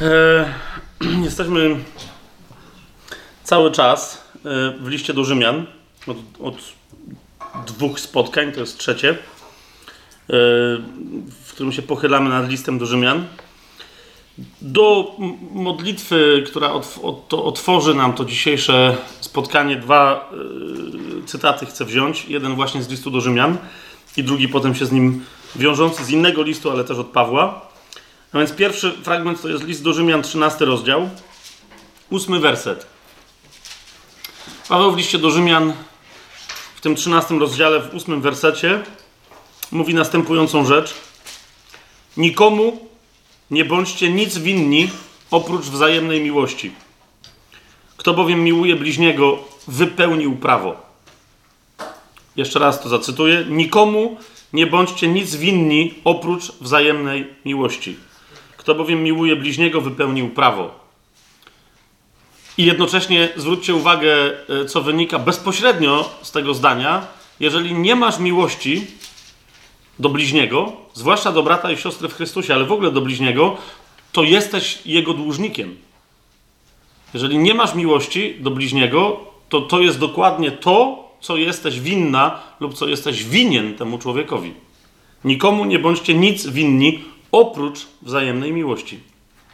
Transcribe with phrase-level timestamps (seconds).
[0.00, 0.54] E,
[1.24, 1.76] jesteśmy
[3.44, 4.38] cały czas e,
[4.80, 5.66] w liście do Rzymian.
[6.06, 6.56] Od, od
[7.66, 9.16] dwóch spotkań, to jest trzecie, e,
[11.44, 13.26] w którym się pochylamy nad listem do Rzymian.
[14.62, 15.16] Do
[15.52, 17.00] modlitwy, która otw
[17.30, 20.30] otworzy nam to dzisiejsze spotkanie, dwa
[21.26, 22.24] cytaty chcę wziąć.
[22.24, 23.56] Jeden właśnie z listu do Rzymian
[24.16, 25.24] i drugi potem się z nim
[25.56, 27.65] wiążący z innego listu, ale też od Pawła.
[28.32, 31.10] A więc pierwszy fragment to jest list do Rzymian, 13 rozdział,
[32.10, 32.86] ósmy werset.
[34.68, 35.72] Paweł w liście do Rzymian,
[36.76, 38.82] w tym 13 rozdziale, w ósmym wersecie,
[39.70, 40.94] mówi następującą rzecz.
[42.16, 42.88] Nikomu
[43.50, 44.90] nie bądźcie nic winni
[45.30, 46.72] oprócz wzajemnej miłości.
[47.96, 49.38] Kto bowiem miłuje bliźniego,
[49.68, 50.86] wypełnił prawo.
[52.36, 53.44] Jeszcze raz to zacytuję.
[53.48, 54.16] Nikomu
[54.52, 57.96] nie bądźcie nic winni oprócz wzajemnej miłości.
[58.66, 60.70] Kto bowiem miłuje bliźniego, wypełnił prawo.
[62.58, 64.14] I jednocześnie zwróćcie uwagę,
[64.62, 67.06] e, co wynika bezpośrednio z tego zdania.
[67.40, 68.86] Jeżeli nie masz miłości
[69.98, 73.56] do bliźniego, zwłaszcza do brata i siostry w Chrystusie, ale w ogóle do bliźniego,
[74.12, 75.76] to jesteś jego dłużnikiem.
[77.14, 82.74] Jeżeli nie masz miłości do bliźniego, to to jest dokładnie to, co jesteś winna lub
[82.74, 84.54] co jesteś winien temu człowiekowi.
[85.24, 89.00] Nikomu nie bądźcie nic winni oprócz wzajemnej miłości.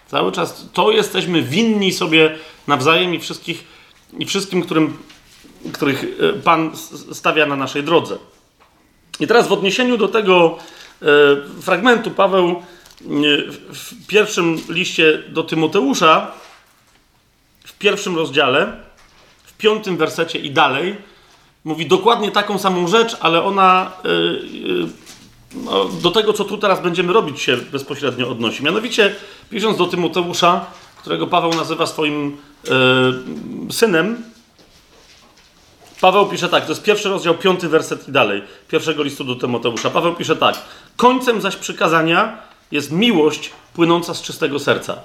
[0.06, 3.64] Cały czas to jesteśmy winni sobie nawzajem i, wszystkich,
[4.18, 4.98] i wszystkim, którym,
[5.72, 6.70] których e, Pan
[7.12, 8.18] stawia na naszej drodze.
[9.20, 10.58] I teraz w odniesieniu do tego
[11.02, 11.06] e,
[11.62, 12.54] fragmentu Paweł e,
[13.72, 16.30] w pierwszym liście do Tymoteusza,
[17.64, 18.72] w pierwszym rozdziale,
[19.44, 20.96] w piątym wersecie i dalej,
[21.64, 23.92] mówi dokładnie taką samą rzecz, ale ona
[25.54, 28.64] no, do tego, co tu teraz będziemy robić, się bezpośrednio odnosi.
[28.64, 29.14] Mianowicie,
[29.50, 32.36] pisząc do Tymoteusza, którego Paweł nazywa swoim
[32.68, 34.22] e, synem,
[36.00, 39.90] Paweł pisze tak, to jest pierwszy rozdział, piąty werset i dalej, pierwszego listu do Tymoteusza.
[39.90, 40.58] Paweł pisze tak,
[40.96, 42.38] końcem zaś przykazania
[42.70, 44.96] jest miłość płynąca z czystego serca.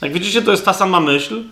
[0.00, 1.42] Jak widzicie, to jest ta sama myśl,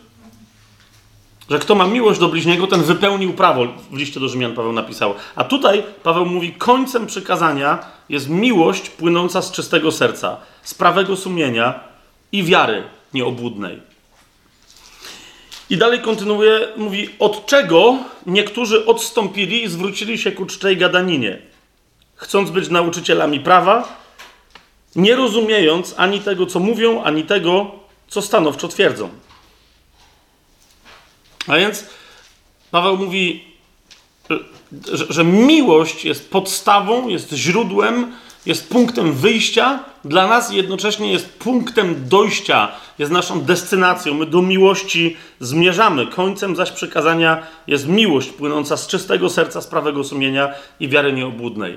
[1.50, 3.66] że kto ma miłość do bliźniego, ten wypełnił prawo.
[3.90, 5.14] W liście do Rzymian Paweł napisał.
[5.36, 11.80] A tutaj Paweł mówi, końcem przykazania jest miłość płynąca z czystego serca, z prawego sumienia
[12.32, 12.82] i wiary
[13.14, 13.80] nieobłudnej.
[15.70, 21.38] I dalej kontynuuje, mówi, od czego niektórzy odstąpili i zwrócili się ku czczej gadaninie,
[22.14, 23.98] chcąc być nauczycielami prawa,
[24.96, 27.70] nie rozumiejąc ani tego, co mówią, ani tego,
[28.08, 29.10] co stanowczo twierdzą.
[31.46, 31.84] A więc
[32.70, 33.47] Paweł mówi,
[34.92, 38.12] że, że, miłość jest podstawą, jest źródłem,
[38.46, 42.68] jest punktem wyjścia dla nas i jednocześnie jest punktem dojścia,
[42.98, 44.14] jest naszą destynacją.
[44.14, 46.06] My do miłości zmierzamy.
[46.06, 51.76] Końcem zaś przekazania jest miłość płynąca z czystego serca, z prawego sumienia i wiary nieobłudnej.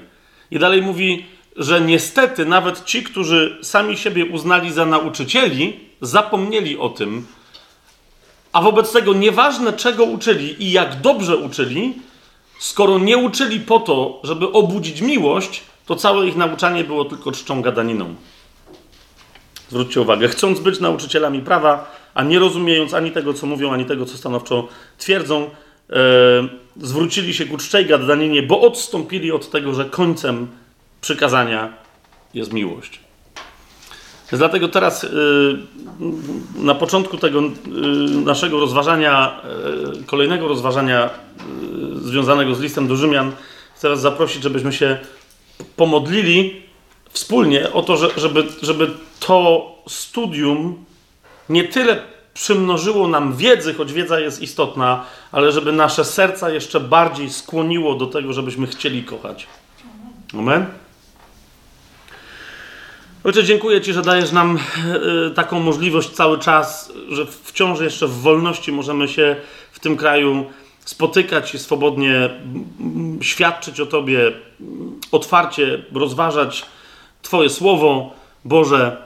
[0.52, 1.26] I dalej mówi,
[1.56, 7.26] że niestety nawet ci, którzy sami siebie uznali za nauczycieli, zapomnieli o tym,
[8.54, 11.94] a wobec tego nieważne czego uczyli i jak dobrze uczyli,
[12.62, 17.62] skoro nie uczyli po to, żeby obudzić miłość, to całe ich nauczanie było tylko czczą
[17.62, 18.16] gadaniną.
[19.70, 24.06] Zwróćcie uwagę, chcąc być nauczycielami prawa, a nie rozumiejąc ani tego, co mówią, ani tego,
[24.06, 24.68] co stanowczo
[24.98, 25.50] twierdzą,
[25.90, 25.98] e,
[26.78, 30.48] zwrócili się ku czczej gadaninie, bo odstąpili od tego, że końcem
[31.02, 31.74] przykazania
[32.34, 33.00] jest miłość.
[34.38, 35.08] Dlatego teraz y,
[36.56, 37.50] na początku tego y,
[38.26, 39.42] naszego rozważania,
[40.02, 41.10] y, kolejnego rozważania
[41.96, 43.32] związanego z listem do Rzymian,
[43.76, 44.98] chcę Was zaprosić, żebyśmy się
[45.76, 46.62] pomodlili
[47.10, 48.90] wspólnie o to, żeby, żeby
[49.20, 50.86] to studium
[51.50, 52.02] nie tyle
[52.34, 58.08] przymnożyło nam wiedzy, choć wiedza jest istotna, ale żeby nasze serca jeszcze bardziej skłoniło do
[58.08, 59.48] tego, żebyśmy chcieli kochać.
[60.34, 60.81] Amen.
[63.24, 68.22] Ojcze, dziękuję Ci, że dajesz nam e, taką możliwość cały czas, że wciąż jeszcze w
[68.22, 69.36] wolności możemy się
[69.72, 70.46] w tym kraju
[70.86, 72.30] spotykać i swobodnie
[73.22, 74.32] świadczyć o Tobie,
[75.12, 76.66] otwarcie rozważać
[77.22, 78.14] Twoje słowo,
[78.46, 78.98] Boże,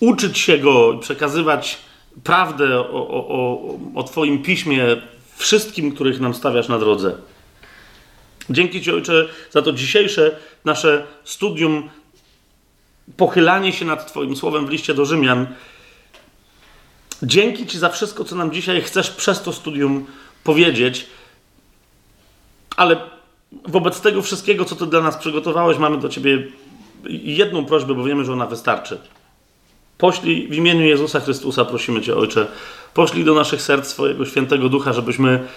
[0.00, 1.78] uczyć się go i przekazywać
[2.24, 3.60] prawdę o, o,
[3.94, 4.84] o, Twoim piśmie
[5.36, 7.14] wszystkim, których nam stawiasz na drodze.
[8.50, 11.88] Dzięki Ci, Ojcze, za to dzisiejsze nasze studium
[13.16, 15.46] pochylanie się nad Twoim słowem w liście do Rzymian.
[17.22, 20.06] Dzięki Ci za wszystko, co nam dzisiaj chcesz przez to studium
[20.44, 21.06] powiedzieć,
[22.76, 22.96] ale
[23.68, 26.46] wobec tego wszystkiego, co Ty dla nas przygotowałeś, mamy do Ciebie
[27.08, 28.98] jedną prośbę, bo wiemy, że ona wystarczy.
[29.98, 32.46] Poślij w imieniu Jezusa Chrystusa, prosimy Cię, Ojcze,
[32.94, 35.48] poślij do naszych serc swojego świętego ducha, żebyśmy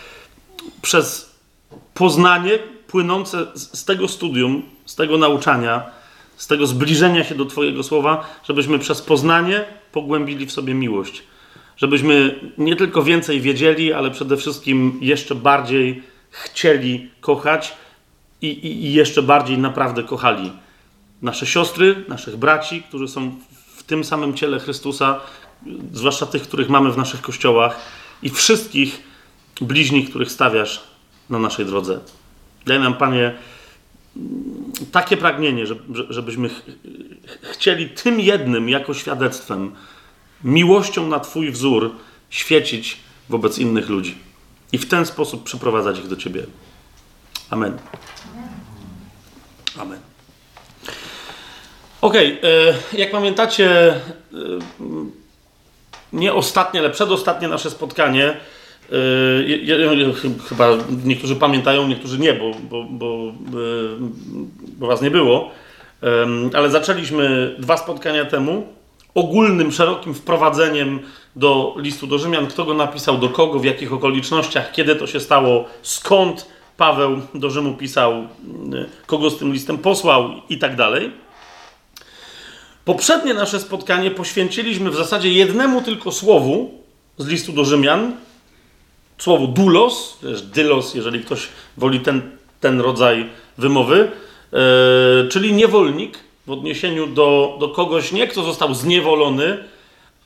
[0.82, 1.36] przez
[1.94, 5.99] poznanie płynące z tego studium, z tego nauczania,
[6.40, 11.24] z tego zbliżenia się do Twojego słowa, żebyśmy przez poznanie pogłębili w sobie miłość.
[11.78, 17.74] Żebyśmy nie tylko więcej wiedzieli, ale przede wszystkim jeszcze bardziej chcieli kochać
[18.42, 20.52] i, i, i jeszcze bardziej naprawdę kochali
[21.22, 23.36] nasze siostry, naszych braci, którzy są
[23.76, 25.20] w tym samym ciele Chrystusa,
[25.94, 27.80] zwłaszcza tych, których mamy w naszych kościołach,
[28.24, 29.04] i wszystkich
[29.62, 30.84] bliźnich, których stawiasz
[31.30, 32.00] na naszej drodze.
[32.66, 33.34] Daj nam, Panie,
[34.92, 35.66] takie pragnienie,
[36.10, 36.50] żebyśmy
[37.52, 39.76] chcieli tym jednym jako świadectwem,
[40.44, 41.96] miłością na Twój wzór
[42.30, 42.98] świecić
[43.30, 44.18] wobec innych ludzi
[44.72, 46.44] i w ten sposób przyprowadzać ich do Ciebie.
[47.50, 47.78] Amen.
[49.80, 50.00] Amen.
[52.02, 54.00] Okej, okay, jak pamiętacie, e,
[56.14, 58.38] nie ostatnie, ale przedostatnie nasze spotkanie
[58.92, 60.14] Yy,
[60.50, 60.70] chyba
[61.06, 63.34] niektórzy pamiętają, niektórzy nie, bo, bo, bo,
[64.78, 65.52] bo was nie było.
[66.54, 68.68] Ale zaczęliśmy dwa spotkania temu
[69.14, 71.00] ogólnym, szerokim wprowadzeniem
[71.36, 75.20] do listu do Rzymian, kto go napisał, do kogo, w jakich okolicznościach, kiedy to się
[75.20, 76.46] stało, skąd
[76.78, 78.28] Paweł do Rzymu pisał,
[79.06, 81.12] kogo z tym listem posłał i tak dalej.
[82.86, 86.72] Poprzednie nasze spotkanie poświęciliśmy w zasadzie jednemu tylko słowu
[87.18, 88.14] z listu do Rzymian,
[89.20, 92.22] słowo dulos, też dylos, jeżeli ktoś woli ten,
[92.60, 94.12] ten rodzaj wymowy,
[94.52, 99.64] yy, czyli niewolnik w odniesieniu do, do kogoś, nie kto został zniewolony,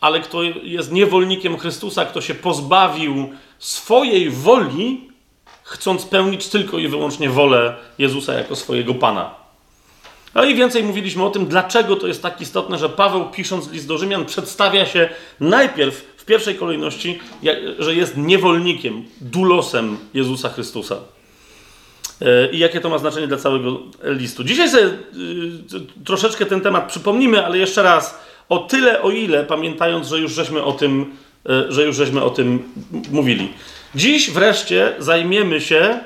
[0.01, 3.30] ale kto jest niewolnikiem Chrystusa, kto się pozbawił
[3.60, 5.10] swojej woli,
[5.63, 9.36] chcąc pełnić tylko i wyłącznie wolę Jezusa jako swojego Pana.
[10.36, 13.88] No i więcej mówiliśmy o tym, dlaczego to jest tak istotne, że Paweł pisząc list
[13.88, 17.20] do Rzymian przedstawia się najpierw w pierwszej kolejności,
[17.80, 20.96] że jest niewolnikiem, dulosem Jezusa Chrystusa.
[22.22, 24.44] E, I jakie to ma znaczenie dla całego listu.
[24.44, 24.92] Dzisiaj sobie y,
[26.06, 30.64] troszeczkę ten temat przypomnimy, ale jeszcze raz, o tyle, o ile, pamiętając, że już żeśmy
[30.64, 31.16] o tym,
[31.50, 32.64] e, że już żeśmy o tym
[33.12, 33.54] mówili.
[33.96, 36.00] Dziś wreszcie zajmiemy się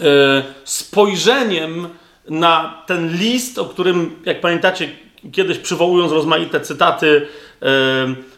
[0.00, 1.88] e, spojrzeniem
[2.28, 4.88] na ten list, o którym, jak pamiętacie,
[5.32, 7.26] kiedyś przywołując rozmaite cytaty,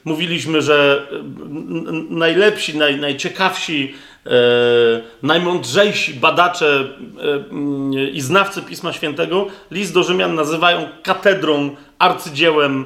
[0.05, 1.07] mówiliśmy, że
[2.11, 3.95] najlepsi, naj, najciekawsi,
[5.23, 6.89] najmądrzejsi badacze
[8.13, 12.85] i znawcy Pisma Świętego list do Rzymian nazywają katedrą, arcydziełem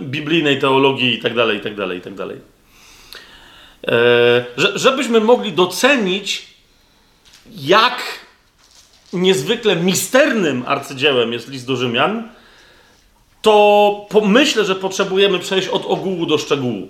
[0.00, 2.26] biblijnej teologii itd., itd., itd.
[4.74, 6.46] Żebyśmy mogli docenić,
[7.56, 8.02] jak
[9.12, 12.28] niezwykle misternym arcydziełem jest list do Rzymian,
[13.42, 16.88] to myślę, że potrzebujemy przejść od ogółu do szczegółu.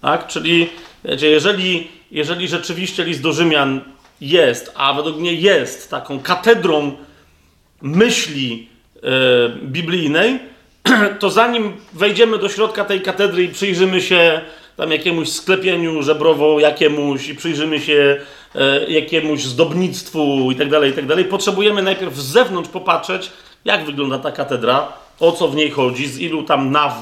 [0.00, 0.26] Tak?
[0.26, 0.68] Czyli
[1.04, 3.80] wiecie, jeżeli, jeżeli rzeczywiście list do Rzymian
[4.20, 6.92] jest, a według mnie jest taką katedrą
[7.82, 9.08] myśli e,
[9.48, 10.38] biblijnej,
[11.20, 14.40] to zanim wejdziemy do środka tej katedry i przyjrzymy się
[14.76, 18.20] tam jakiemuś sklepieniu żebrowo jakiemuś i przyjrzymy się
[18.54, 23.30] e, jakiemuś zdobnictwu i tak dalej, i tak dalej, potrzebujemy najpierw z zewnątrz popatrzeć,
[23.64, 26.94] jak wygląda ta katedra, o co w niej chodzi, z ilu tam naw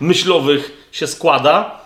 [0.00, 1.80] myślowych się składa,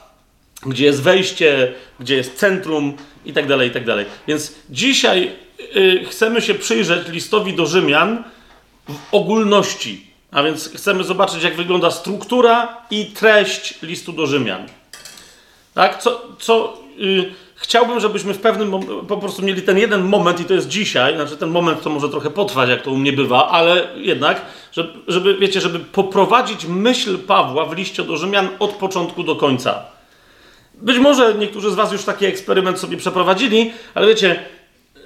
[0.67, 4.07] gdzie jest wejście, gdzie jest centrum i tak dalej, i tak dalej.
[4.29, 5.33] Więc dzisiaj
[5.77, 8.25] y, chcemy się przyjrzeć listowi do Rzymian
[8.89, 10.09] w ogólności.
[10.31, 14.67] A więc chcemy zobaczyć, jak wygląda struktura i treść listu do Rzymian.
[15.75, 16.03] Tak?
[16.03, 18.73] Co, co y, chciałbym, żebyśmy w pewnym
[19.09, 22.09] po prostu mieli ten jeden moment, i to jest dzisiaj, znaczy ten moment to może
[22.09, 27.19] trochę potrwać, jak to u mnie bywa, ale jednak, żeby, żeby wiecie, żeby poprowadzić myśl
[27.19, 29.85] Pawła w liście do Rzymian od początku do końca.
[30.75, 34.43] Być może niektórzy z Was już taki eksperyment sobie przeprowadzili, ale wiecie,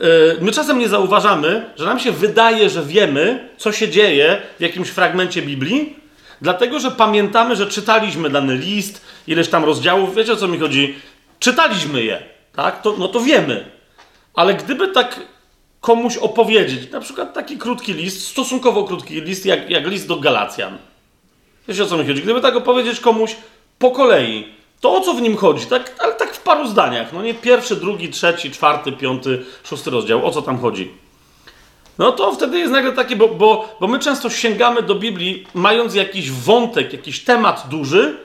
[0.00, 0.06] yy,
[0.40, 4.88] my czasem nie zauważamy, że nam się wydaje, że wiemy, co się dzieje w jakimś
[4.88, 5.96] fragmencie Biblii,
[6.42, 10.94] dlatego że pamiętamy, że czytaliśmy dany list, ileś tam rozdziałów, wiecie o co mi chodzi?
[11.38, 13.70] Czytaliśmy je tak, to, no to wiemy.
[14.34, 15.20] Ale gdyby tak
[15.80, 20.78] komuś opowiedzieć, na przykład taki krótki list, stosunkowo krótki list, jak, jak list do Galacjan.
[21.68, 22.22] Wiesz o co mi chodzi?
[22.22, 23.36] Gdyby tak opowiedzieć komuś
[23.78, 24.48] po kolei,
[24.80, 25.66] to o co w nim chodzi?
[25.66, 27.12] Tak, ale tak w paru zdaniach.
[27.12, 30.26] No nie pierwszy, drugi, trzeci, czwarty, piąty, szósty rozdział.
[30.26, 30.90] O co tam chodzi?
[31.98, 35.94] No to wtedy jest nagle takie, bo, bo, bo my często sięgamy do Biblii, mając
[35.94, 38.18] jakiś wątek, jakiś temat duży,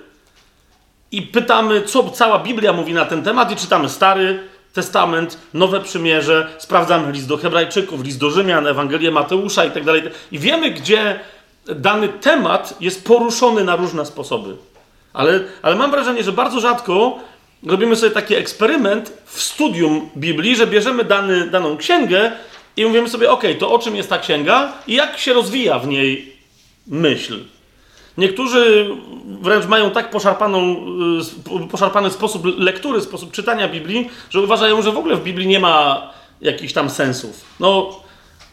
[1.11, 4.39] i pytamy, co cała Biblia mówi na ten temat, i czytamy Stary
[4.73, 10.01] Testament, Nowe Przymierze, sprawdzamy list do Hebrajczyków, list do Rzymian, Ewangelię Mateusza i tak dalej.
[10.31, 11.19] I wiemy, gdzie
[11.65, 14.55] dany temat jest poruszony na różne sposoby.
[15.13, 17.19] Ale, ale mam wrażenie, że bardzo rzadko
[17.63, 22.31] robimy sobie taki eksperyment w studium Biblii, że bierzemy dany, daną księgę
[22.77, 25.87] i mówimy sobie, ok, to o czym jest ta księga i jak się rozwija w
[25.87, 26.35] niej
[26.87, 27.39] myśl.
[28.17, 28.89] Niektórzy
[29.41, 30.75] wręcz mają tak poszarpaną,
[31.63, 35.59] y, poszarpany sposób lektury, sposób czytania Biblii, że uważają, że w ogóle w Biblii nie
[35.59, 36.07] ma
[36.41, 37.45] jakichś tam sensów.
[37.59, 37.99] No,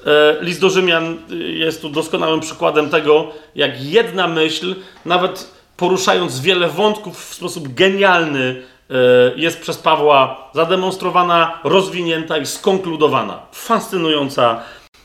[0.06, 6.40] e, list do Rzymian y, jest tu doskonałym przykładem tego, jak jedna myśl, nawet poruszając
[6.40, 8.94] wiele wątków w sposób genialny, e,
[9.37, 13.42] jest przez Pawła zademonstrowana, rozwinięta i skonkludowana.
[13.52, 14.61] Fascynująca,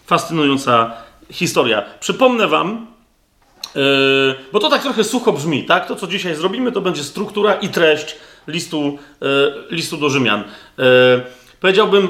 [0.06, 0.92] fascynująca
[1.32, 1.84] historia.
[2.00, 2.88] Przypomnę Wam,
[4.52, 5.88] bo to tak trochę sucho brzmi, tak?
[5.88, 8.16] To, co dzisiaj zrobimy, to będzie struktura i treść
[8.48, 9.28] listu, yy,
[9.72, 10.44] listu do Rzymian.
[10.78, 10.84] Yy,
[11.60, 12.10] powiedziałbym,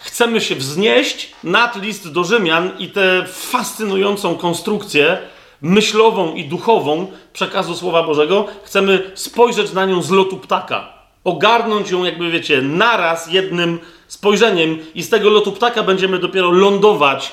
[0.00, 5.18] chcemy się wznieść nad list do Rzymian i tę fascynującą konstrukcję
[5.62, 10.92] myślową i duchową przekazu Słowa Bożego, chcemy spojrzeć na nią z lotu ptaka.
[11.24, 17.32] Ogarnąć ją, jakby wiecie, naraz jednym spojrzeniem, i z tego lotu ptaka będziemy dopiero lądować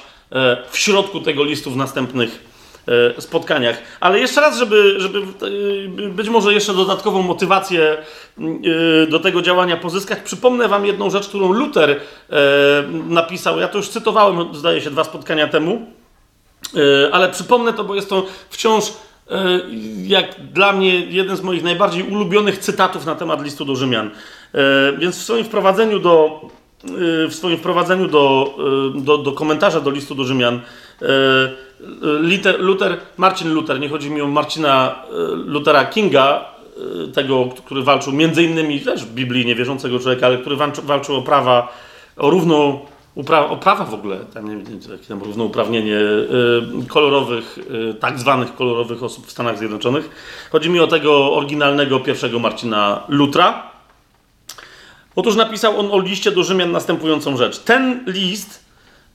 [0.72, 2.55] w środku tego listu w następnych E,
[3.20, 3.78] spotkaniach.
[4.00, 7.98] Ale jeszcze raz, żeby, żeby e, być może jeszcze dodatkową motywację
[9.04, 12.02] e, do tego działania pozyskać, przypomnę Wam jedną rzecz, którą Luther
[13.08, 13.60] napisał.
[13.60, 15.86] Ja to już cytowałem, zdaje się, dwa spotkania temu,
[17.12, 18.94] ale przypomnę to, bo jest to wciąż
[20.04, 24.12] jak dla mnie jeden z moich najbardziej ulubionych cytatów na temat listu do Rzymian.
[24.98, 26.42] Więc w swoim wprowadzeniu do,
[27.30, 28.56] w swoim wprowadzeniu do,
[28.96, 30.62] do, do komentarza do listu do Rzymian
[32.22, 36.46] Luther, Luther, Marcin Luther, nie chodzi mi o Marcina e, Luthera Kinga,
[37.06, 41.22] e, tego, który walczył między innymi też w Biblii niewierzącego człowieka, ale który walczył o
[41.22, 41.74] prawa,
[42.18, 42.80] o równą,
[43.16, 47.60] upra, o prawa w ogóle, tam nie wiem, jakie tam równouprawnienie e, kolorowych,
[48.00, 50.10] tak zwanych kolorowych osób w Stanach Zjednoczonych.
[50.52, 53.64] Chodzi mi o tego oryginalnego pierwszego Marcina Lutra.
[55.16, 57.60] Otóż napisał on o liście do Rzymian następującą rzecz.
[57.60, 58.65] Ten list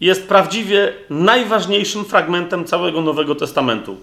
[0.00, 3.96] jest prawdziwie najważniejszym fragmentem całego Nowego Testamentu.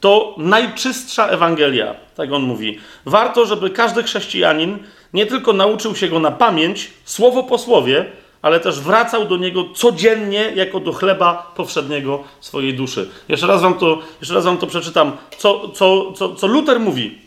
[0.00, 2.78] To najczystsza Ewangelia, tak on mówi.
[3.06, 4.78] Warto, żeby każdy chrześcijanin
[5.12, 8.04] nie tylko nauczył się go na pamięć, słowo po słowie,
[8.42, 13.08] ale też wracał do niego codziennie jako do chleba powszedniego swojej duszy.
[13.28, 17.18] Jeszcze raz wam to, jeszcze raz wam to przeczytam, co, co, co, co Luther mówi.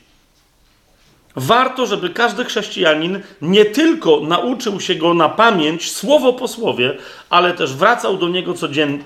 [1.36, 6.98] Warto, żeby każdy chrześcijanin nie tylko nauczył się go na pamięć, słowo po słowie,
[7.30, 8.54] ale też wracał do niego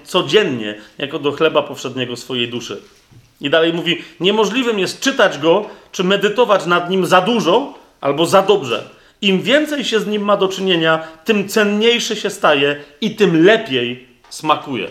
[0.03, 2.81] codziennie, jako do chleba powszedniego swojej duszy.
[3.41, 8.41] I dalej mówi: Niemożliwym jest czytać go, czy medytować nad nim za dużo albo za
[8.41, 8.89] dobrze.
[9.21, 14.07] Im więcej się z nim ma do czynienia, tym cenniejszy się staje i tym lepiej
[14.29, 14.87] smakuje.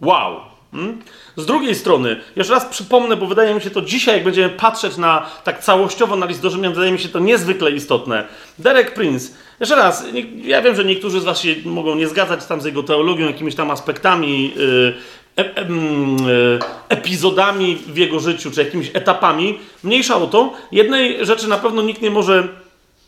[0.00, 0.47] Wow!
[0.72, 1.02] Hmm?
[1.36, 4.96] Z drugiej strony, jeszcze raz przypomnę, bo wydaje mi się to dzisiaj, jak będziemy patrzeć
[4.96, 8.24] na tak całościowo na list do Rzymian, wydaje mi się to niezwykle istotne.
[8.58, 10.04] Derek Prince, jeszcze raz,
[10.42, 13.54] ja wiem, że niektórzy z Was się mogą nie zgadzać tam z jego teologią, jakimiś
[13.54, 14.94] tam aspektami, yy,
[16.88, 19.58] epizodami w jego życiu, czy jakimiś etapami.
[19.84, 20.52] Mniejsza o to.
[20.72, 22.48] Jednej rzeczy na pewno nikt nie może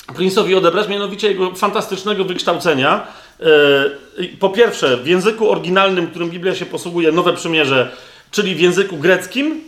[0.07, 3.07] Prince'owi odebrać, mianowicie jego fantastycznego wykształcenia.
[3.43, 7.91] E, po pierwsze, w języku oryginalnym, którym Biblia się posługuje, Nowe Przymierze,
[8.31, 9.61] czyli w języku greckim,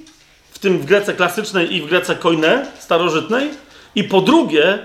[0.51, 3.51] w tym w Grece klasycznej i w Grece koine, starożytnej.
[3.95, 4.85] I po drugie, e, e,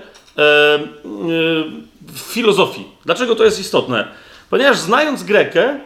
[2.12, 2.84] w filozofii.
[3.04, 4.08] Dlaczego to jest istotne?
[4.50, 5.80] Ponieważ znając Grekę,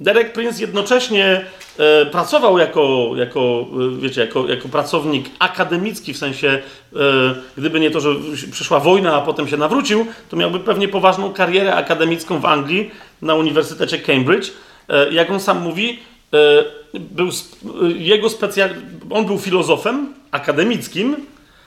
[0.00, 1.44] Derek Prince jednocześnie
[1.78, 6.98] e, pracował jako, jako, e, wiecie, jako, jako pracownik akademicki, w sensie, e,
[7.56, 8.10] gdyby nie to, że
[8.50, 12.90] przyszła wojna, a potem się nawrócił, to miałby pewnie poważną karierę akademicką w Anglii
[13.22, 14.52] na Uniwersytecie Cambridge.
[14.88, 15.98] E, jak on sam mówi,
[16.34, 16.64] e,
[17.00, 17.28] był,
[17.96, 18.70] jego specjal...
[19.10, 21.16] on był filozofem akademickim,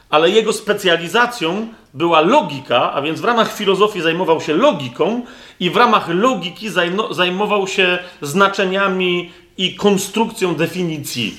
[0.10, 5.22] ale jego specjalizacją była logika, a więc w ramach filozofii zajmował się logiką
[5.60, 6.70] i w ramach logiki
[7.12, 11.38] zajmował się znaczeniami i konstrukcją definicji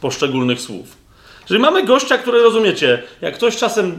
[0.00, 0.96] poszczególnych słów.
[1.44, 3.98] Czyli mamy gościa, który rozumiecie, jak ktoś czasem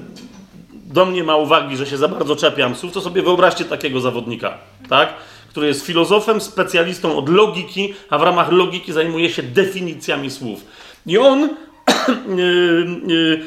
[0.73, 4.57] do mnie ma uwagi, że się za bardzo czepiam słów, to sobie wyobraźcie takiego zawodnika,
[4.89, 5.13] tak?
[5.49, 10.65] Który jest filozofem, specjalistą od logiki, a w ramach logiki zajmuje się definicjami słów.
[11.05, 11.49] I on
[12.37, 13.45] yy, yy,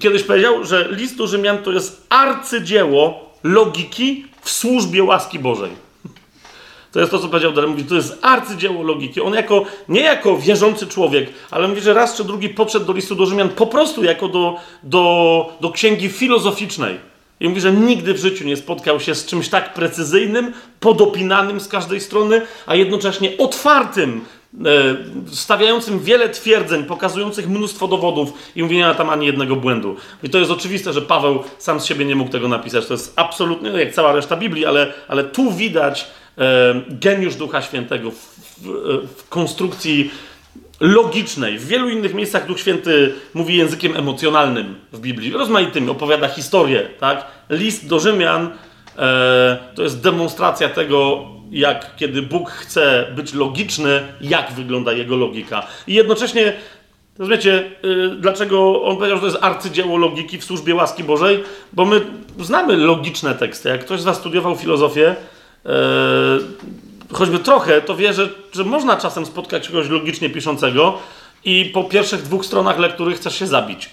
[0.00, 5.70] kiedyś powiedział, że list do Rzymian to jest arcydzieło logiki w służbie łaski Bożej.
[6.92, 7.70] To jest to, co powiedział Darek.
[7.70, 9.20] Mówi, to jest arcydzieło logiki.
[9.20, 13.14] On jako, nie jako wierzący człowiek, ale mówi, że raz czy drugi podszedł do listu
[13.14, 16.98] do Rzymian po prostu jako do, do, do księgi filozoficznej.
[17.40, 21.68] I mówi, że nigdy w życiu nie spotkał się z czymś tak precyzyjnym, podopinanym z
[21.68, 24.24] każdej strony, a jednocześnie otwartym
[25.32, 29.96] stawiającym wiele twierdzeń, pokazujących mnóstwo dowodów i mówi, nie ma tam ani jednego błędu.
[30.22, 32.86] I to jest oczywiste, że Paweł sam z siebie nie mógł tego napisać.
[32.86, 36.06] To jest absolutnie, jak cała reszta Biblii, ale, ale tu widać
[36.38, 38.66] e, geniusz Ducha Świętego w, w,
[39.16, 40.10] w konstrukcji
[40.80, 41.58] logicznej.
[41.58, 47.24] W wielu innych miejscach Duch Święty mówi językiem emocjonalnym w Biblii, rozmaitym, opowiada historię, tak?
[47.50, 48.50] List do Rzymian
[48.98, 55.66] e, to jest demonstracja tego, jak kiedy Bóg chce być logiczny, jak wygląda jego logika.
[55.86, 56.52] I jednocześnie,
[57.18, 61.44] rozumiecie, y, dlaczego on powiedział, że to jest arcydzieło logiki w służbie łaski Bożej?
[61.72, 62.00] Bo my
[62.40, 63.68] znamy logiczne teksty.
[63.68, 65.16] Jak ktoś z studiował filozofię,
[65.66, 65.68] y,
[67.12, 70.98] choćby trochę, to wie, że, że można czasem spotkać kogoś logicznie piszącego
[71.44, 73.90] i po pierwszych dwóch stronach lektury chcesz się zabić.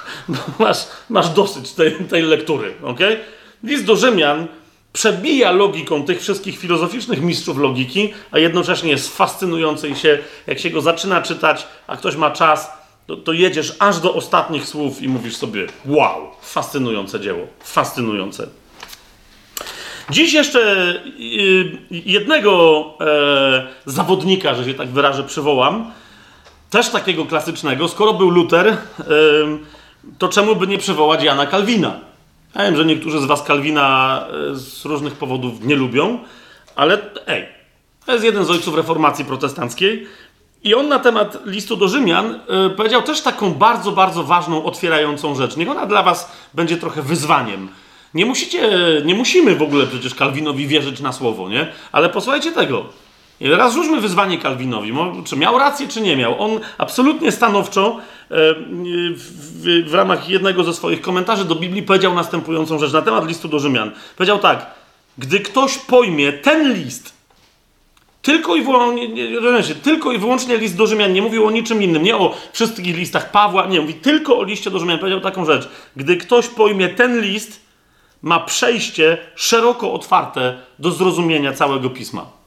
[0.58, 3.00] masz, masz dosyć tej, tej lektury, ok?
[3.62, 4.46] List do Rzymian
[4.98, 10.70] przebija logiką tych wszystkich filozoficznych mistrzów logiki, a jednocześnie jest fascynujący i się, jak się
[10.70, 12.70] go zaczyna czytać, a ktoś ma czas,
[13.06, 18.48] to, to jedziesz aż do ostatnich słów i mówisz sobie wow, fascynujące dzieło, fascynujące.
[20.10, 20.60] Dziś jeszcze
[21.20, 25.92] y, jednego e, zawodnika, że się tak wyrażę, przywołam.
[26.70, 27.88] Też takiego klasycznego.
[27.88, 28.76] Skoro był Luter,
[30.18, 32.07] to czemu by nie przywołać Jana Kalwina?
[32.54, 36.18] Ja wiem, że niektórzy z Was Kalwina e, z różnych powodów nie lubią,
[36.76, 37.46] ale ej,
[38.06, 40.06] to jest jeden z ojców reformacji protestanckiej.
[40.64, 45.34] I on na temat listu do Rzymian y, powiedział też taką bardzo, bardzo ważną, otwierającą
[45.34, 45.56] rzecz.
[45.56, 47.68] Niech ona dla Was będzie trochę wyzwaniem.
[48.14, 48.70] Nie musicie,
[49.04, 51.72] nie musimy w ogóle przecież Kalwinowi wierzyć na słowo, nie?
[51.92, 52.86] Ale posłuchajcie tego.
[53.40, 54.92] I teraz rzućmy wyzwanie Kalwinowi.
[55.24, 56.42] Czy miał rację, czy nie miał?
[56.42, 57.96] On absolutnie stanowczo
[58.30, 58.34] e,
[59.14, 63.48] w, w, ramach jednego ze swoich komentarzy do Biblii powiedział następującą rzecz na temat listu
[63.48, 63.90] do Rzymian.
[64.16, 64.66] Powiedział tak:
[65.18, 67.12] Gdy ktoś pojmie ten list,
[68.22, 72.16] tylko i, wyłącznie, tylko i wyłącznie list do Rzymian, nie mówił o niczym innym, nie
[72.16, 74.98] o wszystkich listach Pawła, nie, mówi tylko o liście do Rzymian.
[74.98, 77.60] Powiedział taką rzecz: Gdy ktoś pojmie ten list,
[78.22, 82.37] ma przejście szeroko otwarte do zrozumienia całego pisma.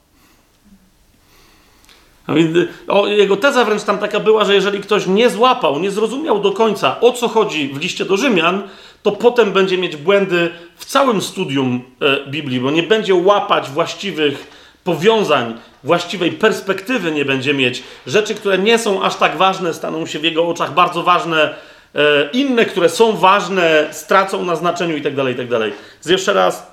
[2.87, 6.51] O, jego teza wręcz tam taka była, że jeżeli ktoś nie złapał, nie zrozumiał do
[6.51, 8.63] końca, o co chodzi w liście do Rzymian,
[9.03, 14.47] to potem będzie mieć błędy w całym studium e, Biblii, bo nie będzie łapać właściwych
[14.83, 15.53] powiązań,
[15.83, 17.83] właściwej perspektywy nie będzie mieć.
[18.07, 21.55] Rzeczy, które nie są aż tak ważne, staną się w jego oczach bardzo ważne.
[21.95, 25.73] E, inne, które są ważne, stracą na znaczeniu i tak dalej, i tak dalej.
[26.05, 26.67] Jeszcze raz,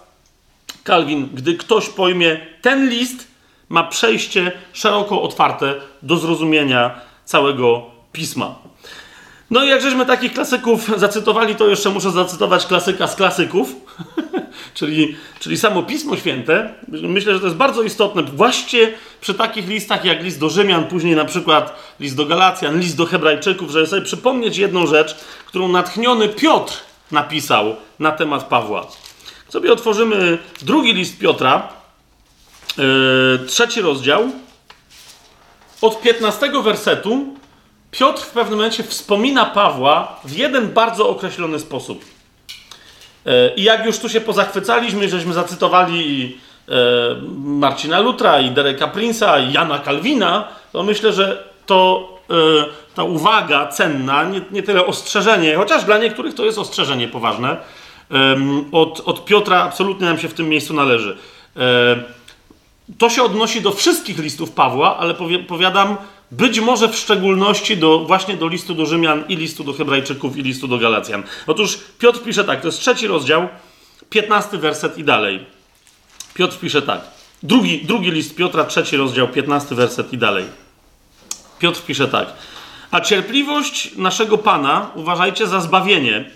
[0.85, 3.28] Kalwin, gdy ktoś pojmie ten list,
[3.69, 8.55] ma przejście szeroko otwarte do zrozumienia całego pisma.
[9.51, 13.75] No i jak żeśmy takich klasyków zacytowali, to jeszcze muszę zacytować klasyka z klasyków,
[14.75, 16.75] czyli, czyli samo Pismo Święte.
[16.89, 21.17] Myślę, że to jest bardzo istotne, właśnie przy takich listach jak list do Rzymian, później
[21.17, 26.29] na przykład list do Galacjan, list do Hebrajczyków, żeby sobie przypomnieć jedną rzecz, którą natchniony
[26.29, 26.75] Piotr
[27.13, 28.87] napisał na temat Pawła.
[29.49, 31.78] Sobie otworzymy drugi list Piotra,
[32.77, 34.31] Yy, trzeci rozdział.
[35.83, 37.27] Od 15 wersetu
[37.91, 42.05] Piotr w pewnym momencie wspomina Pawła w jeden bardzo określony sposób.
[43.25, 46.31] Yy, I jak już tu się pozachwycaliśmy, żeśmy zacytowali
[46.69, 46.75] yy,
[47.39, 52.09] Marcina Lutra i Dereka Prince'a i Jana Kalwina, to myślę, że to
[52.95, 57.57] ta uwaga cenna, nie, nie tyle ostrzeżenie, chociaż dla niektórych to jest ostrzeżenie poważne,
[58.73, 61.17] od, od Piotra absolutnie nam się w tym miejscu należy.
[62.99, 65.15] To się odnosi do wszystkich listów Pawła, ale
[65.49, 65.97] powiadam,
[66.31, 70.43] być może w szczególności do, właśnie do listu do Rzymian i listu do Hebrajczyków i
[70.43, 71.23] listu do Galacjan.
[71.47, 73.49] Otóż Piotr pisze tak, to jest trzeci rozdział,
[74.11, 75.47] piętnasty werset i dalej.
[76.35, 77.01] Piotr pisze tak.
[77.43, 80.45] Drugi, drugi list Piotra, trzeci rozdział, piętnasty werset i dalej.
[81.59, 82.33] Piotr pisze tak.
[82.91, 86.31] A cierpliwość naszego Pana uważajcie za zbawienie,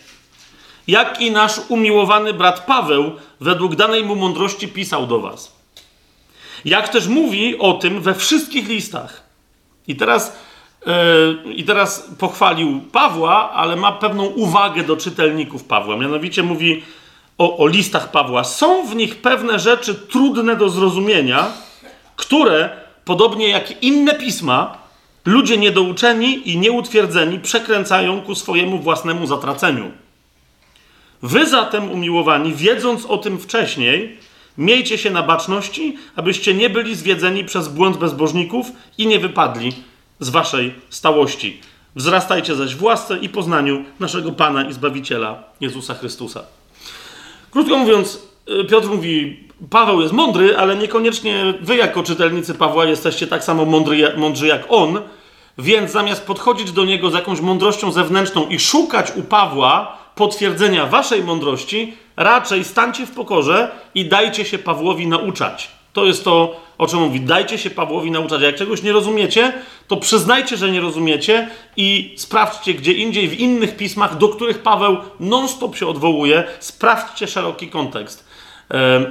[0.86, 5.61] jak i nasz umiłowany brat Paweł według danej mu mądrości pisał do was
[6.64, 9.22] jak też mówi o tym we wszystkich listach.
[9.88, 10.36] I teraz,
[10.86, 15.96] yy, I teraz pochwalił Pawła, ale ma pewną uwagę do czytelników Pawła.
[15.96, 16.82] Mianowicie mówi
[17.38, 18.44] o, o listach Pawła.
[18.44, 21.52] Są w nich pewne rzeczy trudne do zrozumienia,
[22.16, 22.70] które,
[23.04, 24.78] podobnie jak inne pisma,
[25.24, 29.90] ludzie niedouczeni i nieutwierdzeni przekręcają ku swojemu własnemu zatraceniu.
[31.22, 34.18] Wy zatem, umiłowani, wiedząc o tym wcześniej,
[34.58, 38.66] Miejcie się na baczności, abyście nie byli zwiedzeni przez błąd bezbożników
[38.98, 39.72] i nie wypadli
[40.20, 41.60] z waszej stałości.
[41.96, 46.42] Wzrastajcie zaś w łasce i poznaniu naszego Pana i Zbawiciela Jezusa Chrystusa.
[47.50, 48.22] Krótko mówiąc,
[48.60, 53.64] y, Piotr mówi, Paweł jest mądry, ale niekoniecznie wy jako czytelnicy Pawła jesteście tak samo
[53.64, 55.00] mądry, mądrzy jak on,
[55.58, 61.24] więc zamiast podchodzić do niego z jakąś mądrością zewnętrzną i szukać u Pawła potwierdzenia waszej
[61.24, 65.70] mądrości, raczej stańcie w pokorze i dajcie się Pawłowi nauczać.
[65.92, 67.20] To jest to, o czym mówi.
[67.20, 68.42] Dajcie się Pawłowi nauczać.
[68.42, 69.52] Jak czegoś nie rozumiecie,
[69.88, 74.96] to przyznajcie, że nie rozumiecie i sprawdźcie gdzie indziej, w innych pismach, do których Paweł
[75.20, 76.44] non-stop się odwołuje.
[76.60, 78.32] Sprawdźcie szeroki kontekst.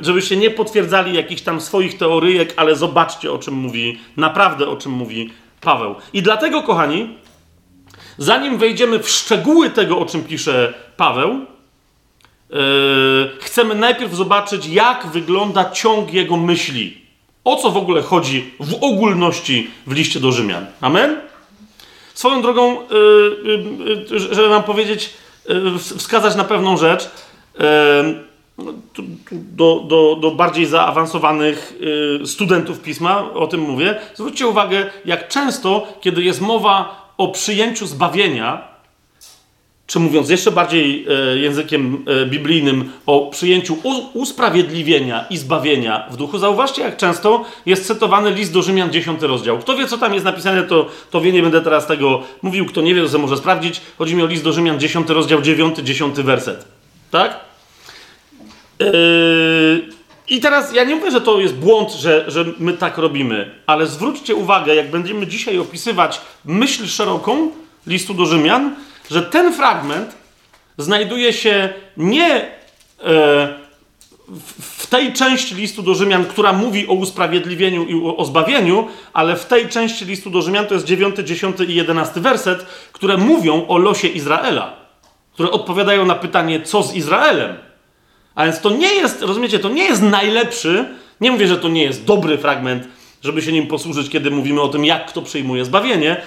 [0.02, 4.92] Żebyście nie potwierdzali jakichś tam swoich teoryjek, ale zobaczcie, o czym mówi, naprawdę o czym
[4.92, 5.30] mówi
[5.62, 5.96] Paweł.
[6.14, 7.18] I dlatego, kochani,
[8.18, 11.46] zanim wejdziemy w szczegóły tego, o czym pisze Paweł,
[13.40, 17.02] chcemy najpierw zobaczyć, jak wygląda ciąg jego myśli.
[17.44, 20.66] O co w ogóle chodzi w ogólności w liście do Rzymian.
[20.82, 21.18] Amen?
[22.14, 25.14] Swoją drogą, yy, yy, żeby wam powiedzieć,
[25.98, 27.10] wskazać na pewną rzecz,
[29.32, 31.74] do, do, do bardziej zaawansowanych
[32.26, 34.00] studentów pisma, o tym mówię.
[34.16, 38.71] Zwróćcie uwagę, jak często, kiedy jest mowa o przyjęciu zbawienia,
[39.92, 43.78] czy mówiąc jeszcze bardziej e, językiem e, biblijnym, o przyjęciu
[44.14, 49.60] usprawiedliwienia i zbawienia w duchu, zauważcie, jak często jest cytowany list do Rzymian, 10 rozdział.
[49.60, 52.66] Kto wie, co tam jest napisane, to, to wie, nie będę teraz tego mówił.
[52.66, 53.82] Kto nie wie, to może sprawdzić.
[53.98, 56.66] Chodzi mi o list do Rzymian, 10 rozdział, 9, 10 werset.
[57.12, 57.40] Tak?
[58.80, 59.90] Yy...
[60.30, 63.88] I teraz ja nie mówię, że to jest błąd, że, że my tak robimy, ale
[63.88, 67.52] zwróćcie uwagę, jak będziemy dzisiaj opisywać myśl szeroką
[67.88, 68.76] listu do Rzymian,
[69.10, 70.16] że ten fragment
[70.78, 72.52] znajduje się nie
[73.04, 73.62] e,
[74.60, 79.46] w tej części listu do Rzymian, która mówi o usprawiedliwieniu i o, zbawieniu, ale w
[79.46, 83.78] tej części listu do Rzymian to jest 9, 10 i 11 werset, które mówią o
[83.78, 84.76] losie Izraela,
[85.34, 87.56] które odpowiadają na pytanie, co z Izraelem.
[88.36, 90.86] A więc to nie jest, rozumiecie, to nie jest najlepszy,
[91.22, 92.88] nie mówię, że to nie jest dobry fragment,
[93.22, 96.22] żeby się nim posłużyć, kiedy mówimy o tym, jak kto przyjmuje zbawienie,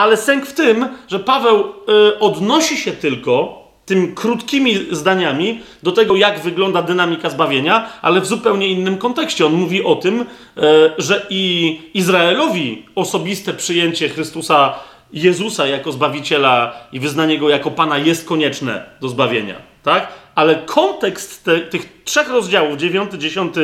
[0.00, 6.16] ale sęk w tym, że Paweł y, odnosi się tylko tym krótkimi zdaniami do tego,
[6.16, 9.46] jak wygląda dynamika zbawienia, ale w zupełnie innym kontekście.
[9.46, 10.24] On mówi o tym, y,
[10.98, 14.74] że i Izraelowi osobiste przyjęcie Chrystusa
[15.12, 19.54] Jezusa jako Zbawiciela i wyznanie Go jako Pana jest konieczne do zbawienia.
[19.82, 20.08] Tak?
[20.34, 23.54] Ale kontekst te, tych trzech rozdziałów, 9, 10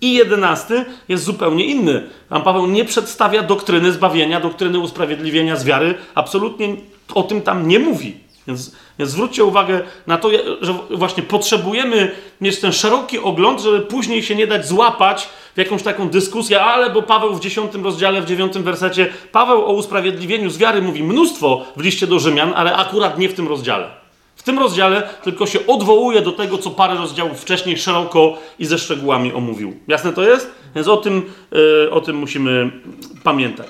[0.00, 2.02] i 11, jest zupełnie inny.
[2.28, 5.94] Tam Paweł nie przedstawia doktryny zbawienia, doktryny usprawiedliwienia z wiary.
[6.14, 6.76] Absolutnie
[7.14, 8.26] o tym tam nie mówi.
[8.46, 10.30] Więc, więc zwróćcie uwagę na to,
[10.60, 15.82] że właśnie potrzebujemy mieć ten szeroki ogląd, żeby później się nie dać złapać w jakąś
[15.82, 20.58] taką dyskusję, ale bo Paweł w 10 rozdziale, w 9 wersecie, Paweł o usprawiedliwieniu z
[20.58, 24.05] wiary mówi mnóstwo w liście do Rzymian, ale akurat nie w tym rozdziale.
[24.46, 29.32] Tym rozdziale tylko się odwołuje do tego, co parę rozdziałów wcześniej szeroko i ze szczegółami
[29.32, 29.76] omówił.
[29.88, 30.50] Jasne to jest?
[30.74, 32.70] Więc o tym, yy, o tym musimy
[33.24, 33.66] pamiętać.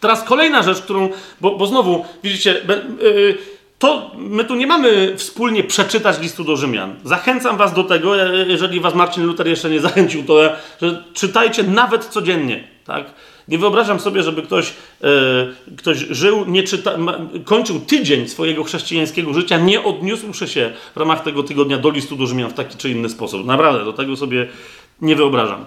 [0.00, 1.08] Teraz kolejna rzecz, którą,
[1.40, 2.62] bo, bo znowu, widzicie,
[3.00, 3.38] yy,
[3.78, 6.94] to my tu nie mamy wspólnie przeczytać listu do Rzymian.
[7.04, 8.14] Zachęcam was do tego,
[8.46, 10.42] jeżeli was Marcin Luther jeszcze nie zachęcił, to
[10.82, 13.04] że czytajcie nawet codziennie, tak?
[13.48, 15.06] Nie wyobrażam sobie, żeby ktoś, e,
[15.76, 16.96] ktoś żył, nie czyta,
[17.44, 22.26] kończył tydzień swojego chrześcijańskiego życia, nie odniósłszy się w ramach tego tygodnia do listu do
[22.26, 23.46] Rzymian w taki czy inny sposób.
[23.46, 24.48] Naprawdę, do tego sobie
[25.00, 25.64] nie wyobrażam.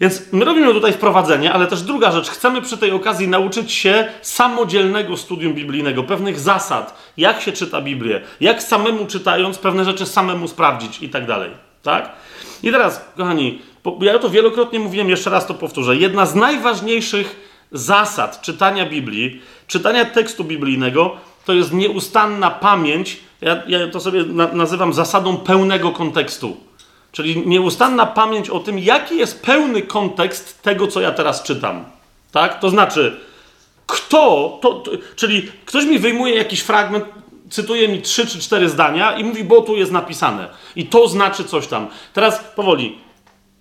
[0.00, 2.30] Więc my robimy tutaj wprowadzenie, ale też druga rzecz.
[2.30, 8.20] Chcemy przy tej okazji nauczyć się samodzielnego studium biblijnego, pewnych zasad, jak się czyta Biblię,
[8.40, 11.50] jak samemu czytając pewne rzeczy samemu sprawdzić i tak dalej.
[11.82, 12.12] Tak?
[12.62, 13.62] I teraz, kochani,
[14.00, 15.96] ja to wielokrotnie mówiłem, jeszcze raz to powtórzę.
[15.96, 23.20] Jedna z najważniejszych zasad czytania Biblii, czytania tekstu biblijnego, to jest nieustanna pamięć.
[23.40, 26.56] Ja, ja to sobie na, nazywam zasadą pełnego kontekstu.
[27.12, 31.84] Czyli nieustanna pamięć o tym, jaki jest pełny kontekst tego, co ja teraz czytam.
[32.32, 32.60] Tak?
[32.60, 33.20] To znaczy,
[33.86, 37.04] kto, to, to, czyli ktoś mi wyjmuje jakiś fragment,
[37.50, 40.48] cytuje mi trzy czy cztery zdania i mówi, bo tu jest napisane.
[40.76, 41.88] I to znaczy coś tam.
[42.12, 42.98] Teraz powoli.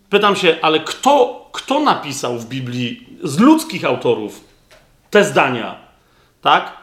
[0.09, 4.43] Pytam się, ale kto, kto napisał w Biblii z ludzkich autorów
[5.09, 5.75] te zdania?
[6.41, 6.77] Tak?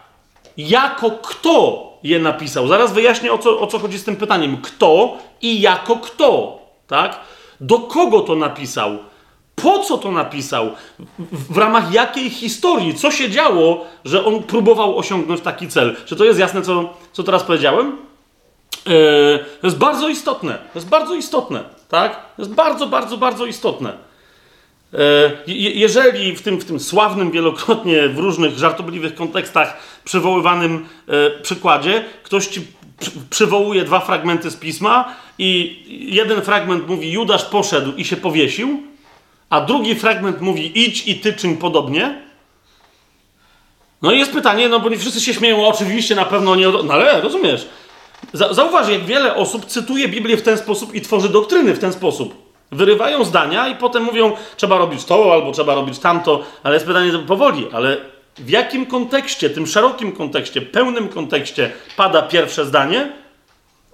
[0.57, 2.69] Jako kto je napisał?
[2.69, 4.57] Zaraz wyjaśnię, o co, o co chodzi z tym pytaniem.
[4.62, 6.59] Kto i jako kto?
[6.87, 7.21] Tak?
[7.61, 8.99] Do kogo to napisał?
[9.62, 10.71] Po co to napisał?
[11.51, 12.95] W ramach jakiej historii?
[12.95, 15.97] Co się działo, że on próbował osiągnąć taki cel?
[16.05, 17.97] Czy to jest jasne, co, co teraz powiedziałem?
[18.87, 20.55] Yy, to jest bardzo istotne.
[20.55, 21.64] To jest bardzo istotne.
[21.88, 22.16] Tak?
[22.37, 23.92] To jest bardzo, bardzo, bardzo istotne.
[24.92, 24.99] Yy,
[25.75, 32.47] jeżeli w tym, w tym sławnym wielokrotnie w różnych żartobliwych kontekstach przywoływanym yy, przykładzie ktoś
[32.47, 32.66] ci
[33.31, 35.83] przywołuje dwa fragmenty z pisma i
[36.14, 38.83] jeden fragment mówi Judasz poszedł i się powiesił,
[39.50, 42.22] a drugi fragment mówi idź i ty czyń podobnie.
[44.02, 46.68] No i jest pytanie, no bo nie wszyscy się śmieją, oczywiście na pewno nie...
[46.68, 47.66] No ale rozumiesz,
[48.32, 52.46] Zauważ, jak wiele osób cytuje Biblię w ten sposób i tworzy doktryny w ten sposób.
[52.72, 57.12] Wyrywają zdania i potem mówią, trzeba robić to albo trzeba robić tamto, ale jest pytanie
[57.18, 57.96] powoli, ale
[58.38, 63.12] w jakim kontekście, tym szerokim kontekście, pełnym kontekście pada pierwsze zdanie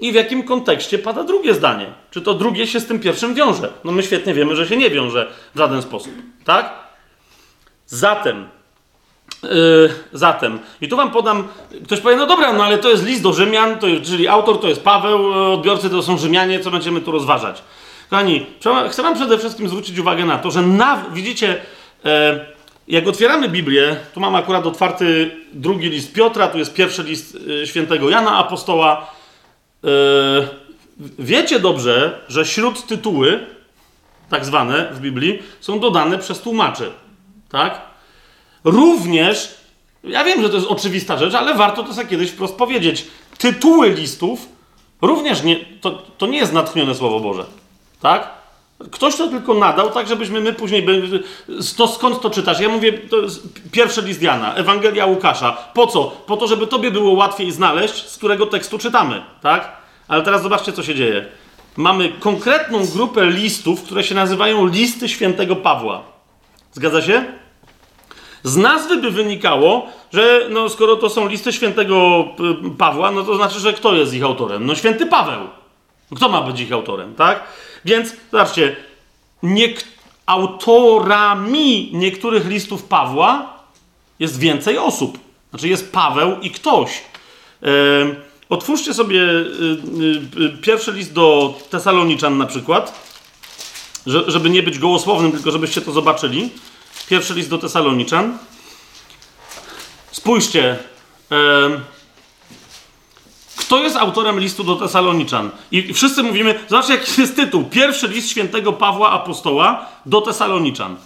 [0.03, 1.87] i w jakim kontekście pada drugie zdanie?
[2.11, 3.73] Czy to drugie się z tym pierwszym wiąże?
[3.85, 6.13] No my świetnie wiemy, że się nie wiąże w żaden sposób,
[6.45, 6.73] tak?
[7.87, 8.49] Zatem
[9.43, 11.49] Yy, zatem, i tu wam podam,
[11.85, 14.61] ktoś powie, no dobra, no ale to jest list do Rzymian, to jest, czyli autor
[14.61, 17.63] to jest Paweł, e, odbiorcy to są Rzymianie, co będziemy tu rozważać?
[18.11, 18.47] Kochani,
[18.91, 21.61] chcę wam przede wszystkim zwrócić uwagę na to, że na, widzicie,
[22.05, 22.47] e,
[22.89, 27.67] jak otwieramy Biblię, tu mam akurat otwarty drugi list Piotra, tu jest pierwszy list e,
[27.67, 29.07] świętego Jana Apostoła.
[31.19, 33.47] Wiecie dobrze, że śród tytuły,
[34.31, 36.91] tak zwane w Biblii, są dodane przez tłumaczy,
[37.49, 37.81] tak?
[38.65, 39.55] Również,
[40.05, 43.07] ja wiem, że to jest oczywista rzecz, ale warto to sobie kiedyś wprost powiedzieć.
[43.39, 44.49] Tytuły listów
[45.03, 47.45] również nie, to, to nie jest natchnione Słowo Boże.
[48.01, 48.42] Tak?
[48.91, 50.87] Ktoś to tylko nadał, tak żebyśmy my później.
[51.77, 52.61] To skąd to czytasz?
[52.61, 53.17] Ja mówię, to
[53.73, 55.53] pierwszy list Jana, Ewangelia Łukasza.
[55.53, 56.05] Po co?
[56.05, 59.23] Po to, żeby tobie było łatwiej znaleźć, z którego tekstu czytamy.
[59.43, 59.77] Tak?
[60.09, 61.27] Ale teraz zobaczcie, co się dzieje.
[61.77, 66.03] Mamy konkretną grupę listów, które się nazywają listy świętego Pawła.
[66.73, 67.25] Zgadza się?
[68.43, 72.25] Z nazwy by wynikało, że no, skoro to są listy świętego
[72.67, 74.67] y, Pawła, no to znaczy, że kto jest ich autorem?
[74.67, 75.41] No święty Paweł.
[76.17, 77.45] Kto ma być ich autorem, tak?
[77.85, 78.77] Więc zobaczcie,
[79.43, 79.85] niek-
[80.27, 83.59] autorami niektórych listów Pawła
[84.19, 85.19] jest więcej osób.
[85.51, 87.03] Znaczy jest Paweł i ktoś.
[88.49, 93.09] Otwórzcie sobie yy, yy, pierwszy list do Tesaloniczan na przykład,
[94.07, 96.51] że, żeby nie być gołosłownym, tylko żebyście to zobaczyli.
[97.09, 98.39] Pierwszy list do Tesaloniczan.
[100.13, 100.79] Spójrzcie.
[103.73, 105.51] Kto jest autorem listu do Tesaloniczan?
[105.71, 107.65] I wszyscy mówimy, zobaczcie jaki jest tytuł.
[107.65, 110.97] Pierwszy list świętego Pawła Apostoła do Tesaloniczan.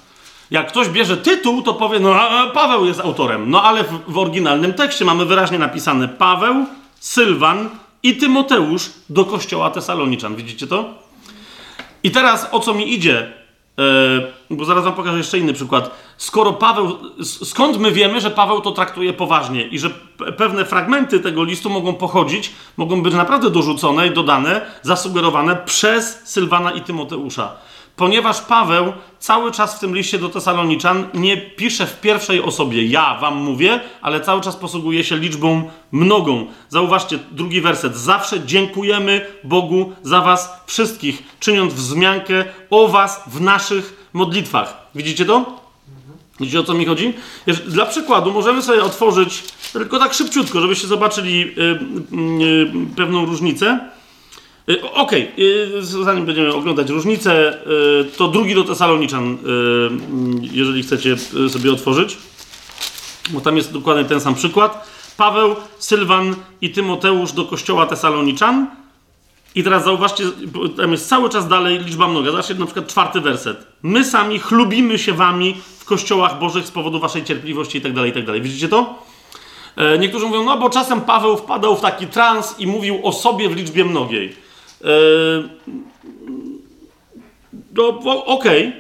[0.51, 2.15] Jak ktoś bierze tytuł, to powie, no
[2.55, 3.51] Paweł jest autorem.
[3.51, 6.67] No ale w, w oryginalnym tekście mamy wyraźnie napisane Paweł,
[7.01, 7.69] Sylwan
[8.03, 10.37] i Tymoteusz do kościoła Tesaloniczan.
[10.37, 10.85] Widzicie to?
[12.03, 13.33] I teraz o co mi idzie?
[14.51, 15.91] Yy, bo zaraz wam pokażę jeszcze inny przykład.
[16.17, 19.91] Skoro Paweł, skąd my wiemy, że Paweł to traktuje poważnie i że
[20.37, 26.71] pewne fragmenty tego listu mogą pochodzić, mogą być naprawdę dorzucone i dodane, zasugerowane przez Sylwana
[26.71, 27.57] i Tymoteusza?
[27.97, 33.19] ponieważ Paweł cały czas w tym liście do Tesaloniczan nie pisze w pierwszej osobie, ja
[33.21, 36.47] wam mówię, ale cały czas posługuje się liczbą mnogą.
[36.69, 37.97] Zauważcie drugi werset.
[37.97, 44.87] Zawsze dziękujemy Bogu za was wszystkich, czyniąc wzmiankę o was w naszych modlitwach.
[44.95, 45.66] Widzicie to?
[46.41, 47.15] Widzicie o co mi chodzi?
[47.67, 51.79] Dla przykładu możemy sobie otworzyć, tylko tak szybciutko, żebyście zobaczyli yy,
[52.39, 53.81] yy, pewną różnicę.
[54.71, 56.05] Y, okej, okay.
[56.05, 57.59] zanim będziemy oglądać różnice,
[58.01, 59.37] y, to drugi do Tesaloniczan, y,
[60.41, 61.17] jeżeli chcecie
[61.49, 62.19] sobie otworzyć,
[63.31, 64.97] bo tam jest dokładnie ten sam przykład.
[65.17, 68.67] Paweł, Sylwan i Tymoteusz do kościoła Tesaloniczan.
[69.55, 70.25] I teraz zauważcie,
[70.77, 72.31] tam jest cały czas dalej liczba mnoga.
[72.31, 73.67] Zobaczcie na przykład czwarty werset.
[73.83, 78.25] My sami chlubimy się wami kościołach bożych z powodu waszej cierpliwości i tak dalej, i
[78.25, 78.43] tak.
[78.43, 78.95] Widzicie to?
[79.77, 83.49] E, niektórzy mówią, no bo czasem Paweł wpadał w taki trans i mówił o sobie
[83.49, 84.37] w liczbie mnogiej.
[84.81, 85.49] Yy,
[87.75, 87.89] no,
[88.25, 88.73] okej, okay,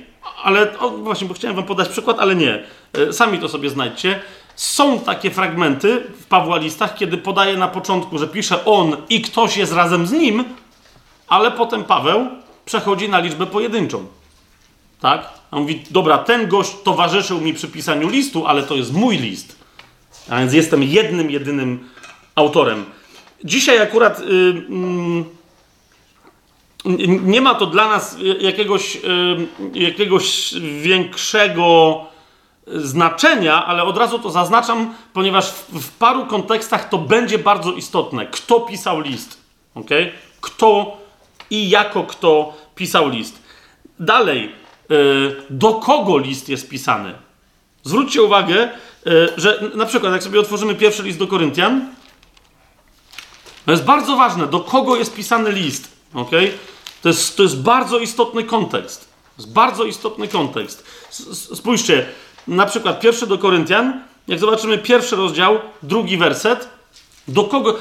[0.45, 2.62] ale o, właśnie, bo chciałem wam podać przykład, ale nie.
[2.97, 4.21] Yy, sami to sobie znajdźcie.
[4.57, 9.57] Są takie fragmenty w Pawła listach, kiedy podaje na początku, że pisze on i ktoś
[9.57, 10.45] jest razem z nim,
[11.29, 12.29] ale potem Paweł
[12.64, 14.07] przechodzi na liczbę pojedynczą.
[15.01, 15.36] Tak?
[15.57, 19.57] On mówi, dobra, ten gość towarzyszył mi przy pisaniu listu, ale to jest mój list.
[20.29, 21.88] A więc jestem jednym, jedynym
[22.35, 22.85] autorem.
[23.45, 24.21] Dzisiaj akurat.
[24.21, 24.64] Yy,
[26.85, 28.99] yy, nie ma to dla nas jakiegoś,
[29.75, 32.01] jakiegoś większego
[32.66, 38.27] znaczenia, ale od razu to zaznaczam, ponieważ w, paru kontekstach to będzie bardzo istotne.
[38.27, 39.40] Kto pisał list?
[39.75, 40.12] Okay?
[40.40, 40.97] Kto
[41.51, 43.42] i jako kto pisał list?
[44.01, 44.65] Dalej, y,
[45.51, 47.14] do kogo list jest pisany?
[47.85, 48.68] Zwróćcie uwagę,
[49.07, 51.94] y, że na przykład, jak sobie otworzymy pierwszy list do Koryntian,
[53.64, 55.88] to jest bardzo ważne, do kogo jest pisany list.
[56.14, 56.53] Okay?
[57.03, 59.01] To jest, to jest bardzo istotny kontekst.
[59.37, 60.85] To jest bardzo istotny kontekst.
[61.55, 62.07] Spójrzcie,
[62.49, 66.77] na przykład pierwszy do Koryntian, jak zobaczymy pierwszy rozdział, drugi werset,
[67.29, 67.75] Do kogo?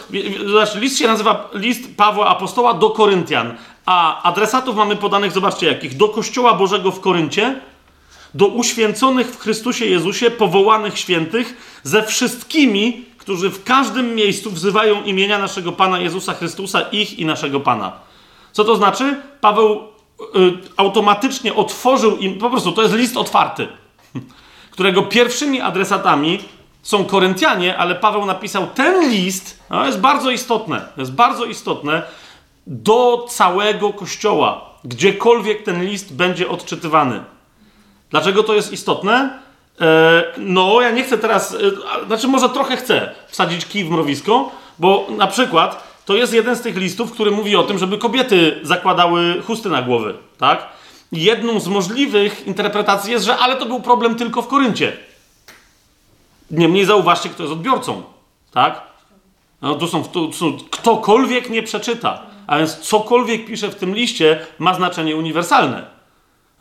[0.49, 5.97] Znaczy, list się nazywa list Pawła Apostoła do Koryntian, a adresatów mamy podanych, zobaczcie jakich,
[5.97, 7.59] do Kościoła Bożego w Koryncie,
[8.33, 15.39] do uświęconych w Chrystusie Jezusie, powołanych świętych, ze wszystkimi, którzy w każdym miejscu wzywają imienia
[15.39, 17.91] naszego Pana Jezusa Chrystusa, ich i naszego Pana.
[18.51, 19.15] Co to znaczy?
[19.41, 19.83] Paweł
[20.35, 23.67] y, automatycznie otworzył im, po prostu to jest list otwarty,
[24.71, 26.39] którego pierwszymi adresatami
[26.83, 32.03] są Koryntianie, ale Paweł napisał ten list, no jest bardzo istotne, jest bardzo istotne,
[32.67, 37.23] do całego kościoła, gdziekolwiek ten list będzie odczytywany.
[38.09, 39.39] Dlaczego to jest istotne?
[39.81, 44.51] E, no, ja nie chcę teraz, e, znaczy może trochę chcę wsadzić kij w mrowisko,
[44.79, 48.59] bo na przykład to jest jeden z tych listów, który mówi o tym, żeby kobiety
[48.63, 50.67] zakładały chusty na głowy, tak?
[51.11, 54.97] Jedną z możliwych interpretacji jest, że ale to był problem tylko w Koryncie.
[56.51, 58.03] Niemniej zauważcie, kto jest odbiorcą,
[58.51, 58.81] tak?
[59.61, 64.39] No, tu są, tu są, ktokolwiek nie przeczyta, a więc cokolwiek pisze w tym liście
[64.59, 65.85] ma znaczenie uniwersalne.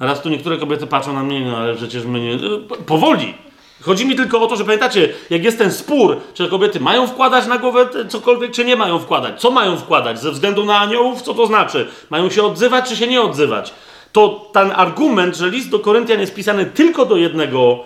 [0.01, 2.39] Raz tu niektóre kobiety patrzą na mnie, no ale przecież my nie...
[2.87, 3.35] Powoli.
[3.83, 7.47] Chodzi mi tylko o to, że pamiętacie, jak jest ten spór, czy kobiety mają wkładać
[7.47, 9.41] na głowę cokolwiek, czy nie mają wkładać.
[9.41, 10.21] Co mają wkładać?
[10.21, 11.23] Ze względu na aniołów?
[11.23, 11.89] Co to znaczy?
[12.11, 13.75] Mają się odzywać, czy się nie odzywać?
[14.13, 17.85] To ten argument, że list do Koryntian jest pisany tylko do jednego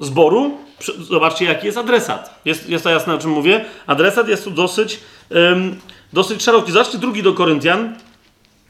[0.00, 0.58] zboru,
[1.00, 2.40] zobaczcie, jaki jest adresat.
[2.44, 3.64] Jest, jest to jasne, o czym mówię?
[3.86, 5.00] Adresat jest tu dosyć,
[6.12, 6.72] dosyć szeroki.
[6.72, 7.96] Zobaczcie drugi do Koryntian,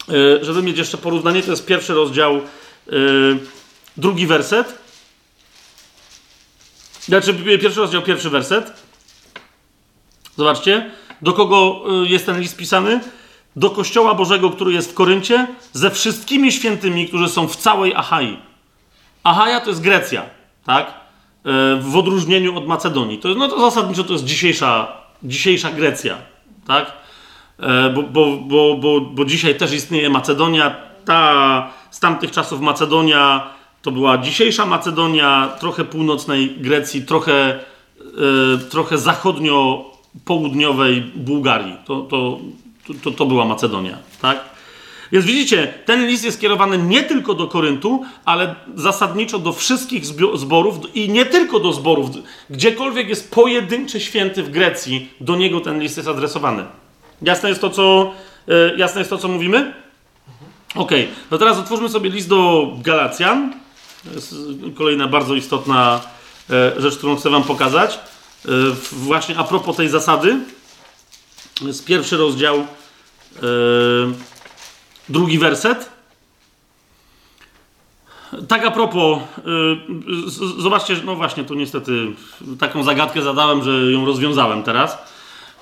[0.09, 1.43] yy, żeby mieć jeszcze porównanie.
[1.43, 2.41] To jest pierwszy rozdział,
[2.87, 3.39] yy,
[3.97, 4.79] drugi werset.
[7.01, 8.73] Znaczy, pierwszy rozdział, pierwszy werset.
[10.37, 10.91] Zobaczcie,
[11.23, 13.01] do kogo jest ten list pisany?
[13.57, 18.39] Do Kościoła Bożego, który jest w Koryncie, ze wszystkimi świętymi, którzy są w całej Achai.
[19.25, 20.23] Achaja to jest Grecja,
[20.65, 20.87] tak?
[20.87, 23.19] E, w odróżnieniu od Macedonii.
[23.19, 26.19] To, no to zasadniczo to jest dzisiejsza, dzisiejsza Grecja,
[26.67, 26.93] tak?
[27.61, 30.77] E, bo, bo, bo, bo, bo dzisiaj też istnieje Macedonia.
[31.05, 33.51] Ta z tamtych czasów Macedonia
[33.83, 37.59] to była dzisiejsza Macedonia, trochę północnej Grecji, trochę, e,
[38.71, 41.77] trochę zachodnio-południowej Bułgarii.
[41.85, 42.39] To, to,
[43.03, 44.51] to, to była Macedonia, tak?
[45.13, 50.77] Więc widzicie, ten list jest skierowany nie tylko do Koryntu, ale zasadniczo do wszystkich zborów
[50.95, 52.11] i nie tylko do zborów.
[52.51, 56.65] Gdziekolwiek jest pojedynczy święty w Grecji, do niego ten list jest adresowany.
[57.23, 58.13] Jasne jest to, co,
[58.49, 59.75] e, jasne jest to, co mówimy?
[60.75, 60.91] Ok,
[61.31, 63.53] no teraz otwórzmy sobie list do Galacjan.
[64.05, 64.35] To jest
[64.77, 66.01] kolejna bardzo istotna
[66.51, 67.95] e, rzecz, którą chcę Wam pokazać.
[68.45, 68.51] E,
[68.93, 70.39] właśnie a propos tej zasady.
[71.55, 72.67] To jest pierwszy rozdział.
[75.09, 75.91] Drugi werset.
[78.49, 79.19] Tak a propos,
[80.59, 82.07] zobaczcie, no właśnie, tu niestety
[82.59, 84.99] taką zagadkę zadałem, że ją rozwiązałem teraz.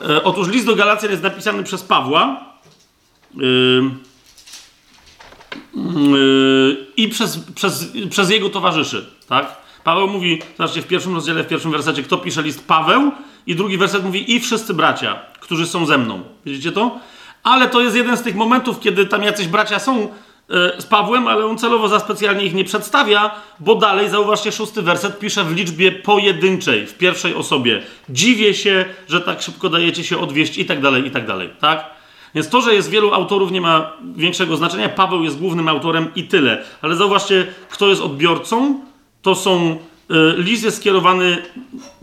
[0.01, 2.45] Yy, otóż list do Galacjan jest napisany przez Pawła
[3.35, 3.91] yy,
[6.97, 9.57] i przez, przez, przez jego towarzyszy, tak?
[9.85, 12.67] Paweł mówi, zobaczcie, w pierwszym rozdziale, w pierwszym wersecie, kto pisze list?
[12.67, 13.13] Paweł
[13.47, 16.23] i drugi werset mówi i wszyscy bracia, którzy są ze mną.
[16.45, 17.01] Widzicie to?
[17.43, 20.09] ale to jest jeden z tych momentów, kiedy tam jacyś bracia są e,
[20.79, 23.31] z Pawłem, ale on celowo za specjalnie ich nie przedstawia,
[23.61, 27.83] bo dalej, zauważcie, szósty werset pisze w liczbie pojedynczej, w pierwszej osobie.
[28.09, 31.91] Dziwię się, że tak szybko dajecie się odwieść i tak dalej, i tak dalej, tak?
[32.35, 34.89] Więc to, że jest wielu autorów nie ma większego znaczenia.
[34.89, 36.65] Paweł jest głównym autorem i tyle.
[36.83, 38.81] Ale zauważcie, kto jest odbiorcą,
[39.23, 39.79] to są
[40.11, 41.43] e, list jest skierowany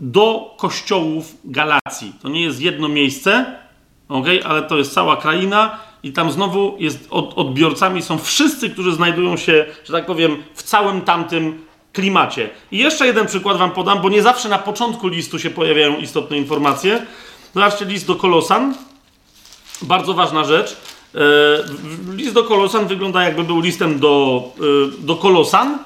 [0.00, 2.12] do kościołów Galacji.
[2.22, 3.58] To nie jest jedno miejsce,
[4.08, 8.92] ok, ale to jest cała kraina i tam znowu jest od, odbiorcami są wszyscy, którzy
[8.92, 12.50] znajdują się, że tak powiem, w całym tamtym klimacie.
[12.72, 16.38] I jeszcze jeden przykład wam podam, bo nie zawsze na początku listu się pojawiają istotne
[16.38, 17.06] informacje.
[17.54, 18.74] Zobaczcie list do Kolosan.
[19.82, 20.76] Bardzo ważna rzecz.
[21.14, 21.18] E,
[22.14, 24.62] list do Kolosan wygląda jakby był listem do, e,
[24.98, 25.78] do Kolosan,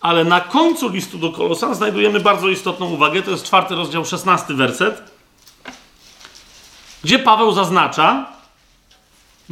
[0.00, 3.22] ale na końcu listu do Kolosan znajdujemy bardzo istotną uwagę.
[3.22, 5.12] To jest czwarty rozdział, szesnasty werset
[7.04, 8.26] gdzie Paweł zaznacza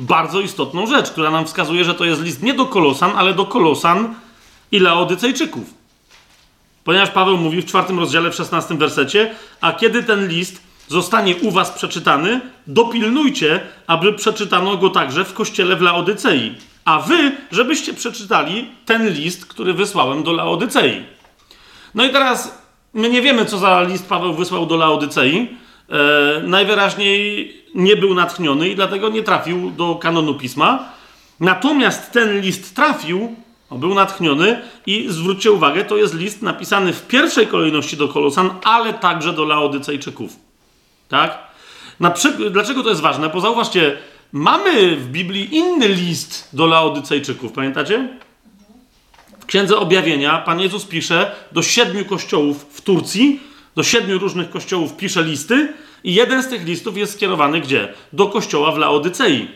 [0.00, 3.46] bardzo istotną rzecz, która nam wskazuje, że to jest list nie do Kolosan, ale do
[3.46, 4.14] Kolosan
[4.72, 5.74] i Laodycejczyków.
[6.84, 11.50] Ponieważ Paweł mówi w czwartym rozdziale, w szesnastym wersecie, a kiedy ten list zostanie u
[11.50, 16.54] was przeczytany, dopilnujcie, aby przeczytano go także w kościele w Laodycei.
[16.84, 21.04] A wy, żebyście przeczytali ten list, który wysłałem do Laodycei.
[21.94, 22.58] No i teraz
[22.94, 25.56] my nie wiemy, co za list Paweł wysłał do Laodycei,
[26.42, 30.88] najwyraźniej nie był natchniony i dlatego nie trafił do kanonu pisma.
[31.40, 33.36] Natomiast ten list trafił,
[33.70, 38.94] był natchniony i zwróćcie uwagę, to jest list napisany w pierwszej kolejności do Kolosan, ale
[38.94, 40.36] także do Laodycejczyków.
[41.08, 41.38] Tak?
[42.50, 43.28] Dlaczego to jest ważne?
[43.28, 43.96] Bo zauważcie,
[44.32, 48.08] mamy w Biblii inny list do Laodycejczyków, pamiętacie?
[49.40, 53.40] W Księdze Objawienia Pan Jezus pisze do siedmiu kościołów w Turcji,
[53.80, 55.72] do siedmiu różnych kościołów pisze listy
[56.04, 57.92] i jeden z tych listów jest skierowany gdzie?
[58.12, 59.48] Do kościoła w Laodycei.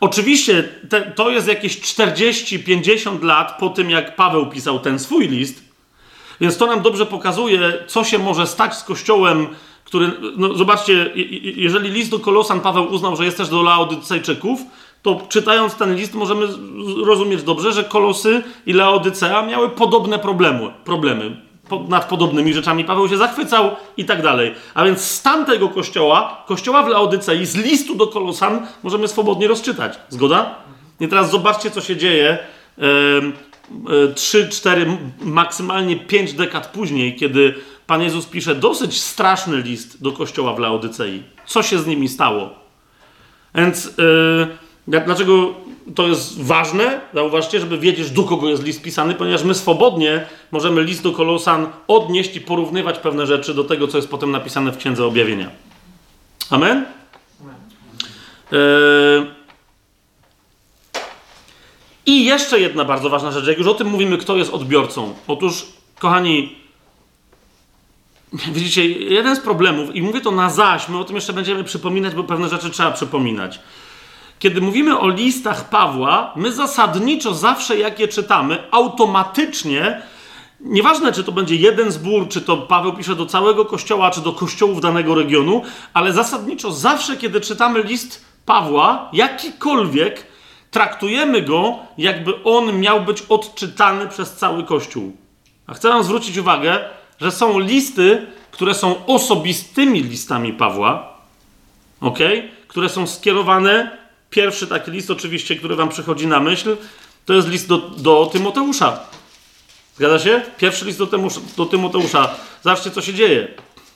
[0.00, 5.62] Oczywiście te, to jest jakieś 40-50 lat po tym, jak Paweł pisał ten swój list,
[6.40, 9.46] więc to nam dobrze pokazuje, co się może stać z kościołem,
[9.84, 10.12] który.
[10.36, 11.10] No zobaczcie,
[11.56, 14.60] jeżeli list do Kolosan Paweł uznał, że jest też do Laodycejczyków,
[15.02, 16.46] to czytając ten list możemy
[17.04, 20.70] rozumieć dobrze, że Kolosy i Laodycea miały podobne problemy.
[20.84, 21.47] problemy
[21.88, 24.54] nad podobnymi rzeczami Paweł się zachwycał i tak dalej.
[24.74, 29.98] A więc stan tego kościoła, kościoła w Laodycei, z listu do Kolosan możemy swobodnie rozczytać.
[30.08, 30.54] Zgoda?
[31.00, 32.38] I teraz zobaczcie, co się dzieje.
[34.14, 37.54] Trzy, cztery, maksymalnie pięć dekad później, kiedy
[37.86, 41.22] Pan Jezus pisze dosyć straszny list do kościoła w Laodycei.
[41.46, 42.50] Co się z nimi stało?
[43.54, 43.84] Więc
[44.86, 45.54] yy, dlaczego
[45.94, 50.82] to jest ważne, zauważcie, żeby wiedzieć, do kogo jest list pisany, ponieważ my swobodnie możemy
[50.82, 54.76] list do Kolosan odnieść i porównywać pewne rzeczy do tego, co jest potem napisane w
[54.76, 55.50] Księdze Objawienia.
[56.50, 56.86] Amen?
[58.52, 59.38] Yy...
[62.06, 65.14] I jeszcze jedna bardzo ważna rzecz, jak już o tym mówimy, kto jest odbiorcą.
[65.26, 65.66] Otóż,
[65.98, 66.56] kochani,
[68.32, 72.14] widzicie, jeden z problemów, i mówię to na zaś, my o tym jeszcze będziemy przypominać,
[72.14, 73.60] bo pewne rzeczy trzeba przypominać
[74.38, 80.02] kiedy mówimy o listach Pawła, my zasadniczo zawsze jak je czytamy, automatycznie,
[80.60, 84.32] nieważne czy to będzie jeden zbór, czy to Paweł pisze do całego kościoła, czy do
[84.32, 85.62] kościołów danego regionu,
[85.94, 90.26] ale zasadniczo zawsze, kiedy czytamy list Pawła, jakikolwiek,
[90.70, 95.16] traktujemy go, jakby on miał być odczytany przez cały kościół.
[95.66, 96.78] A chcę Wam zwrócić uwagę,
[97.20, 101.14] że są listy, które są osobistymi listami Pawła,
[102.00, 102.18] ok?
[102.68, 103.97] Które są skierowane
[104.30, 106.76] Pierwszy taki list, oczywiście, który wam przychodzi na myśl,
[107.24, 109.00] to jest list do, do Tymoteusza.
[109.96, 110.42] Zgadza się?
[110.58, 112.34] Pierwszy list do, Tymusza, do Tymoteusza.
[112.62, 113.48] Zobaczcie, co się dzieje.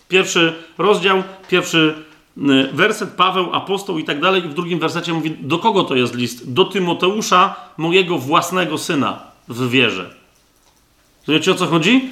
[0.09, 1.95] Pierwszy rozdział, pierwszy
[2.39, 4.45] y, werset, Paweł, apostoł i tak dalej.
[4.45, 6.53] I w drugim wersecie mówi, do kogo to jest list?
[6.53, 10.15] Do Tymoteusza, mojego własnego syna w wierze.
[11.29, 12.11] Wiecie o co chodzi?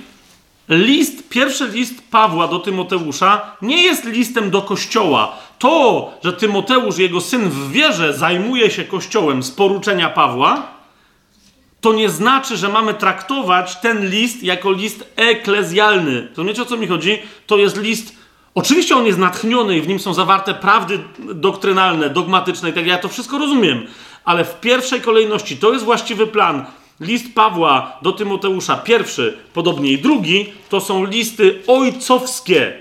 [0.69, 5.39] List, pierwszy list Pawła do Tymoteusza nie jest listem do kościoła.
[5.61, 10.67] To, że Tymoteusz, jego syn w wierze, zajmuje się kościołem z poruczenia Pawła,
[11.81, 16.29] to nie znaczy, że mamy traktować ten list jako list eklezjalny.
[16.29, 17.19] Rozumiecie o co mi chodzi?
[17.47, 18.17] To jest list.
[18.55, 20.99] Oczywiście on jest natchniony i w nim są zawarte prawdy
[21.35, 22.87] doktrynalne, dogmatyczne i tak.
[22.87, 23.87] Ja to wszystko rozumiem,
[24.25, 26.65] ale w pierwszej kolejności to jest właściwy plan
[27.01, 32.73] list Pawła do Tymoteusza, pierwszy, podobnie i drugi, to są listy ojcowskie.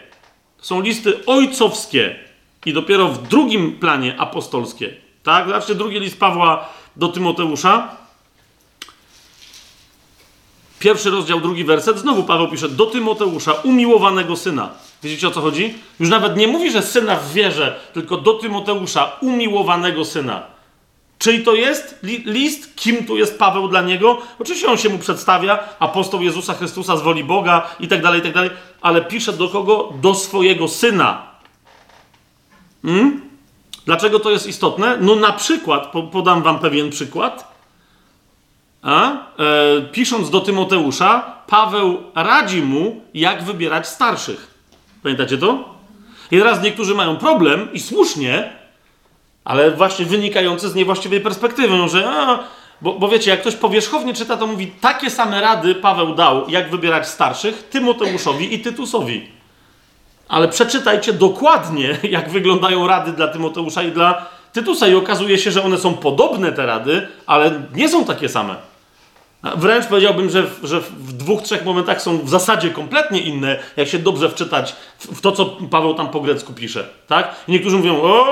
[0.62, 2.29] Są listy ojcowskie.
[2.70, 4.94] I dopiero w drugim planie apostolskie.
[5.24, 5.48] Tak?
[5.48, 7.96] Zobaczcie, drugi list Pawła do Tymoteusza.
[10.80, 11.98] Pierwszy rozdział, drugi werset.
[11.98, 14.70] Znowu Paweł pisze do Tymoteusza, umiłowanego syna.
[15.04, 15.74] Wiecie o co chodzi?
[16.00, 20.44] Już nawet nie mówi, że syna w wierze, tylko do Tymoteusza, umiłowanego syna.
[21.20, 22.76] Czyj to jest list?
[22.76, 24.18] Kim tu jest Paweł dla niego?
[24.40, 28.24] Oczywiście on się mu przedstawia, apostoł Jezusa Chrystusa z woli Boga i tak dalej, i
[28.24, 28.50] tak dalej,
[28.82, 29.94] ale pisze do kogo?
[30.02, 31.29] Do swojego syna.
[32.86, 33.22] Hmm?
[33.86, 34.98] Dlaczego to jest istotne?
[35.02, 37.54] No na przykład, podam wam pewien przykład.
[38.82, 39.12] A?
[39.12, 39.18] E,
[39.92, 44.54] pisząc do Tymoteusza, Paweł radzi mu, jak wybierać starszych.
[45.04, 45.76] Pamiętacie to?
[46.32, 48.54] I teraz niektórzy mają problem, i słusznie,
[49.46, 52.40] ale właśnie wynikający z niewłaściwej perspektywy, że a,
[52.82, 56.72] bo, bo wiecie, jak ktoś powierzchownie czyta, to mówi, takie same rady Paweł dał, jak
[56.72, 59.39] wybierać starszych, Tymoteuszowi i Tytusowi.
[60.30, 65.64] Ale przeczytajcie dokładnie, jak wyglądają rady dla Tymoteusza i dla Tytusa i okazuje się, że
[65.64, 68.56] one są podobne, te rady, ale nie są takie same.
[69.44, 73.88] Wręcz powiedziałbym, że w, że w dwóch, trzech momentach są w zasadzie kompletnie inne, jak
[73.88, 76.88] się dobrze wczytać w, to, co Paweł tam po grecku pisze.
[77.08, 77.36] Tak?
[77.48, 78.26] I niektórzy mówią, o,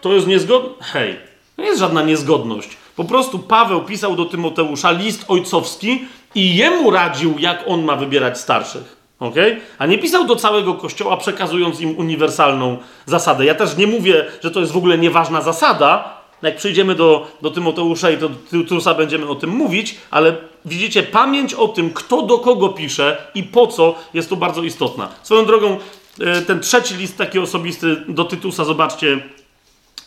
[0.00, 0.68] to jest niezgodne.
[0.80, 1.16] Hej,
[1.56, 2.68] to nie jest żadna niezgodność.
[2.96, 8.40] Po prostu Paweł pisał do Tymoteusza list ojcowski i jemu radził, jak on ma wybierać
[8.40, 9.03] starszych.
[9.24, 9.60] Okay?
[9.78, 13.44] A nie pisał do całego kościoła, przekazując im uniwersalną zasadę.
[13.44, 17.50] Ja też nie mówię, że to jest w ogóle nieważna zasada, jak przyjdziemy do, do
[17.50, 22.38] Tymoteusza i do Tytusa będziemy o tym mówić, ale widzicie, pamięć o tym, kto do
[22.38, 25.08] kogo pisze i po co, jest tu bardzo istotna.
[25.22, 25.78] Swoją drogą,
[26.20, 29.18] e, ten trzeci list taki osobisty do Tytusa, zobaczcie.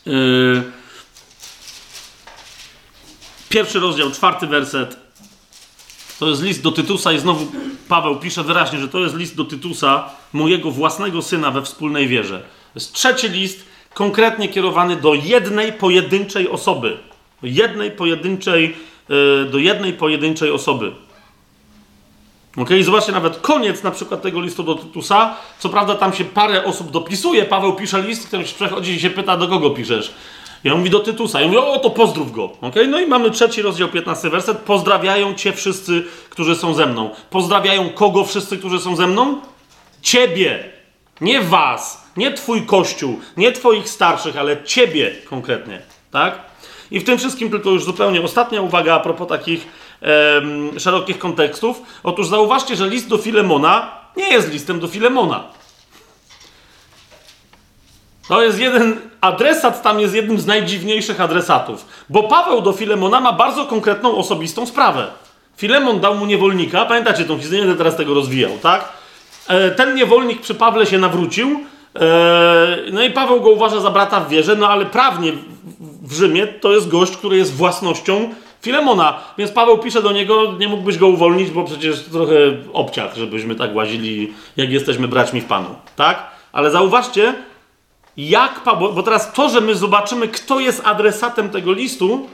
[0.08, 0.12] E,
[3.50, 5.07] pierwszy rozdział, czwarty werset.
[6.20, 7.48] To jest list do Tytusa i znowu
[7.88, 12.40] Paweł pisze wyraźnie, że to jest list do Tytusa, mojego własnego syna we wspólnej wierze.
[12.40, 16.98] To jest trzeci list, konkretnie kierowany do jednej pojedynczej osoby.
[17.44, 18.76] Jednej pojedynczej,
[19.10, 20.92] yy, do jednej pojedynczej osoby.
[22.58, 25.36] Ok, zobaczcie nawet koniec na przykład tego listu do Tytusa.
[25.60, 27.46] Co prawda tam się parę osób dopisuje.
[27.46, 30.14] Paweł pisze list, ktoś przechodzi i się pyta, do kogo piszesz.
[30.64, 31.42] Ja mówi do Tytusa.
[31.42, 32.44] Ja mówię, o to pozdrów go.
[32.62, 34.58] Ok, no i mamy trzeci rozdział, 15 werset.
[34.58, 37.10] Pozdrawiają cię wszyscy, którzy są ze mną.
[37.30, 39.42] Pozdrawiają kogo wszyscy, którzy są ze mną?
[40.02, 40.64] Ciebie.
[41.22, 42.08] Nie was.
[42.18, 43.20] Nie twój kościół.
[43.38, 45.82] Nie twoich starszych, ale ciebie konkretnie.
[46.12, 46.40] Tak?
[46.92, 49.68] I w tym wszystkim tylko już zupełnie ostatnia uwaga a propos takich
[50.02, 51.82] em, szerokich kontekstów.
[52.04, 55.44] Otóż zauważcie, że list do Filemona nie jest listem do Filemona.
[58.28, 61.86] To jest jeden, adresat tam jest jednym z najdziwniejszych adresatów.
[62.10, 65.08] Bo Paweł do Filemona ma bardzo konkretną, osobistą sprawę.
[65.58, 68.90] Filemon dał mu niewolnika, pamiętacie tą historię, będę teraz tego rozwijał, tak?
[69.48, 71.60] E, ten niewolnik przy Pawle się nawrócił,
[71.96, 75.34] e, no i Paweł go uważa za brata w wierze, no ale prawnie
[76.02, 78.30] w Rzymie to jest gość, który jest własnością
[78.62, 79.20] Filemona.
[79.38, 82.36] Więc Paweł pisze do niego, nie mógłbyś go uwolnić, bo przecież trochę
[82.74, 85.70] obciach, żebyśmy tak łazili, jak jesteśmy braćmi w Panu.
[85.96, 86.28] Tak?
[86.52, 87.34] Ale zauważcie,
[88.18, 92.28] jak Paweł, bo teraz to, że my zobaczymy, kto jest adresatem tego listu,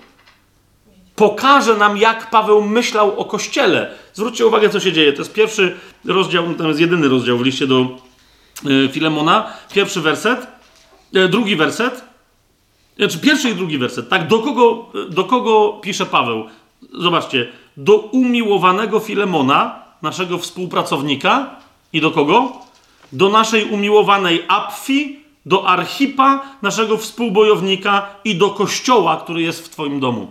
[1.15, 3.91] pokaże nam, jak Paweł myślał o Kościele.
[4.13, 5.13] Zwróćcie uwagę, co się dzieje.
[5.13, 7.87] To jest pierwszy rozdział, to jest jedyny rozdział w liście do
[8.65, 9.53] y, Filemona.
[9.73, 10.47] Pierwszy werset,
[11.15, 12.03] y, drugi werset.
[12.97, 14.27] Znaczy pierwszy i drugi werset, tak?
[14.27, 16.45] Do kogo, do kogo pisze Paweł?
[16.99, 17.51] Zobaczcie.
[17.77, 21.55] Do umiłowanego Filemona, naszego współpracownika.
[21.93, 22.51] I do kogo?
[23.11, 29.99] Do naszej umiłowanej Apfi, do Archipa, naszego współbojownika i do kościoła, który jest w Twoim
[29.99, 30.27] domu.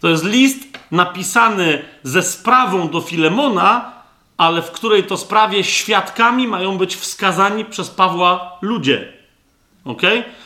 [0.00, 0.58] To jest list
[0.90, 3.92] napisany ze sprawą do Filemona,
[4.36, 9.12] ale w której to sprawie świadkami mają być wskazani przez Pawła ludzie.
[9.84, 10.02] Ok?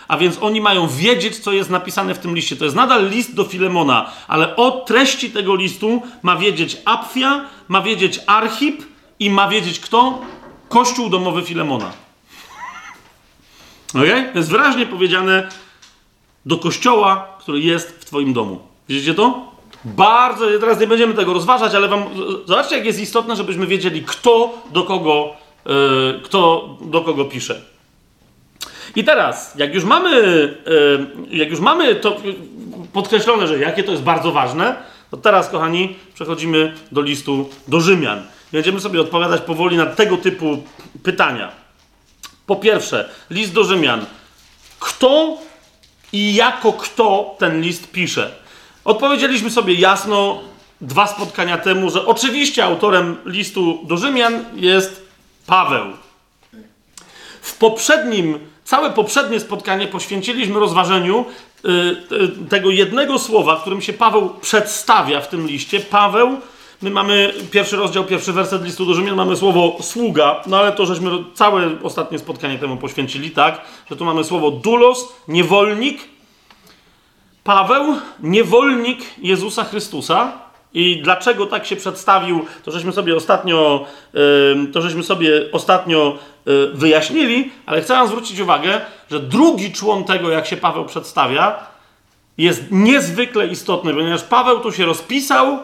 [0.08, 2.56] A więc oni mają wiedzieć, co jest napisane w tym liście.
[2.56, 7.82] To jest nadal list do Filemona, ale o treści tego listu ma wiedzieć Apfia, ma
[7.82, 8.82] wiedzieć Archip
[9.18, 10.20] i ma wiedzieć kto?
[10.68, 12.03] Kościół domowy Filemona.
[13.94, 14.32] Ok?
[14.32, 15.48] To jest wyraźnie powiedziane
[16.46, 18.58] do kościoła, który jest w Twoim domu.
[18.88, 19.54] Widzicie to?
[19.84, 22.04] Bardzo, teraz nie będziemy tego rozważać, ale wam,
[22.46, 25.36] zobaczcie, jak jest istotne, żebyśmy wiedzieli, kto do kogo,
[25.66, 27.60] yy, kto do kogo pisze.
[28.96, 30.10] I teraz, jak już mamy,
[31.30, 32.16] yy, jak już mamy to
[32.92, 34.76] podkreślone, że jakie to jest bardzo ważne,
[35.10, 38.22] to teraz, kochani, przechodzimy do listu do Rzymian.
[38.52, 40.62] Będziemy sobie odpowiadać powoli na tego typu
[41.02, 41.63] pytania.
[42.46, 44.06] Po pierwsze, list do Rzymian.
[44.78, 45.38] Kto
[46.12, 48.30] i jako kto ten list pisze?
[48.84, 50.40] Odpowiedzieliśmy sobie jasno
[50.80, 55.06] dwa spotkania temu, że oczywiście autorem listu do Rzymian jest
[55.46, 55.84] Paweł.
[57.42, 61.24] W poprzednim, całe poprzednie spotkanie poświęciliśmy rozważeniu
[61.64, 61.68] y,
[62.14, 65.80] y, tego jednego słowa, którym się Paweł przedstawia w tym liście.
[65.80, 66.40] Paweł,
[66.82, 70.86] my mamy pierwszy rozdział, pierwszy werset listu do Rzymian, mamy słowo sługa, no ale to
[70.86, 73.60] żeśmy całe ostatnie spotkanie temu poświęcili, tak?
[73.90, 76.00] Że tu mamy słowo dulos, niewolnik,
[77.44, 77.84] Paweł,
[78.20, 80.32] niewolnik Jezusa Chrystusa.
[80.76, 83.86] I dlaczego tak się przedstawił, to żeśmy sobie ostatnio,
[84.72, 86.18] to żeśmy sobie ostatnio
[86.74, 91.58] wyjaśnili, ale chcę zwrócić uwagę, że drugi człon tego, jak się Paweł przedstawia,
[92.38, 95.58] jest niezwykle istotny, ponieważ Paweł tu się rozpisał.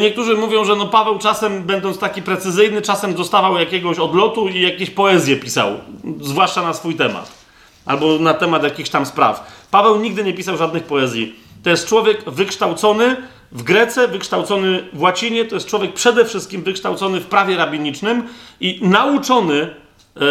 [0.00, 4.90] Niektórzy mówią, że no Paweł czasem, będąc taki precyzyjny, czasem dostawał jakiegoś odlotu i jakieś
[4.90, 5.72] poezje pisał,
[6.20, 7.40] zwłaszcza na swój temat
[7.86, 9.66] albo na temat jakichś tam spraw.
[9.70, 11.36] Paweł nigdy nie pisał żadnych poezji.
[11.62, 13.16] To jest człowiek wykształcony
[13.52, 18.22] w Grece, wykształcony w łacinie, to jest człowiek przede wszystkim wykształcony w prawie rabinicznym
[18.60, 19.68] i nauczony e,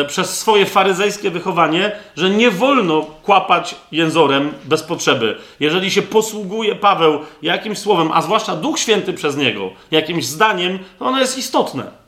[0.07, 5.38] przez swoje faryzejskie wychowanie, że nie wolno kłapać jęzorem bez potrzeby.
[5.59, 11.05] Jeżeli się posługuje Paweł jakimś słowem, a zwłaszcza Duch Święty przez niego, jakimś zdaniem, to
[11.05, 11.99] ono jest istotne.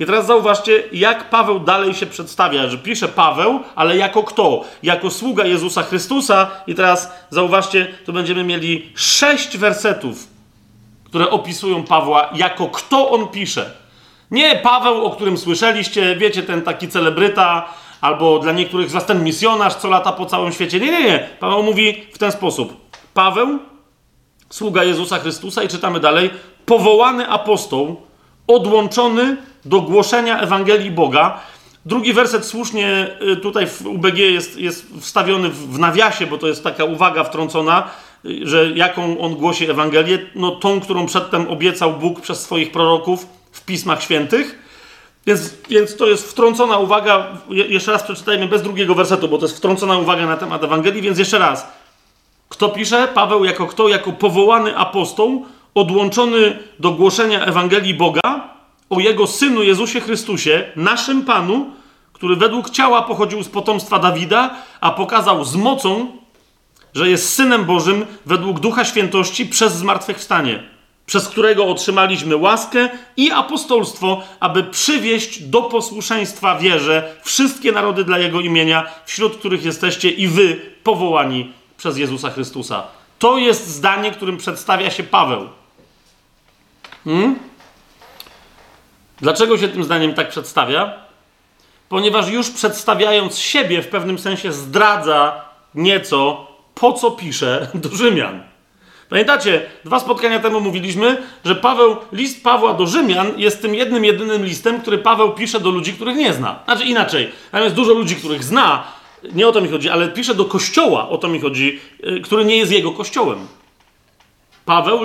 [0.00, 4.64] I teraz zauważcie, jak Paweł dalej się przedstawia, że pisze Paweł, ale jako kto?
[4.82, 6.50] Jako sługa Jezusa Chrystusa.
[6.66, 10.28] I teraz zauważcie, tu będziemy mieli sześć wersetów,
[11.04, 13.83] które opisują Pawła, jako kto on pisze.
[14.30, 17.68] Nie Paweł, o którym słyszeliście, wiecie, ten taki celebryta,
[18.00, 20.80] albo dla niektórych z was ten misjonarz, co lata po całym świecie.
[20.80, 21.28] Nie, nie, nie.
[21.40, 22.76] Paweł mówi w ten sposób.
[23.14, 23.58] Paweł,
[24.50, 26.30] sługa Jezusa Chrystusa, i czytamy dalej,
[26.66, 27.96] powołany apostoł,
[28.46, 31.40] odłączony do głoszenia Ewangelii Boga.
[31.86, 36.64] Drugi werset słusznie y, tutaj w UBG jest, jest wstawiony w nawiasie, bo to jest
[36.64, 37.90] taka uwaga wtrącona,
[38.24, 40.18] y, że jaką on głosi Ewangelię?
[40.34, 44.58] No tą, którą przedtem obiecał Bóg przez swoich proroków w Pismach Świętych.
[45.26, 47.26] Więc, więc to jest wtrącona uwaga.
[47.48, 51.02] Je, jeszcze raz przeczytajmy bez drugiego wersetu, bo to jest wtrącona uwaga na temat Ewangelii.
[51.02, 51.66] Więc jeszcze raz.
[52.48, 53.08] Kto pisze?
[53.14, 53.88] Paweł jako kto?
[53.88, 58.54] Jako powołany apostoł, odłączony do głoszenia Ewangelii Boga
[58.90, 61.70] o Jego Synu Jezusie Chrystusie, naszym Panu,
[62.12, 66.16] który według ciała pochodził z potomstwa Dawida, a pokazał z mocą,
[66.94, 70.62] że jest Synem Bożym według Ducha Świętości przez zmartwychwstanie,
[71.06, 78.40] przez którego otrzymaliśmy łaskę i apostolstwo, aby przywieść do posłuszeństwa wierze wszystkie narody dla Jego
[78.40, 82.86] imienia, wśród których jesteście i wy powołani przez Jezusa Chrystusa.
[83.18, 85.48] To jest zdanie, którym przedstawia się Paweł.
[87.04, 87.38] Hmm?
[89.20, 90.92] Dlaczego się tym zdaniem tak przedstawia?
[91.88, 95.44] Ponieważ już przedstawiając siebie w pewnym sensie zdradza
[95.74, 98.53] nieco, po co pisze do Rzymian.
[99.08, 104.44] Pamiętacie, dwa spotkania temu mówiliśmy, że Paweł, list Pawła do Rzymian jest tym jednym, jedynym
[104.44, 106.58] listem, który Paweł pisze do ludzi, których nie zna.
[106.64, 108.84] Znaczy inaczej, tam jest dużo ludzi, których zna,
[109.32, 112.44] nie o to mi chodzi, ale pisze do kościoła, o to mi chodzi, y, który
[112.44, 113.38] nie jest jego kościołem.
[114.64, 115.00] Paweł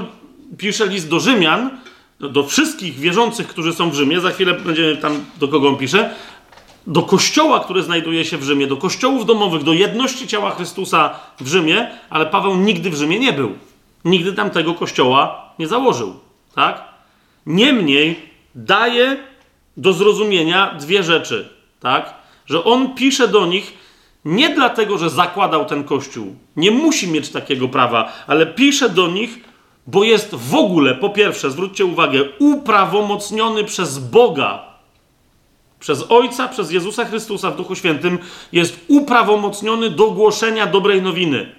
[0.57, 1.69] pisze list do Rzymian,
[2.19, 6.15] do wszystkich wierzących, którzy są w Rzymie, za chwilę będziemy tam, do kogo on pisze,
[6.87, 11.47] do kościoła, który znajduje się w Rzymie, do kościołów domowych, do jedności ciała Chrystusa w
[11.47, 13.53] Rzymie, ale Paweł nigdy w Rzymie nie był.
[14.05, 16.19] Nigdy tam tego kościoła nie założył.
[16.55, 16.83] Tak?
[17.45, 19.17] Niemniej daje
[19.77, 21.49] do zrozumienia dwie rzeczy.
[21.79, 22.13] Tak?
[22.45, 23.73] Że on pisze do nich
[24.25, 26.35] nie dlatego, że zakładał ten kościół.
[26.55, 29.39] Nie musi mieć takiego prawa, ale pisze do nich,
[29.87, 34.69] bo jest w ogóle, po pierwsze, zwróćcie uwagę, uprawomocniony przez Boga
[35.79, 38.19] przez Ojca, przez Jezusa Chrystusa w Duchu Świętym
[38.51, 41.55] jest uprawomocniony do głoszenia dobrej nowiny.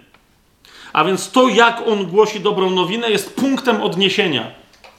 [0.92, 4.50] A więc to, jak on głosi dobrą nowinę, jest punktem odniesienia.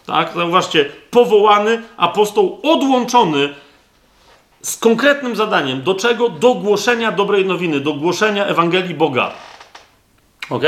[0.05, 0.33] Tak?
[0.35, 3.53] Zauważcie, powołany apostoł odłączony
[4.61, 5.81] z konkretnym zadaniem.
[5.81, 6.29] Do czego?
[6.29, 9.31] Do głoszenia dobrej nowiny, do głoszenia Ewangelii Boga.
[10.49, 10.63] Ok?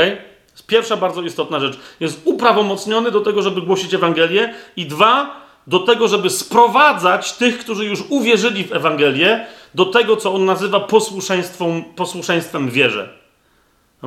[0.66, 1.78] Pierwsza bardzo istotna rzecz.
[2.00, 4.54] Jest uprawomocniony do tego, żeby głosić Ewangelię.
[4.76, 10.34] I dwa, do tego, żeby sprowadzać tych, którzy już uwierzyli w Ewangelię, do tego, co
[10.34, 13.23] on nazywa posłuszeństwem, posłuszeństwem wierze.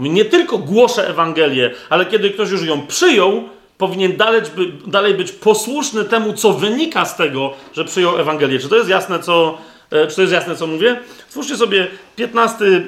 [0.02, 3.44] Nie tylko głoszę Ewangelię, ale kiedy ktoś już ją przyjął,
[3.78, 4.42] powinien dalej,
[4.88, 8.60] dalej być posłuszny temu, co wynika z tego, że przyjął Ewangelię.
[8.60, 9.58] Czy to jest jasne, co,
[9.92, 11.00] e, czy to jest jasne, co mówię?
[11.30, 12.86] Spójrzcie sobie 15 y,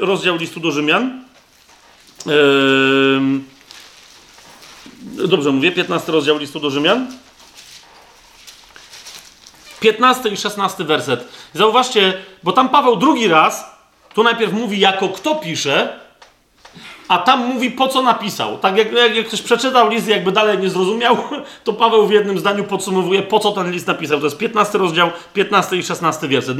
[0.00, 1.22] rozdział listu do Rzymian.
[5.02, 7.06] Dobrze mówię, 15 rozdział listu do Rzymian.
[9.80, 11.28] 15 i 16 werset.
[11.54, 13.64] Zauważcie, bo tam Paweł drugi raz,
[14.14, 16.00] tu najpierw mówi jako kto pisze,
[17.12, 18.58] a tam mówi po co napisał.
[18.58, 21.16] Tak jak, jak, ktoś przeczytał list i jakby dalej nie zrozumiał,
[21.64, 24.18] to Paweł w jednym zdaniu podsumowuje po co ten list napisał.
[24.18, 26.56] To jest 15 rozdział, 15 i 16 werset.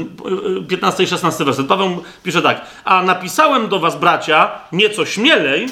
[0.69, 1.67] 15 i 16 werset.
[1.67, 2.65] Paweł pisze tak.
[2.85, 5.67] A napisałem do was, bracia, nieco śmielej,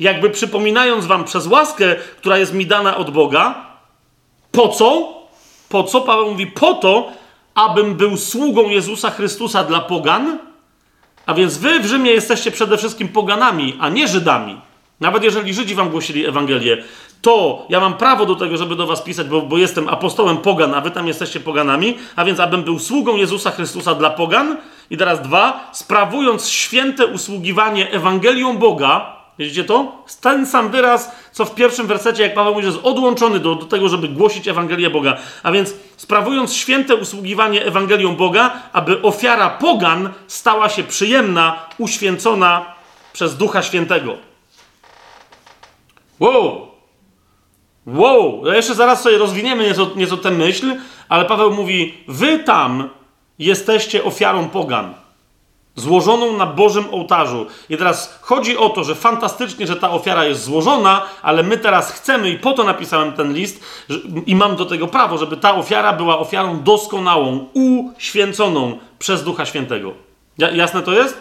[0.00, 3.54] jakby przypominając wam przez łaskę, która jest mi dana od Boga,
[4.52, 5.14] po co?
[5.68, 6.00] Po co?
[6.00, 7.12] Paweł mówi, po to,
[7.54, 10.38] abym był sługą Jezusa Chrystusa dla pogan,
[11.26, 14.60] a więc wy w Rzymie jesteście przede wszystkim poganami, a nie Żydami.
[15.00, 16.84] Nawet jeżeli Żydzi wam głosili Ewangelię,
[17.22, 20.74] to ja mam prawo do tego, żeby do was pisać, bo, bo jestem apostołem pogan,
[20.74, 24.56] a wy tam jesteście poganami, a więc abym był sługą Jezusa Chrystusa dla pogan.
[24.90, 30.04] I teraz dwa, sprawując święte usługiwanie Ewangelią Boga, Widzicie to?
[30.20, 33.66] Ten sam wyraz, co w pierwszym wersecie, jak Paweł mówi, że jest odłączony do, do
[33.66, 35.16] tego, żeby głosić Ewangelię Boga.
[35.42, 42.74] A więc sprawując święte usługiwanie Ewangelią Boga, aby ofiara pogan stała się przyjemna, uświęcona
[43.12, 44.16] przez Ducha Świętego.
[46.20, 46.68] Wow!
[47.86, 48.40] Wow!
[48.44, 50.76] No jeszcze zaraz sobie rozwiniemy nieco, nieco tę myśl,
[51.08, 52.88] ale Paweł mówi, wy tam
[53.38, 55.03] jesteście ofiarą pogan
[55.76, 57.46] złożoną na Bożym ołtarzu.
[57.68, 61.92] I teraz chodzi o to, że fantastycznie, że ta ofiara jest złożona, ale my teraz
[61.92, 65.54] chcemy, i po to napisałem ten list, że, i mam do tego prawo, żeby ta
[65.54, 69.92] ofiara była ofiarą doskonałą, uświęconą przez Ducha Świętego.
[70.38, 71.20] Ja, jasne to jest?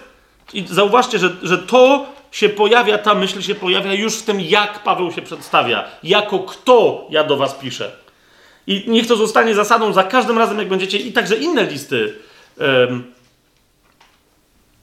[0.54, 4.84] I zauważcie, że, że to się pojawia, ta myśl się pojawia już w tym, jak
[4.84, 7.92] Paweł się przedstawia, jako kto ja do was piszę.
[8.68, 12.16] I niech to zostanie zasadą za każdym razem, jak będziecie, i także inne listy.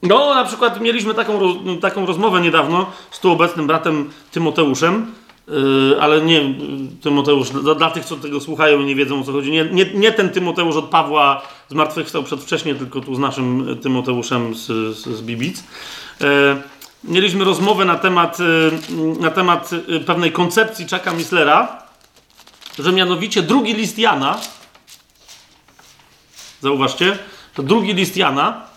[0.02, 1.40] No, na przykład mieliśmy taką,
[1.80, 5.14] taką rozmowę niedawno z tu obecnym bratem Tymoteuszem,
[5.48, 6.54] yy, ale nie
[7.02, 9.86] Tymoteusz, dla, dla, tych, co tego słuchają i nie wiedzą o co chodzi, nie, nie,
[9.94, 15.22] nie ten Tymoteusz od Pawła zmartwychwstał przedwcześnie, tylko tu z naszym Tymoteuszem z, z, z
[15.22, 15.64] Bibic.
[16.20, 16.26] Yy,
[17.04, 21.82] mieliśmy rozmowę na temat, yy, na temat yy, pewnej koncepcji Chucka Mislera,
[22.78, 24.40] że mianowicie drugi list Jana
[26.60, 27.18] Zauważcie,
[27.54, 28.69] to drugi list Jana.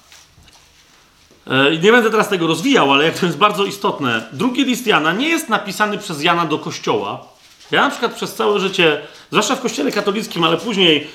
[1.47, 4.25] E, nie będę teraz tego rozwijał, ale jak to jest bardzo istotne.
[4.33, 7.33] Drugi list Jana nie jest napisany przez Jana do kościoła.
[7.71, 11.07] Ja na przykład przez całe życie, zwłaszcza w kościele katolickim, ale później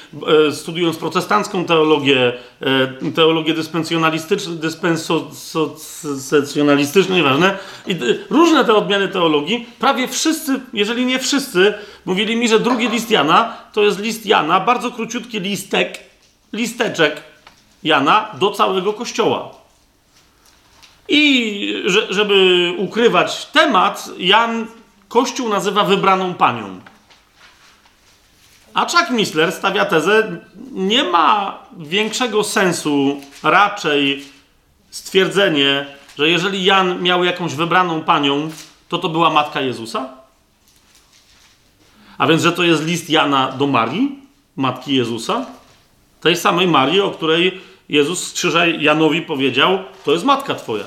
[0.49, 7.97] e, studiując protestancką teologię, e, teologię dyspensjonalistyczną, dyspensjonalistyczną, nieważne, i,
[8.31, 11.75] różne te odmiany teologii, prawie wszyscy, jeżeli nie wszyscy,
[12.05, 15.99] mówili mi, że drugi list Jana to jest list Jana, bardzo króciutki listek,
[16.53, 17.23] listeczek
[17.83, 19.58] Jana do całego kościoła.
[21.09, 24.67] I że, żeby ukrywać temat, Jan
[25.09, 26.81] Kościół nazywa wybraną panią.
[28.75, 30.37] A Chuck Missler stawia tezę,
[30.73, 34.25] nie ma większego sensu raczej
[34.91, 35.87] stwierdzenie,
[36.19, 38.51] że jeżeli Jan miał jakąś wybraną panią,
[38.89, 40.09] to to była matka Jezusa?
[42.19, 44.19] A więc, że to jest list Jana do Marii,
[44.57, 45.47] matki Jezusa?
[46.21, 50.85] Tej samej Marii, o której Jezus z krzyża Janowi powiedział, to jest matka twoja.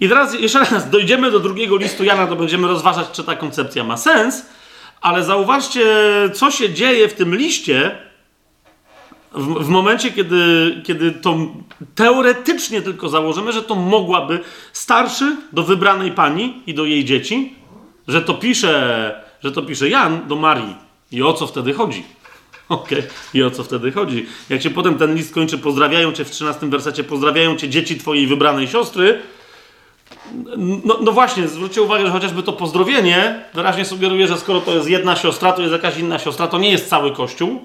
[0.00, 3.84] I teraz jeszcze raz dojdziemy do drugiego listu Jana, to będziemy rozważać, czy ta koncepcja
[3.84, 4.46] ma sens,
[5.00, 5.86] ale zauważcie,
[6.34, 7.98] co się dzieje w tym liście
[9.32, 10.36] w, w momencie, kiedy,
[10.84, 11.36] kiedy to
[11.94, 14.40] teoretycznie tylko założymy, że to mogłaby
[14.72, 17.54] starszy do wybranej pani i do jej dzieci,
[18.08, 20.76] że to pisze, że to pisze Jan do Marii.
[21.12, 22.04] I o co wtedy chodzi?
[22.68, 23.10] Okej, okay.
[23.34, 24.26] i o co wtedy chodzi?
[24.48, 28.26] Jak się potem ten list kończy, pozdrawiają cię w 13 wersecie, pozdrawiają cię dzieci twojej
[28.26, 29.22] wybranej siostry,
[30.84, 34.88] no, no, właśnie, zwróćcie uwagę, że chociażby to pozdrowienie wyraźnie sugeruje, że skoro to jest
[34.88, 37.60] jedna siostra, to jest jakaś inna siostra, to nie jest cały kościół.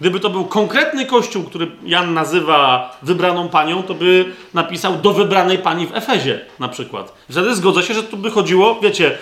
[0.00, 5.58] Gdyby to był konkretny kościół, który Jan nazywa wybraną panią, to by napisał do wybranej
[5.58, 7.14] pani w Efezie na przykład.
[7.30, 9.18] Wtedy zgodzę się, że tu by chodziło, wiecie,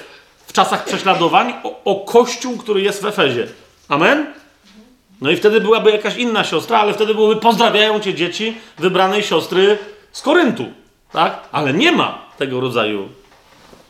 [0.47, 3.47] w czasach prześladowań o, o kościół, który jest w Efezie.
[3.89, 4.27] Amen?
[5.23, 9.79] No i wtedy byłaby jakaś inna siostra, ale wtedy byłoby pozdrawiają cię dzieci wybranej siostry
[10.13, 10.65] z Koryntu.
[11.13, 11.49] Tak?
[11.53, 13.09] Ale nie ma tego rodzaju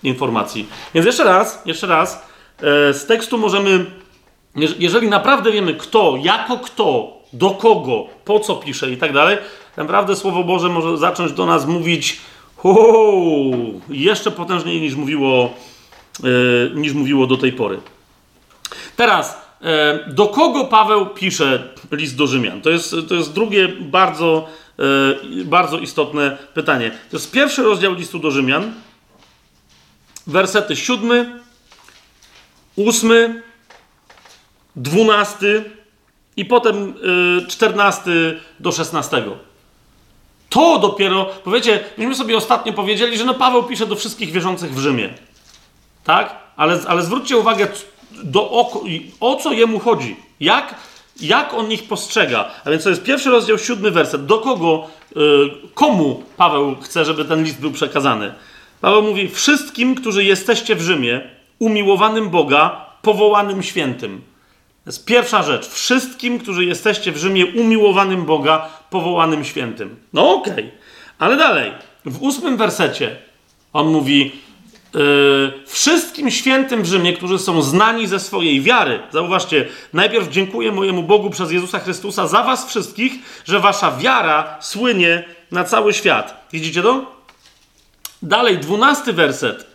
[0.03, 0.69] informacji.
[0.95, 2.27] Więc jeszcze raz, jeszcze raz,
[2.59, 3.87] e, z tekstu możemy,
[4.79, 9.39] jeżeli naprawdę wiemy kto, jako kto, do kogo, po co pisze i tak dalej,
[9.77, 12.21] naprawdę Słowo Boże może zacząć do nas mówić
[12.63, 15.51] uu, jeszcze potężniej niż mówiło,
[16.25, 17.81] e, niż mówiło do tej pory.
[18.97, 19.43] Teraz,
[20.07, 22.61] do kogo Paweł pisze list do Rzymian?
[22.61, 24.49] To jest, to jest drugie bardzo
[24.79, 26.91] E, bardzo istotne pytanie.
[27.11, 28.73] To jest pierwszy rozdział listu do Rzymian,
[30.27, 31.41] wersety siódmy,
[32.77, 33.43] ósmy,
[34.77, 35.71] dwunasty
[36.37, 36.95] i potem
[37.43, 39.37] e, czternasty do szesnastego.
[40.49, 44.79] To dopiero, powiecie, myśmy sobie ostatnio powiedzieli, że no Paweł pisze do wszystkich wierzących w
[44.79, 45.15] Rzymie.
[46.05, 46.37] Tak?
[46.57, 47.69] Ale, ale zwróćcie uwagę,
[48.25, 48.83] do, o,
[49.21, 50.17] o co jemu chodzi.
[50.41, 50.75] Jak
[51.21, 52.51] jak on ich postrzega.
[52.65, 54.27] A więc to jest pierwszy rozdział, siódmy werset.
[54.27, 55.17] Do kogo, y,
[55.75, 58.35] komu Paweł chce, żeby ten list był przekazany?
[58.81, 61.21] Paweł mówi: Wszystkim, którzy jesteście w Rzymie,
[61.59, 64.23] umiłowanym Boga, powołanym świętym.
[64.85, 65.69] To jest pierwsza rzecz.
[65.69, 69.97] Wszystkim, którzy jesteście w Rzymie, umiłowanym Boga, powołanym świętym.
[70.13, 70.53] No okej.
[70.53, 70.71] Okay.
[71.19, 71.73] Ale dalej.
[72.05, 73.17] W ósmym wersecie
[73.73, 74.33] on mówi:
[75.67, 79.01] wszystkim świętym w Rzymie, którzy są znani ze swojej wiary.
[79.13, 83.13] Zauważcie, najpierw dziękuję mojemu Bogu przez Jezusa Chrystusa za was wszystkich,
[83.45, 86.47] że wasza wiara słynie na cały świat.
[86.53, 87.13] Widzicie to?
[88.23, 89.73] Dalej, dwunasty werset.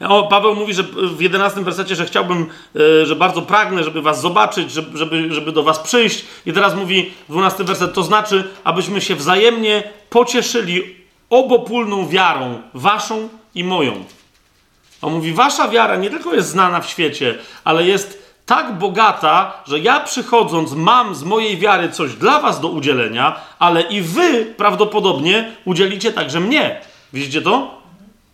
[0.00, 0.82] O, Paweł mówi, że
[1.16, 5.62] w jedenastym wersecie, że chciałbym, yy, że bardzo pragnę, żeby was zobaczyć, żeby, żeby do
[5.62, 6.24] was przyjść.
[6.46, 10.96] I teraz mówi dwunasty werset, to znaczy, abyśmy się wzajemnie pocieszyli
[11.30, 14.04] obopólną wiarą, waszą i moją.
[15.02, 19.78] On mówi: Wasza wiara nie tylko jest znana w świecie, ale jest tak bogata, że
[19.78, 25.52] ja przychodząc mam z mojej wiary coś dla Was do udzielenia, ale i Wy prawdopodobnie
[25.64, 26.80] udzielicie także mnie.
[27.12, 27.80] Widzicie to?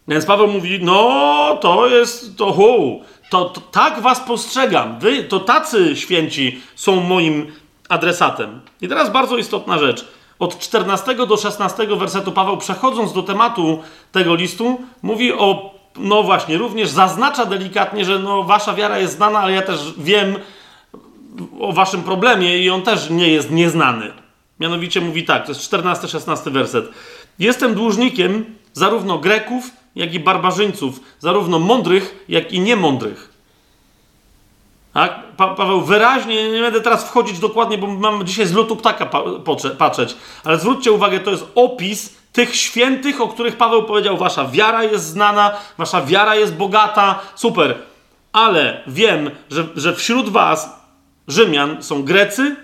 [0.09, 4.99] Więc Paweł mówi: No, to jest to, hu, to, to tak Was postrzegam.
[4.99, 7.53] Wy to tacy święci są moim
[7.89, 8.61] adresatem.
[8.81, 10.09] I teraz bardzo istotna rzecz.
[10.39, 16.59] Od 14 do 16 wersetu Paweł, przechodząc do tematu tego listu, mówi o no właśnie,
[16.59, 20.37] również zaznacza delikatnie, że no, wasza wiara jest znana, ale ja też wiem
[21.61, 24.13] o waszym problemie i on też nie jest nieznany.
[24.61, 26.89] Mianowicie mówi tak, to jest 14-16 werset.
[27.39, 33.35] Jestem dłużnikiem zarówno Greków, jak i barbarzyńców, zarówno mądrych, jak i niemądrych.
[34.93, 35.23] Tak?
[35.37, 39.23] Pa Paweł wyraźnie, nie będę teraz wchodzić dokładnie, bo mam dzisiaj z lotu ptaka pa
[39.79, 44.85] patrzeć, ale zwróćcie uwagę, to jest opis tych świętych, o których Paweł powiedział: Wasza wiara
[44.85, 47.75] jest znana, wasza wiara jest bogata, super.
[48.33, 50.81] Ale wiem, że, że wśród Was,
[51.29, 52.57] Rzymian, są Grecy,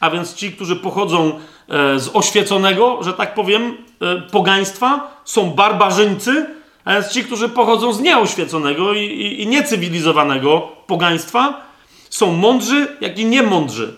[0.00, 6.46] a więc ci, którzy pochodzą e, z oświeconego, że tak powiem, e, pogaństwa, są barbarzyńcy,
[6.84, 11.66] a więc ci, którzy pochodzą z nieoświeconego i, i, i niecywilizowanego pogaństwa,
[12.10, 13.96] są mądrzy, jak i niemądrzy.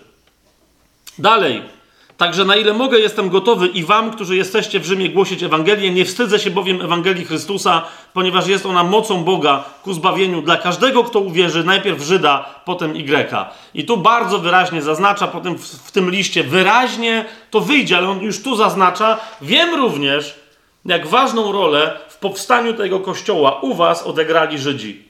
[1.17, 1.78] Dalej.
[2.19, 5.91] Także na ile mogę, jestem gotowy i wam, którzy jesteście w Rzymie, głosić Ewangelię.
[5.91, 7.81] Nie wstydzę się bowiem Ewangelii Chrystusa,
[8.13, 13.45] ponieważ jest ona mocą Boga ku zbawieniu dla każdego, kto uwierzy, najpierw Żyda, potem Y.
[13.73, 18.21] I tu bardzo wyraźnie zaznacza, potem w, w tym liście wyraźnie to wyjdzie, ale on
[18.21, 19.17] już tu zaznacza.
[19.41, 20.39] Wiem również,
[20.85, 25.09] jak ważną rolę w powstaniu tego kościoła u was odegrali Żydzi.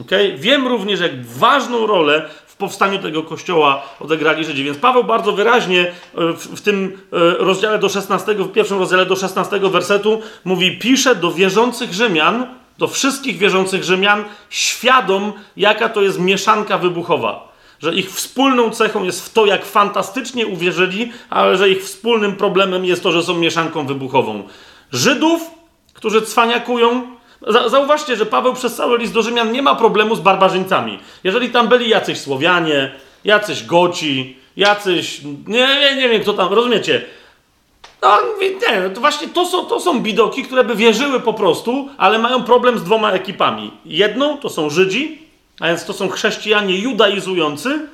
[0.00, 0.36] Okay?
[0.38, 2.28] Wiem również, jak ważną rolę
[2.62, 4.64] powstaniu tego kościoła odegrali Żydzi.
[4.64, 9.06] Więc Paweł bardzo wyraźnie e, w, w, tym e, rozdziale do 16, w pierwszym rozdziale
[9.06, 12.46] do 16 wersetu mówi: pisze do wierzących Rzymian,
[12.78, 17.52] do wszystkich wierzących Rzymian, świadom, jaka to jest mieszanka wybuchowa.
[17.82, 22.84] Że ich wspólną cechą jest w to, jak fantastycznie uwierzyli, ale że ich wspólnym problemem
[22.84, 24.42] jest to, że są mieszanką wybuchową.
[24.92, 25.50] Żydów,
[25.92, 27.16] którzy cwaniakują,
[27.46, 30.98] Zauważcie, że Paweł przez cały list do Rzymian nie ma problemu z barbarzyńcami.
[31.24, 35.20] Jeżeli tam byli jacyś Słowianie, jacyś Goci, jacyś.
[35.46, 37.04] Nie, nie, nie wiem kto tam, rozumiecie?
[38.02, 42.18] No, nie, to właśnie to są, to są bidoki, które by wierzyły po prostu, ale
[42.18, 43.70] mają problem z dwoma ekipami.
[43.84, 45.22] Jedną to są Żydzi,
[45.60, 47.88] a więc to są chrześcijanie judaizujący,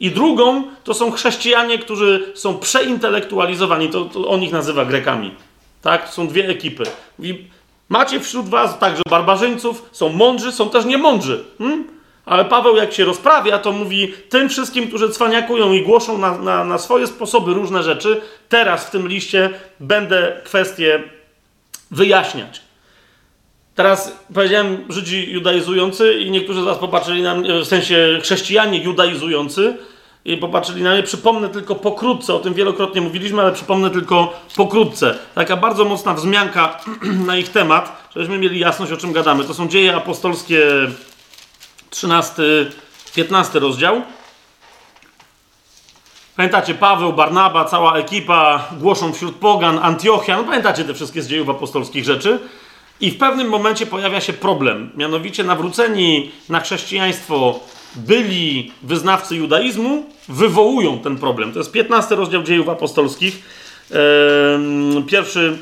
[0.00, 3.88] i drugą to są chrześcijanie, którzy są przeintelektualizowani.
[3.88, 5.34] To, to on ich nazywa Grekami.
[5.82, 6.06] Tak?
[6.08, 6.84] To są dwie ekipy.
[7.18, 7.48] Mówi,
[7.88, 11.44] Macie wśród was także barbarzyńców, są mądrzy, są też niemądrzy.
[11.58, 11.84] Hmm?
[12.26, 16.64] Ale Paweł, jak się rozprawia, to mówi tym wszystkim, którzy cwaniakują i głoszą na, na,
[16.64, 21.02] na swoje sposoby różne rzeczy, teraz w tym liście będę kwestie
[21.90, 22.60] wyjaśniać.
[23.74, 29.76] Teraz powiedziałem Żydzi judaizujący i niektórzy z was popatrzyli na mnie, w sensie chrześcijanie judaizujący,
[30.26, 31.02] i popatrzyli na nie.
[31.02, 35.18] Przypomnę tylko pokrótce, o tym wielokrotnie mówiliśmy, ale przypomnę tylko pokrótce.
[35.34, 36.80] Taka bardzo mocna wzmianka
[37.26, 39.44] na ich temat, żebyśmy mieli jasność, o czym gadamy.
[39.44, 40.62] To są dzieje apostolskie
[41.90, 42.42] 13,
[43.14, 44.02] 15 rozdział.
[46.36, 50.36] Pamiętacie, Paweł, Barnaba, cała ekipa głoszą wśród pogan, Antiochia.
[50.36, 52.38] No pamiętacie te wszystkie z dziejów apostolskich rzeczy.
[53.00, 54.90] I w pewnym momencie pojawia się problem.
[54.96, 57.60] Mianowicie nawróceni na chrześcijaństwo
[57.96, 61.52] byli wyznawcy judaizmu, wywołują ten problem.
[61.52, 63.42] To jest 15 rozdział dziejów apostolskich,
[65.06, 65.58] pierwszy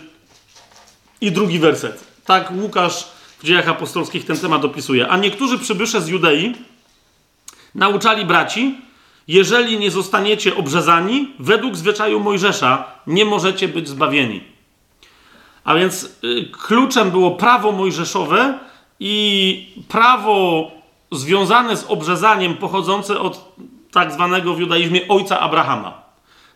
[1.20, 2.04] i drugi werset.
[2.24, 3.08] Tak Łukasz
[3.38, 5.08] w dziejach apostolskich ten temat opisuje.
[5.08, 6.54] A niektórzy przybysze z Judei
[7.74, 8.74] nauczali braci,
[9.28, 14.40] jeżeli nie zostaniecie obrzezani, według zwyczaju Mojżesza nie możecie być zbawieni.
[15.64, 18.58] A więc y, kluczem było prawo mojżeszowe
[19.00, 20.70] i prawo
[21.14, 23.54] związane z obrzezaniem pochodzące od
[23.92, 26.02] tak zwanego w judaizmie ojca Abrahama.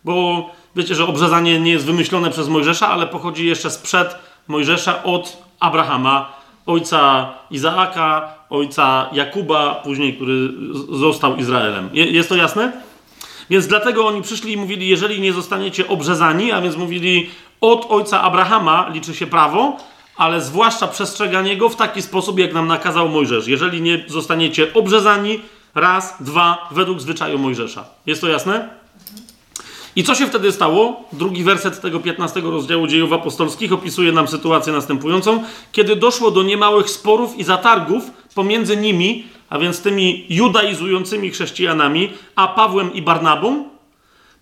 [0.04, 0.46] Bo
[0.76, 6.32] wiecie, że obrzezanie nie jest wymyślone przez Mojżesza, ale pochodzi jeszcze sprzed Mojżesza od Abrahama,
[6.66, 10.48] ojca Izaaka, ojca Jakuba, później, który
[10.92, 11.90] został Izraelem.
[11.92, 12.72] Jest to jasne?
[13.50, 17.30] Więc dlatego oni przyszli i mówili, jeżeli nie zostaniecie obrzezani, a więc mówili
[17.60, 19.76] od ojca Abrahama liczy się prawo,
[20.18, 23.46] ale zwłaszcza przestrzeganie go w taki sposób, jak nam nakazał Mojżesz.
[23.46, 25.40] Jeżeli nie zostaniecie obrzezani,
[25.74, 27.84] raz, dwa, według zwyczaju Mojżesza.
[28.06, 28.68] Jest to jasne?
[29.96, 31.04] I co się wtedy stało?
[31.12, 35.44] Drugi werset tego 15 rozdziału dziejów apostolskich opisuje nam sytuację następującą.
[35.72, 38.04] Kiedy doszło do niemałych sporów i zatargów
[38.34, 43.64] pomiędzy nimi, a więc tymi judaizującymi chrześcijanami, a Pawłem i Barnabą,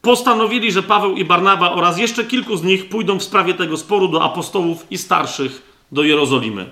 [0.07, 4.09] postanowili, że Paweł i Barnaba oraz jeszcze kilku z nich pójdą w sprawie tego sporu
[4.09, 6.66] do apostołów i starszych do Jerozolimy.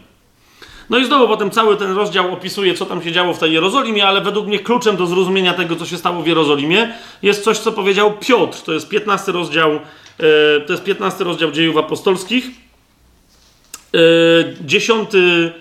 [0.90, 4.06] No i znowu potem cały ten rozdział opisuje, co tam się działo w tej Jerozolimie,
[4.06, 7.72] ale według mnie kluczem do zrozumienia tego, co się stało w Jerozolimie, jest coś, co
[7.72, 8.62] powiedział Piotr.
[8.62, 9.80] To jest 15 rozdział, e,
[10.60, 12.46] to jest 15 rozdział dziejów apostolskich.
[13.94, 13.98] E,
[14.60, 15.52] 10 e,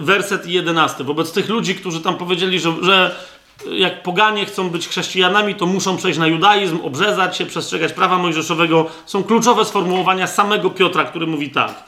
[0.00, 1.04] werset 11.
[1.04, 3.14] Wobec tych ludzi, którzy tam powiedzieli, że, że
[3.72, 8.86] jak poganie chcą być chrześcijanami, to muszą przejść na judaizm, obrzezać się, przestrzegać prawa mojżeszowego.
[9.06, 11.84] Są kluczowe sformułowania samego Piotra, który mówi tak.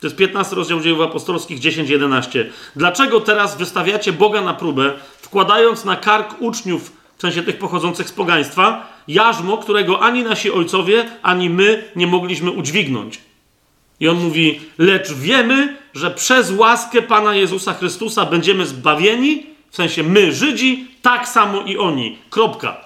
[0.00, 2.44] To jest 15 rozdział dziejów apostolskich 10-11.
[2.76, 8.12] Dlaczego teraz wystawiacie Boga na próbę, wkładając na kark uczniów, w sensie tych pochodzących z
[8.12, 13.20] pogaństwa, jarzmo, którego ani nasi ojcowie, ani my nie mogliśmy udźwignąć?
[14.00, 20.02] I on mówi, lecz wiemy, że przez łaskę Pana Jezusa Chrystusa będziemy zbawieni, w sensie
[20.02, 22.18] my, Żydzi, tak samo i oni.
[22.30, 22.76] Kropka.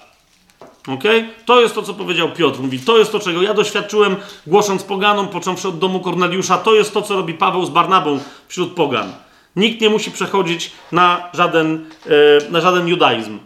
[0.87, 1.03] Ok?
[1.45, 2.59] To jest to, co powiedział Piotr.
[2.59, 4.15] Mówi, to jest to, czego ja doświadczyłem,
[4.47, 6.57] głosząc poganom, począwszy od domu Korneliusza.
[6.57, 9.13] To jest to, co robi Paweł z Barnabą wśród pogan.
[9.55, 13.39] Nikt nie musi przechodzić na żaden, e, na żaden judaizm.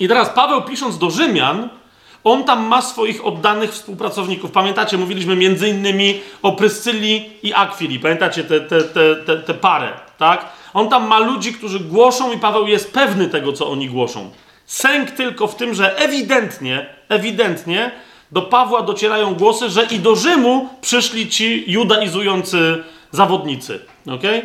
[0.00, 1.68] I teraz Paweł pisząc do Rzymian,
[2.24, 4.50] on tam ma swoich oddanych współpracowników.
[4.50, 8.00] Pamiętacie, mówiliśmy między innymi o Pryscylii i Akwili.
[8.00, 10.52] Pamiętacie tę te, te, te, te, parę, tak?
[10.74, 14.30] On tam ma ludzi, którzy głoszą i Paweł jest pewny tego, co oni głoszą.
[14.66, 17.90] Sęk tylko w tym, że ewidentnie, ewidentnie
[18.32, 23.80] do Pawła docierają głosy, że i do Rzymu przyszli ci judaizujący zawodnicy.
[24.06, 24.42] Okay?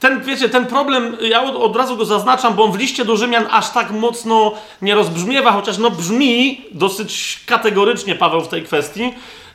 [0.00, 3.16] Ten, wiecie, ten problem, ja od, od, razu go zaznaczam, bo on w liście do
[3.16, 4.52] Rzymian aż tak mocno
[4.82, 9.14] nie rozbrzmiewa, chociaż no brzmi dosyć kategorycznie Paweł w tej kwestii,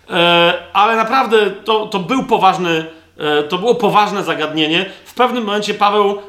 [0.09, 2.85] e, ale naprawdę to, to był poważny,
[3.49, 4.85] to było poważne zagadnienie.
[5.05, 6.21] W pewnym momencie Paweł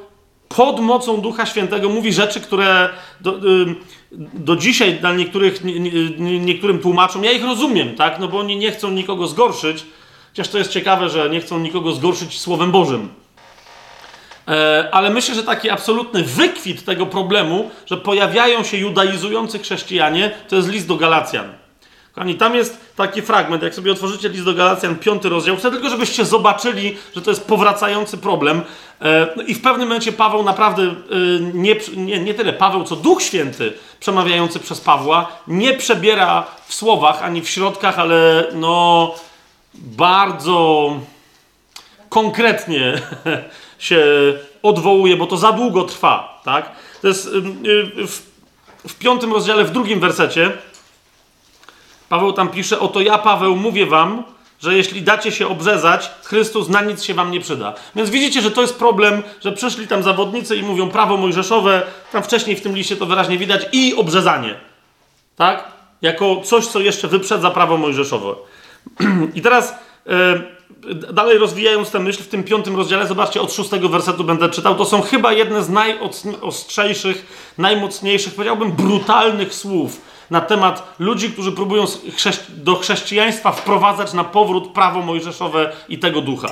[0.49, 2.89] pod mocą Ducha Świętego mówi rzeczy, które
[3.21, 3.39] do,
[4.35, 5.81] do dzisiaj dla niektórych, nie,
[6.19, 9.85] nie, niektórym tłumaczom, ja ich rozumiem, tak, no bo oni nie chcą nikogo zgorszyć,
[10.29, 13.09] chociaż to jest ciekawe, że nie chcą nikogo zgorszyć Słowem Bożym.
[14.49, 20.57] E, ale myślę, że taki absolutny wykwit tego problemu, że pojawiają się judaizujący chrześcijanie, to
[20.57, 21.62] jest list do Galacjan.
[22.15, 25.89] Kochani, tam jest taki fragment, jak sobie otworzycie list do Galacjan, piąty rozdział, chcę tylko,
[25.89, 28.63] żebyście zobaczyli, że to jest powracający problem.
[29.01, 30.95] E, I w pewnym momencie Paweł naprawdę, e,
[31.55, 37.23] nie, nie, nie tyle Paweł, co Duch Święty przemawiający przez Pawła, nie przebiera w słowach
[37.23, 39.15] ani w środkach, ale no
[39.75, 40.91] bardzo
[42.09, 43.03] konkretnie
[43.79, 44.05] się
[44.63, 46.73] odwołuje, bo to za długo trwa, tak?
[47.03, 47.29] To jest
[48.07, 48.23] w,
[48.89, 50.53] w piątym rozdziale, w drugim wersecie,
[52.13, 54.23] Paweł tam pisze, oto ja, Paweł, mówię wam,
[54.61, 57.75] że jeśli dacie się obrzezać, Chrystus na nic się wam nie przyda.
[57.97, 61.83] Więc widzicie, że to jest problem, że przyszli tam zawodnicy i mówią prawo mojżeszowe,
[62.13, 64.55] tam wcześniej w tym liście to wyraźnie widać, i obrzezanie.
[65.37, 65.65] Tak?
[66.03, 68.35] Jako coś, co jeszcze wyprzedza prawo mojżeszowe.
[69.35, 69.75] I teraz
[70.07, 74.75] yy, dalej rozwijając tę myśl w tym piątym rozdziale, zobaczcie, od szóstego wersetu będę czytał,
[74.75, 81.85] to są chyba jedne z najostrzejszych, najmocniejszych, powiedziałbym brutalnych słów, na temat ludzi, którzy próbują
[82.49, 86.49] do chrześcijaństwa wprowadzać na powrót prawo mojżeszowe i tego ducha.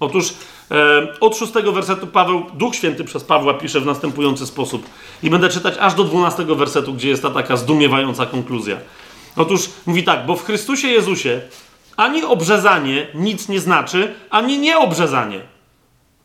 [0.00, 0.34] Otóż
[0.70, 4.86] e, od szóstego wersetu Paweł, Duch Święty przez Pawła pisze w następujący sposób.
[5.22, 8.76] I będę czytać aż do dwunastego wersetu, gdzie jest ta taka zdumiewająca konkluzja.
[9.36, 11.40] Otóż mówi tak, bo w Chrystusie Jezusie
[11.96, 15.40] ani obrzezanie nic nie znaczy, ani nieobrzezanie.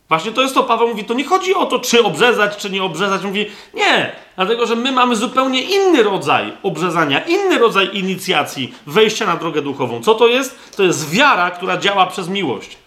[0.10, 2.84] Właśnie to jest to, Paweł mówi, to nie chodzi o to, czy obrzezać, czy nie
[2.84, 3.24] obrzezać.
[3.24, 9.36] Mówi, nie, dlatego, że my mamy zupełnie inny rodzaj obrzezania, inny rodzaj inicjacji, wejścia na
[9.36, 10.02] drogę duchową.
[10.02, 10.76] Co to jest?
[10.78, 12.78] To jest wiara, która działa przez miłość.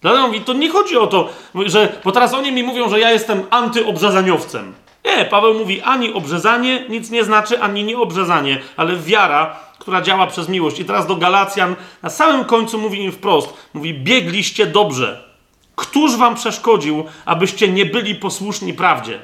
[0.00, 1.28] Dlatego mówi, to nie chodzi o to,
[1.66, 4.74] że, bo teraz oni mi mówią, że ja jestem antyobrzezaniowcem.
[5.04, 10.48] Nie, Paweł mówi, ani obrzezanie nic nie znaczy, ani nieobrzezanie, ale wiara, która działa przez
[10.48, 10.80] miłość.
[10.80, 15.26] I teraz do Galacjan na samym końcu mówi im wprost, mówi, biegliście dobrze.
[15.76, 19.20] Któż wam przeszkodził, abyście nie byli posłuszni prawdzie?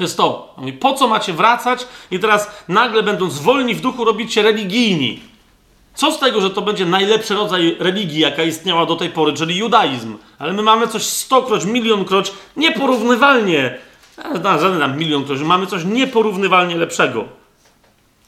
[0.00, 0.54] Jest to.
[0.56, 5.20] Mówi, po co macie wracać i teraz nagle będąc wolni w duchu robić się religijni?
[5.94, 9.56] Co z tego, że to będzie najlepszy rodzaj religii, jaka istniała do tej pory, czyli
[9.56, 10.18] judaizm.
[10.38, 13.78] Ale my mamy coś stokroć, milionkroć, nieporównywalnie,
[14.42, 17.24] no, żaden nam milionkroć, mamy coś nieporównywalnie lepszego.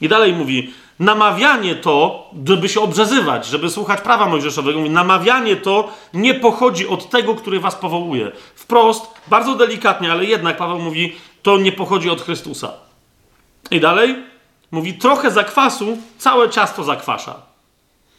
[0.00, 6.34] I dalej mówi, namawianie to, żeby się obrzezywać, żeby słuchać prawa mojżeszowego, namawianie to nie
[6.34, 8.32] pochodzi od tego, który was powołuje.
[8.54, 12.72] Wprost, bardzo delikatnie, ale jednak Paweł mówi, to nie pochodzi od Chrystusa.
[13.70, 14.16] I dalej
[14.70, 17.48] mówi, trochę zakwasu całe ciasto zakwasza.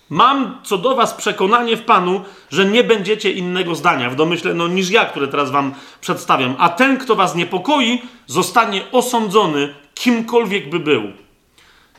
[0.09, 4.67] Mam co do was przekonanie w Panu, że nie będziecie innego zdania w domyśle no,
[4.67, 6.55] niż ja, które teraz wam przedstawiam.
[6.59, 11.03] A ten, kto was niepokoi, zostanie osądzony, kimkolwiek by był.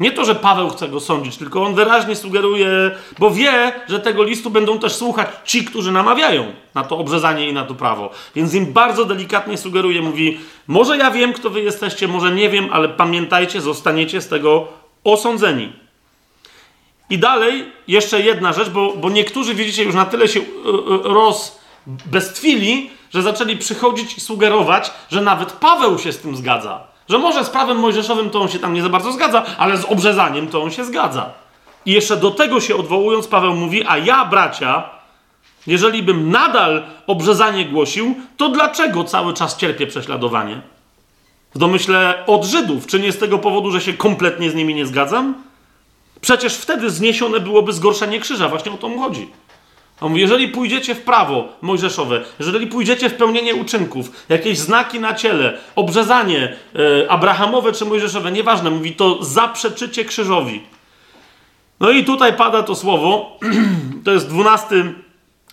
[0.01, 4.23] Nie to, że Paweł chce go sądzić, tylko on wyraźnie sugeruje, bo wie, że tego
[4.23, 8.11] listu będą też słuchać ci, którzy namawiają na to obrzezanie i na to prawo.
[8.35, 12.69] Więc im bardzo delikatnie sugeruje, mówi: Może ja wiem, kto wy jesteście, może nie wiem,
[12.73, 14.69] ale pamiętajcie, zostaniecie z tego
[15.05, 15.73] osądzeni.
[17.11, 20.45] I dalej jeszcze jedna rzecz, bo, bo niektórzy, widzicie, już na tyle się e, e,
[21.03, 26.90] rozbestwili, że zaczęli przychodzić i sugerować, że nawet Paweł się z tym zgadza.
[27.11, 29.85] Że może z prawem mojżeszowym to on się tam nie za bardzo zgadza, ale z
[29.85, 31.31] obrzezaniem to on się zgadza.
[31.87, 34.91] I jeszcze do tego się odwołując, Paweł mówi: A ja, bracia,
[35.67, 40.61] jeżeli bym nadal obrzezanie głosił, to dlaczego cały czas cierpię prześladowanie?
[41.55, 42.87] W domyśle od Żydów.
[42.87, 45.35] Czy nie z tego powodu, że się kompletnie z nimi nie zgadzam?
[46.21, 48.49] Przecież wtedy zniesione byłoby zgorszenie krzyża.
[48.49, 49.29] Właśnie o to mu chodzi.
[50.01, 55.15] On mówi, jeżeli pójdziecie w prawo mojżeszowe, jeżeli pójdziecie w pełnienie uczynków, jakieś znaki na
[55.15, 56.57] ciele, obrzezanie
[57.05, 60.63] e, abrahamowe czy mojżeszowe, nieważne, mówi, to zaprzeczycie krzyżowi.
[61.81, 63.39] No i tutaj pada to słowo,
[64.05, 64.95] to jest dwunasty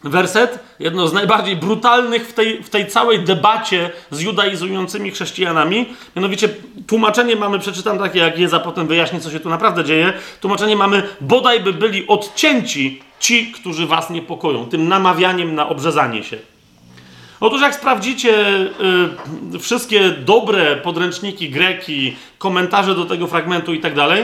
[0.04, 5.86] werset, jedno z najbardziej brutalnych w tej, w tej całej debacie z judaizującymi chrześcijanami.
[6.16, 6.50] Mianowicie
[6.88, 10.14] tłumaczenie mamy, przeczytam takie jak jest, a potem wyjaśnię, co się tu naprawdę dzieje.
[10.42, 16.38] Tłumaczenie mamy, bodaj by byli odcięci ci, którzy was niepokoją, tym namawianiem na obrzezanie się.
[17.40, 18.60] Otóż jak sprawdzicie
[19.56, 24.24] y, wszystkie dobre podręczniki greki, komentarze do tego fragmentu i tak dalej,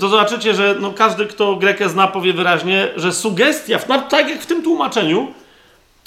[0.00, 3.78] to zobaczycie, że no, każdy, kto Grekę zna, powie wyraźnie, że sugestia,
[4.08, 5.32] tak jak w tym tłumaczeniu,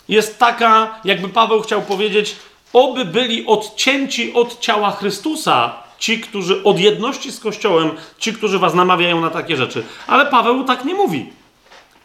[0.09, 2.36] jest taka, jakby Paweł chciał powiedzieć,
[2.73, 8.73] oby byli odcięci od ciała Chrystusa, ci, którzy od jedności z Kościołem, ci, którzy was
[8.73, 9.84] namawiają na takie rzeczy.
[10.07, 11.25] Ale Paweł tak nie mówi.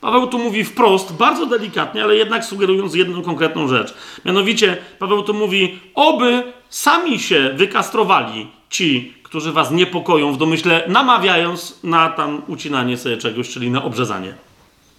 [0.00, 3.94] Paweł tu mówi wprost, bardzo delikatnie, ale jednak sugerując jedną konkretną rzecz.
[4.24, 11.78] Mianowicie, Paweł tu mówi, oby sami się wykastrowali ci, którzy was niepokoją w domyśle, namawiając
[11.84, 14.34] na tam ucinanie sobie czegoś, czyli na obrzezanie.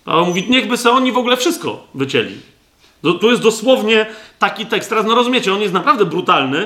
[0.05, 2.35] Paweł mówi, niechby se oni w ogóle wszystko wycięli.
[3.21, 4.05] Tu jest dosłownie
[4.39, 4.89] taki tekst.
[4.89, 6.59] Teraz, no rozumiecie, on jest naprawdę brutalny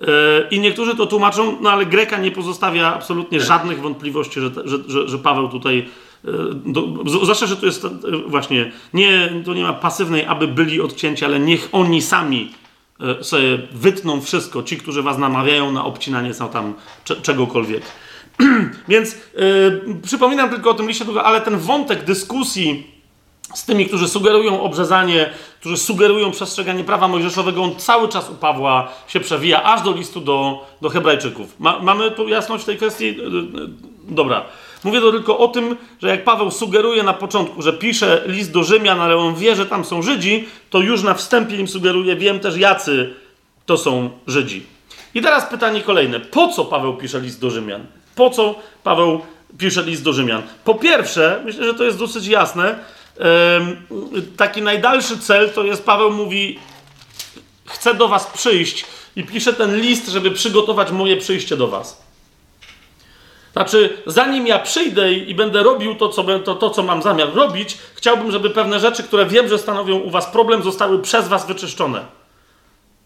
[0.00, 0.06] yy,
[0.50, 5.08] i niektórzy to tłumaczą, no ale Greka nie pozostawia absolutnie żadnych wątpliwości, że, że, że,
[5.08, 5.88] że Paweł tutaj
[6.24, 6.32] yy,
[7.22, 11.40] zwłaszcza, że tu jest yy, właśnie, nie, tu nie ma pasywnej, aby byli odcięci, ale
[11.40, 12.67] niech oni sami E,
[13.20, 16.74] sobie wytną wszystko, ci, którzy was namawiają na obcinanie są tam
[17.22, 17.82] czegokolwiek.
[18.88, 22.98] Więc yy, przypominam tylko o tym liście, ale ten wątek dyskusji
[23.54, 25.30] z tymi, którzy sugerują obrzezanie,
[25.60, 30.20] którzy sugerują przestrzeganie prawa mojżeszowego, on cały czas u Pawła się przewija, aż do listu
[30.20, 31.60] do, do Hebrajczyków.
[31.60, 33.16] Ma, mamy tu jasność w tej kwestii?
[34.08, 34.44] Dobra.
[34.84, 38.64] Mówię to tylko o tym, że jak Paweł sugeruje na początku, że pisze list do
[38.64, 42.40] Rzymian, ale on wie, że tam są Żydzi, to już na wstępie im sugeruje, wiem
[42.40, 43.14] też jacy
[43.66, 44.66] to są Żydzi.
[45.14, 46.20] I teraz pytanie kolejne.
[46.20, 47.86] Po co Paweł pisze list do Rzymian?
[48.14, 48.54] Po co
[48.84, 49.20] Paweł
[49.58, 50.42] pisze list do Rzymian?
[50.64, 52.78] Po pierwsze, myślę, że to jest dosyć jasne,
[54.36, 56.58] taki najdalszy cel to jest, Paweł mówi,
[57.66, 58.84] chcę do was przyjść
[59.16, 62.07] i pisze ten list, żeby przygotować moje przyjście do was.
[63.52, 67.78] Znaczy, zanim ja przyjdę i będę robił to co, to, to, co mam zamiar robić,
[67.94, 72.18] chciałbym, żeby pewne rzeczy, które wiem, że stanowią u Was problem, zostały przez Was wyczyszczone.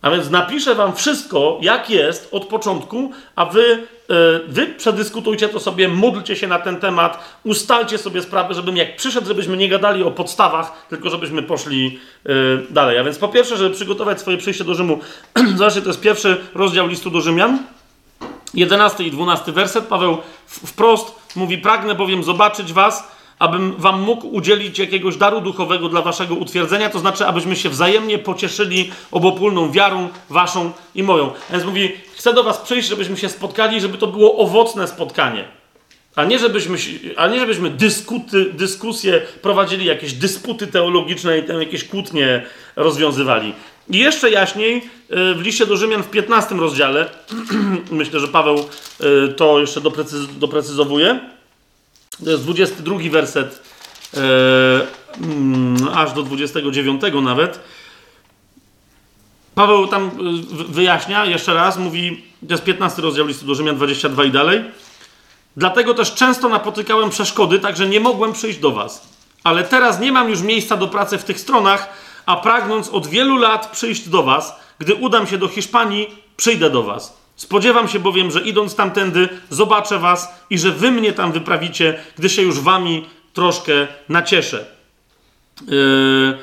[0.03, 5.61] A więc napiszę Wam wszystko, jak jest od początku, a Wy, yy, wy przedyskutujcie to
[5.61, 10.03] sobie, módlcie się na ten temat, ustalcie sobie sprawę, żebym jak przyszedł, żebyśmy nie gadali
[10.03, 12.99] o podstawach, tylko żebyśmy poszli yy, dalej.
[12.99, 14.99] A więc po pierwsze, żeby przygotować swoje przyjście do Rzymu,
[15.57, 17.59] zobaczcie, to jest pierwszy rozdział listu do Rzymian.
[18.55, 24.79] 11 i 12 werset, Paweł wprost mówi: Pragnę bowiem zobaczyć Was, abym Wam mógł udzielić
[24.79, 30.73] jakiegoś daru duchowego dla Waszego utwierdzenia, to znaczy, abyśmy się wzajemnie pocieszyli obopólną wiarą Waszą
[30.95, 31.33] i moją.
[31.49, 35.62] A więc mówi: Chcę do Was przyjść, żebyśmy się spotkali, żeby to było owocne spotkanie.
[36.17, 36.79] A nie, żebyśmy,
[37.17, 42.47] a nie żebyśmy dyskuty, dyskusje prowadzili, jakieś dysputy teologiczne i tam jakieś kłótnie
[42.77, 43.55] rozwiązywali.
[43.91, 47.11] I jeszcze jaśniej y, w liście do Rzymian w 15 rozdziale,
[47.91, 51.21] myślę, że Paweł y, to jeszcze doprecyz doprecyzowuje.
[52.25, 53.63] To jest 22 werset,
[54.15, 54.19] y,
[55.25, 57.61] mm, aż do 29 nawet.
[59.55, 60.11] Paweł tam
[60.69, 64.65] wyjaśnia jeszcze raz, mówi, to jest 15 rozdział listu do Rzymian 22 i dalej.
[65.57, 69.09] Dlatego też często napotykałem przeszkody, także nie mogłem przyjść do was.
[69.45, 71.89] Ale teraz nie mam już miejsca do pracy w tych stronach,
[72.27, 76.83] a pragnąc od wielu lat przyjść do Was, gdy udam się do Hiszpanii, przyjdę do
[76.83, 77.17] Was.
[77.37, 82.29] Spodziewam się bowiem, że idąc tamtędy, zobaczę Was i że Wy mnie tam wyprawicie, gdy
[82.29, 83.73] się już Wami troszkę
[84.09, 84.67] nacieszę.
[85.69, 86.39] Yy...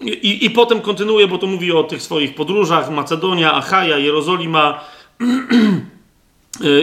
[0.00, 4.80] I, I potem kontynuuje, bo to mówi o tych swoich podróżach: Macedonia, Achaja, Jerozolima.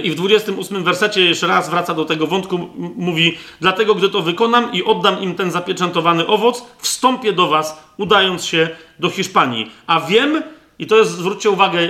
[0.04, 4.74] I w 28 wersecie jeszcze raz wraca do tego wątku, mówi: Dlatego, gdy to wykonam
[4.74, 8.70] i oddam im ten zapieczętowany owoc, wstąpię do Was, udając się
[9.00, 9.72] do Hiszpanii.
[9.88, 10.44] A wiem,
[10.80, 11.90] i to jest, zwróćcie uwagę,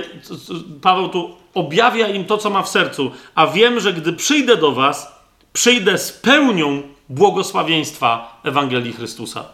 [0.82, 4.72] Paweł tu objawia im to, co ma w sercu, a wiem, że gdy przyjdę do
[4.72, 5.12] Was,
[5.52, 9.44] przyjdę z pełnią błogosławieństwa Ewangelii Chrystusa.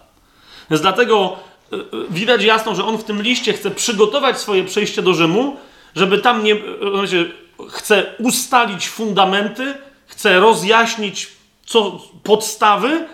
[0.70, 1.36] Więc dlatego
[1.72, 1.80] e, e,
[2.10, 5.56] widać jasno, że on w tym liście chce przygotować swoje przejście do Rzymu,
[5.96, 6.56] żeby tam nie.
[6.94, 7.32] Znaczy,
[7.70, 9.74] chce ustalić fundamenty,
[10.06, 11.28] chce rozjaśnić
[11.66, 13.06] co, podstawy.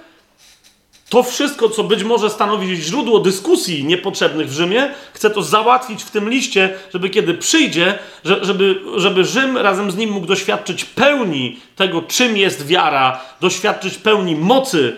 [1.09, 6.11] To wszystko, co być może stanowi źródło dyskusji niepotrzebnych w Rzymie, chce to załatwić w
[6.11, 12.03] tym liście, żeby kiedy przyjdzie, żeby, żeby Rzym razem z nim mógł doświadczyć pełni tego,
[12.03, 14.97] czym jest wiara, doświadczyć pełni mocy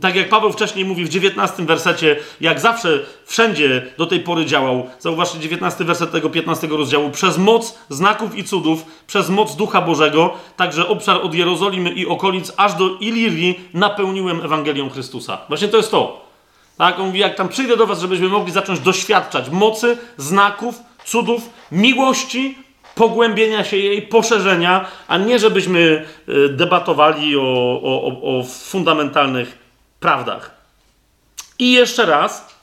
[0.00, 4.86] tak jak Paweł wcześniej mówi w 19 wersecie, jak zawsze wszędzie do tej pory działał,
[4.98, 10.34] zauważcie 19 werset tego 15 rozdziału, przez moc znaków i cudów, przez moc Ducha Bożego,
[10.56, 15.38] także obszar od Jerozolimy i okolic aż do Ilirii napełniłem Ewangelią Chrystusa.
[15.48, 16.30] Właśnie to jest to.
[16.78, 17.00] Tak?
[17.00, 20.74] On mówi, jak tam przyjdę do was, żebyśmy mogli zacząć doświadczać mocy, znaków,
[21.04, 22.58] cudów, miłości,
[22.94, 27.42] pogłębienia się jej, poszerzenia, a nie żebyśmy y, debatowali o,
[27.82, 29.58] o, o fundamentalnych
[30.00, 30.60] prawdach.
[31.58, 32.54] I jeszcze raz,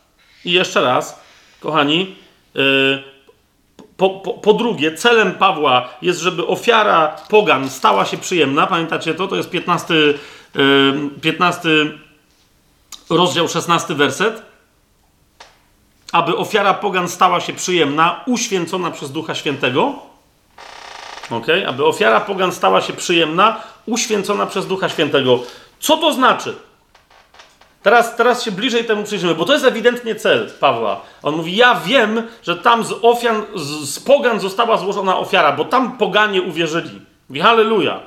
[0.45, 1.21] i jeszcze raz,
[1.59, 2.15] kochani,
[2.53, 3.03] yy,
[3.97, 8.67] po, po, po, drugie, celem Pawła jest, żeby ofiara pogan stała się przyjemna.
[8.67, 9.27] Pamiętacie to?
[9.27, 10.15] To jest 15, yy,
[11.21, 11.69] 15
[13.09, 14.41] rozdział, 16 werset.
[16.11, 20.06] Aby ofiara pogan stała się przyjemna, uświęcona przez Ducha Świętego.
[21.31, 21.45] Ok?
[21.67, 25.39] Aby ofiara pogan stała się przyjemna, uświęcona przez Ducha Świętego.
[25.79, 26.55] Co to znaczy?
[27.83, 31.01] Teraz, teraz się bliżej temu przyjrzymy, bo to jest ewidentnie cel Pawła.
[31.23, 35.65] On mówi: Ja wiem, że tam z ofiar, z, z pogan została złożona ofiara, bo
[35.65, 37.01] tam poganie uwierzyli.
[37.29, 37.99] Mówi: Halleluja.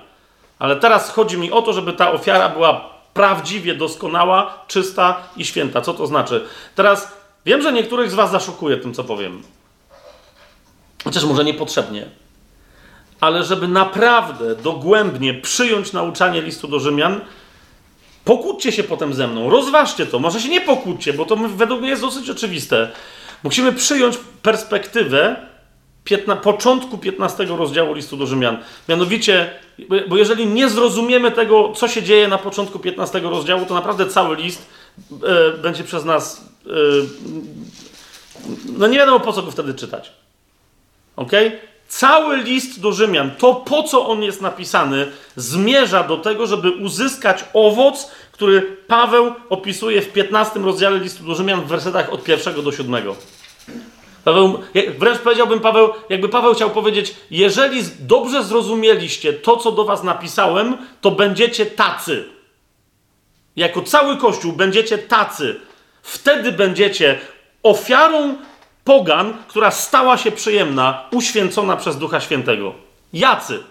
[0.59, 5.81] Ale teraz chodzi mi o to, żeby ta ofiara była prawdziwie doskonała, czysta i święta.
[5.81, 6.47] Co to znaczy?
[6.75, 7.13] Teraz
[7.47, 9.43] wiem, że niektórych z Was zaszokuje tym, co powiem.
[11.05, 12.20] Chociaż może niepotrzebnie.
[13.21, 17.21] Ale żeby naprawdę dogłębnie przyjąć nauczanie listu do Rzymian,
[18.25, 20.19] Pokłóćcie się potem ze mną, rozważcie to.
[20.19, 22.91] Może się nie pokłóćcie, bo to według mnie jest dosyć oczywiste.
[23.43, 25.37] Musimy przyjąć perspektywę
[26.05, 28.59] piętna, początku 15 rozdziału listu do Rzymian.
[28.89, 29.51] Mianowicie,
[30.09, 34.37] bo jeżeli nie zrozumiemy tego, co się dzieje na początku 15 rozdziału, to naprawdę cały
[34.37, 34.67] list
[35.23, 36.45] e, będzie przez nas.
[36.67, 36.71] E,
[38.79, 40.13] no nie wiadomo po co go wtedy czytać.
[41.17, 41.33] Ok?
[41.91, 47.45] Cały list do Rzymian, to po co on jest napisany, zmierza do tego, żeby uzyskać
[47.55, 52.73] owoc, który Paweł opisuje w 15 rozdziale listu do Rzymian w wersetach od pierwszego do
[52.73, 53.17] siódmego.
[54.25, 54.59] Paweł,
[54.99, 60.77] wręcz powiedziałbym Paweł, jakby Paweł chciał powiedzieć, jeżeli dobrze zrozumieliście to, co do was napisałem,
[61.01, 62.25] to będziecie tacy.
[63.57, 65.61] Jako cały Kościół będziecie tacy.
[66.03, 67.19] Wtedy będziecie
[67.63, 68.37] ofiarą
[68.91, 72.75] pogan, która stała się przyjemna, uświęcona przez Ducha Świętego.
[73.13, 73.63] Jacy?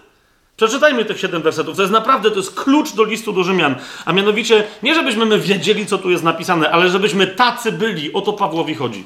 [0.56, 1.76] Przeczytajmy tych siedem wersetów.
[1.76, 3.74] To jest naprawdę, to jest klucz do listu do Rzymian.
[4.04, 8.12] A mianowicie, nie żebyśmy my wiedzieli, co tu jest napisane, ale żebyśmy tacy byli.
[8.12, 9.04] O to Pawłowi chodzi.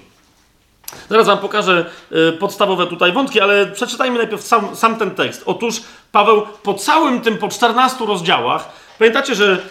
[1.11, 5.43] Zaraz wam pokażę y, podstawowe tutaj wątki, ale przeczytajmy najpierw sam, sam ten tekst.
[5.47, 5.83] Otóż
[6.13, 8.69] Paweł po całym tym, po 14 rozdziałach,
[8.99, 9.63] pamiętacie, że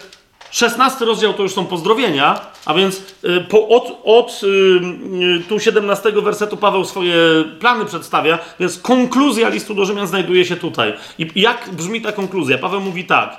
[0.50, 5.60] 16 rozdział to już są pozdrowienia, a więc y, po, od, od y, y, tu
[5.60, 7.16] 17 wersetu Paweł swoje
[7.60, 10.94] plany przedstawia, więc konkluzja listu do Rzymian znajduje się tutaj.
[11.18, 12.58] I jak brzmi ta konkluzja?
[12.58, 13.36] Paweł mówi tak.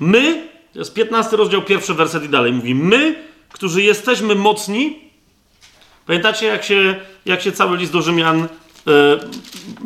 [0.00, 3.14] My, to jest 15 rozdział, pierwszy werset i dalej, mówi my,
[3.52, 4.98] którzy jesteśmy mocni,
[6.06, 6.94] pamiętacie jak się,
[7.26, 8.48] jak się cały list do Rzymian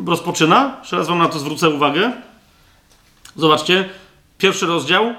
[0.07, 0.77] rozpoczyna?
[0.79, 2.11] Jeszcze raz wam na to zwrócę uwagę.
[3.35, 3.89] Zobaczcie,
[4.37, 5.13] pierwszy rozdział,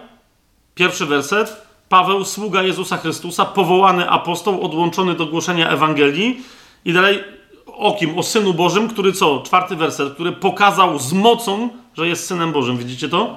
[0.77, 1.66] Pierwszy werset.
[1.89, 6.43] Paweł, sługa Jezusa Chrystusa, powołany apostoł, odłączony do głoszenia Ewangelii.
[6.85, 7.25] I dalej
[7.67, 8.19] o kim?
[8.19, 9.43] O Synu Bożym, który co?
[9.43, 12.77] Czwarty werset, który pokazał z mocą, że jest Synem Bożym.
[12.77, 13.35] Widzicie to?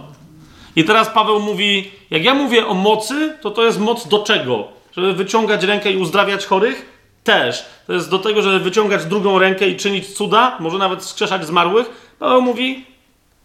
[0.76, 4.68] I teraz Paweł mówi, jak ja mówię o mocy, to to jest moc do czego?
[4.92, 7.00] Żeby wyciągać rękę i uzdrawiać chorych?
[7.24, 7.66] Też.
[7.88, 12.16] To jest do tego, żeby wyciągać drugą rękę i czynić cuda, może nawet skrzeszać zmarłych.
[12.20, 12.86] Paweł mówi,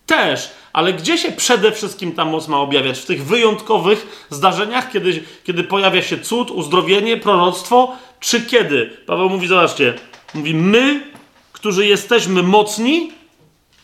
[0.07, 0.51] też.
[0.73, 2.99] Ale gdzie się przede wszystkim ta moc ma objawiać?
[2.99, 8.97] W tych wyjątkowych zdarzeniach, kiedy, kiedy pojawia się cud, uzdrowienie, proroctwo, czy kiedy?
[9.07, 9.95] Paweł mówi, zobaczcie,
[10.35, 11.07] mówi, my,
[11.53, 13.13] którzy jesteśmy mocni,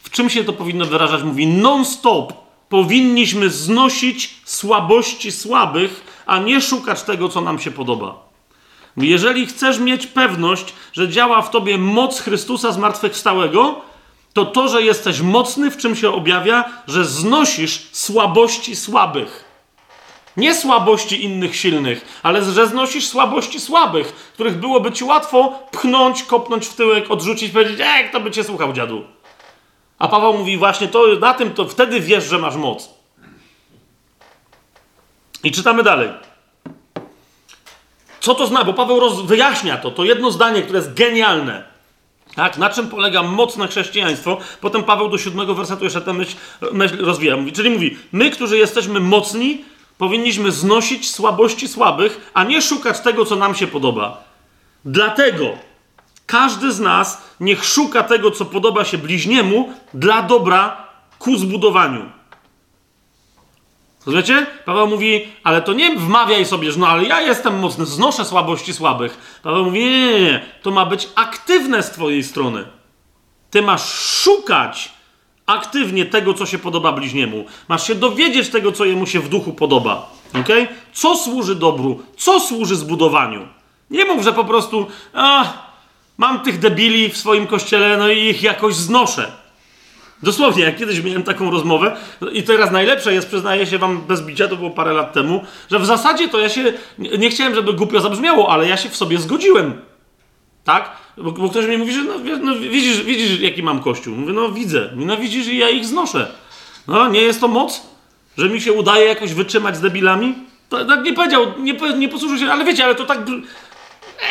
[0.03, 1.23] w czym się to powinno wyrażać?
[1.23, 2.33] Mówi, non-stop
[2.69, 8.31] powinniśmy znosić słabości słabych, a nie szukać tego, co nam się podoba.
[8.97, 13.81] Jeżeli chcesz mieć pewność, że działa w tobie moc Chrystusa zmartwychwstałego,
[14.33, 19.45] to to, że jesteś mocny, w czym się objawia, że znosisz słabości słabych.
[20.37, 26.67] Nie słabości innych silnych, ale że znosisz słabości słabych, których byłoby ci łatwo pchnąć, kopnąć
[26.67, 29.05] w tyłek, odrzucić, powiedzieć, ej, kto by cię słuchał, dziadu.
[29.99, 32.91] A Paweł mówi właśnie to, na tym to wtedy wiesz, że masz moc.
[35.45, 36.09] I czytamy dalej.
[38.21, 38.67] Co to znaczy?
[38.67, 39.21] Bo Paweł roz...
[39.21, 39.91] wyjaśnia to.
[39.91, 41.70] To jedno zdanie, które jest genialne.
[42.35, 42.59] Tak?
[42.59, 44.39] Na czym polega mocne chrześcijaństwo?
[44.61, 46.37] Potem Paweł do siódmego wersetu jeszcze tę myśl,
[46.73, 47.37] myśl rozwija.
[47.37, 49.65] Mówi, czyli mówi, my, którzy jesteśmy mocni,
[49.99, 54.25] powinniśmy znosić słabości słabych, a nie szukać tego, co nam się podoba.
[54.85, 55.45] Dlatego
[56.27, 60.89] każdy z nas niech szuka tego, co podoba się bliźniemu, dla dobra
[61.19, 62.20] ku zbudowaniu.
[64.07, 64.47] Rozumiecie?
[64.65, 68.73] Paweł mówi, ale to nie wmawiaj sobie, że no ale ja jestem mocny, znoszę słabości
[68.73, 69.41] słabych.
[69.43, 72.65] Paweł mówi, nie, nie, nie, to ma być aktywne z twojej strony.
[73.51, 74.93] Ty masz szukać
[75.47, 77.45] aktywnie tego, co się podoba bliźniemu.
[77.69, 80.11] Masz się dowiedzieć tego, co jemu się w duchu podoba.
[80.41, 80.69] Okay?
[80.93, 82.03] Co służy dobru?
[82.17, 83.49] Co służy zbudowaniu?
[83.91, 85.45] Nie mów, że po prostu a,
[86.19, 89.40] mam tych debili w swoim kościele, no i ich jakoś znoszę.
[90.23, 91.97] Dosłownie, jak kiedyś miałem taką rozmowę,
[92.33, 95.79] i teraz najlepsze jest, przyznaję się wam bez bicia, to było parę lat temu, że
[95.79, 99.19] w zasadzie to ja się, nie chciałem, żeby głupio zabrzmiało, ale ja się w sobie
[99.19, 99.81] zgodziłem.
[100.65, 100.91] Tak?
[101.17, 104.17] Bo, bo ktoś mi mówi, że no, no, widzisz, widzisz, jaki mam kościół.
[104.17, 104.91] Mówię, no widzę.
[104.97, 106.33] No widzisz, i ja ich znoszę.
[106.89, 107.83] No, nie jest to moc?
[108.39, 110.35] Że mi się udaje jakoś wytrzymać z debilami?
[110.69, 113.19] Tak nie powiedział, nie, nie posłużył się, ale wiecie, ale to tak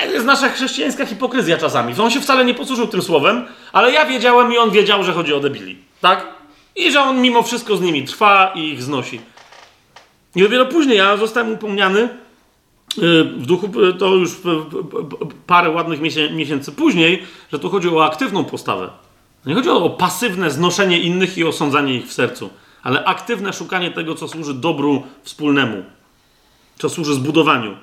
[0.02, 1.94] e, jest nasza chrześcijańska hipokryzja czasami.
[2.00, 5.34] On się wcale nie posłużył tym słowem, ale ja wiedziałem i on wiedział, że chodzi
[5.34, 5.78] o debili.
[6.02, 6.28] Tak?
[6.76, 9.22] I że on mimo wszystko z nimi trwa i ich znosi.
[10.36, 12.10] I dopiero później ja zostałem upomniany y,
[13.24, 14.32] w duchu, y, to już
[15.48, 16.00] parę ładnych
[16.32, 18.90] miesięcy później, że tu chodzi o aktywną postawę.
[19.46, 22.50] Nie chodzi o pasywne znoszenie innych i osądzanie ich w sercu,
[22.84, 25.84] ale aktywne szukanie tego, co służy dobru wspólnemu,
[26.78, 27.78] co służy zbudowaniu.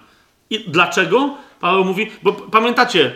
[0.50, 1.34] I dlaczego?
[1.60, 3.14] Paweł mówi, bo pamiętacie,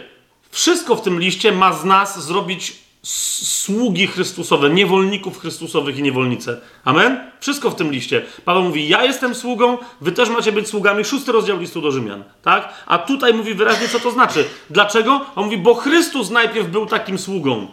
[0.51, 2.73] wszystko w tym liście ma z nas zrobić
[3.03, 6.61] sługi Chrystusowe, niewolników Chrystusowych i niewolnice.
[6.85, 7.31] Amen?
[7.41, 8.23] Wszystko w tym liście.
[8.45, 11.05] Paweł mówi, ja jestem sługą, wy też macie być sługami.
[11.05, 12.25] Szósty rozdział listu do Rzymian.
[12.43, 12.75] Tak?
[12.87, 14.45] A tutaj mówi wyraźnie, co to znaczy.
[14.71, 15.27] Dlaczego?
[15.37, 17.67] On mówi, bo Chrystus najpierw był takim sługą.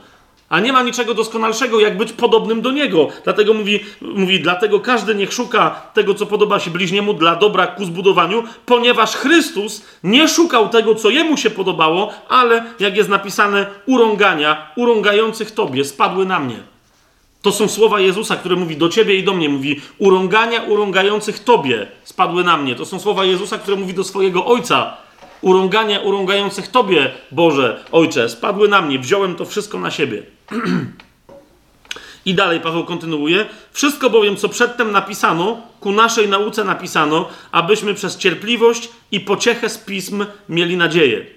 [0.49, 3.07] A nie ma niczego doskonalszego, jak być podobnym do Niego.
[3.23, 7.85] Dlatego mówi, mówi, dlatego każdy niech szuka tego, co podoba się bliźniemu dla dobra ku
[7.85, 14.71] zbudowaniu, ponieważ Chrystus nie szukał tego, co Jemu się podobało, ale, jak jest napisane, urągania,
[14.75, 16.57] urągających Tobie, spadły na mnie.
[17.41, 19.49] To są słowa Jezusa, które mówi do Ciebie i do mnie.
[19.49, 22.75] Mówi, urągania urągających Tobie spadły na mnie.
[22.75, 24.97] To są słowa Jezusa, które mówi do swojego Ojca,
[25.41, 30.36] urągania urągających Tobie, Boże, Ojcze, spadły na mnie, wziąłem to wszystko na siebie.
[32.25, 33.45] I dalej Paweł kontynuuje.
[33.71, 39.77] Wszystko bowiem, co przedtem napisano, ku naszej nauce napisano, abyśmy przez cierpliwość i pociechę z
[39.77, 41.36] pism mieli nadzieję.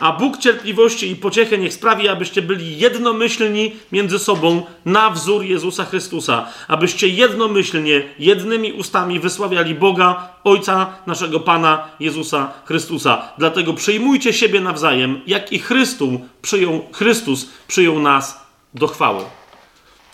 [0.00, 5.84] A Bóg cierpliwości i pociechę niech sprawi, abyście byli jednomyślni między sobą na wzór Jezusa
[5.84, 13.32] Chrystusa, abyście jednomyślnie, jednymi ustami wysławiali Boga, Ojca naszego Pana Jezusa Chrystusa.
[13.38, 16.08] Dlatego przyjmujcie siebie nawzajem, jak i Chrystus
[16.42, 19.24] przyjął, Chrystus przyjął nas do chwały.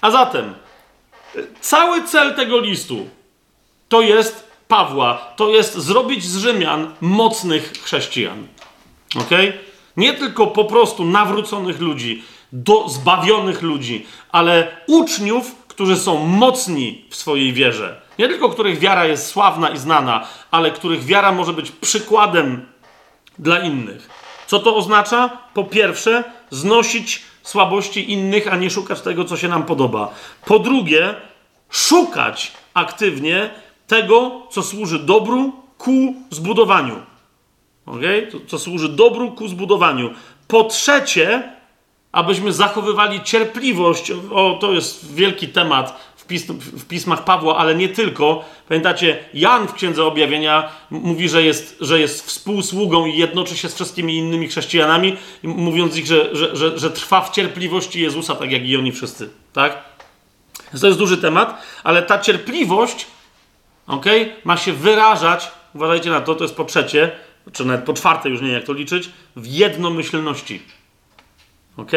[0.00, 0.54] A zatem,
[1.60, 3.08] cały cel tego listu
[3.88, 8.46] to jest Pawła, to jest zrobić z Rzymian mocnych chrześcijan.
[9.16, 9.48] Okej?
[9.48, 9.73] Okay?
[9.96, 12.22] Nie tylko po prostu nawróconych ludzi,
[12.52, 18.00] do zbawionych ludzi, ale uczniów, którzy są mocni w swojej wierze.
[18.18, 22.66] Nie tylko których wiara jest sławna i znana, ale których wiara może być przykładem
[23.38, 24.08] dla innych.
[24.46, 25.38] Co to oznacza?
[25.54, 30.14] Po pierwsze, znosić słabości innych, a nie szukać tego, co się nam podoba.
[30.46, 31.14] Po drugie,
[31.70, 33.50] szukać aktywnie
[33.86, 37.13] tego, co służy dobru ku zbudowaniu
[37.86, 38.28] okay?
[38.32, 40.10] co, co służy dobru ku zbudowaniu.
[40.48, 41.52] Po trzecie,
[42.12, 44.12] abyśmy zachowywali cierpliwość.
[44.32, 48.44] O, to jest wielki temat w, pis w, pismach Pawła, ale nie tylko.
[48.68, 53.74] Pamiętacie, Jan w Księdze Objawienia mówi, że jest, że jest współsługą i jednoczy się z
[53.74, 58.66] wszystkimi innymi chrześcijanami, mówiąc ich, że, że, że, że trwa w cierpliwości Jezusa, tak jak
[58.66, 59.30] i oni wszyscy.
[59.52, 59.84] Tak?
[60.80, 63.06] To jest duży temat, ale ta cierpliwość
[63.86, 67.12] okay, ma się wyrażać, uważajcie na to, to jest po trzecie,
[67.52, 70.62] czy nawet po czwarte już nie jak to liczyć, w jednomyślności.
[71.76, 71.90] Ok?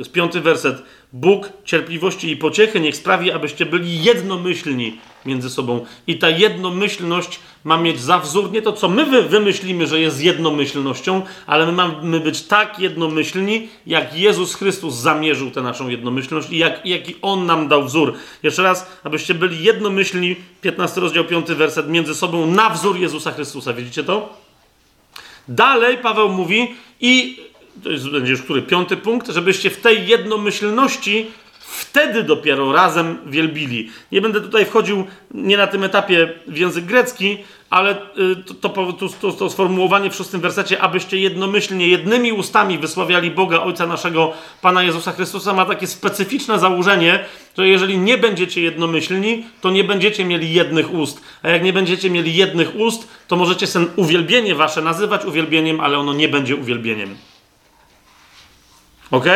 [0.00, 0.82] To jest piąty werset.
[1.12, 5.86] Bóg cierpliwości i pociechy niech sprawi, abyście byli jednomyślni między sobą.
[6.06, 10.22] I ta jednomyślność ma mieć za wzór nie to, co my wy wymyślimy, że jest
[10.22, 16.58] jednomyślnością, ale my mamy być tak jednomyślni, jak Jezus Chrystus zamierzył tę naszą jednomyślność i
[16.58, 18.14] jak, jaki On nam dał wzór.
[18.42, 23.72] Jeszcze raz, abyście byli jednomyślni, 15 rozdział, 5 werset, między sobą na wzór Jezusa Chrystusa.
[23.72, 24.49] Widzicie to?
[25.50, 27.38] Dalej Paweł mówi i
[27.84, 31.26] to jest, będzie już który piąty punkt, żebyście w tej jednomyślności
[31.58, 33.90] wtedy dopiero razem wielbili.
[34.12, 37.38] Nie będę tutaj wchodził nie na tym etapie w język grecki,
[37.70, 43.30] ale y, to, to, to, to, sformułowanie w szóstym wersecie, abyście jednomyślnie, jednymi ustami wysławiali
[43.30, 44.32] Boga, Ojca naszego,
[44.62, 47.24] Pana Jezusa Chrystusa, ma takie specyficzne założenie,
[47.58, 51.20] że jeżeli nie będziecie jednomyślni, to nie będziecie mieli jednych ust.
[51.42, 55.98] A jak nie będziecie mieli jednych ust, to możecie sen uwielbienie wasze nazywać uwielbieniem, ale
[55.98, 57.16] ono nie będzie uwielbieniem.
[59.10, 59.26] Ok?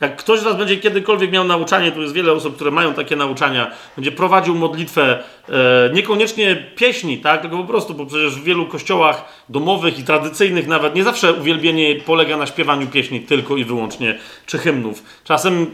[0.00, 3.16] Jak ktoś z Was będzie kiedykolwiek miał nauczanie, tu jest wiele osób, które mają takie
[3.16, 5.18] nauczania, będzie prowadził modlitwę,
[5.48, 10.66] e, niekoniecznie pieśni, tak, tylko po prostu, bo przecież w wielu kościołach domowych i tradycyjnych
[10.66, 15.02] nawet nie zawsze uwielbienie polega na śpiewaniu pieśni tylko i wyłącznie, czy hymnów.
[15.24, 15.66] Czasem,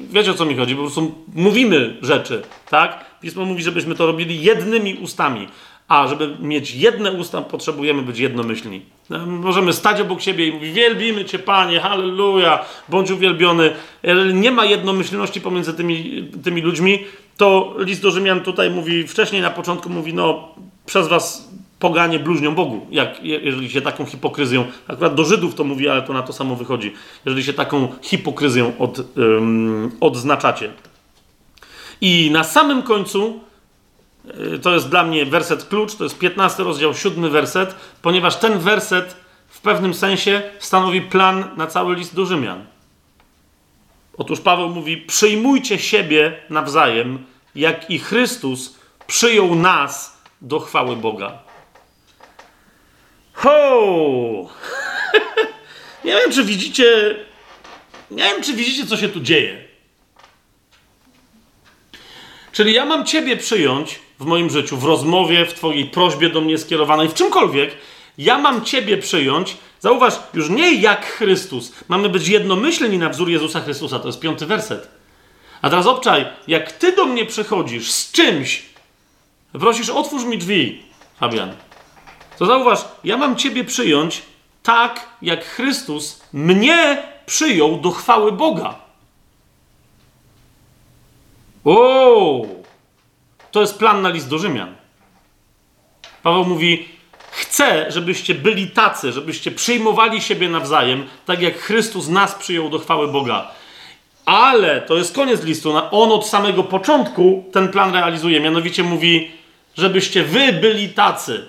[0.00, 3.04] wiecie o co mi chodzi, po prostu mówimy rzeczy, tak?
[3.20, 5.48] Pismo mówi, żebyśmy to robili jednymi ustami.
[5.94, 8.82] A żeby mieć jedne usta, potrzebujemy być jednomyślni.
[9.26, 13.72] Możemy stać obok siebie i mówić: Wielbimy Cię, Panie, halleluja, bądź uwielbiony.
[14.02, 17.04] Jeżeli nie ma jednomyślności pomiędzy tymi, tymi ludźmi,
[17.36, 20.48] to list do Rzymian tutaj mówi, wcześniej na początku mówi: No,
[20.86, 21.48] przez Was
[21.78, 26.12] poganie bluźnią Bogu, jak, jeżeli się taką hipokryzją, akurat do Żydów to mówi, ale to
[26.12, 26.92] na to samo wychodzi,
[27.24, 29.00] jeżeli się taką hipokryzją od,
[30.00, 30.72] odznaczacie.
[32.00, 33.40] I na samym końcu,
[34.62, 39.16] to jest dla mnie werset klucz, to jest 15 rozdział, 7 werset, ponieważ ten werset
[39.48, 42.66] w pewnym sensie stanowi plan na cały list do Rzymian.
[44.18, 51.38] Otóż Paweł mówi: Przyjmujcie siebie nawzajem, jak i Chrystus przyjął nas do chwały Boga.
[53.32, 54.48] Ho!
[56.04, 57.16] nie wiem, czy widzicie.
[58.10, 59.64] Nie wiem, czy widzicie, co się tu dzieje.
[62.52, 66.58] Czyli ja mam Ciebie przyjąć w moim życiu, w rozmowie, w Twojej prośbie do mnie
[66.58, 67.70] skierowanej, w czymkolwiek.
[68.18, 69.56] Ja mam Ciebie przyjąć.
[69.80, 71.72] Zauważ, już nie jak Chrystus.
[71.88, 73.98] Mamy być jednomyślni na wzór Jezusa Chrystusa.
[73.98, 74.88] To jest piąty werset.
[75.62, 78.62] A teraz obczaj, jak Ty do mnie przychodzisz z czymś,
[79.52, 80.82] prosisz, otwórz mi drzwi,
[81.20, 81.52] Fabian.
[82.38, 84.22] To zauważ, ja mam Ciebie przyjąć
[84.62, 88.74] tak, jak Chrystus mnie przyjął do chwały Boga.
[91.64, 92.63] O!
[93.54, 94.74] To jest plan na list do Rzymian.
[96.22, 96.88] Paweł mówi:
[97.30, 103.08] Chcę, żebyście byli tacy, żebyście przyjmowali siebie nawzajem, tak jak Chrystus nas przyjął do chwały
[103.08, 103.50] Boga.
[104.24, 105.72] Ale to jest koniec listu.
[105.90, 108.40] On od samego początku ten plan realizuje.
[108.40, 109.30] Mianowicie mówi,
[109.76, 111.48] żebyście wy byli tacy.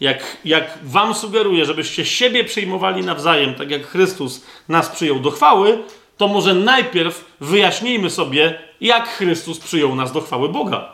[0.00, 5.78] Jak, jak wam sugeruje, żebyście siebie przyjmowali nawzajem, tak jak Chrystus nas przyjął do chwały,
[6.16, 10.92] to może najpierw wyjaśnijmy sobie, jak Chrystus przyjął nas do chwały Boga.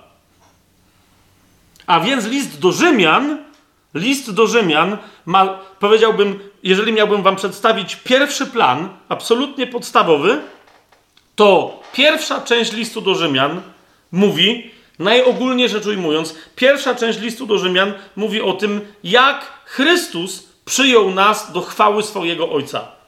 [1.87, 3.39] A więc list do Rzymian,
[3.95, 10.41] list do Rzymian ma, powiedziałbym, jeżeli miałbym wam przedstawić pierwszy plan, absolutnie podstawowy,
[11.37, 13.63] to pierwsza część listu do Rzymian
[14.13, 21.11] mówi, najogólniej rzecz ujmując, pierwsza część listu do Rzymian mówi o tym, jak Chrystus przyjął
[21.11, 23.00] nas do chwały swojego Ojca.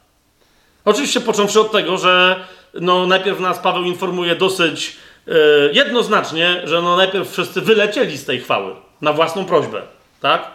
[0.85, 2.45] Oczywiście począwszy od tego, że
[2.75, 4.97] no, najpierw nas Paweł informuje dosyć
[5.29, 5.33] e,
[5.73, 9.83] jednoznacznie, że no, najpierw wszyscy wylecieli z tej chwały na własną prośbę,
[10.21, 10.51] tak?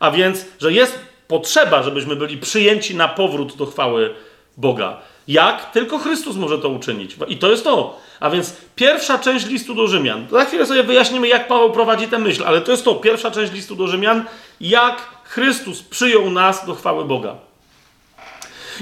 [0.00, 0.98] A więc, że jest
[1.28, 4.14] potrzeba, żebyśmy byli przyjęci na powrót do chwały
[4.56, 5.00] Boga.
[5.28, 5.70] Jak?
[5.70, 7.16] Tylko Chrystus może to uczynić.
[7.28, 8.00] I to jest to.
[8.20, 10.26] A więc pierwsza część listu do Rzymian.
[10.30, 12.94] Za chwilę sobie wyjaśnimy, jak Paweł prowadzi tę myśl, ale to jest to.
[12.94, 14.24] Pierwsza część listu do Rzymian.
[14.60, 17.51] Jak Chrystus przyjął nas do chwały Boga.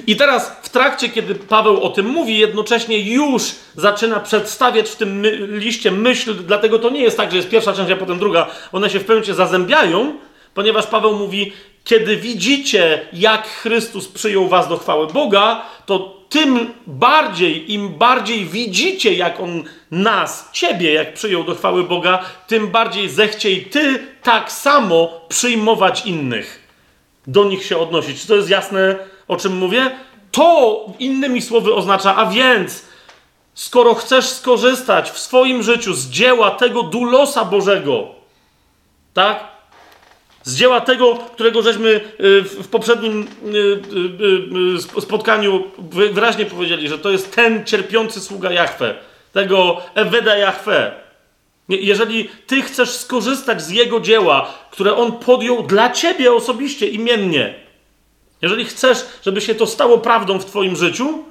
[0.07, 3.43] I teraz w trakcie, kiedy Paweł o tym mówi, jednocześnie już
[3.77, 7.73] zaczyna przedstawiać w tym my liście myśl, dlatego to nie jest tak, że jest pierwsza
[7.73, 8.47] część, a potem druga.
[8.73, 10.13] One się w pewnym momencie zazębiają,
[10.55, 11.53] ponieważ Paweł mówi,
[11.85, 19.15] kiedy widzicie, jak Chrystus przyjął was do chwały Boga, to tym bardziej, im bardziej widzicie,
[19.15, 25.21] jak On nas, Ciebie, jak przyjął do chwały Boga, tym bardziej zechciej Ty tak samo
[25.29, 26.69] przyjmować innych.
[27.27, 28.21] Do nich się odnosić.
[28.21, 28.97] Czy to jest jasne,
[29.31, 29.91] o czym mówię?
[30.33, 32.83] To innymi słowy oznacza, a więc,
[33.55, 38.09] skoro chcesz skorzystać w swoim życiu z dzieła tego dulosa Bożego,
[39.15, 39.45] tak?
[40.43, 42.01] Z dzieła tego, którego żeśmy y,
[42.43, 45.65] w poprzednim y, y, spotkaniu
[46.13, 48.95] wyraźnie powiedzieli, że to jest ten cierpiący sługa Jahwe,
[49.33, 50.93] tego Eweda Jahwe.
[51.69, 57.70] Jeżeli ty chcesz skorzystać z jego dzieła, które on podjął dla ciebie osobiście, imiennie,
[58.43, 61.25] jeżeli chcesz, żeby się to stało prawdą w twoim życiu,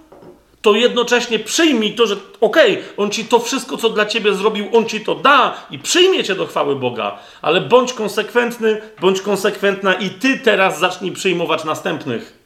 [0.62, 4.68] to jednocześnie przyjmij to, że okej, okay, on ci to wszystko, co dla ciebie zrobił,
[4.74, 9.94] on ci to da i przyjmie cię do chwały Boga, ale bądź konsekwentny, bądź konsekwentna
[9.94, 12.40] i ty teraz zacznij przyjmować następnych.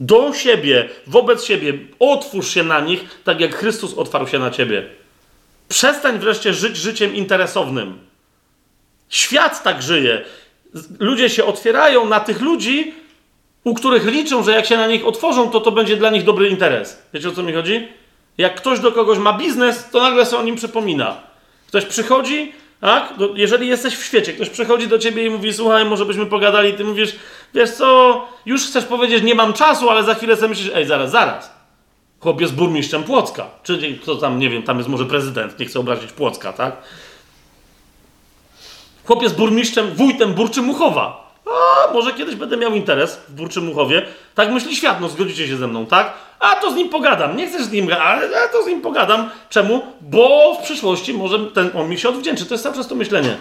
[0.00, 4.88] Do siebie, wobec siebie, otwórz się na nich, tak jak Chrystus otwarł się na ciebie.
[5.68, 7.98] Przestań wreszcie żyć życiem interesownym.
[9.08, 10.24] Świat tak żyje.
[10.98, 12.94] Ludzie się otwierają na tych ludzi,
[13.64, 16.48] u których liczą, że jak się na nich otworzą, to to będzie dla nich dobry
[16.48, 17.02] interes.
[17.14, 17.88] Wiecie o co mi chodzi?
[18.38, 21.16] Jak ktoś do kogoś ma biznes, to nagle sobie o nim przypomina.
[21.66, 23.14] Ktoś przychodzi, tak?
[23.34, 26.84] Jeżeli jesteś w świecie, ktoś przychodzi do ciebie i mówi: Słuchaj, może byśmy pogadali, ty
[26.84, 27.16] mówisz:
[27.54, 31.10] Wiesz co, już chcesz powiedzieć, nie mam czasu, ale za chwilę sobie myślisz: Ej, zaraz,
[31.10, 31.52] zaraz.
[32.20, 33.46] Chłop jest burmistrzem Płocka.
[33.62, 36.76] Czyli kto tam, nie wiem, tam jest może prezydent, nie chcę obrazić Płocka, tak?
[39.04, 44.06] Chłop jest burmistrzem, wójtem Burczymuchowa a może kiedyś będę miał interes w Burczym Muchowie.
[44.34, 46.12] Tak myśli świat, no zgodzicie się ze mną, tak?
[46.40, 47.36] A to z nim pogadam.
[47.36, 49.30] Nie chcesz z nim, ale to z nim pogadam.
[49.50, 49.82] Czemu?
[50.00, 52.46] Bo w przyszłości może ten, on mi się odwdzięczy.
[52.46, 53.36] To jest cały czas to myślenie.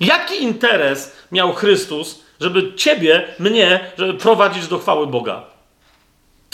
[0.00, 5.42] Jaki interes miał Chrystus, żeby ciebie, mnie, żeby prowadzić do chwały Boga?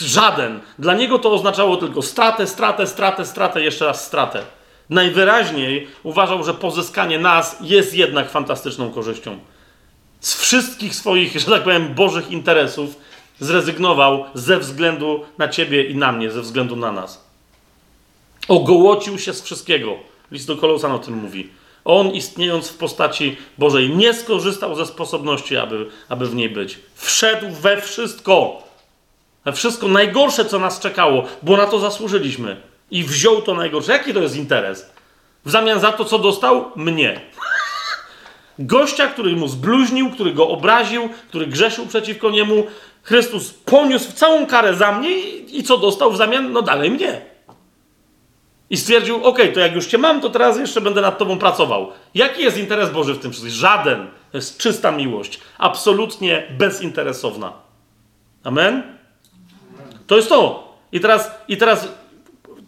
[0.01, 0.61] Żaden.
[0.79, 4.43] Dla niego to oznaczało tylko stratę, stratę, stratę, stratę, jeszcze raz stratę.
[4.91, 9.39] Najwyraźniej uważał, że pozyskanie nas jest jednak fantastyczną korzyścią.
[10.21, 12.97] Z wszystkich swoich, że tak powiem, bożych interesów
[13.41, 17.25] zrezygnował ze względu na ciebie i na mnie, ze względu na nas.
[18.49, 19.97] Ogołocił się z wszystkiego.
[20.31, 21.51] List do Kolosan o tym mówi.
[21.85, 26.79] On, istniejąc w postaci Bożej, nie skorzystał ze sposobności, aby, aby w niej być.
[26.95, 28.63] Wszedł we wszystko.
[29.45, 32.57] We wszystko najgorsze, co nas czekało, bo na to zasłużyliśmy.
[32.91, 33.93] I wziął to najgorsze.
[33.93, 34.91] Jaki to jest interes?
[35.45, 36.71] W zamian za to, co dostał?
[36.77, 37.21] Mnie.
[38.59, 42.67] Gościa, który mu zbluźnił, który go obraził, który grzeszył przeciwko niemu,
[43.03, 46.53] Chrystus poniósł całą karę za mnie i, co dostał w zamian?
[46.53, 47.21] No dalej mnie.
[48.71, 51.91] I stwierdził, ok, to jak już cię mam, to teraz jeszcze będę nad tobą pracował.
[52.15, 53.55] Jaki jest interes Boży w tym wszystkim?
[53.55, 54.07] Żaden.
[54.33, 55.41] To jest czysta miłość.
[55.59, 57.53] Absolutnie bezinteresowna.
[58.45, 58.83] Amen?
[60.07, 60.69] To jest to.
[60.93, 61.89] I teraz, i teraz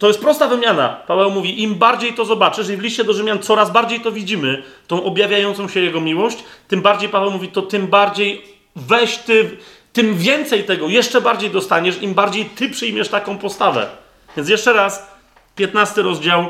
[0.01, 0.89] to jest prosta wymiana.
[0.89, 4.63] Paweł mówi, im bardziej to zobaczysz, i w liście do Rzymian coraz bardziej to widzimy,
[4.87, 6.37] tą objawiającą się Jego miłość,
[6.67, 8.41] tym bardziej Paweł mówi, to tym bardziej
[8.75, 9.57] weź ty,
[9.93, 13.89] tym więcej tego, jeszcze bardziej dostaniesz, im bardziej ty przyjmiesz taką postawę.
[14.37, 15.11] Więc jeszcze raz,
[15.55, 16.47] 15 rozdział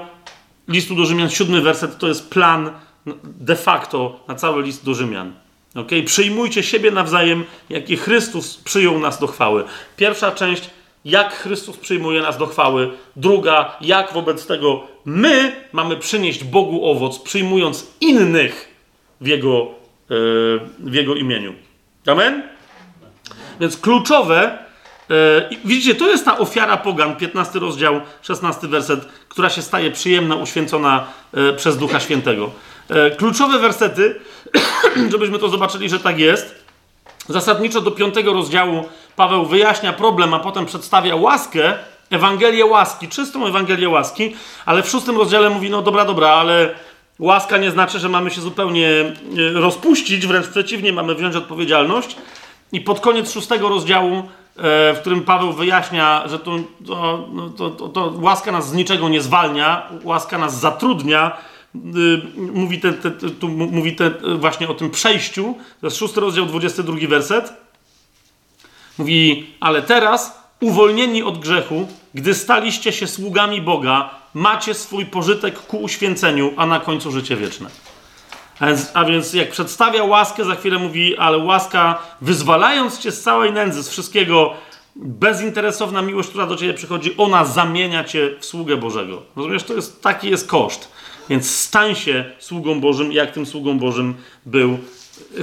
[0.68, 2.72] listu do Rzymian, 7 werset, to jest plan
[3.24, 5.34] de facto na cały list do Rzymian.
[5.76, 6.04] Okay?
[6.04, 9.64] Przyjmujcie siebie nawzajem, jaki Chrystus przyjął nas do chwały.
[9.98, 10.70] Pierwsza część
[11.06, 12.92] jak Chrystus przyjmuje nas do chwały.
[13.16, 18.76] Druga, jak wobec tego my mamy przynieść Bogu owoc, przyjmując innych
[19.22, 20.16] w Jego, e,
[20.80, 21.54] w jego imieniu.
[22.08, 22.44] Amen?
[23.60, 24.58] Więc kluczowe,
[25.10, 30.36] e, widzicie, to jest ta ofiara pogan, 15 rozdział, 16 werset, która się staje przyjemna,
[30.36, 32.52] uświęcona e, przez Ducha Świętego.
[33.18, 34.20] Kluczowe wersety,
[35.12, 36.66] żebyśmy to zobaczyli, że tak jest.
[37.30, 41.74] Zasadniczo do piątego rozdziału Paweł wyjaśnia problem, a potem przedstawia łaskę,
[42.10, 44.36] Ewangelię łaski, czystą Ewangelię łaski,
[44.66, 46.70] ale w szóstym rozdziale mówi, no dobra, dobra, ale
[47.20, 49.14] łaska nie znaczy, że mamy się zupełnie e,
[49.54, 52.16] rozpuścić, wręcz przeciwnie, mamy wziąć odpowiedzialność.
[52.72, 54.24] I pod koniec szóstego rozdziału, e,
[54.94, 56.52] w którym Paweł wyjaśnia, że to,
[57.34, 61.38] no, to, to, to łaska nas z niczego nie zwalnia, łaska nas zatrudnia,
[61.76, 61.80] y,
[62.38, 65.56] mówi, te, te, tu mówi te, właśnie o tym przejściu.
[65.82, 67.61] To jest szósty rozdział, 22 werset.
[69.02, 75.78] Mówi, ale teraz, uwolnieni od grzechu, gdy staliście się sługami Boga, macie swój pożytek ku
[75.78, 77.70] uświęceniu, a na końcu życie wieczne.
[78.94, 83.84] A więc, jak przedstawia łaskę, za chwilę mówi, ale łaska, wyzwalając cię z całej nędzy,
[83.84, 84.54] z wszystkiego,
[84.96, 89.22] bezinteresowna miłość, która do ciebie przychodzi, ona zamienia cię w sługę Bożego.
[89.36, 90.92] Rozumiesz, to jest, taki jest koszt.
[91.30, 94.16] Więc stań się sługą Bożym, jak tym sługą Bożym
[94.46, 94.78] był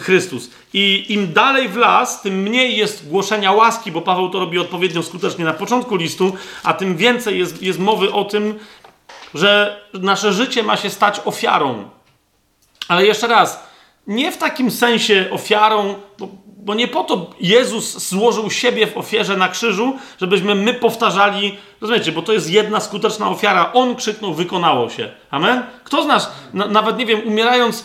[0.00, 0.50] Chrystus.
[0.72, 5.02] I im dalej w las, tym mniej jest głoszenia łaski, bo Paweł to robi odpowiednio
[5.02, 6.32] skutecznie na początku listu,
[6.62, 8.58] a tym więcej jest, jest mowy o tym,
[9.34, 11.90] że nasze życie ma się stać ofiarą.
[12.88, 13.62] Ale jeszcze raz,
[14.06, 16.28] nie w takim sensie ofiarą, bo
[16.68, 22.12] bo nie po to Jezus złożył siebie w ofierze na krzyżu, żebyśmy my powtarzali, rozumiecie,
[22.12, 23.72] bo to jest jedna skuteczna ofiara.
[23.72, 25.10] On krzyknął, wykonało się.
[25.30, 25.62] Amen?
[25.84, 27.84] Kto z nas, na, nawet nie wiem, umierając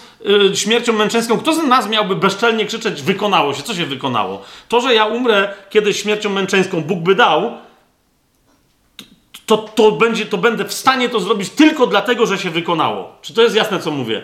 [0.52, 3.64] y, śmiercią męczeńską, kto z nas miałby bezczelnie krzyczeć, wykonało się?
[3.64, 4.42] Co się wykonało?
[4.68, 7.52] To, że ja umrę kiedyś śmiercią męczeńską, Bóg by dał,
[9.46, 13.16] to, to, będzie, to będę w stanie to zrobić tylko dlatego, że się wykonało.
[13.22, 14.22] Czy to jest jasne, co mówię?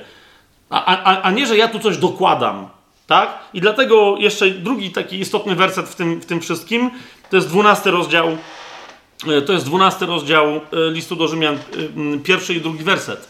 [0.70, 2.79] A, a, a nie, że ja tu coś dokładam.
[3.10, 3.40] Tak?
[3.54, 6.92] I dlatego jeszcze drugi taki istotny werset w tym, w tym wszystkim,
[7.30, 8.38] to jest dwunasty rozdział,
[9.28, 10.62] e, to jest dwunasty rozdział e,
[10.92, 11.60] listu do Rzymian, e,
[12.24, 13.30] pierwszy i drugi werset.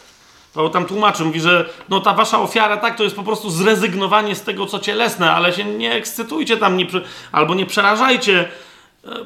[0.52, 4.34] To tam tłumaczy, mówi, że no ta wasza ofiara, tak, to jest po prostu zrezygnowanie
[4.34, 6.86] z tego, co cielesne, ale się nie ekscytujcie tam, nie,
[7.32, 8.48] albo nie przerażajcie.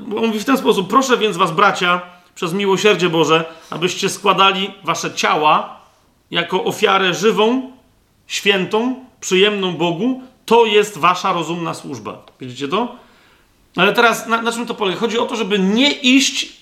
[0.01, 2.01] Bo mówi w ten sposób, proszę więc was, bracia,
[2.35, 5.81] przez miłosierdzie Boże, abyście składali wasze ciała
[6.31, 7.73] jako ofiarę żywą,
[8.27, 12.23] świętą, przyjemną Bogu, to jest wasza rozumna służba.
[12.41, 12.97] Widzicie to?
[13.77, 14.99] Ale teraz na, na czym to polega?
[15.01, 16.53] Chodzi o to, żeby nie iść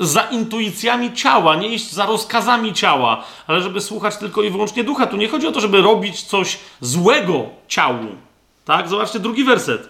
[0.00, 5.06] za intuicjami ciała, nie iść za rozkazami ciała, ale żeby słuchać tylko i wyłącznie ducha.
[5.06, 8.06] Tu nie chodzi o to, żeby robić coś złego ciału.
[8.64, 8.88] Tak?
[8.88, 9.88] Zobaczcie drugi werset.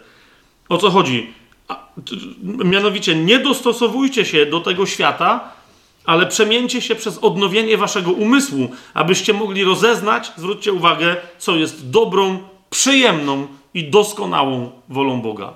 [0.69, 1.35] O co chodzi?
[1.69, 1.87] A,
[2.45, 5.53] mianowicie, nie dostosowujcie się do tego świata,
[6.07, 12.39] ale przemieńcie się przez odnowienie waszego umysłu, abyście mogli rozeznać, zwróćcie uwagę, co jest dobrą,
[12.71, 15.53] przyjemną i doskonałą wolą Boga.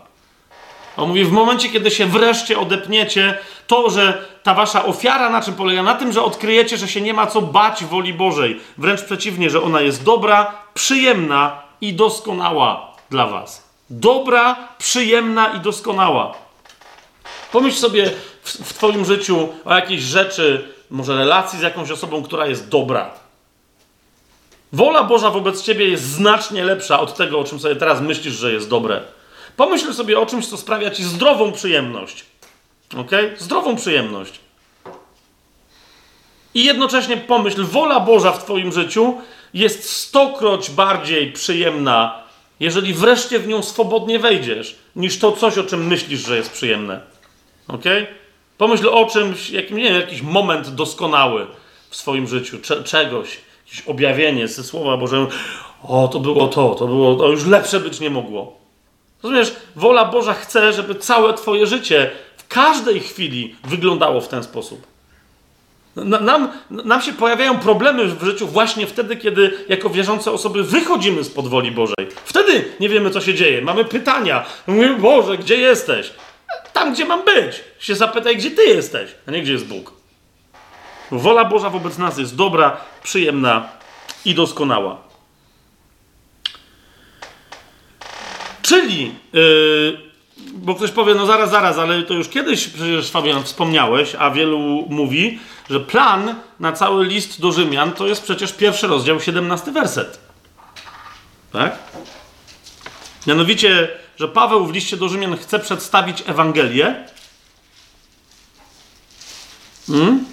[0.97, 5.55] On mówi, w momencie, kiedy się wreszcie odepniecie, to, że ta wasza ofiara na czym
[5.55, 5.83] polega?
[5.83, 8.61] Na tym, że odkryjecie, że się nie ma co bać woli Bożej.
[8.79, 13.69] Wręcz przeciwnie, że ona jest dobra, przyjemna i doskonała dla was.
[13.91, 16.35] Dobra, przyjemna i doskonała.
[17.53, 18.11] Pomyśl sobie
[18.53, 23.11] w, Twoim życiu o jakiejś rzeczy, może relacji z jakąś osobą, która jest dobra.
[24.73, 28.53] Wola Boża wobec Ciebie jest znacznie lepsza od tego, o czym sobie teraz myślisz, że
[28.53, 29.01] jest dobre.
[29.57, 32.25] Pomyśl sobie o czymś, co sprawia Ci zdrową przyjemność.
[32.97, 33.11] Ok?
[33.39, 34.41] Zdrową przyjemność.
[36.55, 39.15] I jednocześnie pomyśl, wola Boża w Twoim życiu
[39.55, 42.23] jest stokroć bardziej przyjemna,
[42.61, 47.01] jeżeli wreszcie w nią swobodnie wejdziesz, niż to coś, o czym myślisz, że jest przyjemne.
[47.69, 47.85] Ok?
[48.59, 51.47] Pomyśl o czymś, jakim, nie wiem, jakiś moment doskonały
[51.91, 55.29] w swoim życiu, cze czegoś, jakieś objawienie ze Słowa Bożego.
[55.83, 58.59] O, to było to, to było, to już lepsze być nie mogło.
[59.23, 64.87] Rozumiesz, wola Boża chce, żeby całe Twoje życie w każdej chwili wyglądało w ten sposób.
[65.97, 71.31] Nam, nam się pojawiają problemy w życiu właśnie wtedy, kiedy jako wierzące osoby wychodzimy z
[71.31, 72.09] podwoli Bożej.
[72.25, 73.63] Wtedy nie wiemy, co się dzieje.
[73.63, 74.47] Mamy pytania.
[74.67, 76.13] Mówimy, Boże, gdzie jesteś?
[76.73, 77.65] Tam, gdzie mam być.
[77.79, 79.93] Się zapytaj, gdzie Ty jesteś, a nie gdzie jest Bóg.
[81.11, 83.69] Wola Boża wobec nas jest dobra, przyjemna
[84.25, 84.97] i doskonała.
[88.63, 90.09] Czyli, yy,
[90.53, 94.59] bo ktoś powie, no zaraz, zaraz, ale to już kiedyś przecież Fabian wspomniałeś, a wielu
[94.89, 95.39] mówi,
[95.71, 100.19] że plan na cały list do Rzymian to jest przecież pierwszy rozdział, 17 werset.
[101.53, 101.79] Tak?
[103.27, 103.89] Mianowicie,
[104.19, 107.05] że Paweł w liście do Rzymian chce przedstawić Ewangelię.
[109.87, 110.25] Hmm?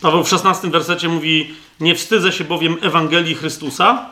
[0.00, 4.10] Paweł w 16 wersecie mówi: Nie wstydzę się bowiem Ewangelii Chrystusa,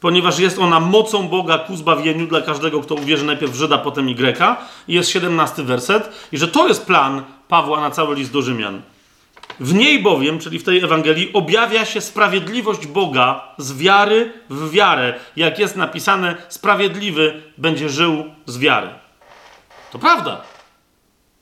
[0.00, 4.14] ponieważ jest ona mocą Boga ku zbawieniu dla każdego, kto uwierzy najpierw Żyda, potem i
[4.14, 4.56] Greka.
[4.88, 8.82] I jest 17 werset, i że to jest plan Pawła na cały list do Rzymian.
[9.60, 15.14] W niej bowiem, czyli w tej Ewangelii, objawia się sprawiedliwość Boga z wiary w wiarę.
[15.36, 18.88] Jak jest napisane, sprawiedliwy będzie żył z wiary.
[19.92, 20.40] To prawda.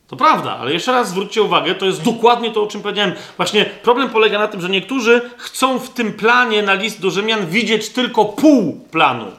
[0.07, 3.15] To prawda, ale jeszcze raz zwróćcie uwagę, to jest dokładnie to, o czym powiedziałem.
[3.37, 7.47] Właśnie problem polega na tym, że niektórzy chcą w tym planie na list do Rzymian
[7.47, 9.33] widzieć tylko pół planu.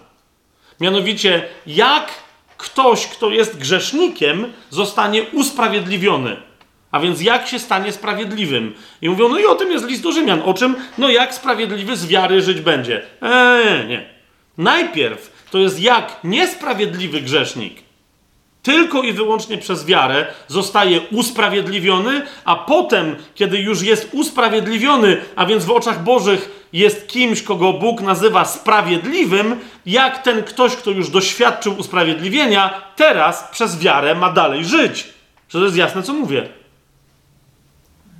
[0.79, 2.11] Mianowicie, jak
[2.57, 6.37] ktoś, kto jest grzesznikiem, zostanie usprawiedliwiony.
[6.95, 8.73] A więc jak się stanie sprawiedliwym?
[9.01, 10.41] I mówią, no i o tym jest list do Rzymian.
[10.45, 10.75] O czym?
[10.97, 13.01] No jak sprawiedliwy z wiary żyć będzie?
[13.21, 14.09] Eee, nie.
[14.57, 17.73] Najpierw to jest jak niesprawiedliwy grzesznik
[18.63, 25.65] tylko i wyłącznie przez wiarę zostaje usprawiedliwiony, a potem, kiedy już jest usprawiedliwiony, a więc
[25.65, 31.75] w oczach Bożych jest kimś, kogo Bóg nazywa sprawiedliwym, jak ten ktoś, kto już doświadczył
[31.77, 35.07] usprawiedliwienia, teraz przez wiarę ma dalej żyć.
[35.47, 36.49] Czy to jest jasne, co mówię?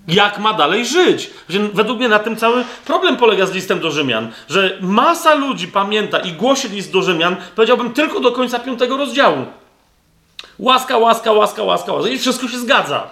[0.07, 1.29] Jak ma dalej żyć?
[1.73, 6.19] Według mnie na tym cały problem polega z listem do Rzymian, że masa ludzi pamięta
[6.19, 9.45] i głosi list do Rzymian, powiedziałbym tylko do końca piątego rozdziału.
[10.59, 12.09] Łaska, łaska, łaska, łaska, łaska.
[12.09, 13.07] I wszystko się zgadza.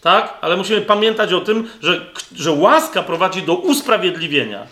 [0.00, 0.38] Tak?
[0.40, 4.66] Ale musimy pamiętać o tym, że, że łaska prowadzi do usprawiedliwienia.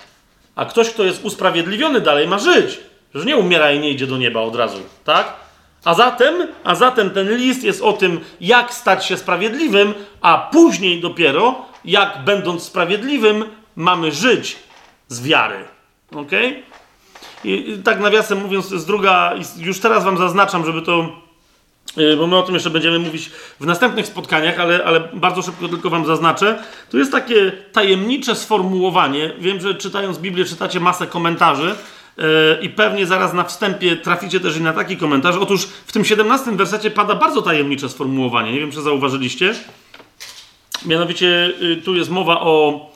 [0.56, 2.80] A ktoś, kto jest usprawiedliwiony, dalej ma żyć.
[3.14, 4.78] Że nie umiera i nie idzie do nieba od razu.
[5.04, 5.41] Tak?
[5.84, 6.34] A zatem,
[6.64, 11.54] a zatem ten list jest o tym, jak stać się sprawiedliwym, a później dopiero,
[11.84, 13.44] jak będąc sprawiedliwym,
[13.76, 14.56] mamy żyć
[15.08, 15.64] z wiary.
[16.14, 16.30] Ok?
[17.44, 21.22] I, tak nawiasem mówiąc, jest druga, już teraz wam zaznaczam, żeby to
[21.98, 23.30] Y, bo my o tym jeszcze będziemy mówić
[23.60, 26.62] w następnych spotkaniach, ale, ale bardzo szybko tylko wam zaznaczę.
[26.90, 29.32] Tu jest takie tajemnicze sformułowanie.
[29.38, 31.74] Wiem, że czytając Biblię czytacie masę komentarzy
[32.62, 35.36] i pewnie zaraz na wstępie traficie też i na taki komentarz.
[35.36, 38.52] Otóż w tym 17 wersecie pada bardzo tajemnicze sformułowanie.
[38.52, 39.54] Nie wiem, czy zauważyliście.
[40.86, 42.90] Mianowicie yy, tu jest mowa o,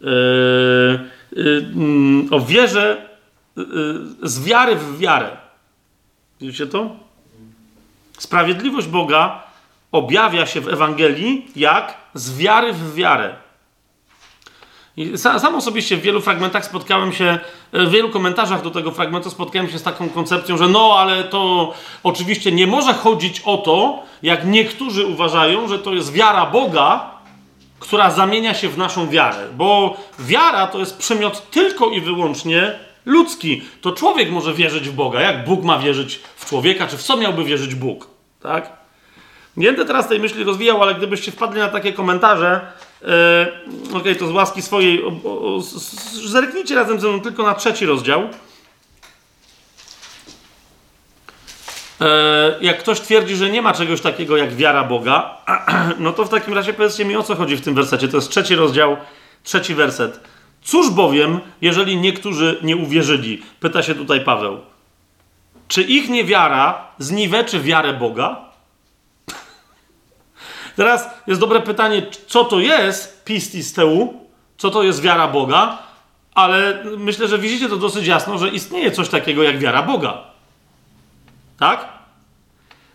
[0.00, 1.00] yy,
[2.30, 3.12] o wierze
[4.22, 5.36] z wiary w wiarę.
[6.40, 6.96] Widzicie to?
[8.18, 9.42] Sprawiedliwość Boga
[9.92, 13.34] objawia się w Ewangelii jak z wiary w wiarę.
[14.96, 17.38] I sam osobiście w wielu fragmentach spotkałem się,
[17.72, 21.72] w wielu komentarzach do tego fragmentu spotkałem się z taką koncepcją, że no, ale to
[22.02, 27.10] oczywiście nie może chodzić o to, jak niektórzy uważają, że to jest wiara Boga,
[27.80, 29.48] która zamienia się w naszą wiarę.
[29.56, 33.62] Bo wiara to jest przymiot tylko i wyłącznie ludzki.
[33.80, 35.20] To człowiek może wierzyć w Boga.
[35.20, 38.06] Jak Bóg ma wierzyć w człowieka, czy w co miałby wierzyć Bóg?
[38.42, 38.72] Tak?
[39.56, 42.60] Nie będę teraz tej myśli rozwijał, ale gdybyście wpadli na takie komentarze,
[43.02, 45.60] okej, okay, to z łaski swojej, o, o,
[46.28, 48.28] zerknijcie razem ze mną tylko na trzeci rozdział.
[52.00, 55.36] E, jak ktoś twierdzi, że nie ma czegoś takiego jak wiara Boga,
[55.98, 58.08] no to w takim razie powiedzcie mi o co chodzi w tym wersecie.
[58.08, 58.96] To jest trzeci rozdział,
[59.42, 60.20] trzeci werset.
[60.62, 63.42] Cóż bowiem, jeżeli niektórzy nie uwierzyli?
[63.60, 64.60] Pyta się tutaj Paweł.
[65.68, 68.51] Czy ich niewiara zniweczy wiarę Boga?
[70.76, 74.14] Teraz jest dobre pytanie, co to jest pistis teu,
[74.58, 75.78] co to jest wiara Boga,
[76.34, 80.18] ale myślę, że widzicie to dosyć jasno, że istnieje coś takiego jak wiara Boga.
[81.58, 81.88] Tak?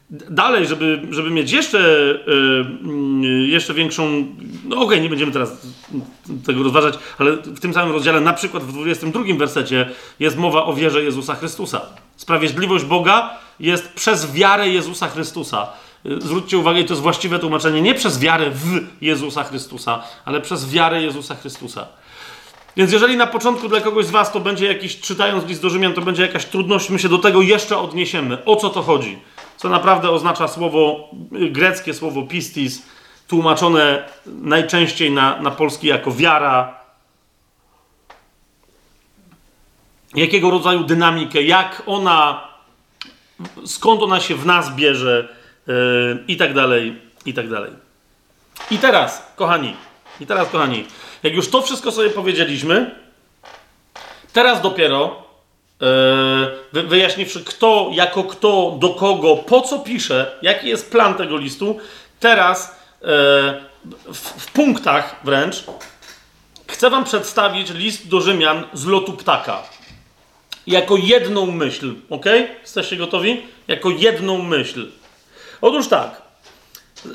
[0.10, 1.80] Dalej, żeby, żeby mieć jeszcze,
[3.24, 4.26] yy, jeszcze większą.
[4.66, 5.68] No okej, okay, nie będziemy teraz
[6.46, 9.90] tego rozważać, ale w tym samym rozdziale, na przykład w 22 wersecie,
[10.20, 11.82] jest mowa o wierze Jezusa Chrystusa.
[12.16, 13.30] Sprawiedliwość Boga
[13.60, 15.68] jest przez wiarę Jezusa Chrystusa.
[16.08, 21.02] Zwróćcie uwagę, to jest właściwe tłumaczenie, nie przez wiarę w Jezusa Chrystusa, ale przez wiarę
[21.02, 21.88] Jezusa Chrystusa.
[22.78, 25.94] Więc jeżeli na początku dla kogoś z Was to będzie jakiś, czytając list do Rzymian,
[25.94, 28.46] to będzie jakaś trudność, my się do tego jeszcze odniesiemy.
[28.46, 29.20] O co to chodzi?
[29.58, 31.10] Co naprawdę oznacza słowo,
[31.42, 32.82] y, greckie słowo pistis,
[33.28, 36.80] tłumaczone najczęściej na, na polski jako wiara.
[40.16, 42.48] Jakiego rodzaju dynamikę, jak ona,
[43.66, 45.37] skąd ona się w nas bierze
[45.68, 47.72] yy, i tak dalej, i tak dalej.
[48.72, 49.76] I teraz, kochani,
[50.20, 50.86] i teraz, kochani,
[51.24, 52.96] jak już to wszystko sobie powiedzieliśmy,
[54.34, 55.24] teraz dopiero
[56.74, 61.80] yy, wyjaśniwszy kto, jako kto, do kogo, po co pisze, jaki jest plan tego listu,
[62.20, 63.08] teraz yy,
[64.14, 65.64] w, w punktach wręcz
[66.68, 69.64] chcę Wam przedstawić list do Rzymian z lotu ptaka.
[70.68, 72.26] Jako jedną myśl, ok?
[72.62, 73.42] Jesteście gotowi?
[73.68, 74.88] Jako jedną myśl.
[75.62, 76.22] Otóż tak.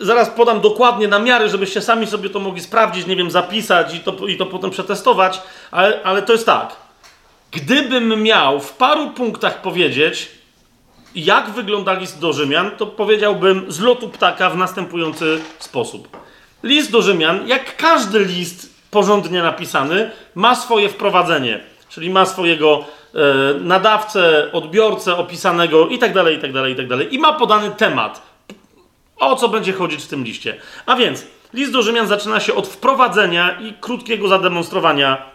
[0.01, 4.01] Zaraz podam dokładnie na miary, żebyście sami sobie to mogli sprawdzić, nie wiem, zapisać i
[4.01, 5.40] to, i to potem przetestować,
[5.70, 6.77] ale, ale to jest tak.
[7.51, 10.28] Gdybym miał w paru punktach powiedzieć,
[11.14, 16.09] jak wygląda list do Rzymian, to powiedziałbym z lotu ptaka w następujący sposób.
[16.62, 23.19] List do Rzymian, jak każdy list porządnie napisany, ma swoje wprowadzenie, czyli ma swojego e,
[23.60, 27.14] nadawcę, odbiorcę opisanego i tak dalej, i tak dalej, i tak dalej.
[27.14, 28.32] I ma podany temat
[29.31, 30.57] o co będzie chodzić w tym liście.
[30.86, 35.32] A więc list do Rzymian zaczyna się od wprowadzenia i krótkiego zademonstrowania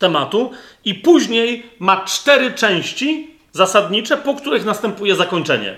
[0.00, 0.50] tematu,
[0.84, 5.76] i później ma cztery części zasadnicze, po których następuje zakończenie.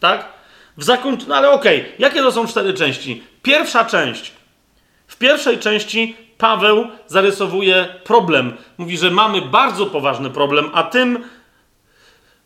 [0.00, 0.28] Tak?
[0.76, 1.92] W zakończeniu, no ale okej, okay.
[1.98, 3.22] jakie to są cztery części?
[3.42, 4.32] Pierwsza część.
[5.06, 8.56] W pierwszej części Paweł zarysowuje problem.
[8.78, 11.24] Mówi, że mamy bardzo poważny problem, a tym.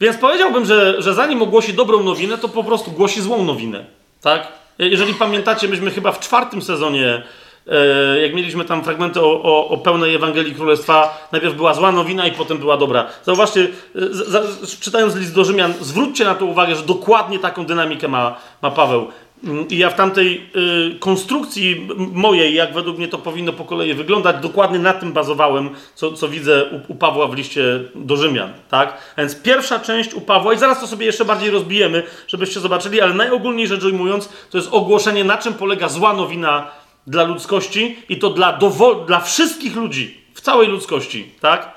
[0.00, 3.95] Więc powiedziałbym, że, że zanim ogłosi dobrą nowinę, to po prostu głosi złą nowinę.
[4.20, 4.52] Tak?
[4.78, 7.22] Jeżeli pamiętacie, myśmy chyba w czwartym sezonie,
[7.66, 12.26] e, jak mieliśmy tam fragmenty o, o, o, pełnej Ewangelii Królestwa, najpierw była zła nowina
[12.26, 13.06] i potem była dobra.
[13.24, 18.36] Zauważcie, e, czytając list do Rzymian, zwróćcie na to uwagę, że dokładnie taką dynamikę ma,
[18.62, 19.08] ma Paweł.
[19.44, 20.50] Mm, I ja w tamtej
[20.94, 25.70] y, konstrukcji mojej, jak według mnie to powinno po kolei wyglądać, dokładnie na tym bazowałem,
[25.94, 28.52] co, co widzę u, u, Pawła w liście do Rzymian.
[28.68, 28.98] Tak?
[29.18, 33.14] Więc pierwsza część u Pawła, i zaraz to sobie jeszcze bardziej rozbijemy, żebyście zobaczyli, ale
[33.14, 36.70] najogólniej rzecz ujmując, to jest ogłoszenie, na czym polega zła nowina
[37.06, 38.58] dla ludzkości i to dla,
[39.06, 41.30] dla wszystkich ludzi, w całej ludzkości.
[41.40, 41.72] Tak?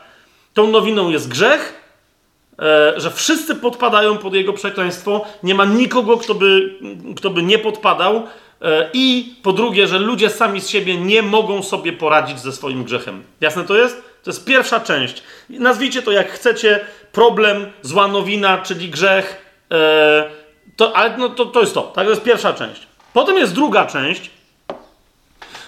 [0.53, 1.78] Tą nowiną jest grzech,
[2.97, 6.79] że wszyscy podpadają pod jego przekleństwo, nie ma nikogo, kto by,
[7.15, 8.23] kto by nie podpadał.
[8.61, 12.83] E, I po drugie, że ludzie sami z siebie nie mogą sobie poradzić ze swoim
[12.83, 13.23] grzechem.
[13.41, 14.03] Jasne to jest?
[14.23, 15.23] To jest pierwsza część.
[15.49, 16.79] Nazwijcie to jak chcecie.
[17.11, 19.45] Problem, zła nowina, czyli grzech.
[19.71, 20.29] E,
[20.75, 21.81] to, ale no, to, to jest to.
[21.81, 22.87] Tak, to jest pierwsza część.
[23.13, 24.31] Potem jest druga część,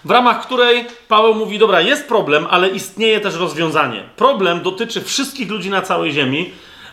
[0.05, 4.03] w ramach której Paweł mówi: Dobra, jest problem, ale istnieje też rozwiązanie.
[4.15, 6.51] Problem dotyczy wszystkich ludzi na całej Ziemi,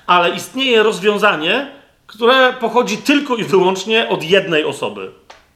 [0.08, 1.70] ale istnieje rozwiązanie,
[2.06, 5.10] które pochodzi tylko i wyłącznie od jednej osoby.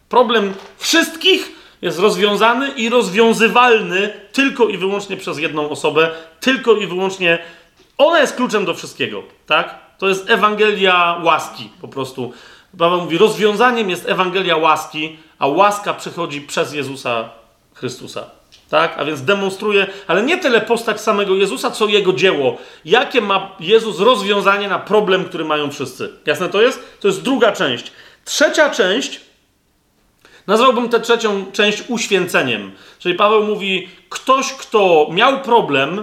[0.09, 1.53] Problem wszystkich
[1.83, 6.11] jest rozwiązany i rozwiązywalny tylko i wyłącznie przez jedną osobę,
[6.41, 7.39] tylko i wyłącznie
[7.99, 9.79] ona jest kluczem do wszystkiego, tak?
[9.99, 12.33] To jest Ewangelia łaski po prostu.
[12.79, 17.31] Paweł mówi, rozwiązaniem jest Ewangelia łaski, a łaska przychodzi przez Jezusa
[17.75, 18.42] Chrystusa.
[18.73, 18.95] Tak?
[18.99, 22.59] A więc demonstruje, ale nie tyle postać samego Jezusa, co jego dzieło.
[22.85, 26.11] Jakie ma Jezus rozwiązanie na problem, który mają wszyscy.
[26.27, 27.01] Jasne to jest?
[27.01, 27.93] To jest druga część.
[28.25, 29.21] Trzecia część,
[30.47, 32.73] nazwałbym tę trzecią część uświęceniem.
[32.99, 36.03] Czyli Paweł mówi, ktoś, kto miał problem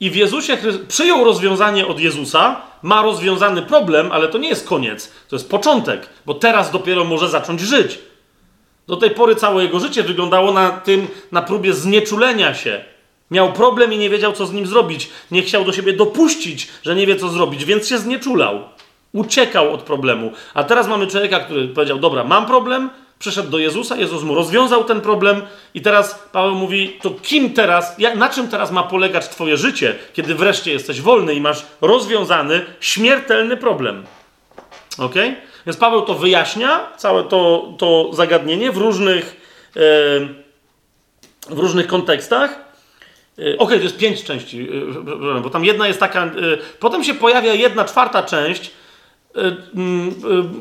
[0.00, 5.12] i w Jezusie przyjął rozwiązanie od Jezusa, ma rozwiązany problem, ale to nie jest koniec,
[5.28, 7.98] to jest początek, bo teraz dopiero może zacząć żyć.
[8.90, 12.84] Do tej pory całe jego życie wyglądało na tym, na próbie znieczulenia się.
[13.30, 15.10] Miał problem i nie wiedział, co z nim zrobić.
[15.30, 18.60] Nie chciał do siebie dopuścić, że nie wie, co zrobić, więc się znieczulał.
[19.12, 20.32] Uciekał od problemu.
[20.54, 24.84] A teraz mamy człowieka, który powiedział: Dobra, mam problem, przyszedł do Jezusa, Jezus mu rozwiązał
[24.84, 25.42] ten problem,
[25.74, 30.34] i teraz Paweł mówi: To kim teraz, na czym teraz ma polegać Twoje życie, kiedy
[30.34, 34.04] wreszcie jesteś wolny i masz rozwiązany, śmiertelny problem?
[34.98, 35.14] Ok?
[35.70, 39.36] Więc Paweł to wyjaśnia, całe to, to zagadnienie w różnych,
[39.76, 39.80] e,
[41.54, 42.58] w różnych kontekstach.
[43.38, 44.68] E, ok, to jest pięć części,
[45.36, 46.30] e, bo tam jedna jest taka.
[46.80, 48.70] Potem się pojawia jedna czwarta część.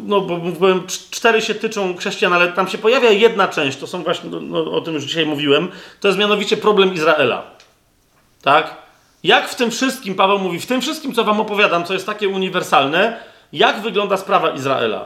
[0.05, 4.03] No, bo mówiłem, cztery się tyczą chrześcijan, ale tam się pojawia jedna część, to są
[4.03, 5.67] właśnie, no, no, o tym już dzisiaj mówiłem,
[5.99, 7.43] to jest mianowicie problem Izraela.
[8.41, 8.75] Tak?
[9.23, 12.29] Jak w tym wszystkim, Paweł mówi, w tym wszystkim, co wam opowiadam, co jest takie
[12.29, 15.05] uniwersalne, jak wygląda sprawa Izraela.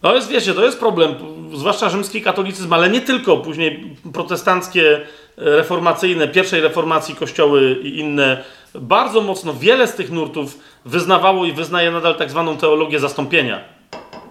[0.00, 1.14] To jest, wiecie, to jest problem,
[1.54, 5.06] zwłaszcza rzymski katolicyzm, ale nie tylko, później protestanckie,
[5.36, 8.44] reformacyjne, pierwszej reformacji kościoły i inne,
[8.74, 13.60] bardzo mocno wiele z tych nurtów wyznawało i wyznaje nadal tak zwaną teologię zastąpienia.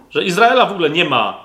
[0.09, 1.44] Że Izraela w ogóle nie ma,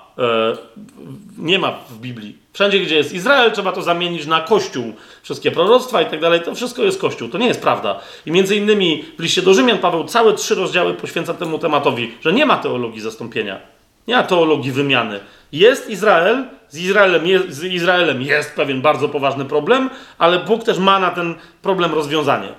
[1.37, 2.37] nie ma w Biblii.
[2.53, 4.93] Wszędzie, gdzie jest Izrael, trzeba to zamienić na Kościół.
[5.23, 7.29] Wszystkie proroctwa i tak dalej, to wszystko jest Kościół.
[7.29, 7.99] To nie jest prawda.
[8.25, 12.33] I między innymi w liście do Rzymian Paweł całe trzy rozdziały poświęca temu tematowi, że
[12.33, 13.59] nie ma teologii zastąpienia.
[14.07, 15.19] Nie ma teologii wymiany.
[15.51, 20.77] Jest Izrael, z Izraelem, jest, z Izraelem jest pewien bardzo poważny problem, ale Bóg też
[20.77, 22.49] ma na ten problem rozwiązanie.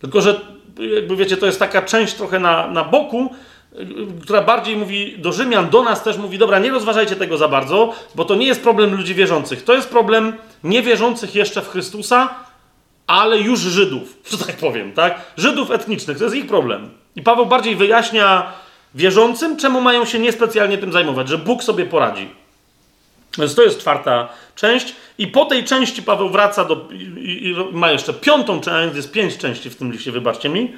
[0.00, 0.40] Tylko, że
[0.78, 3.30] jakby wiecie, to jest taka część trochę na, na boku,
[4.22, 7.94] która bardziej mówi do Rzymian, do nas też mówi, dobra, nie rozważajcie tego za bardzo,
[8.14, 9.64] bo to nie jest problem ludzi wierzących.
[9.64, 10.32] To jest problem
[10.64, 12.34] niewierzących jeszcze w Chrystusa,
[13.06, 15.20] ale już Żydów, że tak powiem, tak?
[15.36, 16.90] Żydów etnicznych, to jest ich problem.
[17.16, 18.52] I Paweł bardziej wyjaśnia
[18.94, 22.28] wierzącym, czemu mają się niespecjalnie tym zajmować, że Bóg sobie poradzi.
[23.38, 24.94] Więc to jest czwarta część.
[25.18, 26.88] I po tej części Paweł wraca do.
[26.92, 30.72] I, i ma jeszcze piątą część, jest pięć części w tym liście, wybaczcie mi.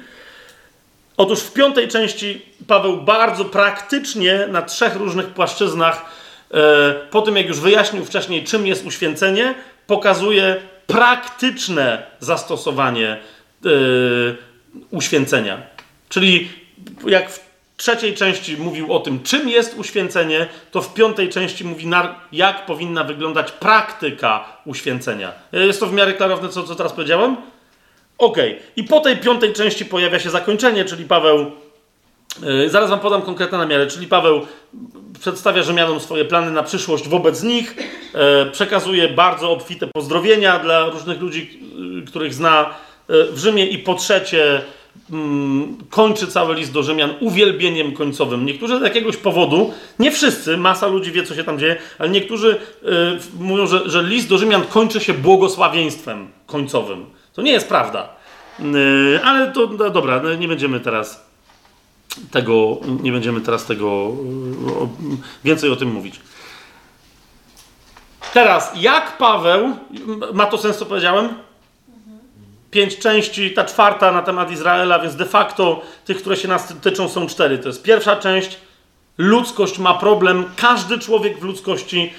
[1.17, 6.05] Otóż w piątej części Paweł bardzo praktycznie na trzech różnych płaszczyznach,
[6.53, 9.55] e, po tym jak już wyjaśnił wcześniej, czym jest uświęcenie,
[9.87, 10.55] pokazuje
[10.87, 13.69] praktyczne zastosowanie e,
[14.91, 15.61] uświęcenia.
[16.09, 16.49] Czyli
[17.05, 17.45] jak w
[17.77, 21.87] trzeciej części mówił o tym, czym jest uświęcenie, to w piątej części mówi,
[22.31, 25.31] jak powinna wyglądać praktyka uświęcenia.
[25.51, 27.37] Jest to w miarę klarowne, co, co teraz powiedziałem?
[28.17, 28.37] Ok.
[28.75, 31.51] I po tej piątej części pojawia się zakończenie, czyli Paweł.
[32.43, 34.41] Yy, zaraz wam podam konkretne namiary, czyli Paweł
[35.19, 37.75] przedstawia Rzymianom swoje plany na przyszłość wobec nich,
[38.13, 41.59] yy, przekazuje bardzo obfite pozdrowienia dla różnych ludzi,
[41.95, 42.75] yy, których zna
[43.07, 44.61] w Rzymie i po trzecie
[45.11, 48.45] mm, kończy cały list do Rzymian uwielbieniem końcowym.
[48.45, 52.55] Niektórzy z jakiegoś powodu, nie wszyscy, masa ludzi wie, co się tam dzieje, ale niektórzy
[53.39, 57.05] mówią, że, że list do Rzymian kończy się błogosławieństwem końcowym.
[57.35, 58.09] To nie jest prawda.
[58.59, 61.25] Yy, ale to no dobra, no nie będziemy teraz
[62.31, 64.11] tego, nie będziemy teraz tego
[65.09, 66.19] yy, więcej o tym mówić.
[68.33, 69.77] Teraz, jak Paweł,
[70.33, 71.29] ma to sens, co powiedziałem?
[72.71, 77.09] Pięć części, ta czwarta na temat Izraela, więc de facto tych, które się nas tyczą,
[77.09, 77.59] są cztery.
[77.59, 78.57] To jest pierwsza część.
[79.17, 80.45] Ludzkość ma problem.
[80.55, 82.13] Każdy człowiek w ludzkości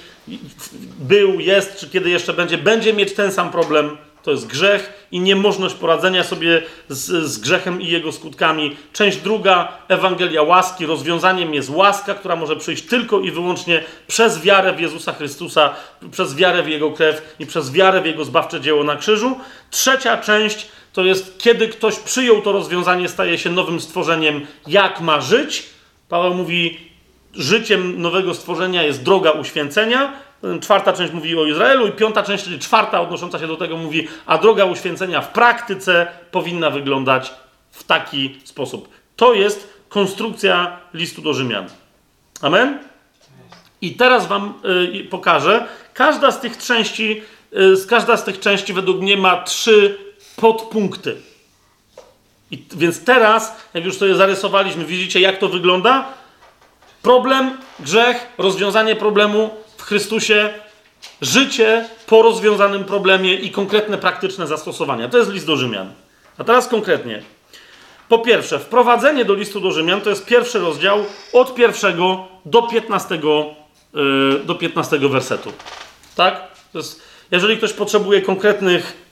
[0.99, 5.21] był, jest, czy kiedy jeszcze będzie, będzie mieć ten sam problem to jest grzech i
[5.21, 8.77] niemożność poradzenia sobie z, z, grzechem i jego skutkami.
[8.93, 10.87] Część druga, Ewangelia łaski.
[10.87, 15.75] Rozwiązaniem jest łaska, która może przyjść tylko i wyłącznie przez wiarę w Jezusa Chrystusa,
[16.11, 19.37] przez wiarę w Jego krew i przez wiarę w Jego zbawcze dzieło na krzyżu.
[19.71, 25.21] Trzecia część to jest, kiedy ktoś przyjął to rozwiązanie, staje się nowym stworzeniem, jak ma
[25.21, 25.67] żyć.
[26.09, 26.79] Paweł mówi,
[27.35, 30.26] życiem nowego stworzenia jest droga uświęcenia.
[30.61, 34.09] Czwarta część mówi o Izraelu i piąta część, czyli czwarta odnosząca się do tego mówi,
[34.27, 37.35] a droga uświęcenia w praktyce powinna wyglądać
[37.71, 38.89] w taki sposób.
[39.17, 41.67] To jest konstrukcja listu do Rzymian.
[42.43, 42.79] Amen?
[43.81, 44.55] I teraz wam
[45.01, 45.67] y, pokażę.
[45.95, 47.23] Każda z tych części,
[47.53, 49.99] y, każda z tych części według mnie ma trzy
[50.37, 51.17] podpunkty.
[52.51, 56.09] I, więc teraz, jak już sobie zarysowaliśmy, widzicie jak to wygląda?
[57.03, 59.51] Problem, grzech, rozwiązanie problemu,
[59.83, 60.51] Chrystusie
[61.21, 65.09] życie po rozwiązanym problemie i konkretne praktyczne zastosowania.
[65.09, 65.93] To jest list do Rzymian.
[66.39, 67.23] A teraz konkretnie.
[68.09, 73.47] Po pierwsze, wprowadzenie do listu do Rzymian to jest pierwszy rozdział od pierwszego do piętnastego,
[73.95, 75.53] yy, do 15 wersetu.
[76.17, 76.41] Tak?
[76.75, 79.09] Jest, jeżeli ktoś potrzebuje konkretnych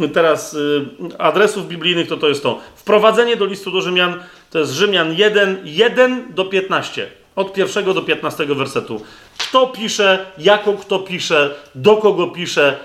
[0.00, 0.86] yy, teraz yy,
[1.18, 2.60] adresów biblijnych, to to jest to.
[2.76, 7.10] Wprowadzenie do listu do Rzymian to jest Rzymian 1, 1 do 15.
[7.36, 9.02] Od pierwszego do 15 wersetu.
[9.48, 12.78] Kto pisze, jako kto pisze, do kogo pisze,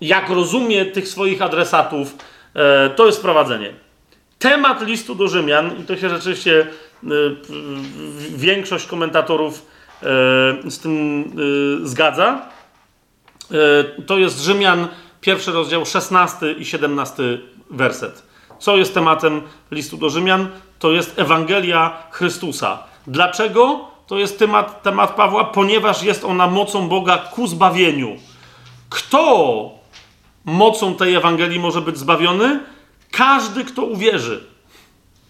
[0.00, 2.16] jak rozumie tych swoich adresatów,
[2.54, 3.72] e, to jest wprowadzenie.
[4.38, 6.66] temat listu do Rzymian, i to się rzeczywiście
[7.04, 7.08] y,
[8.30, 9.66] większość komentatorów
[10.64, 11.24] y, z tym
[11.84, 12.48] zgadza,
[14.06, 14.88] to jest Rzymian,
[15.20, 17.22] pierwszy rozdział, 16 i 17
[17.70, 18.22] werset.
[18.58, 20.48] Co jest tematem listu do Rzymian?
[20.78, 22.82] To jest Ewangelia Chrystusa.
[23.06, 23.89] Dlaczego?
[24.10, 28.16] To jest temat, temat Pawła, ponieważ jest ona mocą Boga ku zbawieniu.
[28.88, 29.70] Kto
[30.44, 32.60] mocą tej Ewangelii może być zbawiony?
[33.10, 34.44] Każdy, kto uwierzy.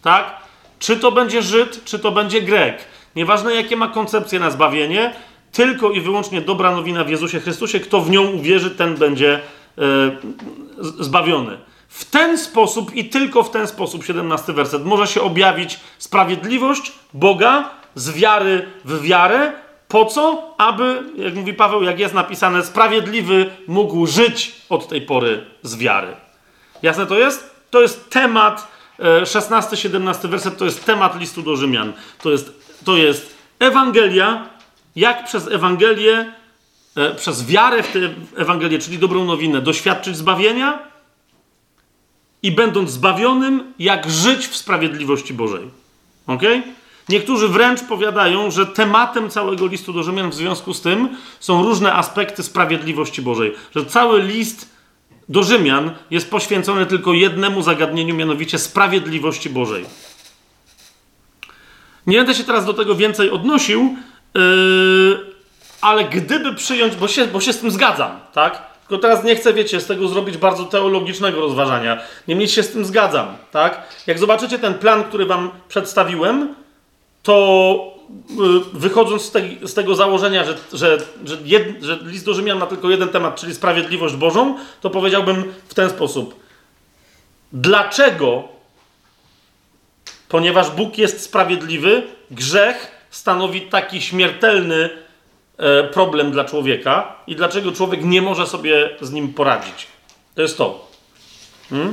[0.03, 0.37] Tak?
[0.79, 2.85] Czy to będzie Żyd, czy to będzie Grek.
[3.17, 5.15] Nieważne, jakie ma koncepcje na zbawienie,
[5.53, 7.81] tylko i wyłącznie dobra nowina w Jezusie Chrystusie.
[7.81, 9.41] Kto w nią uwierzy, ten będzie
[9.79, 9.83] e,
[11.01, 11.59] zbawiony.
[11.89, 17.80] W ten sposób i tylko w ten sposób, 17 werset, może się objawić sprawiedliwość Boga
[17.95, 19.53] z wiary w wiarę.
[19.89, 20.55] Po co?
[20.59, 26.17] Aby, jak mówi Paweł, jak jest napisane, sprawiedliwy mógł żyć od tej pory z wiary.
[26.83, 27.51] Jasne to jest?
[27.71, 28.69] To jest temat,
[29.23, 31.93] 16-17 e, werset, to jest temat listu do Rzymian.
[32.23, 32.53] To jest,
[32.85, 34.49] to jest Ewangelia,
[34.97, 36.33] jak przez Ewangelię,
[36.97, 37.99] e, przez wiarę w tę
[38.37, 40.79] Ewangelię, czyli dobrą nowinę, doświadczyć zbawienia
[42.43, 45.71] i będąc zbawionym, jak żyć w sprawiedliwości Bożej.
[46.27, 46.43] Ok?
[47.11, 51.95] Niektórzy wręcz powiadają, że tematem całego listu do Rzymian w związku z tym są różne
[51.95, 53.55] aspekty sprawiedliwości Bożej.
[53.77, 54.69] Że cały list
[55.29, 59.85] do Rzymian jest poświęcony tylko jednemu zagadnieniu, mianowicie sprawiedliwości Bożej.
[62.07, 63.97] Nie będę się teraz do tego więcej odnosił,
[64.35, 64.41] yy,
[65.81, 68.63] ale gdyby przyjąć, bo się, bo się z tym zgadzam, tak?
[68.89, 72.01] Tylko teraz nie chcę, wiecie, z tego zrobić bardzo teologicznego rozważania.
[72.29, 73.83] Niemniej się z tym zgadzam, tak?
[74.07, 76.55] Jak zobaczycie ten plan, który wam przedstawiłem,
[77.23, 77.97] to
[78.31, 82.59] y, wychodząc z, tej, z, tego założenia, że, że, że, jed, że list do Rzymian
[82.59, 86.41] ma tylko jeden temat, czyli sprawiedliwość Bożą, to powiedziałbym w ten sposób.
[87.53, 88.49] Dlaczego?
[90.29, 94.91] Ponieważ Bóg jest sprawiedliwy, grzech stanowi taki śmiertelny
[95.57, 99.87] e, problem dla człowieka i dlaczego człowiek nie może sobie z nim poradzić.
[100.35, 100.91] To jest to.
[101.71, 101.91] Hmm?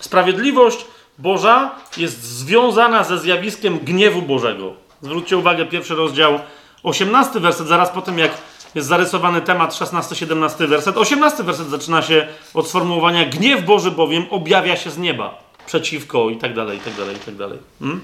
[0.00, 0.84] Sprawiedliwość
[1.18, 4.74] Boża jest związana ze zjawiskiem gniewu Bożego.
[5.02, 6.40] Zwróćcie uwagę, pierwszy rozdział,
[6.82, 8.32] 18 werset, zaraz po tym jak
[8.74, 10.96] jest zarysowany temat, 16-17 werset.
[10.96, 16.36] 18 werset zaczyna się od sformułowania gniew Boży bowiem objawia się z nieba przeciwko i
[16.36, 17.58] tak dalej, i tak dalej, i tak dalej.
[17.78, 18.00] Hmm?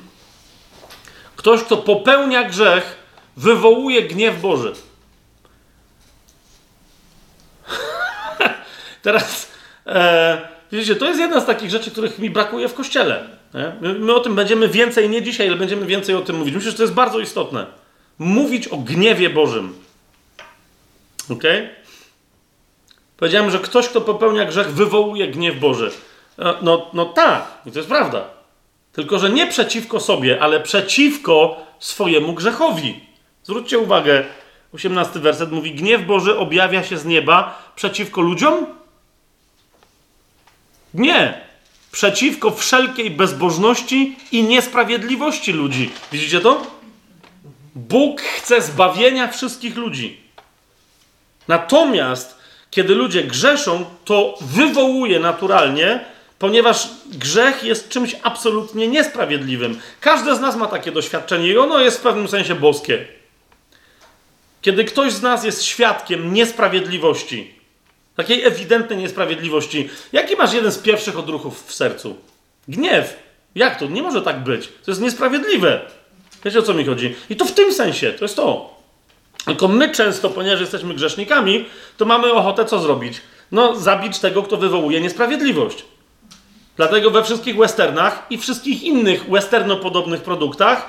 [1.37, 2.97] Ktoś, kto popełnia grzech,
[3.37, 4.73] wywołuje gniew Boży.
[9.03, 9.53] Teraz
[9.87, 13.25] e, Widzicie, to jest jedna z takich rzeczy, których mi brakuje w kościele.
[13.81, 16.55] My, my, o tym będziemy więcej, nie dzisiaj, ale będziemy więcej o tym mówić.
[16.55, 17.67] Myślę, że to jest bardzo istotne.
[18.19, 19.75] Mówić o gniewie Bożym.
[21.31, 21.43] Ok?
[23.17, 25.91] Powiedziałem, że ktoś, kto popełnia grzech, wywołuje gniew Boży.
[26.39, 28.25] No, no, no tak, i to jest prawda.
[28.93, 33.01] Tylko, że nie przeciwko sobie, ale przeciwko swojemu grzechowi.
[33.43, 34.25] Zwróćcie uwagę,
[34.75, 38.67] 18 werset mówi: Gniew Boży objawia się z nieba przeciwko ludziom,
[40.95, 41.41] nie.
[41.93, 45.91] Przeciwko wszelkiej bezbożności i niesprawiedliwości ludzi.
[46.13, 46.67] Widzicie to?
[47.75, 50.21] Bóg chce zbawienia wszystkich ludzi.
[51.49, 52.39] Natomiast,
[52.71, 56.05] kiedy ludzie grzeszą, to wywołuje naturalnie,
[56.39, 59.81] ponieważ grzech jest czymś absolutnie niesprawiedliwym.
[60.01, 63.07] Każdy z nas ma takie doświadczenie i ono jest w pewnym sensie boskie.
[64.63, 67.62] Kiedy ktoś z nas jest świadkiem niesprawiedliwości,
[68.17, 69.89] Takiej ewidentnej niesprawiedliwości.
[70.13, 72.17] Jaki masz jeden z pierwszych odruchów w sercu?
[72.69, 73.17] Gniew.
[73.55, 73.87] Jak to?
[73.87, 74.69] Nie może tak być.
[74.85, 75.81] To jest niesprawiedliwe.
[76.45, 77.15] Wiecie o co mi chodzi?
[77.31, 78.75] I to w tym sensie, to jest to.
[79.45, 81.65] Tylko my często, ponieważ jesteśmy grzesznikami,
[81.97, 83.21] to mamy ochotę co zrobić?
[83.53, 85.85] No, zabić tego, kto wywołuje niesprawiedliwość.
[86.77, 90.89] Dlatego we wszystkich westernach i wszystkich innych westernopodobnych produktach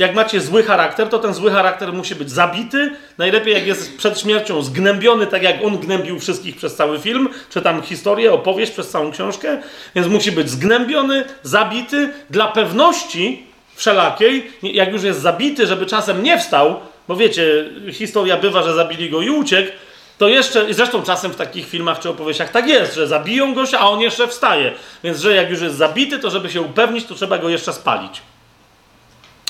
[0.00, 2.90] jak macie zły charakter, to ten zły charakter musi być zabity.
[3.18, 7.62] Najlepiej, jak jest przed śmiercią zgnębiony, tak jak on gnębił wszystkich przez cały film, czy
[7.62, 9.58] tam historię, opowieść przez całą książkę.
[9.94, 12.12] Więc musi być zgnębiony, zabity.
[12.30, 16.76] Dla pewności wszelakiej, jak już jest zabity, żeby czasem nie wstał,
[17.08, 19.72] bo wiecie, historia bywa, że zabili go i uciekł,
[20.18, 23.88] to jeszcze, zresztą czasem w takich filmach czy opowieściach tak jest, że zabiją gościa, a
[23.88, 24.72] on jeszcze wstaje.
[25.04, 28.22] Więc, że jak już jest zabity, to żeby się upewnić, to trzeba go jeszcze spalić.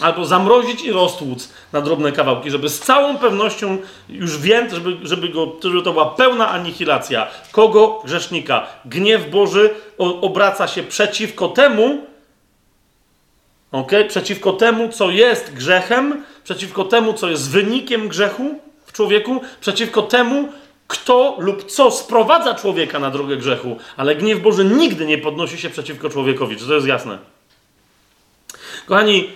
[0.01, 3.78] Albo zamrozić i roztłuc na drobne kawałki, żeby z całą pewnością
[4.09, 7.27] już wiem, żeby, żeby, go, żeby to była pełna anihilacja.
[7.52, 8.02] Kogo?
[8.05, 8.66] Grzesznika.
[8.85, 11.98] Gniew Boży obraca się przeciwko temu,
[13.72, 13.93] ok?
[14.09, 20.48] Przeciwko temu, co jest grzechem, przeciwko temu, co jest wynikiem grzechu w człowieku, przeciwko temu,
[20.86, 25.70] kto lub co sprowadza człowieka na drogę grzechu, ale gniew Boży nigdy nie podnosi się
[25.70, 26.56] przeciwko człowiekowi.
[26.56, 27.18] Czy to jest jasne?
[28.86, 29.28] Kochani,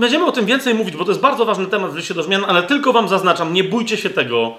[0.00, 2.44] będziemy o tym więcej mówić, bo to jest bardzo ważny temat w liście do zmian,
[2.48, 4.54] ale tylko wam zaznaczam, nie bójcie się tego,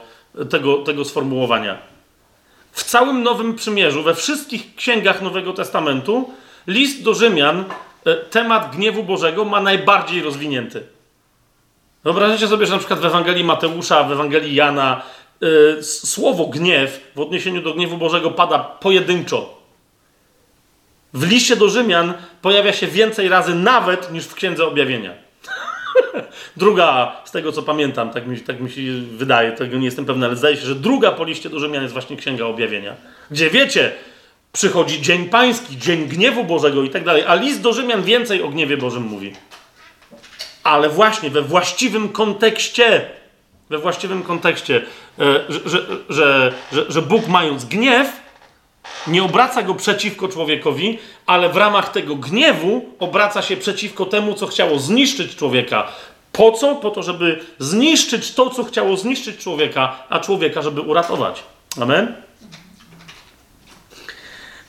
[0.49, 1.77] tego, tego sformułowania.
[2.71, 6.29] W całym Nowym Przymierzu, we wszystkich księgach Nowego Testamentu,
[6.67, 7.65] list do Rzymian,
[8.05, 10.83] yy, temat gniewu Bożego ma najbardziej rozwinięty.
[12.03, 15.01] Wyobraźcie sobie, że na przykład w Ewangelii Mateusza, w Ewangelii Jana
[15.41, 19.64] yy, słowo gniew w odniesieniu do gniewu Bożego pada pojedynczo.
[21.15, 25.13] W liście do Rzymian pojawia się więcej razy nawet niż w Księdze Objawienia.
[26.57, 28.81] druga, z tego co pamiętam, tak mi, tak mi się
[29.17, 31.93] wydaje, tego nie jestem pewny, ale zdaje się, że druga po liście do Rzymian jest
[31.93, 32.95] właśnie Księga Objawienia.
[33.31, 33.91] Gdzie wiecie,
[34.51, 38.49] przychodzi Dzień Pański, Dzień Gniewu Bożego i tak dalej, a list do Rzymian więcej o
[38.49, 39.33] gniewie Bożym mówi
[40.65, 43.05] ale właśnie we właściwym kontekście,
[43.69, 44.81] we właściwym kontekście,
[45.19, 45.59] e, że,
[46.09, 48.07] że, że, że Bóg mając gniew,
[49.07, 54.47] nie obraca go przeciwko człowiekowi, ale w ramach tego gniewu obraca się przeciwko temu, co
[54.47, 55.87] chciało zniszczyć człowieka.
[56.31, 56.75] Po co?
[56.75, 61.43] Po to, żeby zniszczyć to, co chciało zniszczyć człowieka, a człowieka, żeby uratować.
[61.81, 62.15] Amen?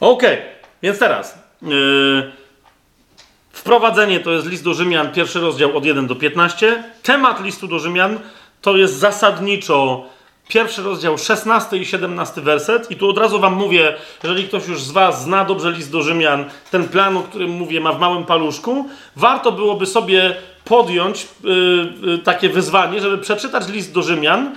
[0.01, 0.23] Ok,
[0.83, 1.39] więc teraz.
[1.63, 2.33] Yy,
[3.67, 6.85] Wprowadzenie to jest list do Rzymian, pierwszy rozdział od 1 do 15.
[7.03, 8.19] Temat listu do Rzymian
[8.63, 10.05] to jest zasadniczo
[10.49, 12.91] pierwszy rozdział, 16 i 17 werset.
[12.91, 16.03] I tu od razu Wam mówię, jeżeli ktoś już z Was zna dobrze list do
[16.03, 21.93] Rzymian, ten plan, o którym mówię, ma w małym paluszku, warto byłoby sobie podjąć yy,
[22.03, 24.57] yy, takie wyzwanie, żeby przeczytać list do Rzymian,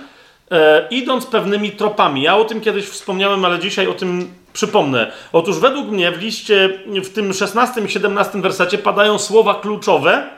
[0.50, 0.56] yy,
[0.90, 2.22] idąc pewnymi tropami.
[2.22, 5.12] Ja o tym kiedyś wspomniałem, ale dzisiaj o tym Przypomnę.
[5.32, 10.28] Otóż według mnie w liście, w tym 16 i 17 wersecie padają słowa kluczowe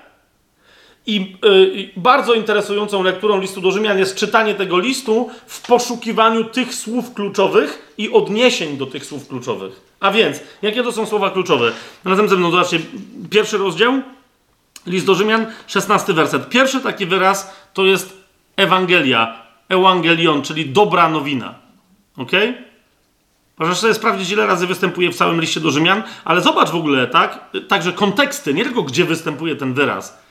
[1.07, 6.75] i yy, bardzo interesującą lekturą listu do Rzymian jest czytanie tego listu w poszukiwaniu tych
[6.75, 9.81] słów kluczowych i odniesień do tych słów kluczowych.
[10.01, 11.73] A więc, jakie to są słowa kluczowe?
[12.05, 12.81] Razem ze mną zobaczcie,
[13.31, 14.03] pierwszy rozdział,
[14.87, 16.49] list do Rzymian, 16 werset.
[16.49, 18.17] Pierwszy taki wyraz to jest
[18.57, 21.55] Ewangelia, Ewangelion, czyli dobra nowina.
[22.17, 22.55] Okay?
[23.59, 27.07] Możesz sobie sprawdzić, ile razy występuje w całym liście do Rzymian, ale zobacz w ogóle,
[27.07, 27.51] tak?
[27.69, 30.22] Także konteksty, nie tylko gdzie występuje ten wyraz,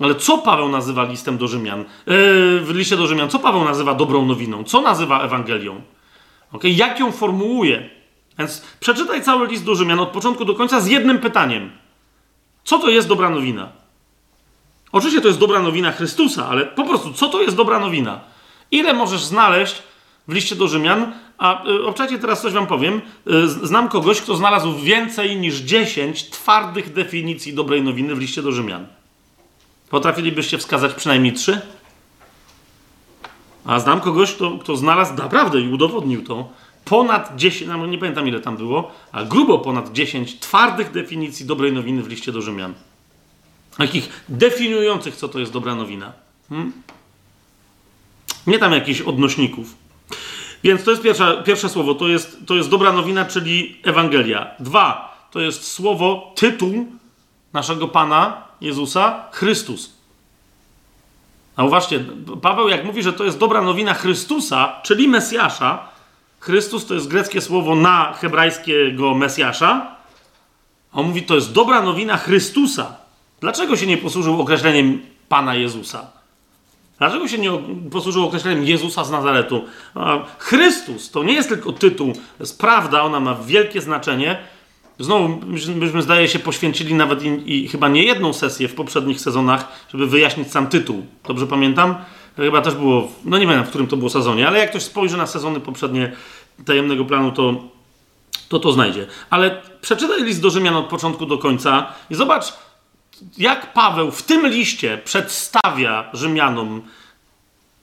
[0.00, 1.84] ale co Paweł nazywa listem do Rzymian, yy,
[2.60, 5.80] w liście do Rzymian, co Paweł nazywa dobrą nowiną, co nazywa Ewangelią,
[6.52, 6.70] okay?
[6.70, 7.90] jak ją formułuje.
[8.38, 11.70] Więc przeczytaj cały list do Rzymian od początku do końca z jednym pytaniem.
[12.64, 13.68] Co to jest dobra nowina?
[14.92, 18.20] Oczywiście to jest dobra nowina Chrystusa, ale po prostu, co to jest dobra nowina?
[18.70, 19.82] Ile możesz znaleźć
[20.28, 23.00] w liście do Rzymian a y, obczacie teraz coś wam powiem.
[23.26, 28.52] Y, znam kogoś, kto znalazł więcej niż 10 twardych definicji dobrej nowiny w liście do
[28.52, 28.86] Rzymian.
[29.94, 31.60] Potrafilibyście wskazać przynajmniej 3?
[33.64, 36.48] A znam kogoś, kto, kto znalazł naprawdę i udowodnił to
[36.84, 41.72] ponad 10, no nie pamiętam ile tam było, a grubo ponad 10 twardych definicji dobrej
[41.72, 42.74] nowiny w liście do Rzymian.
[43.78, 46.12] Takich definiujących, co to jest dobra nowina.
[46.48, 46.72] Hmm?
[48.46, 49.74] Nie tam jakichś odnośników.
[50.64, 54.50] Więc to jest pierwsza, pierwsze słowo, to jest, to jest dobra nowina, czyli Ewangelia.
[54.60, 56.86] Dwa, to jest słowo, tytuł
[57.54, 59.92] naszego Pana Jezusa, Chrystus.
[61.56, 62.04] A uważcie,
[62.42, 65.88] Paweł jak mówi, że to jest dobra nowina Chrystusa, czyli Mesjasza,
[66.40, 69.94] Chrystus to jest greckie słowo na hebrajskiego Mesjasza,
[70.92, 72.96] on mówi, to jest dobra nowina Chrystusa.
[73.40, 76.06] Dlaczego się nie posłużył określeniem Pana Jezusa?
[76.98, 77.50] Dlaczego się nie
[77.90, 79.64] posłużył określeniem Jezusa z Nazaretu?
[80.38, 84.38] Chrystus to nie jest tylko tytuł, to jest prawda, ona ma wielkie znaczenie.
[84.98, 85.40] Znowu,
[85.76, 90.06] myśmy zdaje się poświęcili nawet i, i, chyba nie jedną sesję w poprzednich sezonach, żeby
[90.06, 91.06] wyjaśnić sam tytuł.
[91.28, 91.94] Dobrze pamiętam?
[92.36, 95.16] Chyba też było, no nie wiem w którym to było sezonie, ale jak ktoś spojrzy
[95.16, 96.12] na sezony poprzednie
[96.64, 97.74] tajemnego planu, to
[98.48, 99.06] to, to znajdzie.
[99.30, 102.52] Ale przeczytaj list do Rzymian od początku do końca i zobacz,
[103.38, 106.82] jak Paweł w tym liście przedstawia Rzymianom,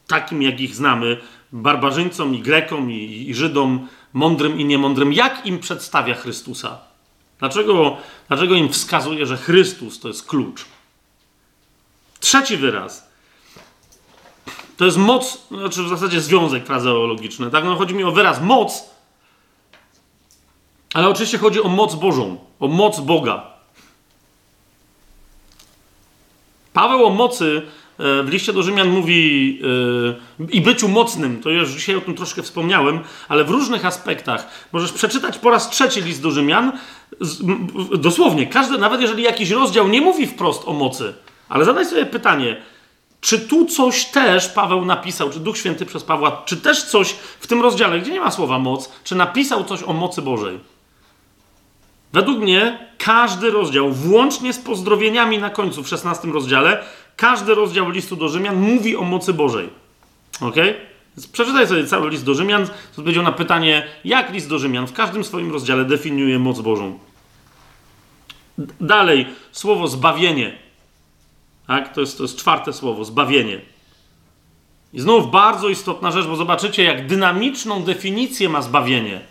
[0.07, 1.17] takim jak ich znamy,
[1.51, 6.90] barbarzyńcom i Grekom i, i Żydom, mądrym i niemądrym, jak im przedstawia Chrystusa?
[7.41, 7.97] Dlaczego,
[8.27, 10.65] dlaczego im wskazuje, że Chrystus to jest klucz?
[12.19, 13.09] Trzeci wyraz.
[14.77, 17.51] To jest moc, znaczy w zasadzie związek frazeologiczny.
[17.51, 17.63] Tak?
[17.63, 18.83] No, chodzi mi o wyraz moc,
[20.93, 23.51] ale oczywiście chodzi o moc Bożą, o moc Boga.
[26.73, 27.61] Paweł o mocy
[28.01, 29.59] w liście do Rzymian mówi
[30.39, 32.99] yy, i byciu mocnym, to już dzisiaj o tym troszkę wspomniałem,
[33.29, 34.47] ale w różnych aspektach.
[34.71, 36.71] Możesz przeczytać po raz trzeci list do Rzymian,
[37.19, 37.43] z,
[37.99, 41.13] dosłownie, każdy, nawet jeżeli jakiś rozdział nie mówi wprost o mocy,
[41.49, 42.61] ale zadaj sobie pytanie,
[43.21, 47.47] Czy tu coś też Paweł napisał, czy Duch Święty przez Pawła, czy też coś w
[47.47, 50.59] tym rozdziale, gdzie nie ma słowa moc, czy napisał coś o mocy Bożej?
[52.13, 56.83] Według mnie każdy rozdział, włącznie z pozdrowieniami na końcu w 16 rozdziale,
[57.21, 59.69] każdy rozdział listu do Rzymian mówi o mocy Bożej.
[60.39, 60.55] Ok?
[61.17, 64.87] Więc przeczytaj sobie cały list do Rzymian, to odpowiedział na pytanie, jak list do Rzymian
[64.87, 66.99] w każdym swoim rozdziale definiuje moc Bożą.
[68.79, 70.57] Dalej, słowo zbawienie.
[71.67, 71.93] Tak?
[71.93, 73.61] To, jest, to jest czwarte słowo, zbawienie.
[74.93, 79.21] I znów bardzo istotna rzecz, bo zobaczycie, jak dynamiczną definicję ma zbawienie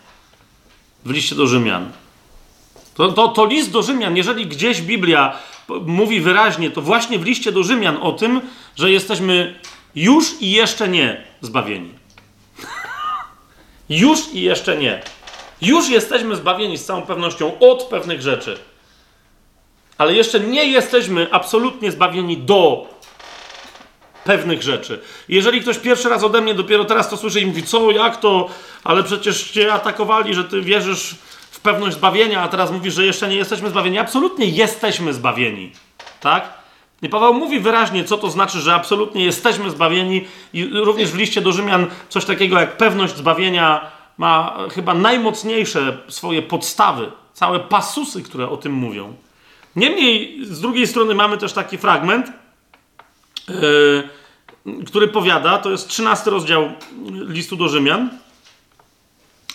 [1.05, 1.91] w liście do Rzymian.
[3.01, 5.39] To, to, to list do Rzymian, jeżeli gdzieś Biblia
[5.85, 8.41] mówi wyraźnie, to właśnie w liście do Rzymian o tym,
[8.75, 9.59] że jesteśmy
[9.95, 11.93] już i jeszcze nie zbawieni.
[13.89, 15.01] już i jeszcze nie.
[15.61, 18.57] Już jesteśmy zbawieni z całą pewnością od pewnych rzeczy.
[19.97, 22.87] Ale jeszcze nie jesteśmy absolutnie zbawieni do
[24.23, 25.01] pewnych rzeczy.
[25.29, 28.49] Jeżeli ktoś pierwszy raz ode mnie dopiero teraz to słyszy i mówi, co, jak to,
[28.83, 31.15] ale przecież cię atakowali, że ty wierzysz
[31.61, 33.99] pewność zbawienia, a teraz mówisz, że jeszcze nie jesteśmy zbawieni.
[33.99, 35.71] Absolutnie jesteśmy zbawieni.
[36.19, 36.61] Tak?
[37.01, 40.27] I Paweł mówi wyraźnie, co to znaczy, że absolutnie jesteśmy zbawieni.
[40.53, 46.41] I również w liście do Rzymian coś takiego jak pewność zbawienia ma chyba najmocniejsze swoje
[46.41, 49.13] podstawy, całe pasusy, które o tym mówią.
[49.75, 52.31] Niemniej, z drugiej strony mamy też taki fragment,
[53.49, 54.09] yy,
[54.85, 56.71] który powiada, to jest 13 rozdział
[57.11, 58.09] listu do Rzymian,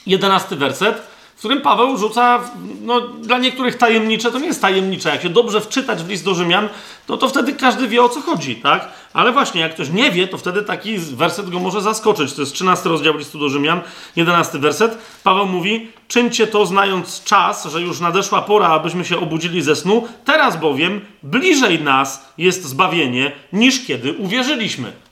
[0.07, 2.41] 11 werset, w którym Paweł rzuca,
[2.83, 6.35] no dla niektórych tajemnicze, to nie jest tajemnicze, jak się dobrze wczytać w list do
[6.35, 6.69] Rzymian,
[7.09, 8.89] no to wtedy każdy wie o co chodzi, tak?
[9.13, 12.33] Ale właśnie, jak ktoś nie wie, to wtedy taki werset go może zaskoczyć.
[12.33, 13.81] To jest 13 rozdział listu do Rzymian,
[14.17, 14.99] 11 werset.
[15.25, 20.09] Paweł mówi, czyńcie to znając czas, że już nadeszła pora, abyśmy się obudzili ze snu,
[20.25, 25.06] teraz bowiem bliżej nas jest zbawienie, niż kiedy uwierzyliśmy.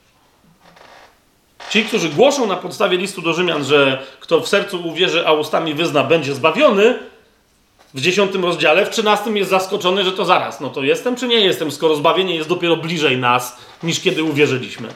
[1.69, 5.73] Ci, którzy głoszą na podstawie listu do Rzymian, że kto w sercu uwierzy, a ustami
[5.73, 6.99] wyzna, będzie zbawiony,
[7.93, 11.39] w dziesiątym rozdziale, w trzynastym jest zaskoczony, że to zaraz, no to jestem czy nie
[11.39, 14.87] jestem, skoro zbawienie jest dopiero bliżej nas, niż kiedy uwierzyliśmy.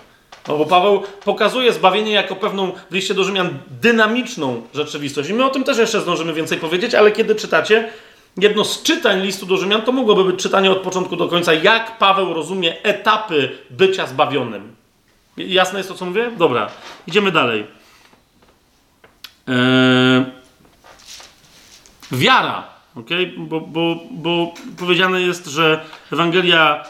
[0.47, 5.29] No bo Paweł pokazuje zbawienie jako pewną w liście do Rzymian dynamiczną rzeczywistość.
[5.29, 7.89] I my o tym też jeszcze zdążymy więcej powiedzieć, ale kiedy czytacie,
[8.37, 11.97] jedno z czytań listu do Rzymian to mogłoby być czytanie od początku do końca, jak
[11.97, 14.78] Paweł rozumie etapy bycia zbawionym.
[15.47, 16.31] Jasne jest to, co mówię?
[16.37, 16.69] Dobra,
[17.07, 17.67] idziemy dalej.
[19.47, 20.25] Eee,
[22.11, 23.09] wiara, ok?
[23.37, 26.83] Bo, bo, bo powiedziane jest, że Ewangelia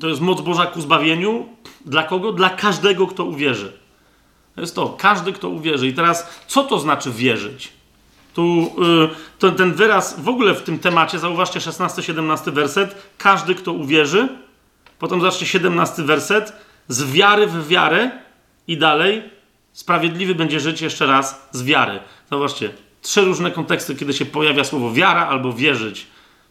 [0.00, 1.48] to jest moc Boża ku zbawieniu.
[1.86, 2.32] Dla kogo?
[2.32, 3.72] Dla każdego, kto uwierzy.
[4.54, 5.88] To jest to, każdy, kto uwierzy.
[5.88, 7.72] I teraz, co to znaczy wierzyć?
[8.34, 8.72] Tu
[9.42, 14.28] yy, ten wyraz w ogóle w tym temacie, zauważcie 16-17 werset, każdy, kto uwierzy.
[14.98, 16.52] Potem zobaczcie 17 werset,
[16.88, 18.10] z wiary w wiarę
[18.68, 19.22] i dalej
[19.72, 22.00] sprawiedliwy będzie żyć jeszcze raz z wiary.
[22.30, 22.70] Zobaczcie,
[23.02, 26.06] trzy różne konteksty, kiedy się pojawia słowo wiara albo wierzyć.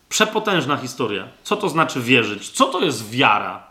[0.10, 1.28] Przepotężna historia.
[1.44, 2.50] Co to znaczy wierzyć?
[2.50, 3.64] Co to jest wiara?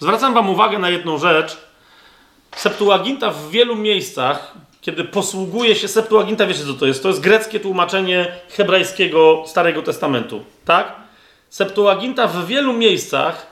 [0.00, 1.56] Zwracam Wam uwagę na jedną rzecz.
[2.56, 7.02] Septuaginta w wielu miejscach, kiedy posługuje się Septuaginta, wiecie co to jest?
[7.02, 10.92] To jest greckie tłumaczenie hebrajskiego Starego Testamentu, tak?
[11.50, 13.46] Septuaginta w wielu miejscach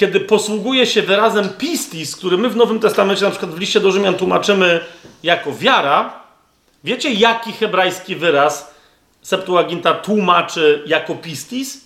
[0.00, 3.92] kiedy posługuje się wyrazem pistis, który my w Nowym Testamencie, na przykład w liście do
[3.92, 4.84] Rzymian tłumaczymy
[5.22, 6.22] jako wiara,
[6.84, 8.74] wiecie jaki hebrajski wyraz
[9.22, 11.80] Septuaginta tłumaczy jako pistis?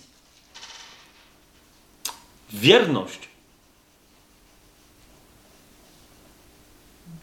[2.49, 3.19] Wierność.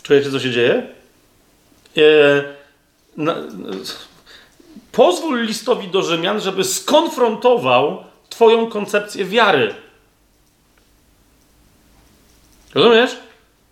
[0.03, 0.87] Czujecie, co się dzieje?
[1.97, 2.03] E,
[3.17, 3.35] na,
[4.93, 9.82] pozwól listowi do Rzymian, żeby skonfrontował Twoją koncepcję wiary.
[12.75, 13.17] Rozumiesz?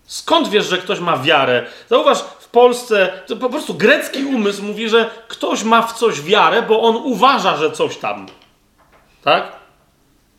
[0.05, 1.67] Skąd wiesz, że ktoś ma wiarę?
[1.89, 6.63] Zauważ, w Polsce to po prostu grecki umysł mówi, że ktoś ma w coś wiarę,
[6.63, 8.27] bo on uważa, że coś tam.
[9.25, 9.53] Tak?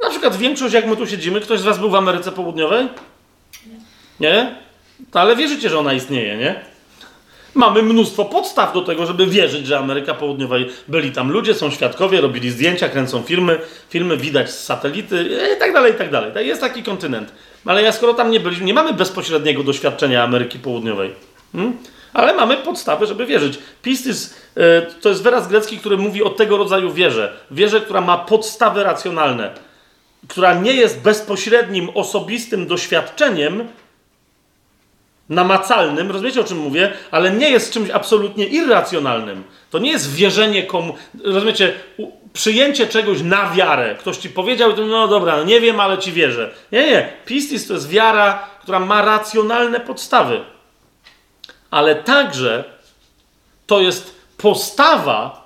[0.03, 2.87] Na przykład większość, jak my tu siedzimy, ktoś z Was był w Ameryce Południowej?
[4.19, 4.55] Nie?
[5.13, 6.55] ale wierzycie, że ona istnieje, nie?
[7.55, 10.55] Mamy mnóstwo podstaw do tego, żeby wierzyć, że Ameryka Południowa
[10.87, 13.59] byli tam ludzie, są świadkowie, robili zdjęcia, kręcą filmy,
[13.89, 16.47] filmy widać z satelity i tak dalej, i tak dalej.
[16.47, 17.33] Jest taki kontynent.
[17.65, 21.11] Ale ja skoro tam nie byliśmy, nie mamy bezpośredniego doświadczenia Ameryki Południowej.
[21.51, 21.77] Hmm?
[22.13, 23.59] Ale mamy podstawy, żeby wierzyć.
[23.81, 27.33] Pistis e, to jest wyraz grecki, który mówi o tego rodzaju wierze.
[27.51, 29.53] Wierze, która ma podstawy racjonalne,
[30.27, 33.67] która nie jest bezpośrednim, osobistym doświadczeniem
[35.29, 39.43] namacalnym, rozumiecie o czym mówię, ale nie jest czymś absolutnie irracjonalnym.
[39.69, 40.93] To nie jest wierzenie komu.
[41.23, 41.73] Rozumiecie,
[42.33, 43.95] przyjęcie czegoś na wiarę.
[43.99, 46.51] Ktoś ci powiedział, no dobra, no nie wiem, ale ci wierzę.
[46.71, 47.13] Nie, nie.
[47.25, 50.41] Pistis to jest wiara, która ma racjonalne podstawy.
[51.71, 52.63] Ale także
[53.67, 55.45] to jest postawa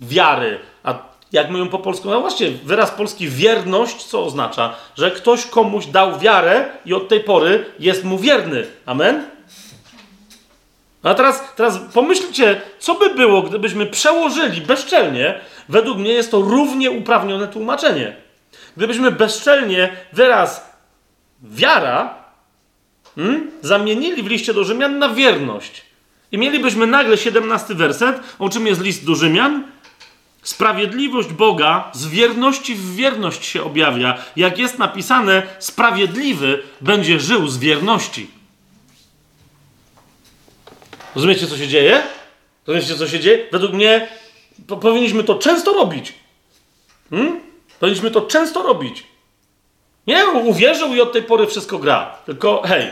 [0.00, 0.58] wiary.
[0.84, 0.94] A
[1.32, 4.74] jak mówią po polsku, no właśnie, wyraz polski wierność, co oznacza?
[4.96, 8.66] Że ktoś komuś dał wiarę i od tej pory jest mu wierny.
[8.86, 9.26] Amen?
[11.02, 16.90] A teraz, teraz pomyślcie, co by było, gdybyśmy przełożyli bezczelnie, według mnie jest to równie
[16.90, 18.16] uprawnione tłumaczenie.
[18.76, 20.72] Gdybyśmy bezczelnie wyraz
[21.42, 22.14] wiara
[23.14, 25.82] hmm, zamienili w liście do Rzymian na wierność.
[26.32, 29.64] I mielibyśmy nagle 17 werset, o czym jest list do Rzymian.
[30.42, 34.18] Sprawiedliwość Boga z wierności w wierność się objawia.
[34.36, 38.30] Jak jest napisane, sprawiedliwy będzie żył z wierności.
[41.14, 42.02] Rozumiecie, co się dzieje?
[42.66, 43.46] Rozumiecie, co się dzieje?
[43.52, 44.08] Według mnie
[44.66, 46.14] po, powinniśmy to często robić.
[47.10, 47.40] Hmm?
[47.80, 49.04] Powinniśmy to często robić.
[50.06, 52.18] Nie, uwierzył i od tej pory wszystko gra.
[52.26, 52.90] Tylko hej,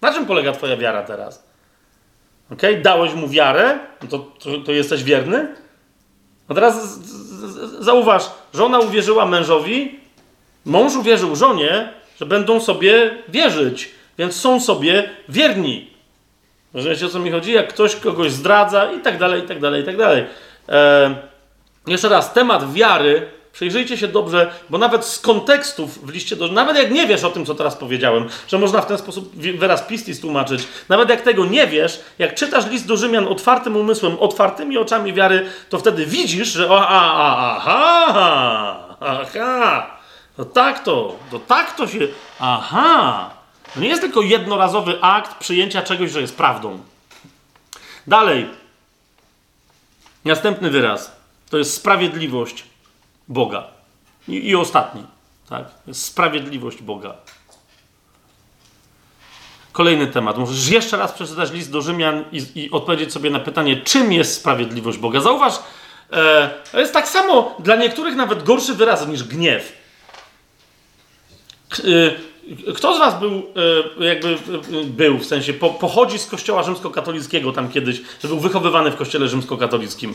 [0.00, 1.46] na czym polega Twoja wiara teraz?
[2.52, 2.62] Ok?
[2.82, 5.54] Dałeś mu wiarę, no to, to, to jesteś wierny?
[6.48, 10.00] No teraz z, z, zauważ, żona uwierzyła mężowi,
[10.64, 15.90] mąż uwierzył żonie, że będą sobie wierzyć, więc są sobie wierni.
[16.74, 17.52] Rozumiecie o co mi chodzi?
[17.52, 20.24] Jak ktoś kogoś zdradza i tak dalej, i tak dalej, i tak dalej.
[20.68, 21.14] E,
[21.86, 26.76] jeszcze raz, temat wiary, przyjrzyjcie się dobrze, bo nawet z kontekstów w liście, do, nawet
[26.76, 30.20] jak nie wiesz o tym, co teraz powiedziałem, że można w ten sposób wyraz pistis
[30.20, 35.12] tłumaczyć, nawet jak tego nie wiesz, jak czytasz list do Rzymian otwartym umysłem, otwartymi oczami
[35.12, 39.96] wiary, to wtedy widzisz, że o, a, a, aha, aha,
[40.36, 41.98] to tak to, to tak to się,
[42.40, 43.30] aha,
[43.74, 46.78] to nie jest tylko jednorazowy akt przyjęcia czegoś, że jest prawdą.
[48.06, 48.65] Dalej.
[50.26, 51.16] Następny wyraz.
[51.50, 52.64] To jest sprawiedliwość
[53.28, 53.64] Boga.
[54.28, 55.02] I, i ostatni.
[55.48, 55.64] Tak?
[55.86, 57.14] Jest sprawiedliwość Boga.
[59.72, 60.38] Kolejny temat.
[60.38, 64.34] Możesz jeszcze raz przeczytać list do Rzymian i, i odpowiedzieć sobie na pytanie, czym jest
[64.34, 65.20] sprawiedliwość Boga.
[65.20, 65.54] Zauważ,
[66.12, 69.72] e, to jest tak samo dla niektórych nawet gorszy wyraz niż gniew.
[71.72, 71.82] E,
[72.74, 73.42] kto z Was był,
[74.00, 74.38] e, jakby
[74.84, 79.28] był, w sensie po, pochodzi z kościoła rzymskokatolickiego tam kiedyś, że był wychowywany w kościele
[79.28, 80.14] rzymskokatolickim?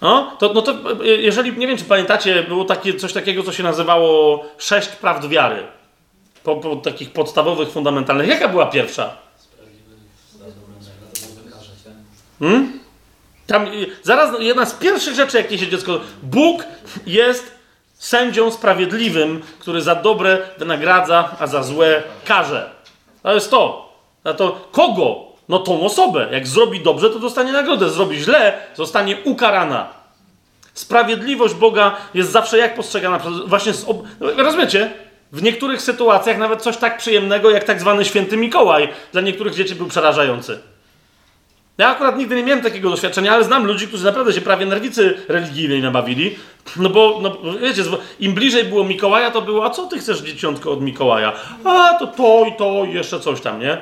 [0.00, 0.72] No, to, no to
[1.04, 5.28] e, jeżeli, nie wiem czy pamiętacie, było takie, coś takiego, co się nazywało sześć prawd
[5.28, 5.62] wiary.
[6.44, 8.28] Po, po takich podstawowych, fundamentalnych.
[8.28, 9.16] Jaka była pierwsza?
[12.38, 12.78] Hmm?
[13.46, 13.66] Tam,
[14.02, 16.00] zaraz jedna z pierwszych rzeczy, jakie się dziecko...
[16.22, 16.64] Bóg
[17.06, 17.57] jest
[17.98, 22.70] Sędzią sprawiedliwym, który za dobre wynagradza, a za złe karze.
[23.22, 23.92] To jest to.
[24.24, 25.28] A to kogo?
[25.48, 26.28] No tą osobę.
[26.32, 27.90] Jak zrobi dobrze, to dostanie nagrodę.
[27.90, 29.88] Zrobi źle, zostanie ukarana.
[30.74, 33.20] Sprawiedliwość Boga jest zawsze jak postrzegana?
[33.46, 34.02] Właśnie z ob...
[34.20, 34.92] Rozumiecie?
[35.32, 39.74] W niektórych sytuacjach nawet coś tak przyjemnego, jak tak zwany święty Mikołaj, dla niektórych dzieci
[39.74, 40.58] był przerażający.
[41.78, 45.14] Ja akurat nigdy nie miałem takiego doświadczenia, ale znam ludzi, którzy naprawdę się prawie nerwicy
[45.28, 46.36] religijnej nabawili.
[46.76, 47.82] No bo, no, wiecie,
[48.20, 51.32] im bliżej było Mikołaja, to było, a co ty chcesz dzieciątko od Mikołaja?
[51.64, 53.78] A, to to i to i jeszcze coś tam, nie?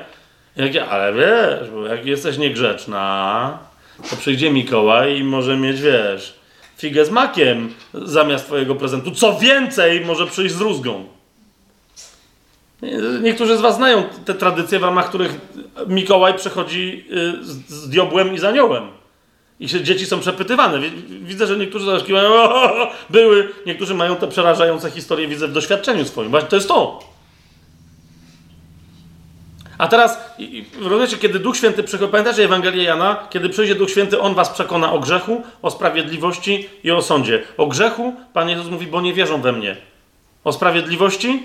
[0.55, 3.57] Jak ja, ale wiesz, bo jak jesteś niegrzeczna,
[4.09, 6.39] to przyjdzie Mikołaj i może mieć, wiesz,
[6.77, 9.11] figę z makiem zamiast twojego prezentu.
[9.11, 11.16] Co więcej, może przyjść z rózgą.
[13.21, 15.35] Niektórzy z Was znają te tradycje, w ramach których
[15.87, 18.87] Mikołaj przechodzi y, z diobłem i z aniołem.
[19.59, 20.79] I się dzieci są przepytywane.
[21.21, 22.31] Widzę, że niektórzy zaszkiwają,
[23.09, 26.29] były, niektórzy mają te przerażające historie, widzę w doświadczeniu swoim.
[26.29, 26.99] Właśnie to jest to.
[29.77, 30.19] A teraz,
[30.81, 33.27] rozumiecie, kiedy Duch Święty przychodzi, pamiętacie Ewangelię Jana?
[33.29, 37.43] Kiedy przyjdzie Duch Święty, On was przekona o grzechu, o sprawiedliwości i o sądzie.
[37.57, 39.77] O grzechu Pan Jezus mówi, bo nie wierzą we mnie.
[40.43, 41.43] O sprawiedliwości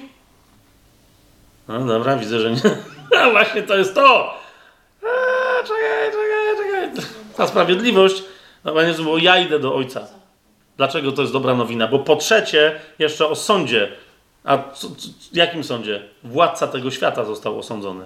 [1.69, 2.61] no dobra, widzę, że nie.
[3.21, 4.35] A właśnie to jest to!
[5.65, 7.07] Czekaj, czekaj, czekaj.
[7.37, 8.25] Ta sprawiedliwość,
[8.65, 10.07] no Panie bo ja idę do Ojca.
[10.77, 11.89] Dlaczego to jest dobra nowina?
[11.89, 13.89] Bo po trzecie, jeszcze o sądzie.
[14.45, 16.03] A co, co, jakim sądzie?
[16.25, 18.05] Władca tego świata został osądzony.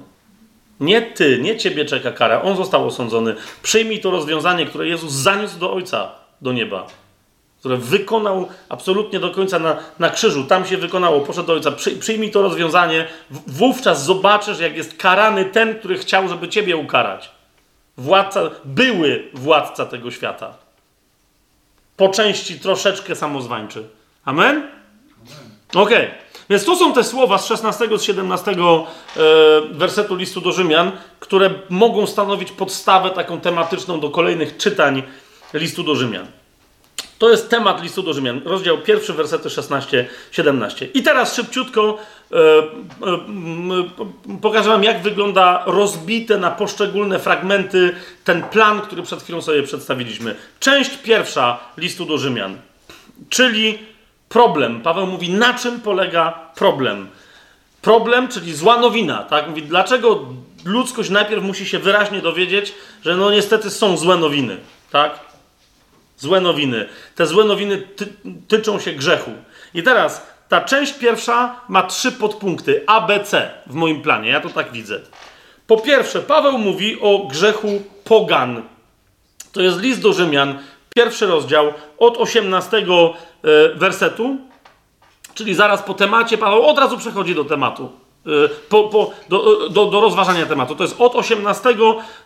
[0.80, 2.42] Nie ty, nie ciebie czeka kara.
[2.42, 3.34] On został osądzony.
[3.62, 6.10] Przyjmij to rozwiązanie, które Jezus zaniósł do Ojca,
[6.40, 6.86] do nieba
[7.66, 10.44] które wykonał absolutnie do końca na, na krzyżu.
[10.44, 11.72] Tam się wykonało, poszedł do Ojca.
[11.72, 17.30] Przy, przyjmij to rozwiązanie, wówczas zobaczysz, jak jest karany ten, który chciał, żeby ciebie ukarać.
[17.96, 20.54] Władca, były władca tego świata.
[21.96, 23.88] Po części troszeczkę samozwańczy.
[24.24, 24.68] Amen?
[25.74, 25.82] Okej.
[25.82, 26.10] Okay.
[26.50, 28.56] Więc to są te słowa z 16 z 17 e,
[29.70, 35.02] wersetu listu do Rzymian, które mogą stanowić podstawę taką tematyczną do kolejnych czytań
[35.54, 36.26] listu do Rzymian.
[37.18, 40.86] To jest temat listu do Rzymian, rozdział pierwszy, wersety 16-17.
[40.94, 41.98] I teraz szybciutko
[42.32, 47.94] e, e, pokażę Wam, jak wygląda rozbite na poszczególne fragmenty
[48.24, 50.34] ten plan, który przed chwilą sobie przedstawiliśmy.
[50.60, 52.56] Część pierwsza listu do Rzymian,
[53.28, 53.78] czyli
[54.28, 54.80] problem.
[54.80, 57.08] Paweł mówi, na czym polega problem.
[57.82, 59.22] Problem, czyli zła nowina.
[59.22, 59.48] Tak?
[59.48, 60.26] Mówi, dlaczego
[60.64, 62.74] ludzkość najpierw musi się wyraźnie dowiedzieć,
[63.04, 64.56] że no niestety są złe nowiny.
[64.90, 65.25] Tak?
[66.16, 66.88] Złe nowiny.
[67.14, 68.06] Te złe nowiny ty
[68.48, 69.30] tyczą się grzechu.
[69.74, 74.30] I teraz ta część pierwsza ma trzy podpunkty A, B, C w moim planie.
[74.30, 75.00] Ja to tak widzę.
[75.66, 78.62] Po pierwsze, Paweł mówi o grzechu pogan.
[79.52, 80.58] To jest list do Rzymian,
[80.94, 82.84] pierwszy rozdział, od 18 e,
[83.74, 84.38] wersetu,
[85.34, 86.38] czyli zaraz po temacie.
[86.38, 88.05] Paweł od razu przechodzi do tematu.
[88.26, 90.74] E, po, po, do, do, do, rozważania tematu.
[90.74, 91.68] To jest od 18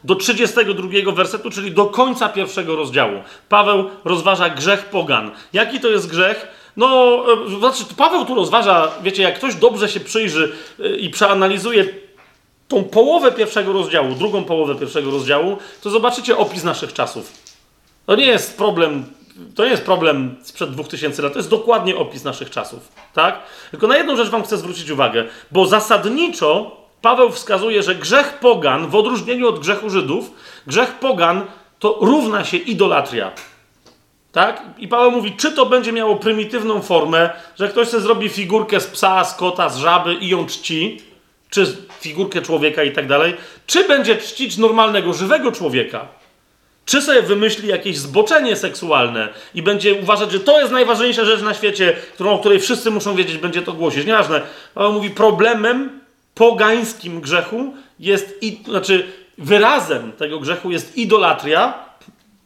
[0.04, 3.22] do 32 wersetu, czyli do końca pierwszego rozdziału.
[3.48, 5.30] Paweł rozważa grzech pogan.
[5.52, 6.48] Jaki to jest grzech?
[6.76, 11.84] No, e, znaczy, Paweł tu rozważa, wiecie, jak ktoś dobrze się przyjrzy e, i przeanalizuje
[12.68, 17.32] tą połowę pierwszego rozdziału, drugą połowę pierwszego rozdziału, to zobaczycie opis naszych czasów.
[18.06, 19.04] To nie jest problem
[19.54, 23.40] to nie jest problem sprzed 2000 lat, to jest dokładnie opis naszych czasów, tak?
[23.70, 28.86] Tylko na jedną rzecz wam chcę zwrócić uwagę, bo zasadniczo Paweł wskazuje, że grzech pogan,
[28.86, 30.30] w odróżnieniu od grzechu Żydów,
[30.66, 31.42] grzech pogan
[31.78, 33.32] to równa się idolatria.
[34.32, 34.62] Tak?
[34.78, 38.86] I Paweł mówi, czy to będzie miało prymitywną formę, że ktoś sobie zrobi figurkę z
[38.86, 41.00] psa, z kota, z żaby i ją czci,
[41.50, 46.08] czy figurkę człowieka i tak dalej, czy będzie czcić normalnego, żywego człowieka,
[46.90, 51.54] czy sobie wymyśli jakieś zboczenie seksualne i będzie uważać, że to jest najważniejsza rzecz na
[51.54, 54.06] świecie, którą, o której wszyscy muszą wiedzieć, będzie to głosić.
[54.06, 54.42] Nieważne.
[54.74, 56.00] Paweł mówi, problemem
[56.34, 59.06] pogańskim grzechu jest, i, znaczy
[59.38, 61.74] wyrazem tego grzechu jest idolatria,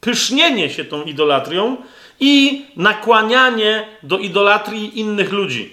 [0.00, 1.76] pysznienie się tą idolatrią
[2.20, 5.72] i nakłanianie do idolatrii innych ludzi.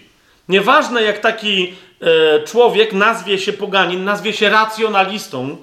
[0.49, 5.57] Nieważne jak taki e, człowiek nazwie się poganin, nazwie się racjonalistą,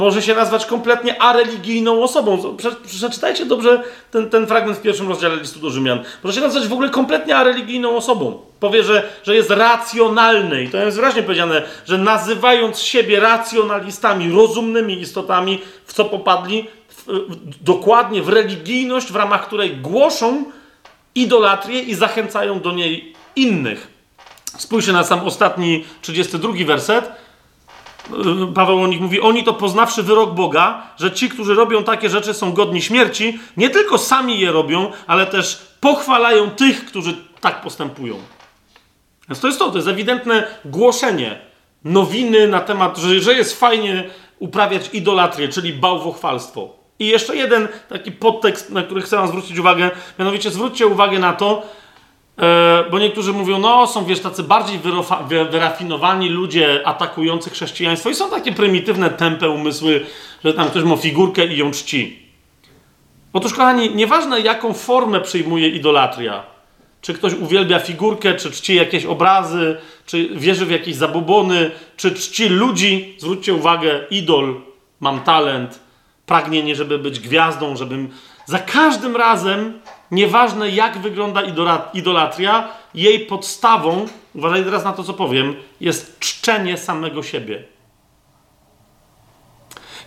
[0.00, 2.56] może się nazwać kompletnie areligijną osobą.
[2.86, 5.98] Przeczytajcie dobrze ten, ten fragment w pierwszym rozdziale listu do Rzymian.
[6.24, 8.40] Może się nazwać w ogóle kompletnie areligijną osobą.
[8.60, 10.64] Powie, że, że jest racjonalny.
[10.64, 16.66] I to jest wyraźnie powiedziane, że nazywając siebie racjonalistami, rozumnymi istotami, w co popadli?
[16.88, 20.44] W, w, dokładnie w religijność, w ramach której głoszą
[21.14, 23.88] idolatrię i zachęcają do niej innych.
[24.58, 27.12] Spójrzcie na sam ostatni, 32 werset
[28.54, 32.34] Paweł o nich mówi, oni to poznawszy wyrok Boga, że ci, którzy robią takie rzeczy,
[32.34, 38.14] są godni śmierci, nie tylko sami je robią, ale też pochwalają tych, którzy tak postępują.
[39.28, 41.38] Więc to jest to, to jest ewidentne głoszenie
[41.84, 46.68] nowiny na temat, że, że jest fajnie uprawiać idolatrię, czyli bałwochwalstwo.
[46.98, 51.32] I jeszcze jeden taki podtekst, na który chcę wam zwrócić uwagę, mianowicie zwróćcie uwagę na
[51.32, 51.62] to,
[52.90, 54.80] bo niektórzy mówią, no są wiesz, tacy bardziej
[55.50, 60.06] wyrafinowani ludzie atakujący chrześcijaństwo i są takie prymitywne, tępe umysły,
[60.44, 62.30] że tam ktoś ma figurkę i ją czci.
[63.32, 66.42] Otóż, kochani, nieważne jaką formę przyjmuje idolatria,
[67.00, 69.76] czy ktoś uwielbia figurkę, czy czci jakieś obrazy,
[70.06, 74.60] czy wierzy w jakieś zabobony, czy czci ludzi, zwróćcie uwagę, idol,
[75.00, 75.80] mam talent,
[76.26, 78.08] pragnienie, żeby być gwiazdą, żebym
[78.46, 79.80] za każdym razem
[80.10, 81.42] Nieważne jak wygląda
[81.94, 87.64] idolatria, jej podstawą, uważaj teraz na to, co powiem, jest czczenie samego siebie.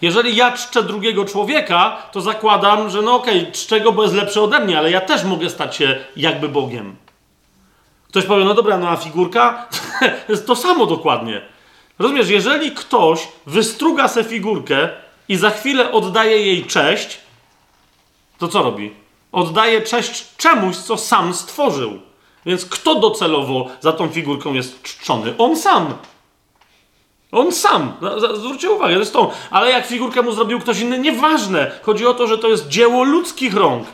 [0.02, 4.16] Jeżeli ja czczę drugiego człowieka, to zakładam, że no okej, okay, czczę go, bo jest
[4.16, 6.96] lepszy ode mnie, ale ja też mogę stać się jakby Bogiem.
[8.08, 9.68] Ktoś powie, no dobra, no a figurka?
[10.48, 11.42] to samo dokładnie.
[12.00, 14.90] Rozumiesz, jeżeli ktoś wystruga se figurkę
[15.30, 17.20] i za chwilę oddaje jej cześć,
[18.38, 19.03] to co robi?
[19.34, 22.00] Oddaje cześć czemuś, co sam stworzył.
[22.46, 25.34] Więc kto docelowo za tą figurką jest czczony?
[25.38, 25.94] On sam.
[27.32, 27.94] On sam.
[28.36, 31.72] Zwróćcie uwagę, zresztą, ale jak figurkę mu zrobił ktoś inny, nieważne.
[31.82, 33.88] Chodzi o to, że to jest dzieło ludzkich rąk.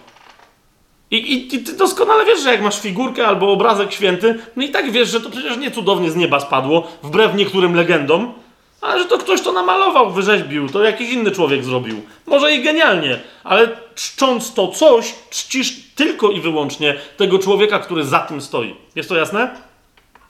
[1.11, 4.69] I, i, I, ty doskonale wiesz, że jak masz figurkę albo obrazek święty, no i
[4.69, 8.33] tak wiesz, że to przecież nie cudownie z nieba spadło, wbrew niektórym legendom,
[8.81, 12.01] ale że to ktoś to namalował, wyrzeźbił, to jakiś inny człowiek zrobił.
[12.25, 18.19] Może i genialnie, ale czcząc to coś, czcisz tylko i wyłącznie tego człowieka, który za
[18.19, 18.75] tym stoi.
[18.95, 19.55] Jest to jasne?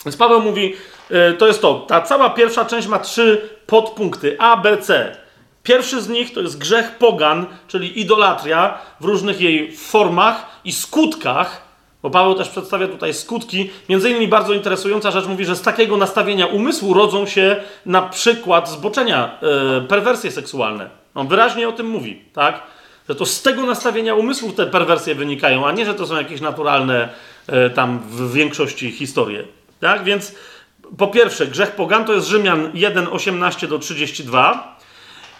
[0.05, 0.76] Więc Paweł mówi,
[1.09, 1.85] yy, to jest to.
[1.88, 5.17] Ta cała pierwsza część ma trzy podpunkty A, B, C.
[5.63, 11.69] Pierwszy z nich to jest grzech pogan, czyli idolatria w różnych jej formach i skutkach
[12.03, 13.69] bo Paweł też przedstawia tutaj skutki.
[13.89, 17.55] Między innymi bardzo interesująca rzecz mówi, że z takiego nastawienia umysłu rodzą się
[17.85, 20.89] na przykład zboczenia, yy, perwersje seksualne.
[21.15, 22.63] On wyraźnie o tym mówi, tak?
[23.09, 26.41] Że to z tego nastawienia umysłów te perwersje wynikają, a nie, że to są jakieś
[26.41, 27.09] naturalne
[27.47, 29.43] e, tam w większości historie.
[29.80, 30.03] Tak?
[30.03, 30.35] Więc
[30.97, 34.78] po pierwsze, grzech pogan to jest Rzymian 1, 18 do 32.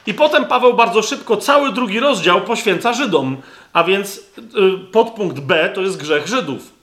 [0.08, 3.38] I potem Paweł bardzo szybko cały drugi rozdział poświęca Żydom,
[3.74, 4.22] a więc y,
[4.92, 6.74] podpunkt B to jest grzech Żydów.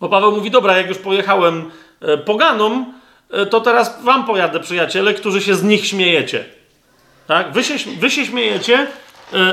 [0.00, 1.70] Bo Paweł mówi: Dobra, jak już pojechałem
[2.02, 2.94] y, poganom,
[3.42, 6.44] y, to teraz wam pojadę, przyjaciele, którzy się z nich śmiejecie.
[7.26, 7.52] Tak?
[7.52, 8.86] Wy, się, wy się śmiejecie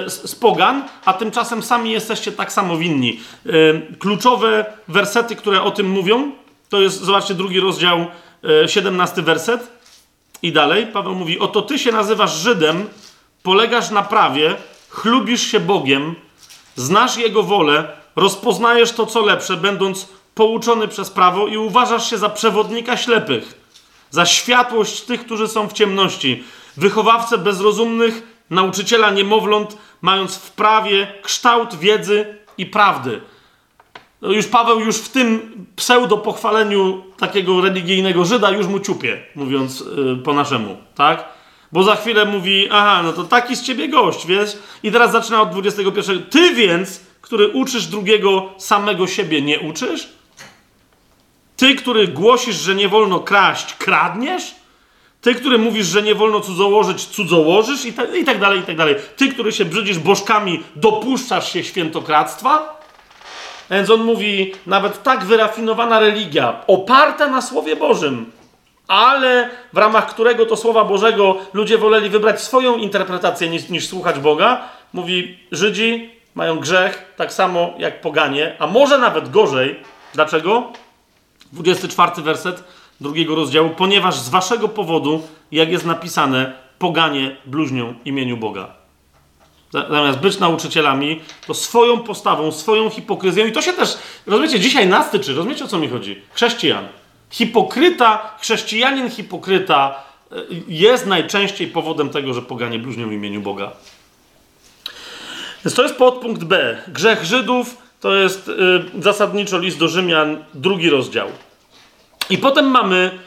[0.08, 3.20] z, pogan, a tymczasem sami jesteście tak samo winni.
[4.00, 6.32] Kluczowe wersety, które o tym mówią,
[6.70, 8.06] to jest, zobaczcie, drugi rozdział,
[8.68, 9.73] 17 werset.
[10.44, 12.90] I dalej Paweł mówi: Oto ty się nazywasz Żydem,
[13.44, 14.56] polegasz na prawie,
[14.90, 16.15] chlubisz się Bogiem,
[16.76, 22.30] znasz Jego wolę, rozpoznajesz to, co lepsze, będąc pouczony przez prawo i uważasz się za
[22.30, 23.53] przewodnika ślepych,
[24.10, 26.44] za światłość tych, którzy są w ciemności,
[26.78, 33.22] wychowawcę bezrozumnych, nauczyciela niemowląt, mając w prawie kształt wiedzy i prawdy.
[34.24, 40.16] No już Paweł już w tym pseudo-pochwaleniu takiego religijnego Żyda już mu ciupie, mówiąc yy,
[40.16, 41.26] po naszemu, tak?
[41.72, 44.58] Bo za chwilę mówi, aha, no to taki z ciebie gość, wiesz?
[44.84, 46.24] I teraz zaczyna od 21.
[46.24, 50.10] Ty więc, który uczysz drugiego, samego siebie nie uczysz?
[51.58, 54.56] Ty, który głosisz, że nie wolno kraść, kradniesz?
[55.22, 57.86] Ty, który mówisz, że nie wolno cudzołożyć, cudzołożysz?
[57.86, 58.95] I, ta, I tak dalej, i tak dalej.
[59.18, 62.83] Ty, który się brzydzisz bożkami, dopuszczasz się świętokradztwa?
[63.72, 68.31] Więc on mówi, nawet tak wyrafinowana religia, oparta na Słowie Bożym,
[68.88, 74.19] ale w ramach którego to Słowa Bożego ludzie woleli wybrać swoją interpretację niż, niż słuchać
[74.19, 79.80] Boga, mówi, Żydzi mają grzech tak samo jak poganie, a może nawet gorzej.
[80.14, 80.72] Dlaczego?
[81.52, 82.64] 24 werset
[83.02, 83.69] drugiego rozdziału.
[83.69, 88.83] Ponieważ z waszego powodu, jak jest napisane, poganie bluźnią imieniu Boga
[89.74, 95.12] zamiast być nauczycielami, to swoją postawą, swoją hipokryzją, i to się też, rozumiecie, dzisiaj nas
[95.12, 96.22] tyczy, rozumiecie o co mi chodzi?
[96.34, 96.88] Chrześcijan.
[97.30, 100.36] Hipokryta, chrześcijanin hipokryta e,
[100.68, 103.72] jest najczęściej powodem tego, że poganie bluźnią w imieniu Boga.
[105.66, 106.78] Więc to jest podpunkt B.
[106.88, 108.54] Grzech Żydów to jest y,
[109.00, 111.28] zasadniczo list do Rzymian, drugi rozdział.
[112.30, 113.20] I potem mamy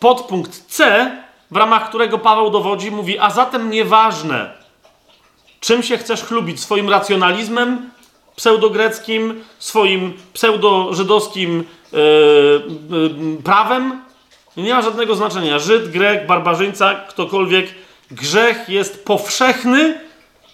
[0.00, 1.10] podpunkt C,
[1.50, 4.63] w ramach którego Paweł dowodzi, mówi, a zatem nieważne,
[5.64, 6.60] Czym się chcesz chlubić?
[6.60, 7.90] Swoim racjonalizmem
[8.36, 11.98] pseudogreckim, swoim pseudo-żydowskim yy,
[12.90, 14.02] yy, prawem?
[14.56, 15.58] Nie ma żadnego znaczenia.
[15.58, 17.66] Żyd, Grek, barbarzyńca, ktokolwiek.
[18.10, 20.00] Grzech jest powszechny,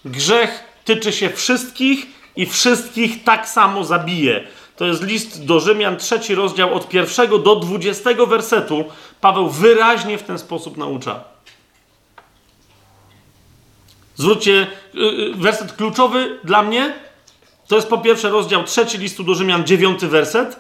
[0.05, 2.07] grzech tyczy się wszystkich
[2.37, 4.45] i wszystkich tak samo zabije.
[4.77, 8.85] To jest list do Rzymian, trzeci rozdział od pierwszego do dwudziestego wersetu.
[9.21, 11.30] Paweł wyraźnie w ten sposób naucza.
[14.21, 16.93] Zwróćcie, y, y, werset kluczowy dla mnie
[17.69, 20.57] to jest po pierwsze rozdział trzeci listu do Rzymian, dziewiąty werset.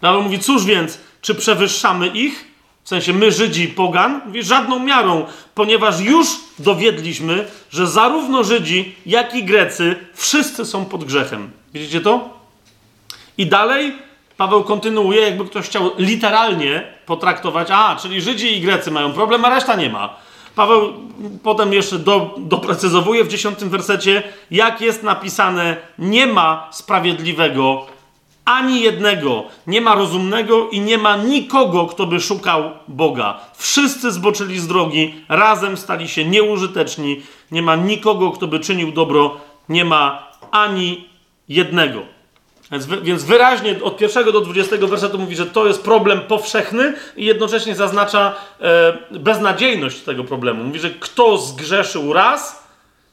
[0.00, 2.44] Paweł mówi, cóż więc, czy przewyższamy ich?
[2.84, 4.20] W sensie my, Żydzi, pogan?
[4.26, 6.26] Mówi, żadną miarą, ponieważ już
[6.58, 11.50] dowiedliśmy, że zarówno Żydzi, jak i Grecy wszyscy są pod grzechem.
[11.74, 12.38] Widzicie to?
[13.38, 13.92] I dalej
[14.36, 19.50] Paweł kontynuuje, jakby ktoś chciał literalnie potraktować, a, czyli Żydzi i Grecy mają problem, a
[19.50, 20.23] reszta nie ma.
[20.56, 20.92] Paweł
[21.42, 27.86] potem jeszcze do, doprecyzowuje w dziesiątym wersecie, jak jest napisane, nie ma sprawiedliwego
[28.44, 33.40] ani jednego, nie ma rozumnego i nie ma nikogo, kto by szukał Boga.
[33.56, 39.36] Wszyscy zboczyli z drogi, razem stali się nieużyteczni, nie ma nikogo, kto by czynił dobro,
[39.68, 41.08] nie ma ani
[41.48, 42.13] jednego.
[42.72, 47.24] Więc, więc wyraźnie od pierwszego do dwudziestego wersetu mówi, że to jest problem powszechny i
[47.24, 50.64] jednocześnie zaznacza e, beznadziejność tego problemu.
[50.64, 52.64] Mówi, że kto zgrzeszył raz,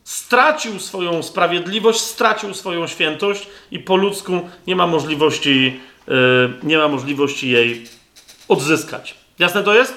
[0.04, 6.12] stracił swoją sprawiedliwość, stracił swoją świętość i po ludzku nie ma możliwości, e,
[6.64, 7.88] nie ma możliwości jej
[8.48, 9.16] odzyskać.
[9.40, 9.94] Jasne to jest?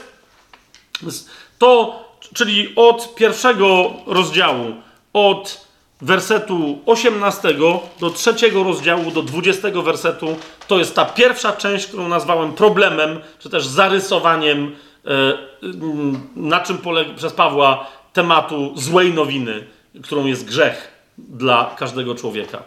[1.58, 2.00] To,
[2.34, 4.74] czyli od pierwszego rozdziału,
[5.12, 5.64] od
[6.00, 7.54] wersetu 18
[8.00, 10.36] do trzeciego rozdziału, do 20 wersetu,
[10.68, 14.76] to jest ta pierwsza część, którą nazwałem problemem, czy też zarysowaniem,
[15.06, 15.10] e,
[16.36, 19.66] na czym polega przez Pawła tematu złej nowiny,
[20.02, 22.62] którą jest grzech dla każdego człowieka.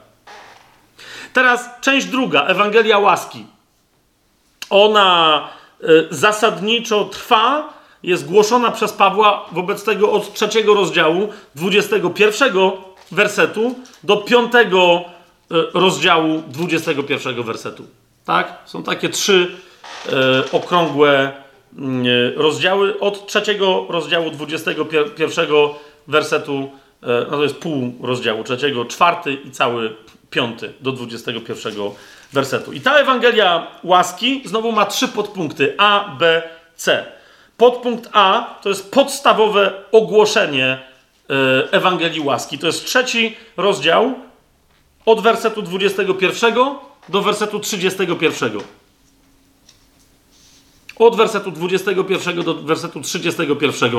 [1.34, 3.46] Teraz część druga, Ewangelia łaski.
[4.70, 5.42] Ona
[5.82, 7.74] e, zasadniczo trwa,
[8.04, 15.02] jest głoszona przez Pawła wobec tego od trzeciego rozdziału, 21 wersetu do piątego
[15.52, 17.86] e, rozdziału 21 wersetu.
[18.26, 18.58] Tak?
[18.66, 19.52] Są takie trzy
[20.10, 21.32] e, okrągłe
[21.78, 23.00] mm, e, rozdziały.
[23.00, 25.48] Od trzeciego rozdziału 21
[26.08, 26.72] wersetu
[27.02, 29.96] no to jest pół rozdziału trzeciego, czwarty i cały
[30.30, 31.74] piąty do 21
[32.34, 32.74] wersetu.
[32.74, 36.42] I ta Ewangelia łaski znowu ma trzy podpunkty A, B,
[36.76, 37.06] C.
[37.58, 40.87] Podpunkt A to jest podstawowe ogłoszenie
[41.72, 42.58] Ewangelii łaski.
[42.58, 44.14] To jest trzeci rozdział
[45.06, 46.56] od wersetu 21
[47.10, 48.52] do wersetu 31.
[51.00, 53.92] Od wersetu 21 do wersetu 31.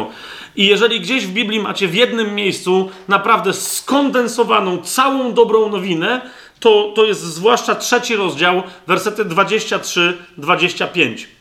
[0.57, 6.31] I jeżeli gdzieś w Biblii macie w jednym miejscu naprawdę skondensowaną całą dobrą nowinę,
[6.61, 11.38] to, to jest zwłaszcza trzeci rozdział, wersety 23-25.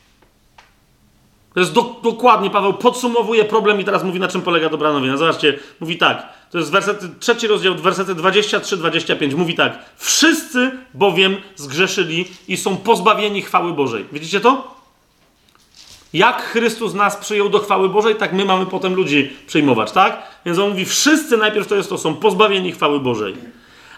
[1.58, 5.18] To jest do, dokładnie, Paweł podsumowuje problem i teraz mówi, na czym polega dobra nowina.
[5.18, 9.36] Zobaczcie, mówi tak, to jest wersety, trzeci rozdział, wersety 23-25.
[9.36, 14.06] Mówi tak, wszyscy bowiem zgrzeszyli i są pozbawieni chwały Bożej.
[14.12, 14.76] Widzicie to?
[16.14, 20.24] Jak Chrystus nas przyjął do chwały Bożej, tak my mamy potem ludzi przyjmować, tak?
[20.46, 23.36] Więc on mówi, wszyscy najpierw to jest to, są pozbawieni chwały Bożej.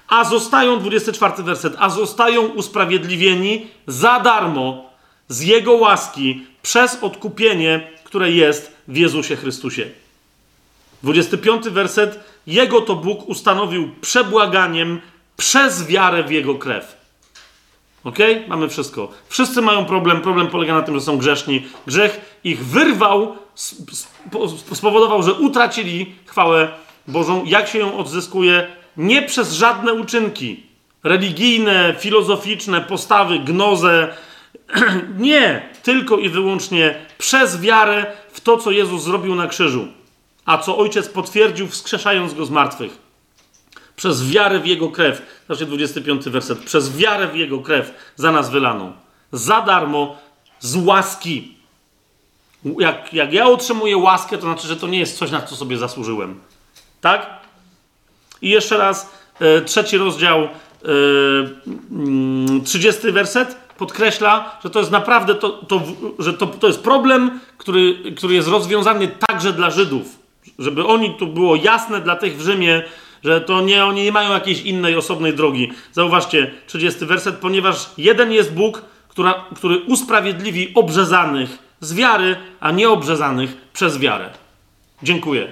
[0.08, 4.89] A zostają, 24 werset, a zostają usprawiedliwieni za darmo
[5.30, 9.90] z Jego łaski przez odkupienie, które jest w Jezusie Chrystusie.
[11.04, 15.02] 25 werset, Jego to Bóg ustanowił przebłaganiem
[15.38, 17.00] przez wiarę w Jego krew.
[18.04, 18.18] Ok?
[18.48, 19.12] Mamy wszystko.
[19.30, 20.22] Wszyscy mają problem.
[20.22, 21.68] Problem polega na tym, że są grzeszni.
[21.88, 23.38] Grzech ich wyrwał,
[24.74, 26.72] spowodował, że utracili chwałę
[27.08, 27.46] Bożą.
[27.46, 28.68] Jak się ją odzyskuje?
[28.98, 30.64] Nie przez żadne uczynki
[31.04, 34.14] religijne, filozoficzne, postawy, gnozę.
[35.18, 39.88] Nie, tylko i wyłącznie przez wiarę w to, co Jezus zrobił na krzyżu,
[40.46, 43.10] a co Ojciec potwierdził, wskrzeszając go z martwych.
[43.96, 45.22] Przez wiarę w Jego krew.
[45.42, 46.60] Zobaczcie 25 werset.
[46.60, 48.94] Przez wiarę w Jego krew za nas wylaną.
[49.32, 50.18] Za darmo,
[50.60, 51.56] z łaski.
[52.80, 55.78] Jak, jak ja otrzymuję łaskę, to znaczy, że to nie jest coś, na co sobie
[55.78, 56.40] zasłużyłem.
[57.02, 57.30] Tak?
[58.42, 59.10] I jeszcze raz,
[59.40, 60.50] e, trzeci rozdział, e,
[62.64, 65.82] 30 mm, werset podkreśla, że to jest naprawdę, to, to,
[66.20, 70.20] że to, to jest problem, który, który jest rozwiązany także dla Żydów.
[70.60, 72.84] Żeby oni, tu było jasne dla tych w Rzymie,
[73.24, 75.72] że to nie, oni nie mają jakiejś innej, osobnej drogi.
[75.92, 83.58] Zauważcie, 30 werset, ponieważ jeden jest Bóg, która, który usprawiedliwi obrzezanych z wiary, a nieobrzezanych
[83.74, 84.30] przez wiarę.
[85.04, 85.52] Dziękuję.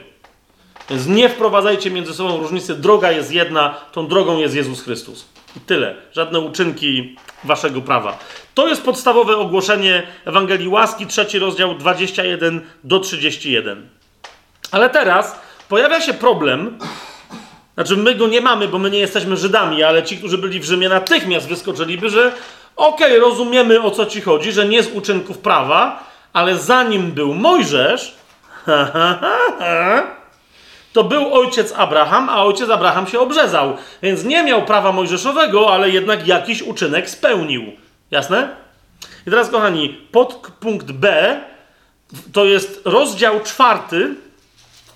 [0.89, 2.75] Więc nie wprowadzajcie między sobą różnicy.
[2.75, 5.36] Droga jest jedna, tą drogą jest Jezus Chrystus.
[5.65, 5.95] Tyle.
[6.11, 8.19] Żadne uczynki waszego prawa.
[8.53, 13.89] To jest podstawowe ogłoszenie Ewangelii Łaski, trzeci rozdział 21 do 31.
[14.71, 16.77] Ale teraz pojawia się problem,
[17.73, 20.63] znaczy, my go nie mamy, bo my nie jesteśmy Żydami, ale ci, którzy byli w
[20.63, 22.31] Rzymie, natychmiast wyskoczyliby, że
[22.75, 26.03] okej, okay, rozumiemy o co ci chodzi, że nie z uczynków prawa,
[26.33, 28.15] ale zanim był Mojżesz,
[30.97, 33.77] to był ojciec Abraham, a ojciec Abraham się obrzezał.
[34.01, 37.63] Więc nie miał prawa mojżeszowego, ale jednak jakiś uczynek spełnił.
[38.11, 38.55] Jasne?
[39.27, 41.37] I teraz, kochani, podpunkt B
[42.33, 44.15] to jest rozdział czwarty,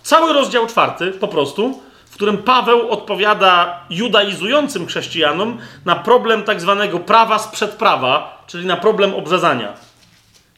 [0.04, 7.00] cały rozdział czwarty po prostu w którym Paweł odpowiada judaizującym chrześcijanom na problem tak zwanego
[7.00, 9.74] prawa sprzed prawa, czyli na problem obrzezania.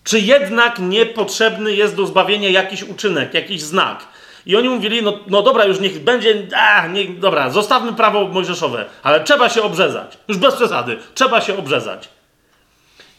[0.04, 4.13] Czy jednak niepotrzebny jest do zbawienia jakiś uczynek, jakiś znak?
[4.46, 8.86] I oni mówili, no, no dobra, już niech będzie, a, niech, dobra, zostawmy prawo mojżeszowe,
[9.04, 10.18] ale trzeba się obrzezać.
[10.28, 12.10] Już bez przesady, trzeba się obrzezać.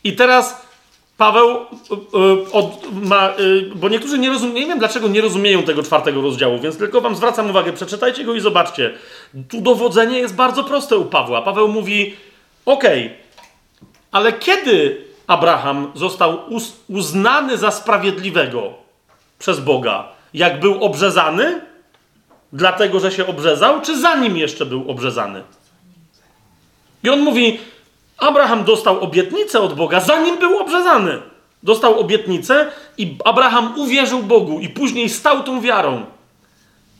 [0.04, 0.64] I teraz
[1.16, 1.62] Paweł y,
[2.48, 6.22] y, od, ma, y, bo niektórzy nie rozumieją, nie wiem dlaczego nie rozumieją tego czwartego
[6.22, 8.94] rozdziału, więc tylko wam zwracam uwagę, przeczytajcie go i zobaczcie.
[9.48, 11.42] Tu dowodzenie jest bardzo proste u Pawła.
[11.42, 12.16] Paweł mówi,
[12.66, 13.16] okej, okay,
[14.12, 18.74] ale kiedy Abraham został uz, uznany za sprawiedliwego
[19.38, 20.13] przez Boga?
[20.34, 21.60] Jak był obrzezany?
[22.52, 25.42] Dlatego, że się obrzezał, czy zanim jeszcze był obrzezany?
[27.04, 27.58] I on mówi,
[28.18, 31.22] Abraham dostał obietnicę od Boga, zanim był obrzezany.
[31.62, 32.66] Dostał obietnicę
[32.98, 36.06] i Abraham uwierzył Bogu i później stał tą wiarą.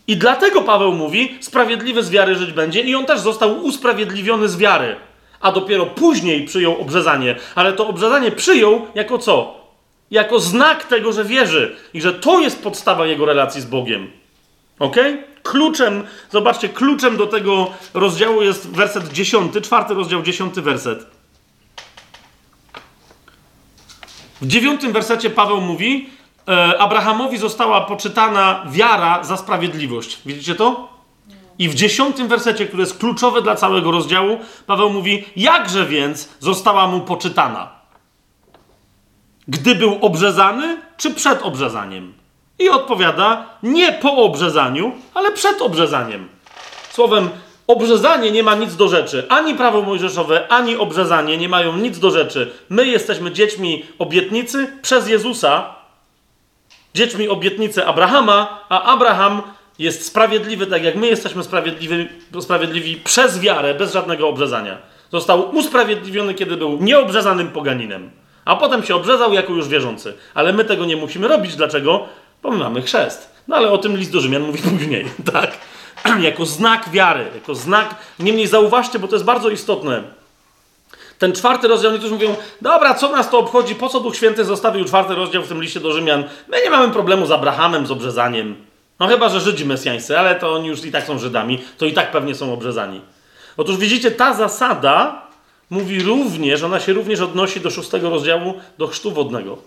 [0.06, 4.56] I dlatego Paweł mówi, sprawiedliwy z wiary żyć będzie i on też został usprawiedliwiony z
[4.56, 4.96] wiary.
[5.40, 7.36] A dopiero później przyjął obrzezanie.
[7.54, 9.63] Ale to obrzezanie przyjął jako co?
[10.10, 14.10] Jako znak tego, że wierzy i że to jest podstawa jego relacji z Bogiem.
[14.78, 14.96] Ok?
[15.42, 21.06] Kluczem, zobaczcie, kluczem do tego rozdziału jest werset 10, czwarty rozdział, dziesiąty werset.
[24.42, 26.10] W dziewiątym wersecie Paweł mówi:
[26.48, 30.18] e, Abrahamowi została poczytana wiara za sprawiedliwość.
[30.26, 30.94] Widzicie to?
[31.58, 36.86] I w dziesiątym wersecie, który jest kluczowy dla całego rozdziału, Paweł mówi: Jakże więc została
[36.86, 37.73] mu poczytana?
[39.48, 42.12] Gdy był obrzezany, czy przed obrzezaniem?
[42.58, 46.28] I odpowiada nie po obrzezaniu, ale przed obrzezaniem.
[46.90, 47.30] Słowem,
[47.66, 49.26] obrzezanie nie ma nic do rzeczy.
[49.28, 52.52] Ani prawo mojżeszowe, ani obrzezanie nie mają nic do rzeczy.
[52.68, 55.74] My jesteśmy dziećmi obietnicy przez Jezusa,
[56.94, 59.42] dziećmi obietnicy Abrahama, a Abraham
[59.78, 62.08] jest sprawiedliwy tak jak my jesteśmy sprawiedliwi,
[62.40, 64.78] sprawiedliwi przez wiarę, bez żadnego obrzezania.
[65.12, 68.10] Został usprawiedliwiony, kiedy był nieobrzezanym poganinem.
[68.44, 70.14] A potem się obrzezał jako już wierzący.
[70.34, 71.56] Ale my tego nie musimy robić.
[71.56, 72.06] Dlaczego?
[72.42, 73.34] Bo my mamy chrzest.
[73.48, 75.58] No ale o tym list do Rzymian mówi później, tak?
[76.20, 77.94] jako znak wiary, jako znak.
[78.18, 80.02] Niemniej zauważcie, bo to jest bardzo istotne.
[81.18, 84.84] Ten czwarty rozdział, niektórzy mówią, dobra, co nas to obchodzi, po co Duch Święty zostawił
[84.84, 86.24] czwarty rozdział w tym liście do Rzymian?
[86.48, 88.56] My nie mamy problemu z Abrahamem, z obrzezaniem.
[89.00, 91.92] No chyba, że Żydzi mesjańscy, ale to oni już i tak są Żydami, to i
[91.92, 93.00] tak pewnie są obrzezani.
[93.56, 95.23] Otóż widzicie, ta zasada
[95.70, 99.58] mówi również, ona się również odnosi do szóstego rozdziału, do chrztu wodnego.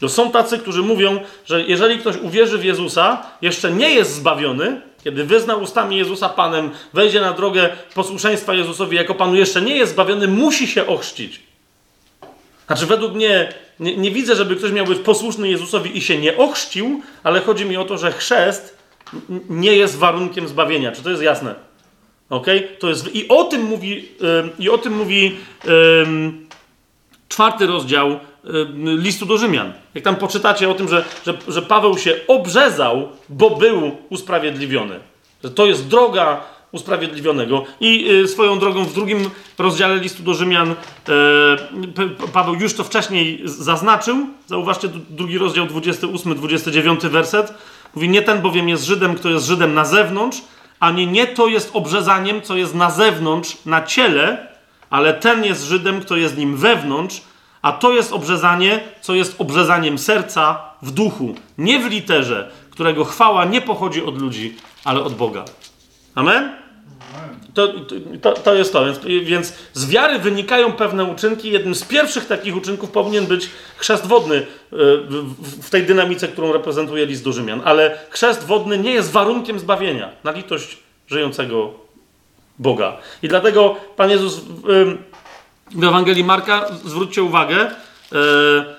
[0.00, 4.80] To są tacy, którzy mówią, że jeżeli ktoś uwierzy w Jezusa, jeszcze nie jest zbawiony,
[5.04, 9.92] kiedy wyzna ustami Jezusa Panem, wejdzie na drogę posłuszeństwa Jezusowi jako Panu, jeszcze nie jest
[9.92, 11.40] zbawiony, musi się ochrzcić.
[12.66, 16.36] Znaczy, według mnie nie, nie, widzę, żeby ktoś miał być posłuszny Jezusowi i się nie
[16.36, 18.78] ochrzcił, ale chodzi mi o to, że chrzest
[19.48, 20.92] nie jest warunkiem zbawienia.
[20.92, 21.67] Czy to jest jasne?
[22.30, 22.46] Ok?
[22.78, 24.08] To jest, I o tym mówi,
[24.58, 25.36] i o tym mówi
[27.28, 28.20] czwarty rozdział
[28.84, 29.72] listu do Rzymian.
[29.94, 35.00] Jak tam poczytacie o tym, że, że, że Paweł się obrzezał, bo był usprawiedliwiony.
[35.44, 36.40] Że to jest droga
[36.72, 37.64] usprawiedliwionego.
[37.80, 40.74] I y, swoją drogą w drugim rozdziale listu do Rzymian y,
[42.32, 44.26] Paweł już to wcześniej zaznaczył.
[44.46, 47.54] Zauważcie drugi rozdział 28-29 werset.
[47.94, 50.42] Mówi, nie ten bowiem jest Żydem, kto jest Żydem na zewnątrz,
[50.80, 54.46] ani nie to jest obrzezaniem, co jest na zewnątrz, na ciele,
[54.90, 57.22] ale ten jest Żydem, kto jest nim wewnątrz,
[57.62, 63.44] a to jest obrzezanie, co jest obrzezaniem serca w duchu, nie w literze, którego chwała
[63.44, 65.44] nie pochodzi od ludzi, ale od Boga.
[66.14, 66.67] Amen?
[67.54, 67.68] To,
[68.22, 68.84] to, to jest to.
[69.22, 71.50] Więc, z wiary wynikają pewne uczynki.
[71.50, 74.44] Jednym z pierwszych takich uczynków powinien być chrzest wodny e,
[75.62, 77.62] w, tej dynamice, którą reprezentuje list do Rzymian.
[77.64, 81.74] Ale chrzest wodny nie jest warunkiem zbawienia na litość żyjącego
[82.58, 82.96] Boga.
[83.22, 84.96] I dlatego Pan Jezus w,
[85.70, 87.70] w Ewangelii Marka, zwróćcie uwagę,
[88.12, 88.77] e,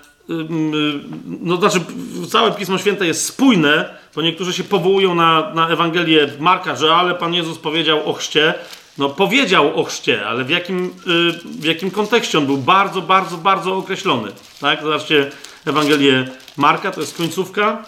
[1.25, 1.81] no znaczy
[2.29, 7.15] całe Pismo Święte jest spójne, bo niektórzy się powołują na, na Ewangelię Marka, że ale
[7.15, 8.53] Pan Jezus powiedział o chrzcie.
[8.97, 13.37] No powiedział o chrzcie, ale w jakim, y, w jakim kontekście on był bardzo, bardzo,
[13.37, 14.31] bardzo określony.
[14.61, 14.81] Tak?
[14.83, 15.31] Zobaczcie
[15.65, 16.27] Ewangelię
[16.57, 17.85] Marka, to jest końcówka,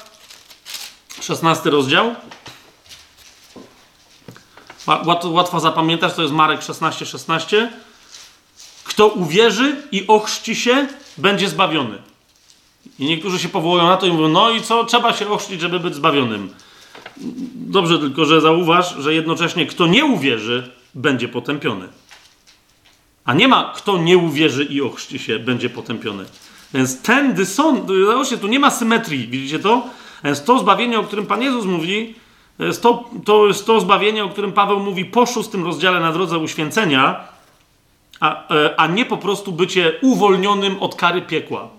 [1.21, 2.15] 16 rozdział.
[5.23, 7.71] Łatwo zapamiętać, to jest Marek 16, 16.
[8.83, 10.87] Kto uwierzy i ochrzci się,
[11.17, 12.10] będzie zbawiony.
[13.00, 15.80] I niektórzy się powołują na to i mówią, no i co, trzeba się ochrzcić, żeby
[15.80, 16.50] być zbawionym.
[17.56, 21.88] Dobrze, tylko że zauważ, że jednocześnie kto nie uwierzy, będzie potępiony.
[23.26, 26.26] A nie ma kto nie uwierzy i ochrzci się, będzie potępiony.
[26.74, 29.88] Więc ten dysonans, zobaczcie, tu nie ma symetrii, widzicie to?
[30.24, 32.16] Więc to zbawienie, o którym Pan Jezus mówi,
[32.60, 36.38] jest to, to jest to zbawienie, o którym Paweł mówi po szóstym rozdziale na drodze
[36.38, 37.27] uświęcenia,
[38.19, 41.69] a, e, a nie po prostu bycie uwolnionym od kary piekła.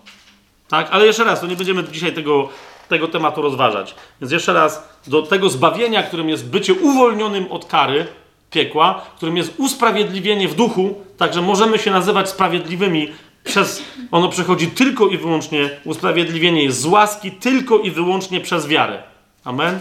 [0.72, 0.88] Tak?
[0.90, 2.48] Ale jeszcze raz, to nie będziemy dzisiaj tego,
[2.88, 3.94] tego tematu rozważać.
[4.20, 8.06] Więc jeszcze raz, do tego zbawienia, którym jest bycie uwolnionym od kary
[8.50, 13.12] piekła, którym jest usprawiedliwienie w duchu, także możemy się nazywać sprawiedliwymi
[13.44, 19.02] przez, ono przychodzi tylko i wyłącznie, usprawiedliwienie jest z łaski tylko i wyłącznie przez wiarę.
[19.44, 19.78] Amen?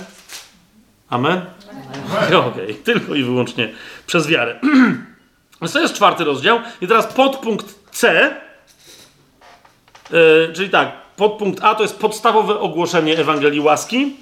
[1.09, 1.41] Amen?
[2.27, 2.73] Okej, okay.
[2.73, 3.69] tylko i wyłącznie
[4.07, 4.59] przez wiarę.
[5.61, 6.59] Więc to jest czwarty rozdział.
[6.81, 8.31] I teraz podpunkt C
[10.13, 14.15] E, czyli tak, podpunkt A to jest podstawowe ogłoszenie Ewangelii łaski.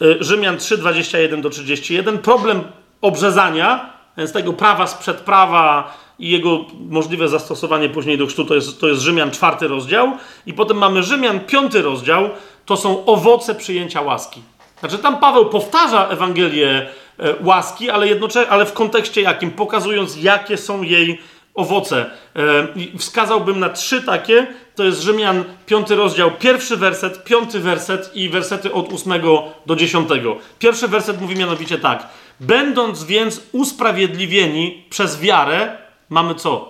[0.00, 2.18] Yy, Rzymian 3, 21 do 31.
[2.18, 2.64] Problem
[3.00, 8.80] obrzezania, więc tego prawa sprzed prawa i jego możliwe zastosowanie później do chrztu, to jest,
[8.80, 10.12] to jest Rzymian 4 rozdział.
[10.46, 12.30] I potem mamy Rzymian 5 rozdział,
[12.66, 14.42] to są owoce przyjęcia łaski.
[14.80, 16.86] Znaczy tam Paweł powtarza Ewangelię
[17.18, 19.50] e, łaski, ale jednocześnie, ale w kontekście jakim?
[19.50, 21.20] Pokazując, jakie są jej
[21.54, 22.10] owoce.
[22.36, 24.46] E, wskazałbym na trzy takie.
[24.74, 30.36] To jest Rzymian, piąty rozdział, pierwszy werset, piąty werset i wersety od ósmego do dziesiątego.
[30.58, 32.08] Pierwszy werset mówi mianowicie tak.
[32.40, 35.76] Będąc więc usprawiedliwieni przez wiarę,
[36.08, 36.68] mamy co?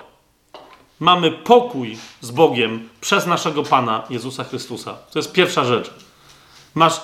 [1.01, 4.95] Mamy pokój z Bogiem przez naszego Pana Jezusa Chrystusa.
[5.13, 5.91] To jest pierwsza rzecz.
[6.75, 7.01] Masz,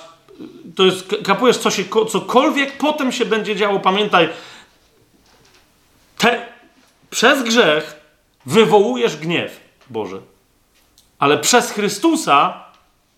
[0.75, 3.79] to jest, kapujesz, co się, cokolwiek potem się będzie działo.
[3.79, 4.29] Pamiętaj,
[6.17, 6.45] te,
[7.09, 8.01] przez grzech
[8.45, 10.21] wywołujesz gniew Boży.
[11.19, 12.63] Ale przez Chrystusa,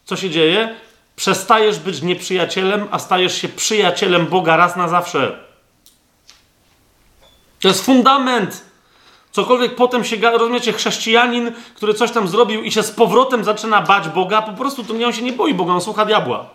[0.06, 0.76] co się dzieje?
[1.22, 5.40] przestajesz być nieprzyjacielem, a stajesz się przyjacielem Boga raz na zawsze.
[7.60, 8.66] To jest fundament.
[9.32, 14.10] Cokolwiek potem się, rozumiecie, chrześcijanin, który coś tam zrobił i się z powrotem zaczyna bać
[14.10, 16.50] Boga, po prostu to nie on się nie boi Boga, on słucha diabła.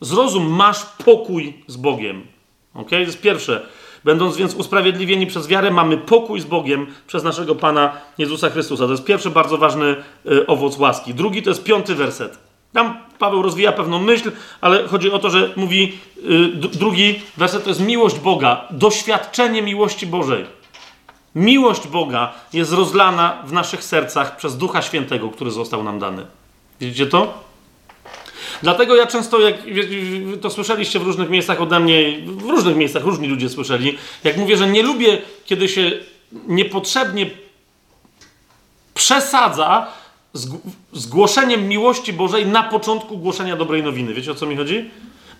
[0.00, 2.26] Zrozum, masz pokój z Bogiem.
[2.74, 2.90] Ok?
[2.90, 3.66] To jest pierwsze.
[4.04, 8.84] Będąc więc usprawiedliwieni przez wiarę, mamy pokój z Bogiem przez naszego Pana Jezusa Chrystusa.
[8.84, 11.14] To jest pierwszy bardzo ważny y, owoc łaski.
[11.14, 12.38] Drugi to jest piąty werset.
[12.72, 17.70] Tam Paweł rozwija pewną myśl, ale chodzi o to, że mówi y, drugi werset to
[17.70, 20.44] jest miłość Boga, doświadczenie miłości Bożej.
[21.34, 26.26] Miłość Boga jest rozlana w naszych sercach przez Ducha Świętego, który został nam dany.
[26.80, 27.51] Widzicie to?
[28.62, 29.54] Dlatego ja często, jak
[30.40, 34.56] to słyszeliście w różnych miejscach ode mnie, w różnych miejscach różni ludzie słyszeli, jak mówię,
[34.56, 35.90] że nie lubię, kiedy się
[36.32, 37.30] niepotrzebnie
[38.94, 39.86] przesadza
[40.92, 44.14] z, głoszeniem miłości Bożej na początku głoszenia dobrej nowiny.
[44.14, 44.90] Wiecie o co mi chodzi?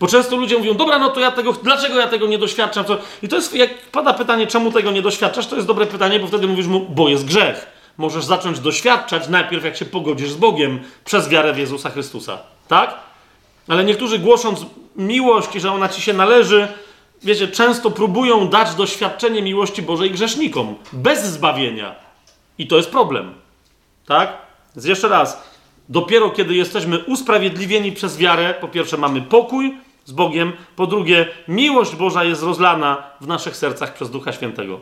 [0.01, 2.84] Bo często ludzie mówią, dobra, no to ja tego, dlaczego ja tego nie doświadczam?
[3.23, 6.26] I to jest, jak pada pytanie, czemu tego nie doświadczasz, to jest dobre pytanie, bo
[6.26, 7.67] wtedy mówisz mu, bo jest grzech.
[7.99, 12.39] Możesz zacząć doświadczać najpierw, jak się pogodzisz z Bogiem przez wiarę w Jezusa Chrystusa.
[12.68, 13.11] Tak?
[13.68, 14.66] Ale niektórzy głosząc
[14.97, 16.68] miłość, że ona ci się należy,
[17.23, 21.94] wiecie, często próbują dać doświadczenie miłości Bożej grzesznikom, bez zbawienia.
[22.58, 23.34] I to jest problem.
[24.07, 24.32] Tak?
[24.76, 25.42] Więc jeszcze raz,
[25.89, 31.97] dopiero kiedy jesteśmy usprawiedliwieni przez wiarę, po pierwsze mamy pokój z Bogiem, po drugie miłość
[31.97, 34.81] Boża jest rozlana w naszych sercach przez Ducha Świętego.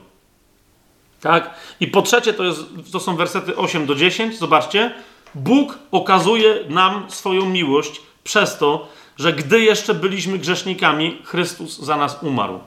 [1.21, 1.55] Tak?
[1.81, 2.61] I po trzecie to, jest,
[2.93, 4.39] to są wersety 8 do 10.
[4.39, 4.95] Zobaczcie.
[5.35, 12.19] Bóg okazuje nam swoją miłość przez to, że gdy jeszcze byliśmy grzesznikami, Chrystus za nas
[12.23, 12.61] umarł.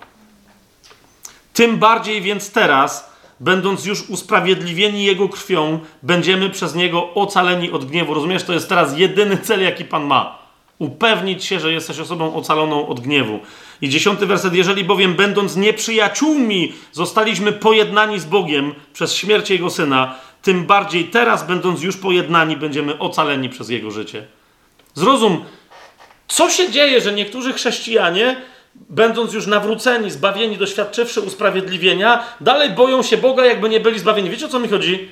[1.54, 8.14] Tym bardziej więc teraz, będąc już usprawiedliwieni Jego krwią, będziemy przez Niego ocaleni od gniewu.
[8.14, 10.40] Rozumiesz, to jest teraz jedyny cel, jaki Pan ma.
[10.80, 13.40] Upewnić się, że jesteś osobą ocaloną od gniewu.
[13.82, 14.54] I dziesiąty werset.
[14.54, 21.48] Jeżeli bowiem, będąc nieprzyjaciółmi, zostaliśmy pojednani z Bogiem przez śmierć Jego Syna, tym bardziej teraz,
[21.48, 24.28] będąc już pojednani, będziemy ocaleni przez Jego życie.
[24.94, 25.46] Zrozum,
[26.28, 28.36] co się dzieje, że niektórzy chrześcijanie,
[28.76, 34.30] będąc już nawróceni, zbawieni, doświadczywszy usprawiedliwienia, dalej boją się Boga, jakby nie byli zbawieni.
[34.30, 35.12] Wiecie o co mi chodzi?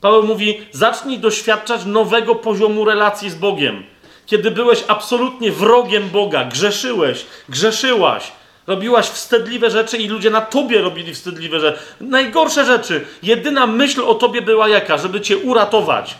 [0.00, 3.84] Paweł mówi: zacznij doświadczać nowego poziomu relacji z Bogiem.
[4.26, 8.32] Kiedy byłeś absolutnie wrogiem Boga, grzeszyłeś, grzeszyłaś,
[8.66, 11.78] robiłaś wstydliwe rzeczy i ludzie na tobie robili wstydliwe rzeczy.
[12.00, 13.06] Najgorsze rzeczy.
[13.22, 14.98] Jedyna myśl o tobie była jaka?
[14.98, 16.14] Żeby cię uratować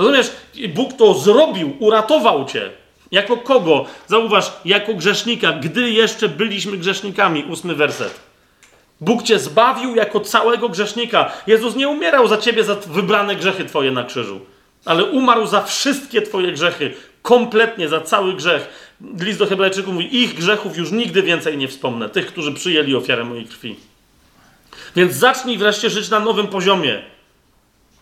[0.00, 0.30] Rozumiesz?
[0.74, 2.70] Bóg to zrobił, uratował cię.
[3.10, 3.86] Jako kogo?
[4.06, 7.44] Zauważ, jako grzesznika, gdy jeszcze byliśmy grzesznikami.
[7.44, 8.20] Ósmy werset.
[9.00, 11.32] Bóg cię zbawił jako całego grzesznika.
[11.46, 14.40] Jezus nie umierał za ciebie, za wybrane grzechy twoje na krzyżu,
[14.84, 16.94] ale umarł za wszystkie twoje grzechy.
[17.22, 18.94] Kompletnie, za cały grzech.
[19.20, 22.08] List do Hebrajczyków mówi: Ich grzechów już nigdy więcej nie wspomnę.
[22.08, 23.76] Tych, którzy przyjęli ofiarę mojej krwi.
[24.96, 27.02] Więc zacznij wreszcie żyć na nowym poziomie.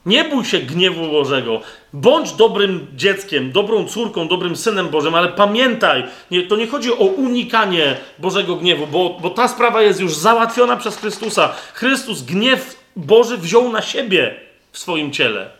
[0.08, 1.60] Nie bój się gniewu Bożego.
[1.92, 7.04] Bądź dobrym dzieckiem, dobrą córką, dobrym synem Bożym, ale pamiętaj, nie, to nie chodzi o
[7.04, 11.52] unikanie Bożego gniewu, bo, bo ta sprawa jest już załatwiona przez Chrystusa.
[11.74, 14.40] Chrystus gniew Boży wziął na siebie
[14.72, 15.50] w swoim ciele.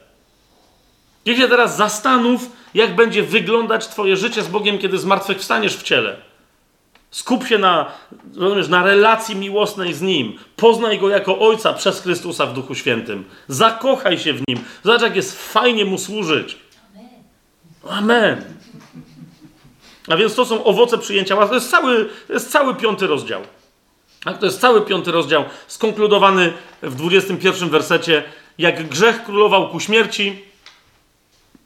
[1.27, 6.28] Niech się teraz zastanów, jak będzie wyglądać Twoje życie z Bogiem, kiedy zmartwychwstaniesz w ciele.
[7.11, 7.93] Skup się na,
[8.37, 10.39] rozumiesz, na relacji miłosnej z Nim.
[10.57, 13.25] Poznaj Go jako Ojca przez Chrystusa w Duchu Świętym.
[13.49, 14.59] Zakochaj się w Nim.
[14.85, 16.57] Zobacz, jak jest fajnie Mu służyć.
[17.91, 18.45] Amen.
[20.09, 21.49] A więc to są owoce przyjęcia łaski.
[21.49, 23.43] To jest cały, to jest cały piąty rozdział.
[24.25, 24.39] Tak?
[24.39, 28.23] To jest cały piąty rozdział, skonkludowany w 21 wersecie.
[28.59, 30.43] Jak grzech królował ku śmierci,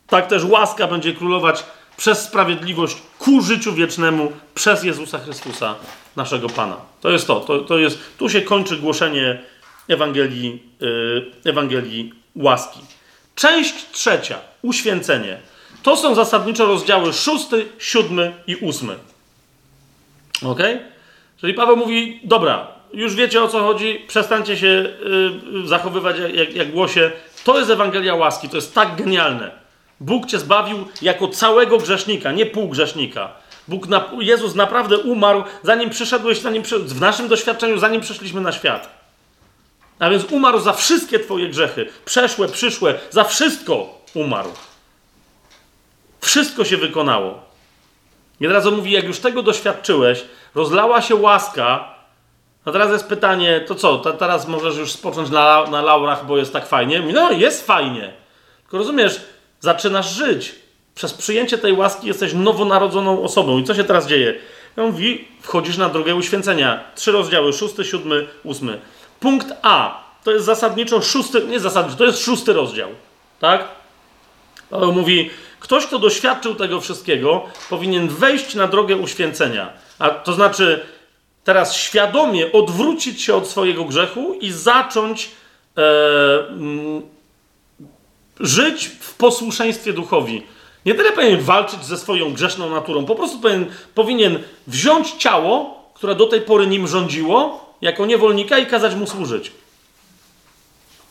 [0.07, 1.65] tak też łaska będzie królować
[1.97, 5.75] przez sprawiedliwość ku życiu wiecznemu przez Jezusa Chrystusa,
[6.17, 6.77] naszego Pana.
[7.01, 7.41] To jest to.
[7.41, 9.43] to, to jest, tu się kończy głoszenie
[9.89, 12.81] Ewangelii, yy, Ewangelii łaski.
[13.35, 15.39] Część trzecia, uświęcenie.
[15.83, 18.95] To są zasadniczo rozdziały szósty, siódmy i ósmy.
[20.45, 20.61] Ok?
[21.41, 26.71] Czyli Paweł mówi, dobra, już wiecie o co chodzi, przestańcie się yy, zachowywać jak, jak
[26.71, 27.11] głosie.
[27.45, 29.62] To jest Ewangelia łaski, to jest tak genialne.
[30.03, 33.33] Bóg cię zbawił jako całego grzesznika, nie pół grzesznika.
[33.69, 38.53] Bóg, na, Jezus naprawdę umarł, zanim przyszedłeś, zanim przy, w naszym doświadczeniu, zanim przyszliśmy na
[38.53, 38.89] świat.
[39.99, 41.87] A więc umarł za wszystkie Twoje grzechy.
[42.05, 44.51] Przeszłe, przyszłe, za wszystko umarł.
[46.21, 47.43] Wszystko się wykonało.
[48.41, 50.25] I teraz on mówi, jak już tego doświadczyłeś,
[50.55, 51.95] rozlała się łaska,
[52.65, 56.39] a teraz jest pytanie, to co, to teraz możesz już spocząć na, na laurach, bo
[56.39, 57.01] jest tak fajnie?
[57.13, 58.13] No, jest fajnie.
[58.63, 59.21] Tylko rozumiesz,
[59.63, 60.55] zaczynasz żyć.
[60.95, 63.59] Przez przyjęcie tej łaski jesteś nowonarodzoną osobą.
[63.59, 64.35] I co się teraz dzieje?
[64.77, 66.85] On mówi, wchodzisz na drogę uświęcenia.
[66.95, 68.81] Trzy rozdziały, szósty, siódmy, ósmy.
[69.21, 70.03] Punkt A.
[70.25, 72.89] To jest zasadniczo szósty, nie zasadniczo, to jest szósty rozdział.
[73.41, 73.69] Tak?
[74.93, 79.73] Mówi, ktoś, kto doświadczył tego wszystkiego, powinien wejść na drogę uświęcenia.
[79.99, 80.81] A to znaczy
[81.45, 85.31] teraz świadomie odwrócić się od swojego grzechu i zacząć
[85.77, 85.83] e,
[88.41, 90.43] żyć w posłuszeństwie duchowi.
[90.86, 96.15] Nie tyle powinien walczyć ze swoją grzeszną naturą, po prostu powinien, powinien wziąć ciało, które
[96.15, 99.52] do tej pory nim rządziło, jako niewolnika i kazać mu służyć.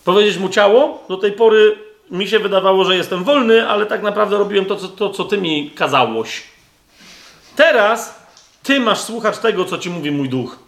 [0.06, 1.78] Powiedzieć mu ciało, do tej pory
[2.12, 5.38] mi się wydawało, że jestem wolny, ale tak naprawdę robiłem to, co, to, co ty
[5.38, 6.44] mi kazałoś.
[7.56, 8.22] Teraz
[8.64, 10.60] ty masz słuchać tego, co ci mówi mój duch.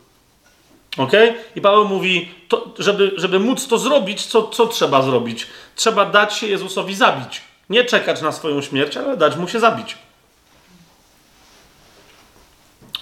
[0.98, 1.12] Ok?
[1.56, 5.48] I Paweł mówi, to, żeby, żeby móc to zrobić, co, co trzeba zrobić?
[5.76, 7.42] Trzeba dać się Jezusowi zabić.
[7.70, 9.98] Nie czekać na swoją śmierć, ale dać mu się zabić.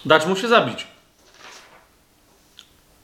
[0.05, 0.87] Dać mu się zabić.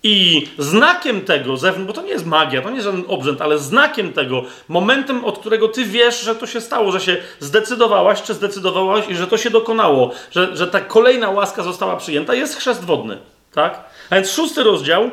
[0.03, 1.55] I znakiem tego,
[1.87, 5.39] bo to nie jest magia, to nie jest żaden obrzęd, ale znakiem tego, momentem, od
[5.39, 9.37] którego ty wiesz, że to się stało, że się zdecydowałaś, czy zdecydowałaś i że to
[9.37, 13.17] się dokonało, że, że ta kolejna łaska została przyjęta, jest chrzest wodny.
[13.51, 13.86] Tak?
[14.09, 15.11] A więc szósty rozdział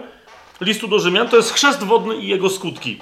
[0.60, 2.98] listu do Rzymian to jest chrzest wodny i jego skutki.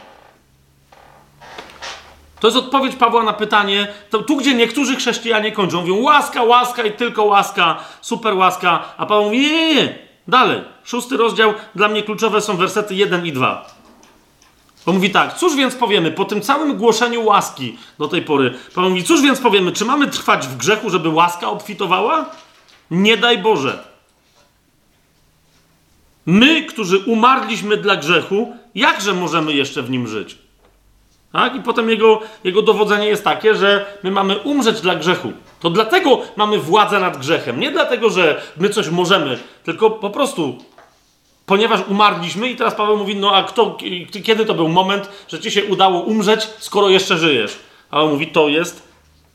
[2.41, 3.89] To jest odpowiedź Pawła na pytanie,
[4.27, 9.25] tu gdzie niektórzy chrześcijanie kończą, mówią łaska, łaska i tylko łaska, super łaska, a Paweł
[9.25, 9.99] mówi nie, nie, nie.
[10.29, 13.67] Dalej, szósty rozdział, dla mnie kluczowe są wersety 1 i 2.
[14.87, 18.55] On mówi tak, cóż więc powiemy po tym całym głoszeniu łaski do tej pory?
[18.75, 22.27] Paweł mówi, cóż więc powiemy, czy mamy trwać w grzechu, żeby łaska obfitowała?
[22.91, 23.92] Nie daj Boże.
[26.27, 30.39] My, którzy umarliśmy dla grzechu, jakże możemy jeszcze w nim żyć?
[31.33, 31.57] Tak?
[31.57, 35.33] I potem jego, jego dowodzenie jest takie, że my mamy umrzeć dla grzechu.
[35.61, 37.61] To dlatego mamy władzę nad grzechem.
[37.61, 40.59] Nie dlatego, że my coś możemy, tylko po prostu,
[41.47, 43.77] ponieważ umarliśmy i teraz Paweł mówi, no a kto,
[44.25, 47.59] kiedy to był moment, że ci się udało umrzeć, skoro jeszcze żyjesz?
[47.91, 48.83] Paweł mówi, to jest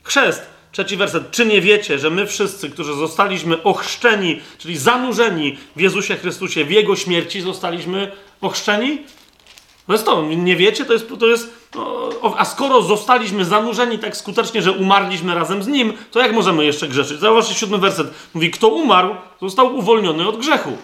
[0.02, 0.57] chrzest.
[0.78, 1.30] Trzeci werset.
[1.30, 6.70] Czy nie wiecie, że my wszyscy, którzy zostaliśmy ochrzczeni, czyli zanurzeni w Jezusie Chrystusie, w
[6.70, 8.98] Jego śmierci, zostaliśmy ochrzczeni?
[9.88, 14.16] No jest to, nie wiecie, to jest, to jest no, a skoro zostaliśmy zanurzeni tak
[14.16, 17.20] skutecznie, że umarliśmy razem z Nim, to jak możemy jeszcze grzeszyć?
[17.20, 18.06] Zauważcie siódmy werset.
[18.34, 20.76] Mówi, kto umarł, został uwolniony od grzechu.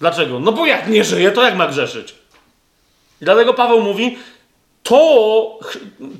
[0.00, 0.40] Dlaczego?
[0.40, 2.14] No bo jak nie żyje, to jak ma grzeszyć?
[3.20, 4.18] I dlatego Paweł mówi,
[4.84, 5.58] to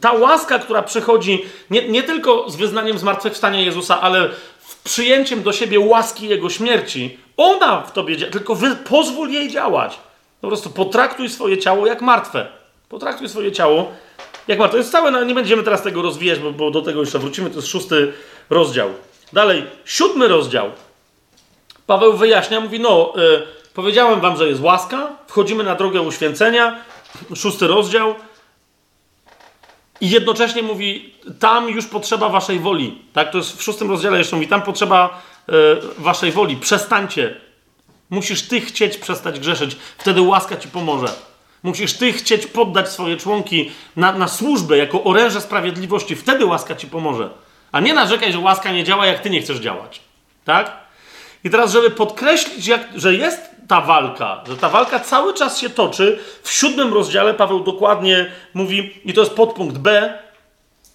[0.01, 4.28] ta łaska, która przychodzi nie, nie tylko z wyznaniem zmartwychwstania Jezusa, ale
[4.59, 9.51] w przyjęciem do siebie łaski Jego śmierci, ona w tobie działa, tylko wy, pozwól jej
[9.51, 9.99] działać.
[10.41, 12.47] Po prostu potraktuj swoje ciało jak martwe.
[12.89, 13.93] Potraktuj swoje ciało
[14.49, 14.73] jak martwe.
[14.73, 17.51] To jest całe, no nie będziemy teraz tego rozwijać, bo, bo do tego jeszcze wrócimy.
[17.51, 18.12] To jest szósty
[18.51, 18.91] rozdział.
[19.33, 20.70] Dalej, siódmy rozdział.
[21.86, 23.43] Paweł wyjaśnia, mówi, no, y,
[23.75, 26.76] powiedziałem wam, że jest łaska, wchodzimy na drogę uświęcenia,
[27.34, 28.15] szósty rozdział.
[30.01, 32.99] I jednocześnie mówi, tam już potrzeba waszej woli.
[33.13, 35.53] Tak, to jest w szóstym rozdziale jeszcze mówi, tam potrzeba y,
[36.03, 36.57] waszej woli.
[36.57, 37.45] Przestańcie
[38.11, 41.09] Musisz ty chcieć przestać grzeszyć, wtedy łaska ci pomoże.
[41.63, 46.87] Musisz ty chcieć poddać swoje członki na, na służbę jako oręże sprawiedliwości, wtedy łaska ci
[46.87, 47.31] pomoże.
[47.73, 50.01] A nie narzekaj, że łaska nie działa, jak ty nie chcesz działać.
[50.45, 50.84] Tak?
[51.45, 55.71] I teraz, żeby podkreślić, jak, że jest ta walka, że ta walka cały czas się
[55.71, 60.19] toczy, w siódmym rozdziale Paweł dokładnie mówi, i to jest podpunkt B,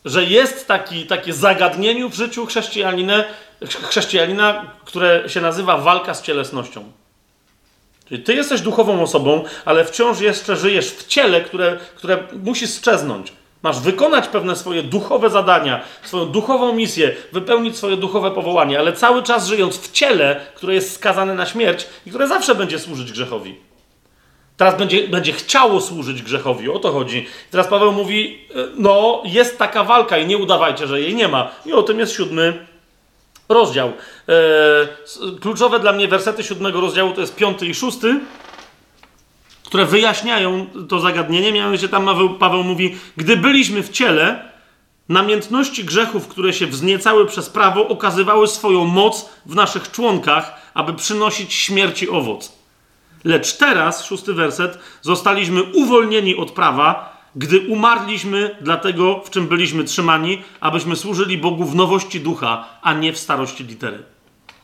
[0.05, 3.23] że jest taki, takie zagadnienie w życiu chrześcijanina,
[3.65, 6.91] chrześcijanina, które się nazywa walka z cielesnością.
[8.07, 13.33] Czyli ty jesteś duchową osobą, ale wciąż jeszcze żyjesz w ciele, które, które musi strzeznąć.
[13.63, 19.23] Masz wykonać pewne swoje duchowe zadania, swoją duchową misję, wypełnić swoje duchowe powołanie, ale cały
[19.23, 23.55] czas żyjąc w ciele, które jest skazane na śmierć i które zawsze będzie służyć grzechowi.
[24.57, 27.27] Teraz będzie, będzie chciało służyć grzechowi, o to chodzi.
[27.51, 31.51] Teraz Paweł mówi: e, No, jest taka walka i nie udawajcie, że jej nie ma.
[31.65, 32.65] I o tym jest siódmy
[33.49, 33.93] rozdział.
[34.29, 34.33] E,
[35.41, 38.19] kluczowe dla mnie wersety siódmego rozdziału to jest piąty i szósty,
[39.69, 41.51] które wyjaśniają to zagadnienie.
[41.51, 44.49] Mianowicie tam Paweł, Paweł mówi, gdy byliśmy w ciele,
[45.09, 51.53] namiętności grzechów, które się wzniecały przez prawo, okazywały swoją moc w naszych członkach, aby przynosić
[51.53, 52.51] śmierci owoc.
[53.23, 59.83] Lecz teraz, szósty werset, zostaliśmy uwolnieni od prawa, gdy umarliśmy dla tego, w czym byliśmy
[59.83, 64.03] trzymani, abyśmy służyli Bogu w nowości ducha, a nie w starości litery.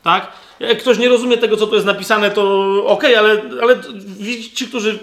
[0.04, 0.32] Tak?
[0.60, 2.42] Jak ktoś nie rozumie tego, co tu jest napisane, to
[2.86, 3.76] okej, okay, ale, ale
[4.54, 5.00] ci, którzy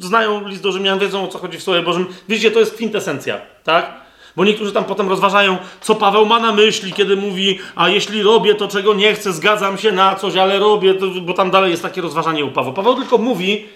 [0.00, 2.06] znają list do Rzymian, wiedzą o co chodzi w Słowie Bożym.
[2.28, 3.40] Widzicie, to jest kwintesencja.
[3.64, 4.04] Tak?
[4.36, 8.54] Bo niektórzy tam potem rozważają, co Paweł ma na myśli, kiedy mówi, a jeśli robię
[8.54, 11.82] to, czego nie chcę, zgadzam się na coś, ale robię, to, bo tam dalej jest
[11.82, 12.72] takie rozważanie u Pawła.
[12.72, 13.66] Paweł tylko mówi,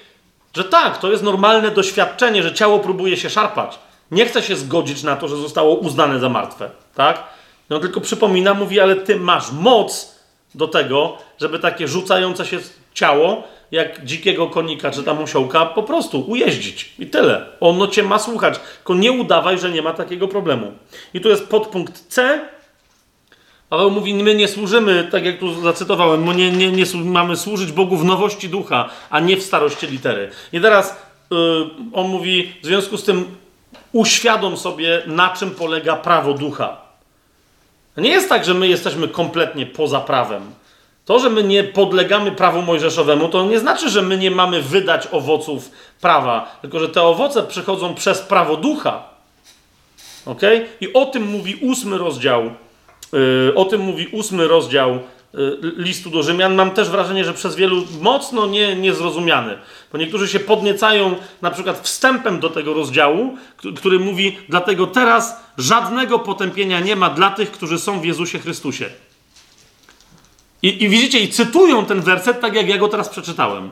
[0.57, 3.79] że tak, to jest normalne doświadczenie, że ciało próbuje się szarpać.
[4.11, 7.23] Nie chce się zgodzić na to, że zostało uznane za martwe, tak?
[7.71, 10.18] No tylko przypomina, mówi, ale ty masz moc
[10.55, 12.59] do tego, żeby takie rzucające się
[12.95, 16.93] ciało, jak dzikiego konika czy tam osiołka, po prostu ujeździć.
[16.99, 17.47] I tyle.
[17.61, 18.61] Ono cię ma słuchać.
[18.77, 20.73] Tylko nie udawaj, że nie ma takiego problemu.
[21.15, 22.41] I tu jest podpunkt C.
[23.69, 27.73] Paweł mówi, my nie służymy, tak jak tu zacytowałem, my nie, nie, nie mamy służyć
[27.73, 30.31] Bogu w nowości ducha, a nie w starości litery.
[30.53, 30.97] I teraz
[31.31, 33.37] yy, on mówi, w związku z tym
[33.93, 36.88] uświadom sobie, na czym polega prawo ducha.
[37.99, 40.43] Nie jest tak, że my jesteśmy kompletnie poza prawem.
[41.05, 45.09] To, że my nie podlegamy prawu mojżeszowemu, to nie znaczy, że my nie mamy wydać
[45.13, 45.71] owoców
[46.01, 49.03] prawa, tylko że te owoce przychodzą przez prawo ducha.
[50.27, 50.41] Ok?
[50.81, 52.51] I o tym mówi ósmy rozdział.
[53.13, 54.99] Yy, o tym mówi ósmy rozdział
[55.77, 56.55] listu do Rzymian.
[56.55, 59.59] Mam też wrażenie, że przez wielu mocno nie, niezrozumiany.
[59.93, 63.37] Bo niektórzy się podniecają na przykład wstępem do tego rozdziału,
[63.77, 68.91] który mówi: Dlatego teraz żadnego potępienia nie ma dla tych, którzy są w Jezusie Chrystusie.
[70.63, 73.71] I, I widzicie, i cytują ten werset tak, jak ja go teraz przeczytałem.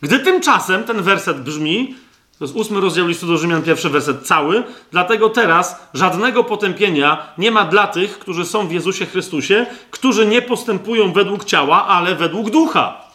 [0.00, 1.94] Gdy tymczasem ten werset brzmi,
[2.38, 7.50] to jest ósmy rozdział listu do Rzymian, pierwszy werset cały, dlatego teraz żadnego potępienia nie
[7.50, 12.50] ma dla tych, którzy są w Jezusie Chrystusie, którzy nie postępują według ciała, ale według
[12.50, 13.08] ducha.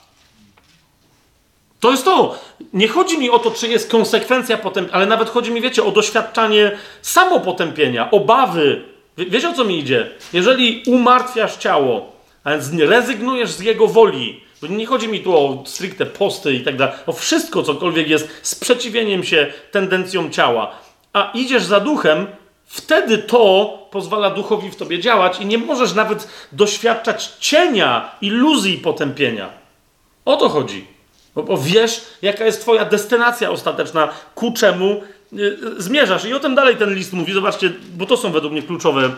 [1.80, 2.40] To jest to.
[2.74, 5.92] Nie chodzi mi o to, czy jest konsekwencja potępienia, ale nawet chodzi mi, wiecie, o
[5.92, 8.82] doświadczanie samopotępienia, obawy.
[9.18, 10.11] Wiecie o co mi idzie?
[10.34, 12.11] Jeżeli umartwiasz ciało,
[12.43, 14.43] a więc rezygnujesz z jego woli.
[14.64, 18.30] Bo nie chodzi mi tu o stricte posty i tak dalej, o wszystko, cokolwiek jest
[18.42, 20.72] sprzeciwieniem się tendencjom ciała.
[21.14, 22.27] A idziesz za duchem,
[22.66, 29.50] wtedy to pozwala duchowi w tobie działać i nie możesz nawet doświadczać cienia, iluzji potępienia.
[30.25, 30.88] O to chodzi.
[31.35, 35.01] Bo, bo wiesz, jaka jest twoja destynacja ostateczna, ku czemu
[35.33, 36.25] y, zmierzasz.
[36.25, 37.33] I o tym dalej ten list mówi.
[37.33, 39.11] Zobaczcie, bo to są według mnie kluczowe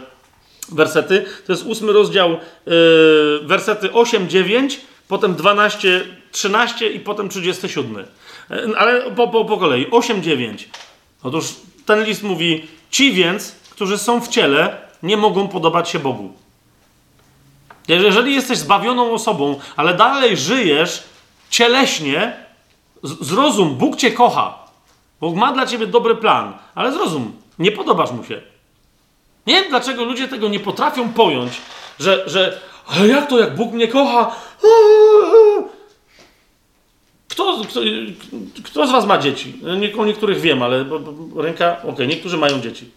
[0.72, 1.26] wersety.
[1.48, 2.30] To jest ósmy rozdział,
[2.66, 8.06] yy, wersety 8, 9, potem 12, 13 i potem 37.
[8.50, 9.88] Yy, ale po, po, po kolei.
[9.92, 10.70] 8, 9.
[11.24, 11.46] Otóż
[11.86, 16.34] ten list mówi: Ci więc, którzy są w ciele, nie mogą podobać się Bogu.
[17.88, 21.04] Jeżeli jesteś zbawioną osobą, ale dalej żyjesz
[21.50, 22.46] cieleśnie,
[23.04, 24.58] zrozum, Bóg cię kocha.
[25.22, 28.42] Bóg ma dla ciebie dobry plan, ale zrozum, nie podobasz mu się.
[29.48, 31.62] Nie wiem, dlaczego ludzie tego nie potrafią pojąć,
[32.00, 34.36] że, że ale jak to, jak Bóg mnie kocha?
[37.28, 37.80] Kto, kto,
[38.64, 39.60] kto z was ma dzieci?
[39.80, 40.86] Nie, o niektórych wiem, ale
[41.36, 42.92] ręka, okej, okay, niektórzy mają dzieci.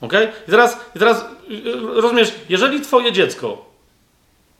[0.00, 0.12] Ok?
[0.48, 1.24] I teraz, i teraz
[1.94, 3.70] rozumiesz, jeżeli twoje dziecko,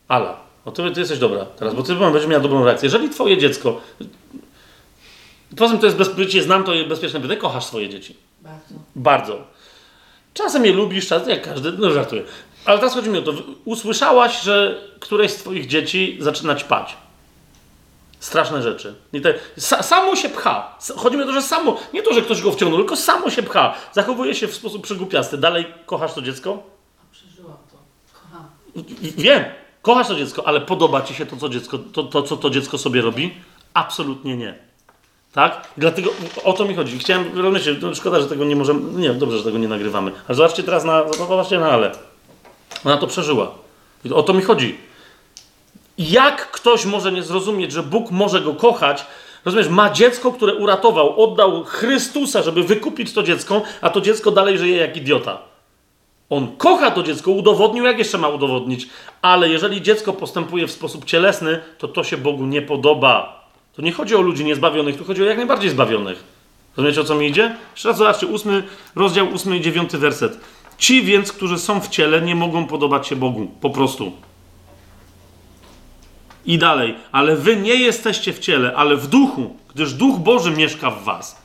[0.08, 2.86] Ala, o ty, ty jesteś dobra teraz, bo ty będziesz miała dobrą reakcję.
[2.86, 3.80] Jeżeli twoje dziecko,
[5.56, 8.16] poza tym to jest bezpiecznie, znam to bezpieczne pytanie, kochasz swoje dzieci.
[8.40, 8.74] Bardzo.
[8.96, 9.44] Bardzo.
[10.34, 12.22] Czasem je lubisz, czasem jak każdy, no żartuję.
[12.64, 13.32] Ale teraz chodzi mi o to,
[13.64, 16.96] usłyszałaś, że któreś z twoich dzieci zaczyna ćpać.
[18.20, 18.94] Straszne rzeczy.
[19.12, 20.78] I te, sa, samo się pcha.
[20.96, 23.42] Chodzi mi o to, że samo, nie to, że ktoś go wciągnął, tylko samo się
[23.42, 23.74] pcha.
[23.92, 25.38] Zachowuje się w sposób przygłupiasty.
[25.38, 26.62] Dalej kochasz to dziecko?
[27.12, 27.76] Przeżyłam to.
[28.12, 28.48] Kocham.
[29.00, 29.44] Wiem,
[29.82, 32.78] kochasz to dziecko, ale podoba ci się to, co dziecko, to, to co to dziecko
[32.78, 33.34] sobie robi?
[33.74, 34.58] Absolutnie nie.
[35.32, 35.68] Tak?
[35.76, 36.10] I dlatego
[36.44, 36.98] o to mi chodzi.
[36.98, 40.12] Chciałem, rozumiecie, no szkoda, że tego nie możemy, nie, dobrze, że tego nie nagrywamy.
[40.28, 42.09] Ale zobaczcie teraz na, zobaczcie na Ale.
[42.84, 43.50] Ona to przeżyła.
[44.04, 44.78] I o to mi chodzi.
[45.98, 49.06] Jak ktoś może nie zrozumieć, że Bóg może go kochać,
[49.44, 54.58] rozumiesz, ma dziecko, które uratował, oddał Chrystusa, żeby wykupić to dziecko, a to dziecko dalej
[54.58, 55.38] żyje jak idiota.
[56.30, 58.88] On kocha to dziecko, udowodnił, jak jeszcze ma udowodnić,
[59.22, 63.44] ale jeżeli dziecko postępuje w sposób cielesny, to to się Bogu nie podoba.
[63.72, 66.24] To nie chodzi o ludzi niezbawionych, tu chodzi o jak najbardziej zbawionych.
[66.76, 67.56] Rozumiecie o co mi idzie?
[67.72, 68.62] Jeszcze raz zobaczcie, ósmy,
[68.96, 70.40] rozdział ósmy i dziewiąty werset.
[70.80, 73.46] Ci więc, którzy są w ciele, nie mogą podobać się Bogu.
[73.60, 74.12] Po prostu.
[76.46, 76.94] I dalej.
[77.12, 81.42] Ale wy nie jesteście w ciele, ale w duchu, gdyż duch Boży mieszka w was.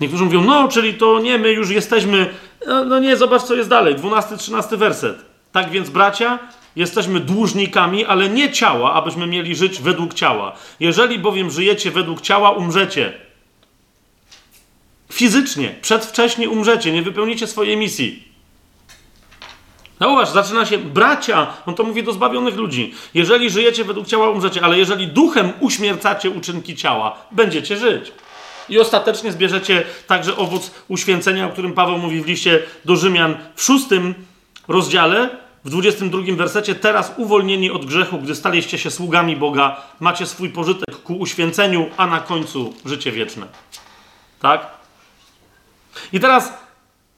[0.00, 2.34] Niektórzy mówią, no, czyli to nie, my już jesteśmy.
[2.66, 3.94] No, no nie, zobacz, co jest dalej.
[3.94, 5.24] Dwunasty, trzynasty werset.
[5.52, 6.38] Tak więc, bracia,
[6.78, 10.56] Jesteśmy dłużnikami, ale nie ciała, abyśmy mieli żyć według ciała.
[10.80, 13.12] Jeżeli bowiem żyjecie według ciała, umrzecie.
[15.12, 18.27] Fizycznie, przedwcześnie umrzecie, nie wypełnicie swojej misji.
[20.00, 22.94] Zauważ, zaczyna się bracia, on to mówi do zbawionych ludzi.
[23.14, 28.12] Jeżeli żyjecie według ciała, umrzecie, ale jeżeli duchem uśmiercacie uczynki ciała, będziecie żyć.
[28.68, 33.62] i ostatecznie zbierzecie także owoc uświęcenia, o którym Paweł mówi w liście do Rzymian w
[33.62, 34.14] szóstym
[34.68, 35.30] rozdziale,
[35.64, 41.02] w 22 wersecie, teraz uwolnieni od grzechu, gdy staliście się sługami Boga, macie swój pożytek
[41.02, 43.46] ku uświęceniu, a na końcu życie wieczne.
[44.40, 44.66] Tak?
[46.12, 46.52] I teraz,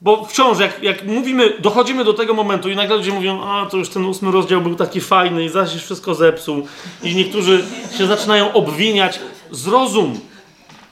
[0.01, 3.77] bo wciąż, jak, jak mówimy, dochodzimy do tego momentu i nagle ludzie mówią, a to
[3.77, 6.67] już ten ósmy rozdział był taki fajny i zaś już wszystko zepsuł.
[7.03, 7.65] I niektórzy
[7.99, 9.21] się zaczynają obwiniać.
[9.51, 10.21] Zrozum.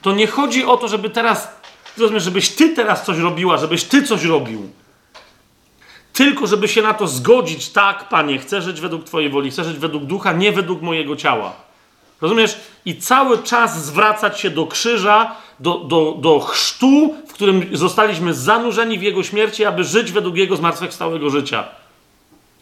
[0.01, 1.47] To nie chodzi o to, żeby teraz,
[1.97, 4.69] rozumiesz, żebyś ty teraz coś robiła, żebyś ty coś robił.
[6.13, 9.77] Tylko, żeby się na to zgodzić, tak, panie, chcę żyć według Twojej woli, chcę żyć
[9.77, 11.53] według ducha, nie według mojego ciała.
[12.21, 12.57] Rozumiesz?
[12.85, 18.99] I cały czas zwracać się do krzyża, do, do, do chrztu, w którym zostaliśmy zanurzeni
[18.99, 21.63] w Jego śmierci, aby żyć według Jego zmartwychwstałego życia.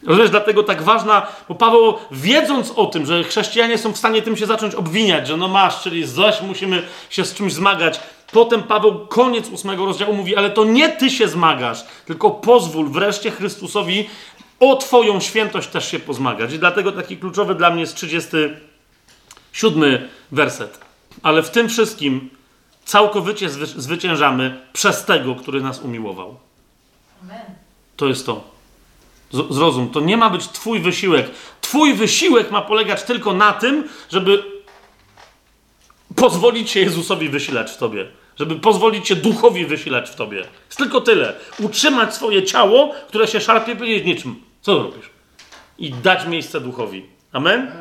[0.06, 4.36] Rozumiesz, dlatego tak ważna, bo Paweł, wiedząc o tym, że chrześcijanie są w stanie tym
[4.36, 8.00] się zacząć obwiniać, że no masz, czyli zaś musimy się z czymś zmagać,
[8.32, 13.30] Potem Paweł, koniec ósmego rozdziału, mówi: Ale to nie ty się zmagasz, tylko pozwól wreszcie
[13.30, 14.08] Chrystusowi
[14.60, 16.52] o Twoją świętość też się pozmagać.
[16.52, 20.80] I dlatego taki kluczowy dla mnie jest 37 werset.
[21.22, 22.30] Ale w tym wszystkim
[22.88, 26.36] całkowicie zwy zwyciężamy przez tego, który nas umiłował.
[27.22, 27.44] Amen.
[27.96, 28.44] To jest to.
[29.30, 31.30] Z zrozum, to nie ma być Twój wysiłek.
[31.60, 34.42] Twój wysiłek ma polegać tylko na tym, żeby
[36.16, 38.06] pozwolić się Jezusowi wysilać w tobie.
[38.36, 40.38] Żeby pozwolić się duchowi wysilać w tobie.
[40.66, 41.34] Jest tylko tyle.
[41.58, 44.42] Utrzymać swoje ciało, które się szarpie, powiedzieć niczym.
[44.60, 45.10] Co robisz?
[45.78, 47.06] I dać miejsce duchowi.
[47.32, 47.72] Amen?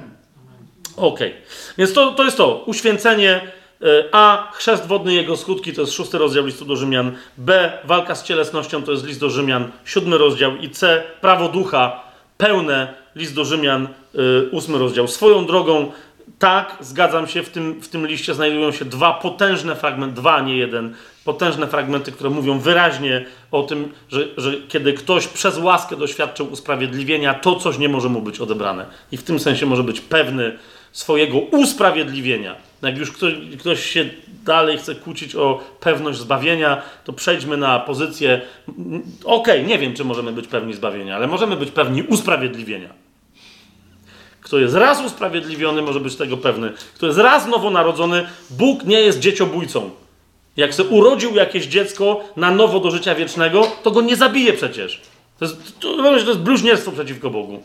[0.98, 1.30] Okej.
[1.30, 1.42] Okay.
[1.78, 2.64] Więc to, to jest to.
[2.66, 3.57] Uświęcenie.
[3.82, 4.52] E, A.
[4.54, 7.12] Chrzest wodny, jego skutki, to jest szósty rozdział listu do Rzymian.
[7.38, 7.72] B.
[7.84, 10.56] Walka z cielesnością, to jest list do Rzymian, siódmy rozdział.
[10.56, 11.04] I C.
[11.22, 12.04] Prawo ducha,
[12.38, 15.08] pełne, list do Rzymian, yy, ósmy rozdział.
[15.08, 15.92] Swoją drogą
[16.40, 20.58] tak, zgadzam się, w tym, w tym liście znajdują się dwa potężne fragmenty, dwa, nie
[20.58, 26.52] jeden, potężne fragmenty, które mówią wyraźnie o tym, że, że kiedy ktoś przez łaskę doświadczył
[26.52, 28.86] usprawiedliwienia, to coś nie może mu być odebrane.
[29.12, 30.58] I w tym sensie może być pewny
[30.92, 32.56] swojego usprawiedliwienia.
[32.82, 34.10] Jak już ktoś, ktoś się
[34.46, 38.42] dalej chce kłócić o pewność zbawienia, to przejdźmy na pozycję.
[39.24, 42.90] Okej, okay, nie wiem, czy możemy być pewni zbawienia, ale możemy być pewni usprawiedliwienia.
[44.42, 46.74] Kto jest raz usprawiedliwiony, może być tego pewny.
[46.96, 49.90] Kto jest raz nowonarodzony, Bóg nie jest dzieciobójcą.
[50.58, 55.02] Jak se urodził jakieś dziecko na nowo do życia wiecznego, to go nie zabije przecież.
[55.40, 57.64] To jest, to, to jest bluźnierstwo przeciwko Bogu.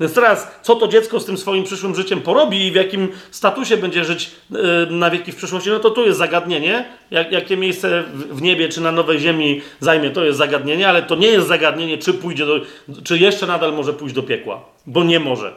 [0.00, 3.76] Więc teraz, co to dziecko z tym swoim przyszłym życiem porobi i w jakim statusie
[3.76, 4.60] będzie żyć yy,
[4.90, 6.84] na wieki w przyszłości, no to tu jest zagadnienie.
[7.10, 11.16] Jak, jakie miejsce w, niebie czy na nowej ziemi zajmie, to jest zagadnienie, ale to
[11.16, 12.60] nie jest zagadnienie, czy pójdzie do,
[13.04, 15.54] czy jeszcze nadal może pójść do piekła, bo nie może.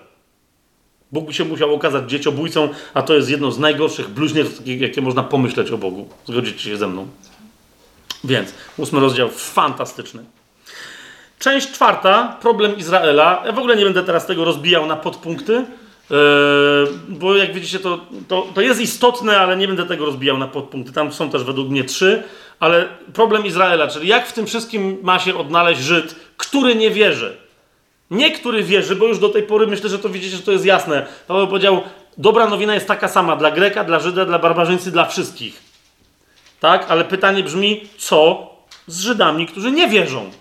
[1.11, 5.72] Bóg się musiał okazać dzieciobójcą, a to jest jedno z najgorszych bluźnierstw, jakie można pomyśleć
[5.72, 6.10] o Bogu.
[6.26, 7.08] Zgodzicie się ze mną.
[8.24, 10.24] Więc ósmy rozdział fantastyczny.
[11.42, 13.44] Część czwarta, problem Izraela.
[13.45, 16.18] Ja w ogóle nie będę teraz tego rozbijał na podpunkty, yy,
[17.10, 20.94] bo jak widzicie, to, to, to jest istotne, ale nie będę tego rozbijał na podpunkty.
[20.94, 22.24] Tam są też według mnie trzy,
[22.60, 27.38] ale problem Izraela, czyli jak w tym wszystkim ma się odnaleźć Żyd, który nie wierzy.
[28.11, 30.66] Nie który wierzy, bo już do tej pory myślę, że to widzicie, że to jest
[30.66, 31.08] jasne.
[31.28, 31.82] Paweł powiedział,
[32.18, 35.61] dobra nowina jest taka sama dla Greka, dla Żyda, dla barbarzyńcy, dla wszystkich.
[36.60, 36.86] Tak?
[36.90, 38.52] Ale pytanie brzmi, co
[38.88, 40.32] z Żydami, którzy nie wierzą?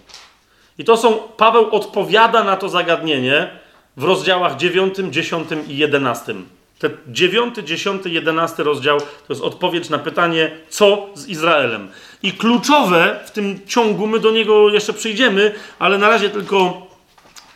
[0.80, 3.50] I to są, Paweł odpowiada na to zagadnienie
[3.96, 6.34] w rozdziałach 9, 10 i 11.
[6.78, 11.88] Te 9, 10, 11 rozdział to jest odpowiedź na pytanie, co z Izraelem.
[12.22, 16.86] I kluczowe w tym ciągu, my do niego jeszcze przyjdziemy, ale na razie tylko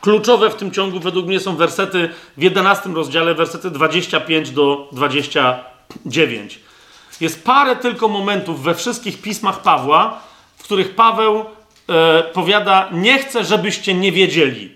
[0.00, 6.60] Kluczowe w tym ciągu według mnie są wersety w 11 rozdziale, wersety 25 do 29.
[7.20, 10.20] Jest parę tylko momentów we wszystkich pismach Pawła,
[10.56, 11.44] w których Paweł
[11.88, 14.70] e, powiada: Nie chcę, żebyście nie wiedzieli,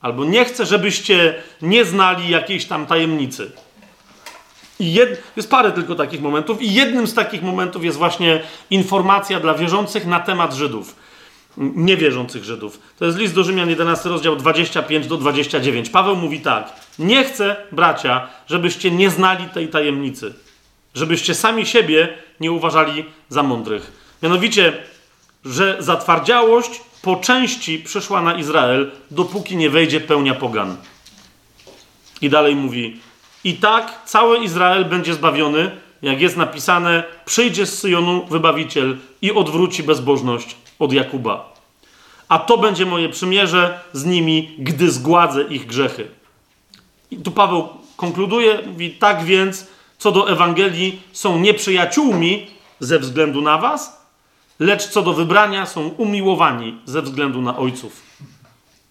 [0.00, 3.50] albo nie chcę, żebyście nie znali jakiejś tam tajemnicy.
[4.80, 5.22] I jed...
[5.36, 10.06] jest parę tylko takich momentów, i jednym z takich momentów jest właśnie informacja dla wierzących
[10.06, 10.94] na temat Żydów
[11.56, 12.80] niewierzących Żydów.
[12.98, 15.90] To jest list do Rzymian 11, rozdział 25 do 29.
[15.90, 20.34] Paweł mówi tak: Nie chcę, bracia, żebyście nie znali tej tajemnicy,
[20.94, 22.08] żebyście sami siebie
[22.40, 23.92] nie uważali za mądrych.
[24.22, 24.72] Mianowicie,
[25.44, 30.76] że zatwardziałość po części przyszła na Izrael, dopóki nie wejdzie pełnia pogan.
[32.20, 33.00] I dalej mówi:
[33.44, 35.70] I tak cały Izrael będzie zbawiony,
[36.02, 41.52] jak jest napisane: Przyjdzie z Syjonu wybawiciel i odwróci bezbożność od Jakuba.
[42.28, 46.08] A to będzie moje przymierze z nimi, gdy zgładzę ich grzechy.
[47.10, 49.66] I tu Paweł konkluduje, mówi, tak więc,
[49.98, 52.46] co do Ewangelii, są nieprzyjaciółmi
[52.80, 54.01] ze względu na was,
[54.62, 58.02] lecz co do wybrania są umiłowani ze względu na ojców.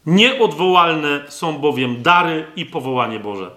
[0.06, 3.52] Nieodwołalne są bowiem dary i powołanie Boże.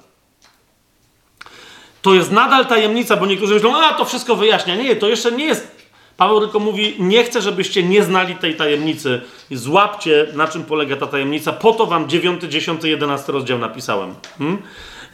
[2.03, 4.77] To jest nadal tajemnica, bo niektórzy myślą, a to wszystko wyjaśnia.
[4.77, 5.75] Nie, to jeszcze nie jest
[6.17, 9.21] Paweł tylko mówi: Nie chcę, żebyście nie znali tej tajemnicy.
[9.51, 11.53] Złapcie, na czym polega ta tajemnica.
[11.53, 14.15] Po to wam 9, 10, 11 rozdział napisałem.
[14.39, 14.63] Hmm?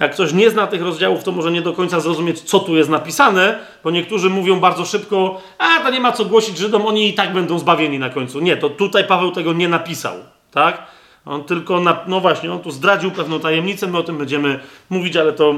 [0.00, 2.90] Jak ktoś nie zna tych rozdziałów, to może nie do końca zrozumieć, co tu jest
[2.90, 7.14] napisane, bo niektórzy mówią bardzo szybko: A, to nie ma co głosić Żydom, oni i
[7.14, 8.40] tak będą zbawieni na końcu.
[8.40, 10.14] Nie, to tutaj Paweł tego nie napisał.
[10.50, 10.86] Tak?
[11.26, 15.16] On tylko, na, no właśnie, on tu zdradził pewną tajemnicę, my o tym będziemy mówić,
[15.16, 15.54] ale to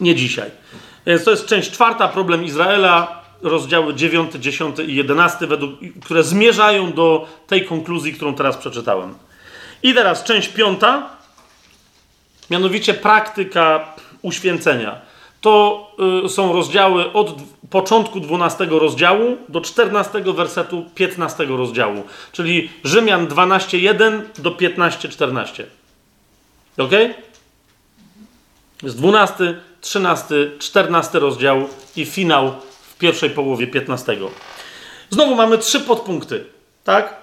[0.00, 0.50] nie dzisiaj.
[1.06, 5.70] Więc to jest część czwarta, problem Izraela rozdziały 9, 10 i 11, według,
[6.04, 9.14] które zmierzają do tej konkluzji, którą teraz przeczytałem.
[9.82, 11.15] I teraz część piąta,
[12.50, 15.00] mianowicie praktyka uświęcenia.
[15.40, 15.86] To
[16.24, 17.34] y, są rozdziały od
[17.70, 22.02] początku 12 rozdziału do 14 wersetu 15 rozdziału,
[22.32, 25.64] czyli Rzymian 12:1 do 15:14.
[26.78, 26.92] Ok?
[28.82, 32.52] Jest 12, 13, 14 rozdział i finał
[32.82, 34.16] w pierwszej połowie 15.
[35.10, 36.44] Znowu mamy trzy podpunkty,
[36.84, 37.14] tak?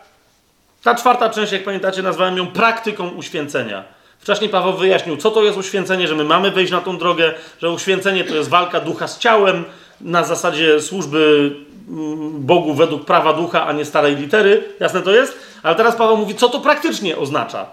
[0.84, 3.84] Ta czwarta część, jak pamiętacie, nazwałem ją praktyką uświęcenia.
[4.24, 7.72] Wcześniej Paweł wyjaśnił, co to jest uświęcenie, że my mamy wejść na tą drogę, że
[7.72, 9.66] uświęcenie to jest walka ducha z ciałem
[10.02, 11.52] na zasadzie służby
[11.90, 14.64] mm, Bogu według prawa ducha, a nie starej litery.
[14.80, 15.40] Jasne to jest?
[15.64, 17.66] Ale teraz Paweł mówi, co to praktycznie oznacza.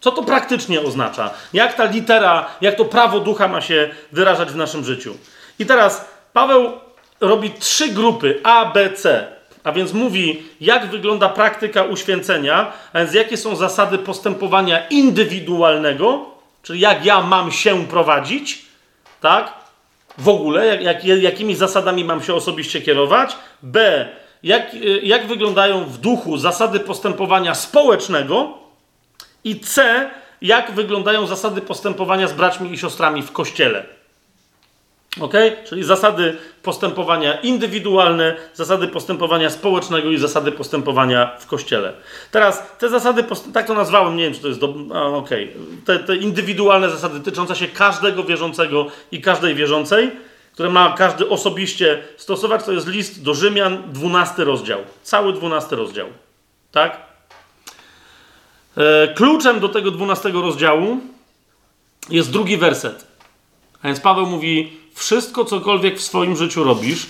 [0.00, 1.30] Co to praktycznie oznacza?
[1.52, 5.14] Jak ta litera, jak to prawo ducha ma się wyrażać w naszym życiu?
[5.58, 6.72] I teraz Paweł
[7.20, 9.26] robi trzy grupy A, B, C.
[9.64, 16.26] A więc mówi, jak wygląda praktyka uświęcenia, a więc jakie są zasady postępowania indywidualnego,
[16.62, 18.64] czyli jak ja mam się prowadzić,
[19.20, 19.52] tak?
[20.18, 23.36] W ogóle, jak, jak, jakimi zasadami mam się osobiście kierować.
[23.62, 24.08] B,
[24.42, 28.58] jak, jak wyglądają w duchu zasady postępowania społecznego.
[29.44, 30.10] I C,
[30.42, 33.84] jak wyglądają zasady postępowania z braćmi i siostrami w kościele.
[35.20, 35.34] Ok?
[35.68, 41.92] Czyli zasady postępowania indywidualne, zasady postępowania społecznego i zasady postępowania w kościele.
[42.30, 44.74] Teraz te zasady, tak to nazwałem, nie wiem, czy to jest do...
[45.16, 45.30] ok.
[45.84, 50.10] Te, te indywidualne zasady dotyczące się każdego wierzącego i każdej wierzącej,
[50.52, 54.80] które ma każdy osobiście stosować, to jest list do Rzymian, 12 rozdział.
[55.02, 56.06] Cały 12 rozdział.
[56.72, 57.00] Tak?
[58.76, 60.96] E, kluczem do tego 12 rozdziału
[62.10, 63.06] jest drugi werset.
[63.82, 67.06] A więc Paweł mówi: wszystko, cokolwiek w swoim życiu robisz,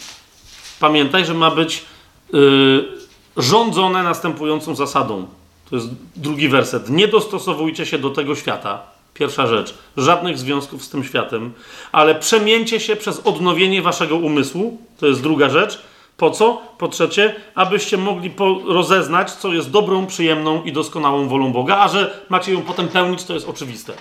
[0.81, 1.85] pamiętaj, że ma być
[2.33, 2.89] yy,
[3.37, 5.27] rządzone następującą zasadą.
[5.71, 6.91] To jest drugi werset.
[6.91, 8.83] Nie dostosowujcie się do tego świata.
[9.15, 9.75] Pierwsza rzecz.
[9.97, 11.53] Żadnych związków z tym światem,
[11.93, 14.79] ale przemieńcie się przez odnowienie waszego umysłu.
[14.99, 15.83] To jest druga rzecz.
[16.17, 16.63] Po co?
[16.79, 18.33] Po trzecie, abyście mogli
[18.67, 23.25] rozeznać, co jest dobrą, przyjemną i doskonałą wolą Boga, a że macie ją potem pełnić,
[23.25, 23.93] to jest oczywiste.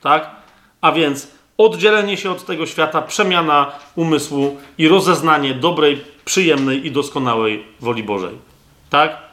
[0.00, 0.30] Tak?
[0.80, 1.28] A więc
[1.64, 8.34] oddzielenie się od tego świata, przemiana umysłu i rozeznanie dobrej, przyjemnej i doskonałej woli Bożej.
[8.90, 9.30] Tak?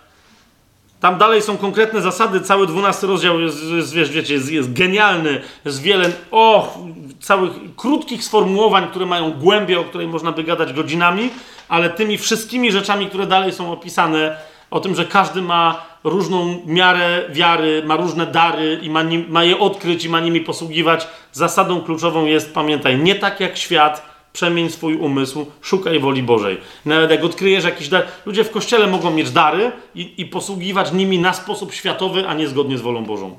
[0.99, 3.63] Tam dalej są konkretne zasady, cały dwunasty rozdział jest,
[3.95, 6.77] jest, wiecie, jest, jest genialny, jest wiele, och,
[7.19, 11.29] całych krótkich sformułowań, które mają głębię, o której można by gadać godzinami,
[11.69, 14.37] ale tymi wszystkimi rzeczami, które dalej są opisane,
[14.71, 19.43] o tym, że każdy ma różną miarę wiary, ma różne dary i ma, nim, ma
[19.43, 21.07] je odkryć i ma nimi posługiwać.
[21.31, 26.57] Zasadą kluczową jest, pamiętaj, nie tak jak świat, przemień swój umysł, szukaj woli Bożej.
[26.85, 31.19] Nawet jak odkryjesz jakiś dar, ludzie w kościele mogą mieć dary i, i posługiwać nimi
[31.19, 33.37] na sposób światowy, a nie zgodnie z wolą Bożą.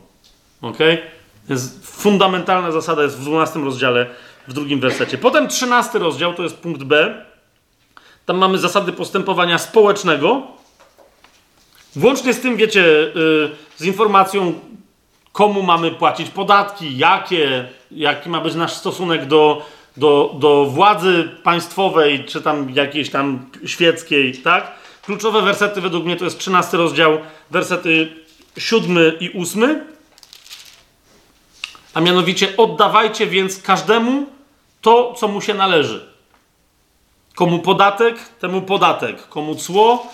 [0.62, 0.78] Ok?
[1.48, 4.06] Jest fundamentalna zasada jest w 12 rozdziale,
[4.48, 5.18] w drugim wersecie.
[5.18, 7.24] Potem 13 rozdział, to jest punkt B.
[8.26, 10.42] Tam mamy zasady postępowania społecznego,
[11.96, 12.80] Włącznie z tym, wiecie,
[13.14, 14.54] yy, z informacją,
[15.32, 22.24] komu mamy płacić podatki, jakie, jaki ma być nasz stosunek do, do, do władzy państwowej,
[22.24, 24.72] czy tam jakiejś tam świeckiej, tak?
[25.02, 27.18] Kluczowe wersety według mnie to jest 13 rozdział,
[27.50, 28.12] wersety
[28.58, 29.84] 7 i 8.
[31.94, 34.26] A mianowicie oddawajcie więc każdemu
[34.80, 36.06] to, co mu się należy.
[37.34, 39.28] Komu podatek, temu podatek.
[39.28, 40.06] Komu cło,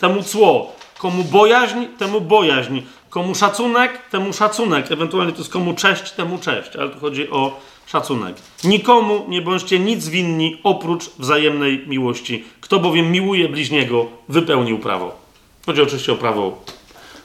[0.00, 0.76] temu cło.
[1.04, 2.80] Komu bojaźń, temu bojaźń.
[3.10, 4.92] Komu szacunek, temu szacunek.
[4.92, 6.76] Ewentualnie to jest komu cześć, temu cześć.
[6.76, 8.36] Ale tu chodzi o szacunek.
[8.64, 12.44] Nikomu nie bądźcie nic winni oprócz wzajemnej miłości.
[12.60, 15.16] Kto bowiem miłuje bliźniego, wypełnił prawo.
[15.66, 16.64] Chodzi oczywiście o prawo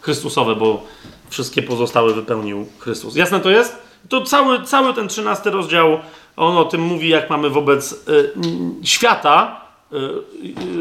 [0.02, 0.84] Chrystusowe, bo
[1.30, 3.16] wszystkie pozostałe wypełnił Chrystus.
[3.16, 3.78] Jasne to jest?
[4.10, 6.00] To cały, cały ten trzynasty rozdział,
[6.38, 8.34] on o tym mówi, jak mamy wobec y,
[8.84, 9.62] świata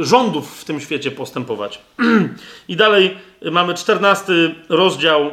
[0.01, 1.81] rządów w tym świecie postępować.
[2.69, 3.17] I dalej
[3.53, 5.31] mamy 14 rozdział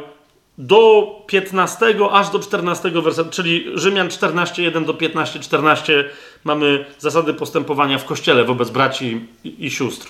[0.58, 6.04] do 15 aż do 14 wersetu, czyli Rzymian 14, 1 do 15, 14
[6.44, 10.08] mamy zasady postępowania w kościele wobec braci i, i sióstr.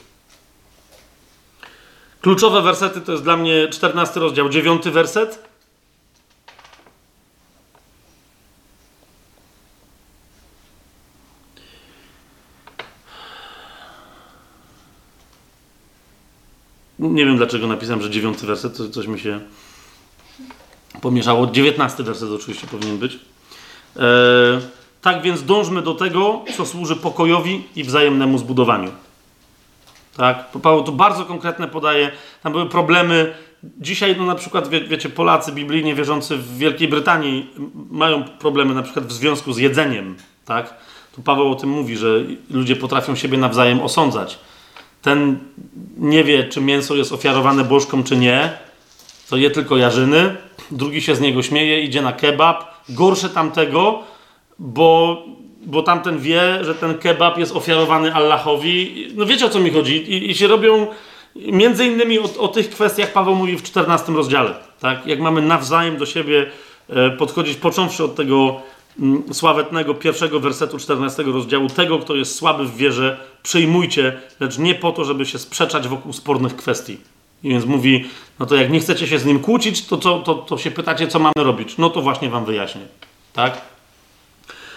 [2.21, 5.49] Kluczowe wersety to jest dla mnie 14 rozdział, 9 werset.
[17.15, 19.41] Nie wiem dlaczego napisałem, że dziewiąty werset, to coś mi się
[21.01, 21.47] pomieszało.
[21.47, 23.19] Dziewiętnasty werset oczywiście powinien być.
[23.97, 24.01] E,
[25.03, 28.91] tak więc dążmy do tego, co służy pokojowi i wzajemnemu zbudowaniu.
[30.17, 30.51] Tak?
[30.63, 32.11] Paweł to bardzo konkretne podaje.
[32.43, 33.35] Tam były problemy.
[33.81, 37.51] Dzisiaj, no na przykład, wie, wiecie, Polacy biblijnie wierzący w Wielkiej Brytanii
[37.91, 40.17] mają problemy na przykład w związku z jedzeniem.
[40.45, 40.75] Tak?
[41.15, 42.09] Tu Paweł o tym mówi, że
[42.51, 44.39] ludzie potrafią siebie nawzajem osądzać.
[45.07, 45.39] Ten
[45.97, 48.53] nie wie, czy mięso jest ofiarowane bożkom, czy nie.
[49.31, 50.37] To je tylko jarzyny.
[50.71, 52.65] Drugi się z niego śmieje, idzie na kebab.
[52.89, 54.03] Gorsze tamtego,
[54.59, 55.23] bo
[55.67, 59.07] bo tamten wie, że ten kebab jest ofiarowany Allahowi.
[59.15, 60.13] No wiecie o co mi chodzi.
[60.13, 60.87] I, i się robią
[61.37, 64.55] między innymi o, o, tych kwestiach Paweł mówi w 14 rozdziale.
[64.81, 65.07] Tak?
[65.07, 66.47] Jak mamy nawzajem do siebie
[66.89, 68.61] e, podchodzić, począwszy od tego
[69.33, 74.93] sławetnego pierwszego wersetu 14 rozdziału, tego, kto jest słaby w wierze, przyjmujcie, lecz nie po
[74.93, 76.99] to, żeby się sprzeczać wokół spornych kwestii.
[77.43, 78.05] I więc mówi,
[78.39, 81.09] no to jak nie chcecie się z nim kłócić, to, to, to, to się pytacie,
[81.09, 81.79] co mamy robić.
[81.79, 82.83] No to właśnie wam wyjaśnię.
[83.33, 83.61] Tak?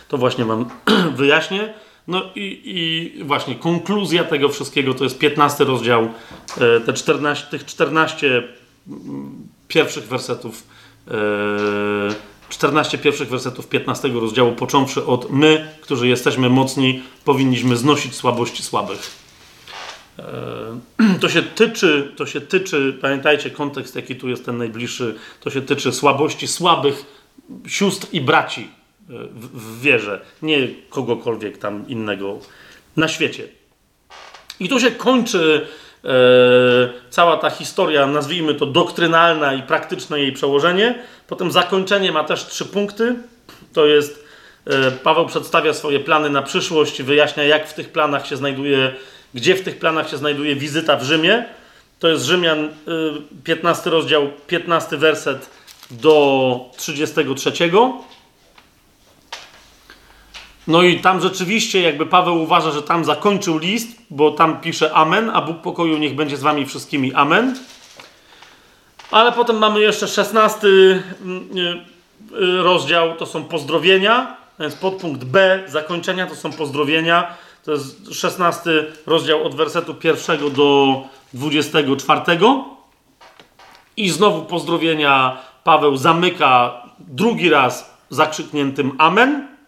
[0.09, 0.65] To właśnie Wam
[1.15, 1.73] wyjaśnię.
[2.07, 6.09] No i, i, właśnie konkluzja tego wszystkiego to jest 15 rozdział,
[6.57, 8.43] e, te 14, tych 14
[8.87, 10.63] mm, pierwszych wersetów,
[12.49, 18.63] 14 e, pierwszych wersetów 15 rozdziału, począwszy od my, którzy jesteśmy mocni, powinniśmy znosić słabości
[18.63, 19.11] słabych.
[20.19, 25.49] E, to się tyczy, to się tyczy, pamiętajcie kontekst, jaki tu jest ten najbliższy, to
[25.49, 27.05] się tyczy słabości słabych
[27.67, 28.67] sióstr i braci
[29.09, 32.39] w, w wierze, nie kogokolwiek tam innego
[32.97, 33.47] na świecie.
[34.59, 35.88] I tu się kończy e,
[37.09, 40.95] cała ta historia, nazwijmy to doktrynalna i praktyczne jej przełożenie.
[41.27, 43.15] Potem zakończenie ma też trzy punkty.
[43.73, 44.25] To jest
[44.67, 48.91] e, Paweł przedstawia swoje plany na przyszłość, wyjaśnia jak w tych planach się znajduje,
[49.33, 51.45] gdzie w tych planach się znajduje wizyta w Rzymie.
[51.99, 52.69] To jest Rzymian e,
[53.43, 55.49] 15 rozdział, 15 werset
[55.91, 57.51] do 33.
[60.69, 65.29] No i tam rzeczywiście, jakby Paweł uważa, że tam zakończył list, bo tam pisze Amen,
[65.33, 67.13] a Bóg pokoju niech będzie z wami wszystkimi.
[67.13, 67.55] Amen.
[69.11, 74.37] Ale potem mamy jeszcze szesnasty mm, y, y, rozdział, to są pozdrowienia.
[74.59, 77.33] Więc podpunkt B zakończenia to są pozdrowienia.
[77.65, 80.97] To jest szesnasty rozdział od wersetu pierwszego do
[81.33, 82.65] dwudziestego czwartego.
[83.97, 89.58] I znowu pozdrowienia Paweł zamyka drugi raz zakrzykniętym Amen.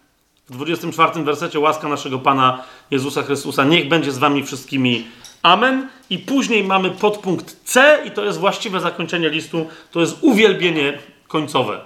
[0.50, 5.04] W 24 wersecie łaska naszego Pana Jezusa Chrystusa niech będzie z wami wszystkimi.
[5.42, 5.88] Amen.
[6.10, 9.66] I później mamy podpunkt C i to jest właściwe zakończenie listu.
[9.90, 10.98] To jest uwielbienie
[11.28, 11.80] końcowe.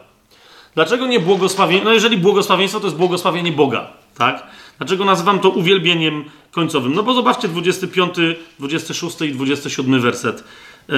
[0.75, 1.85] Dlaczego nie błogosławienie?
[1.85, 4.47] No jeżeli błogosławieństwo to jest błogosławienie Boga, tak?
[4.79, 6.95] Dlaczego nazywam to uwielbieniem końcowym?
[6.95, 8.15] No bo zobaczcie 25,
[8.59, 10.45] 26 i 27 werset.
[10.89, 10.97] Yy,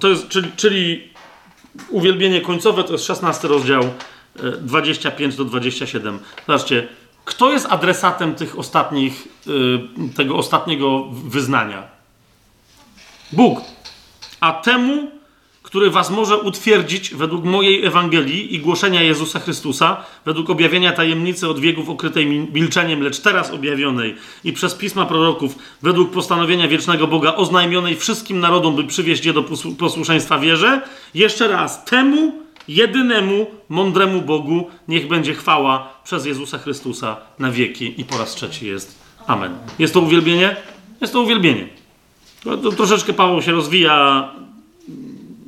[0.00, 1.08] to jest, czyli, czyli
[1.88, 3.82] uwielbienie końcowe to jest 16 rozdział
[4.60, 6.18] 25 do 27.
[6.46, 6.88] Zobaczcie,
[7.24, 11.82] kto jest adresatem tych ostatnich, y, tego ostatniego wyznania?
[13.32, 13.60] Bóg.
[14.40, 15.10] A temu,
[15.62, 21.60] który was może utwierdzić według mojej Ewangelii i głoszenia Jezusa Chrystusa, według objawienia tajemnicy od
[21.60, 27.96] wieków okrytej milczeniem, lecz teraz objawionej i przez pisma proroków, według postanowienia wiecznego Boga oznajmionej
[27.96, 29.42] wszystkim narodom, by przywieźć je do
[29.78, 30.82] posłuszeństwa wierze,
[31.14, 38.00] jeszcze raz, temu, Jedynemu, mądremu Bogu niech będzie chwała przez Jezusa Chrystusa na wieki.
[38.00, 39.58] I po raz trzeci jest Amen.
[39.78, 40.56] Jest to uwielbienie?
[41.00, 41.68] Jest to uwielbienie.
[42.76, 44.28] Troszeczkę Paweł się rozwija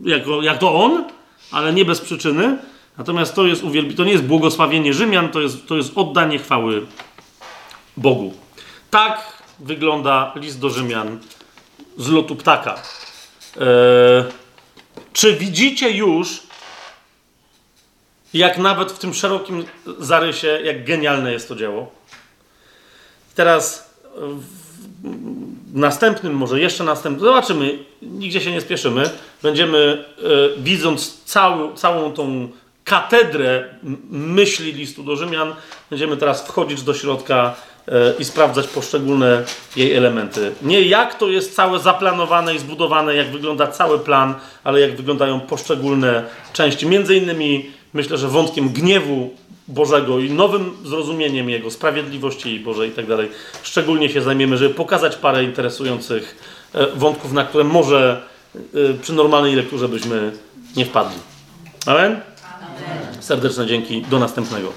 [0.05, 1.05] jako, jak to on,
[1.51, 2.59] ale nie bez przyczyny.
[2.99, 6.87] Natomiast to jest uwielbienie, to nie jest błogosławienie Rzymian, to jest, to jest oddanie chwały
[7.97, 8.35] Bogu.
[8.91, 11.19] Tak wygląda list do Rzymian
[11.97, 12.75] z lotu ptaka.
[12.75, 14.25] Eee,
[15.13, 16.43] czy widzicie już,
[18.39, 19.65] jak nawet w tym szerokim
[19.99, 21.93] zarysie, jak genialne jest to dzieło.
[23.35, 29.11] Teraz w następnym, może jeszcze następnym, zobaczymy, nigdzie się nie spieszymy.
[29.43, 32.49] Będziemy, e, widząc cały, całą tą
[32.85, 33.65] katedrę
[34.11, 35.55] myśli listu do Rzymian,
[35.91, 37.55] będziemy teraz wchodzić do środka
[37.89, 39.45] e, i sprawdzać poszczególne
[39.77, 40.53] jej elementy.
[40.63, 44.35] Nie jak to jest całe zaplanowane i zbudowane, jak wygląda cały plan,
[44.65, 46.87] ale jak wyglądają poszczególne części.
[46.87, 49.31] Między innymi myślę, że wątkiem gniewu
[49.69, 53.29] Bożego i nowym zrozumieniem Jego, sprawiedliwości Bożej i tak dalej.
[53.63, 56.37] Szczególnie się zajmiemy, żeby pokazać parę interesujących
[56.75, 58.23] e, wątków, na które może
[58.55, 60.33] e, przy normalnej lekturze byśmy
[60.77, 61.19] nie wpadli.
[61.87, 62.21] Amen?
[63.21, 64.03] Serdeczne dzięki.
[64.03, 64.73] Do następnego.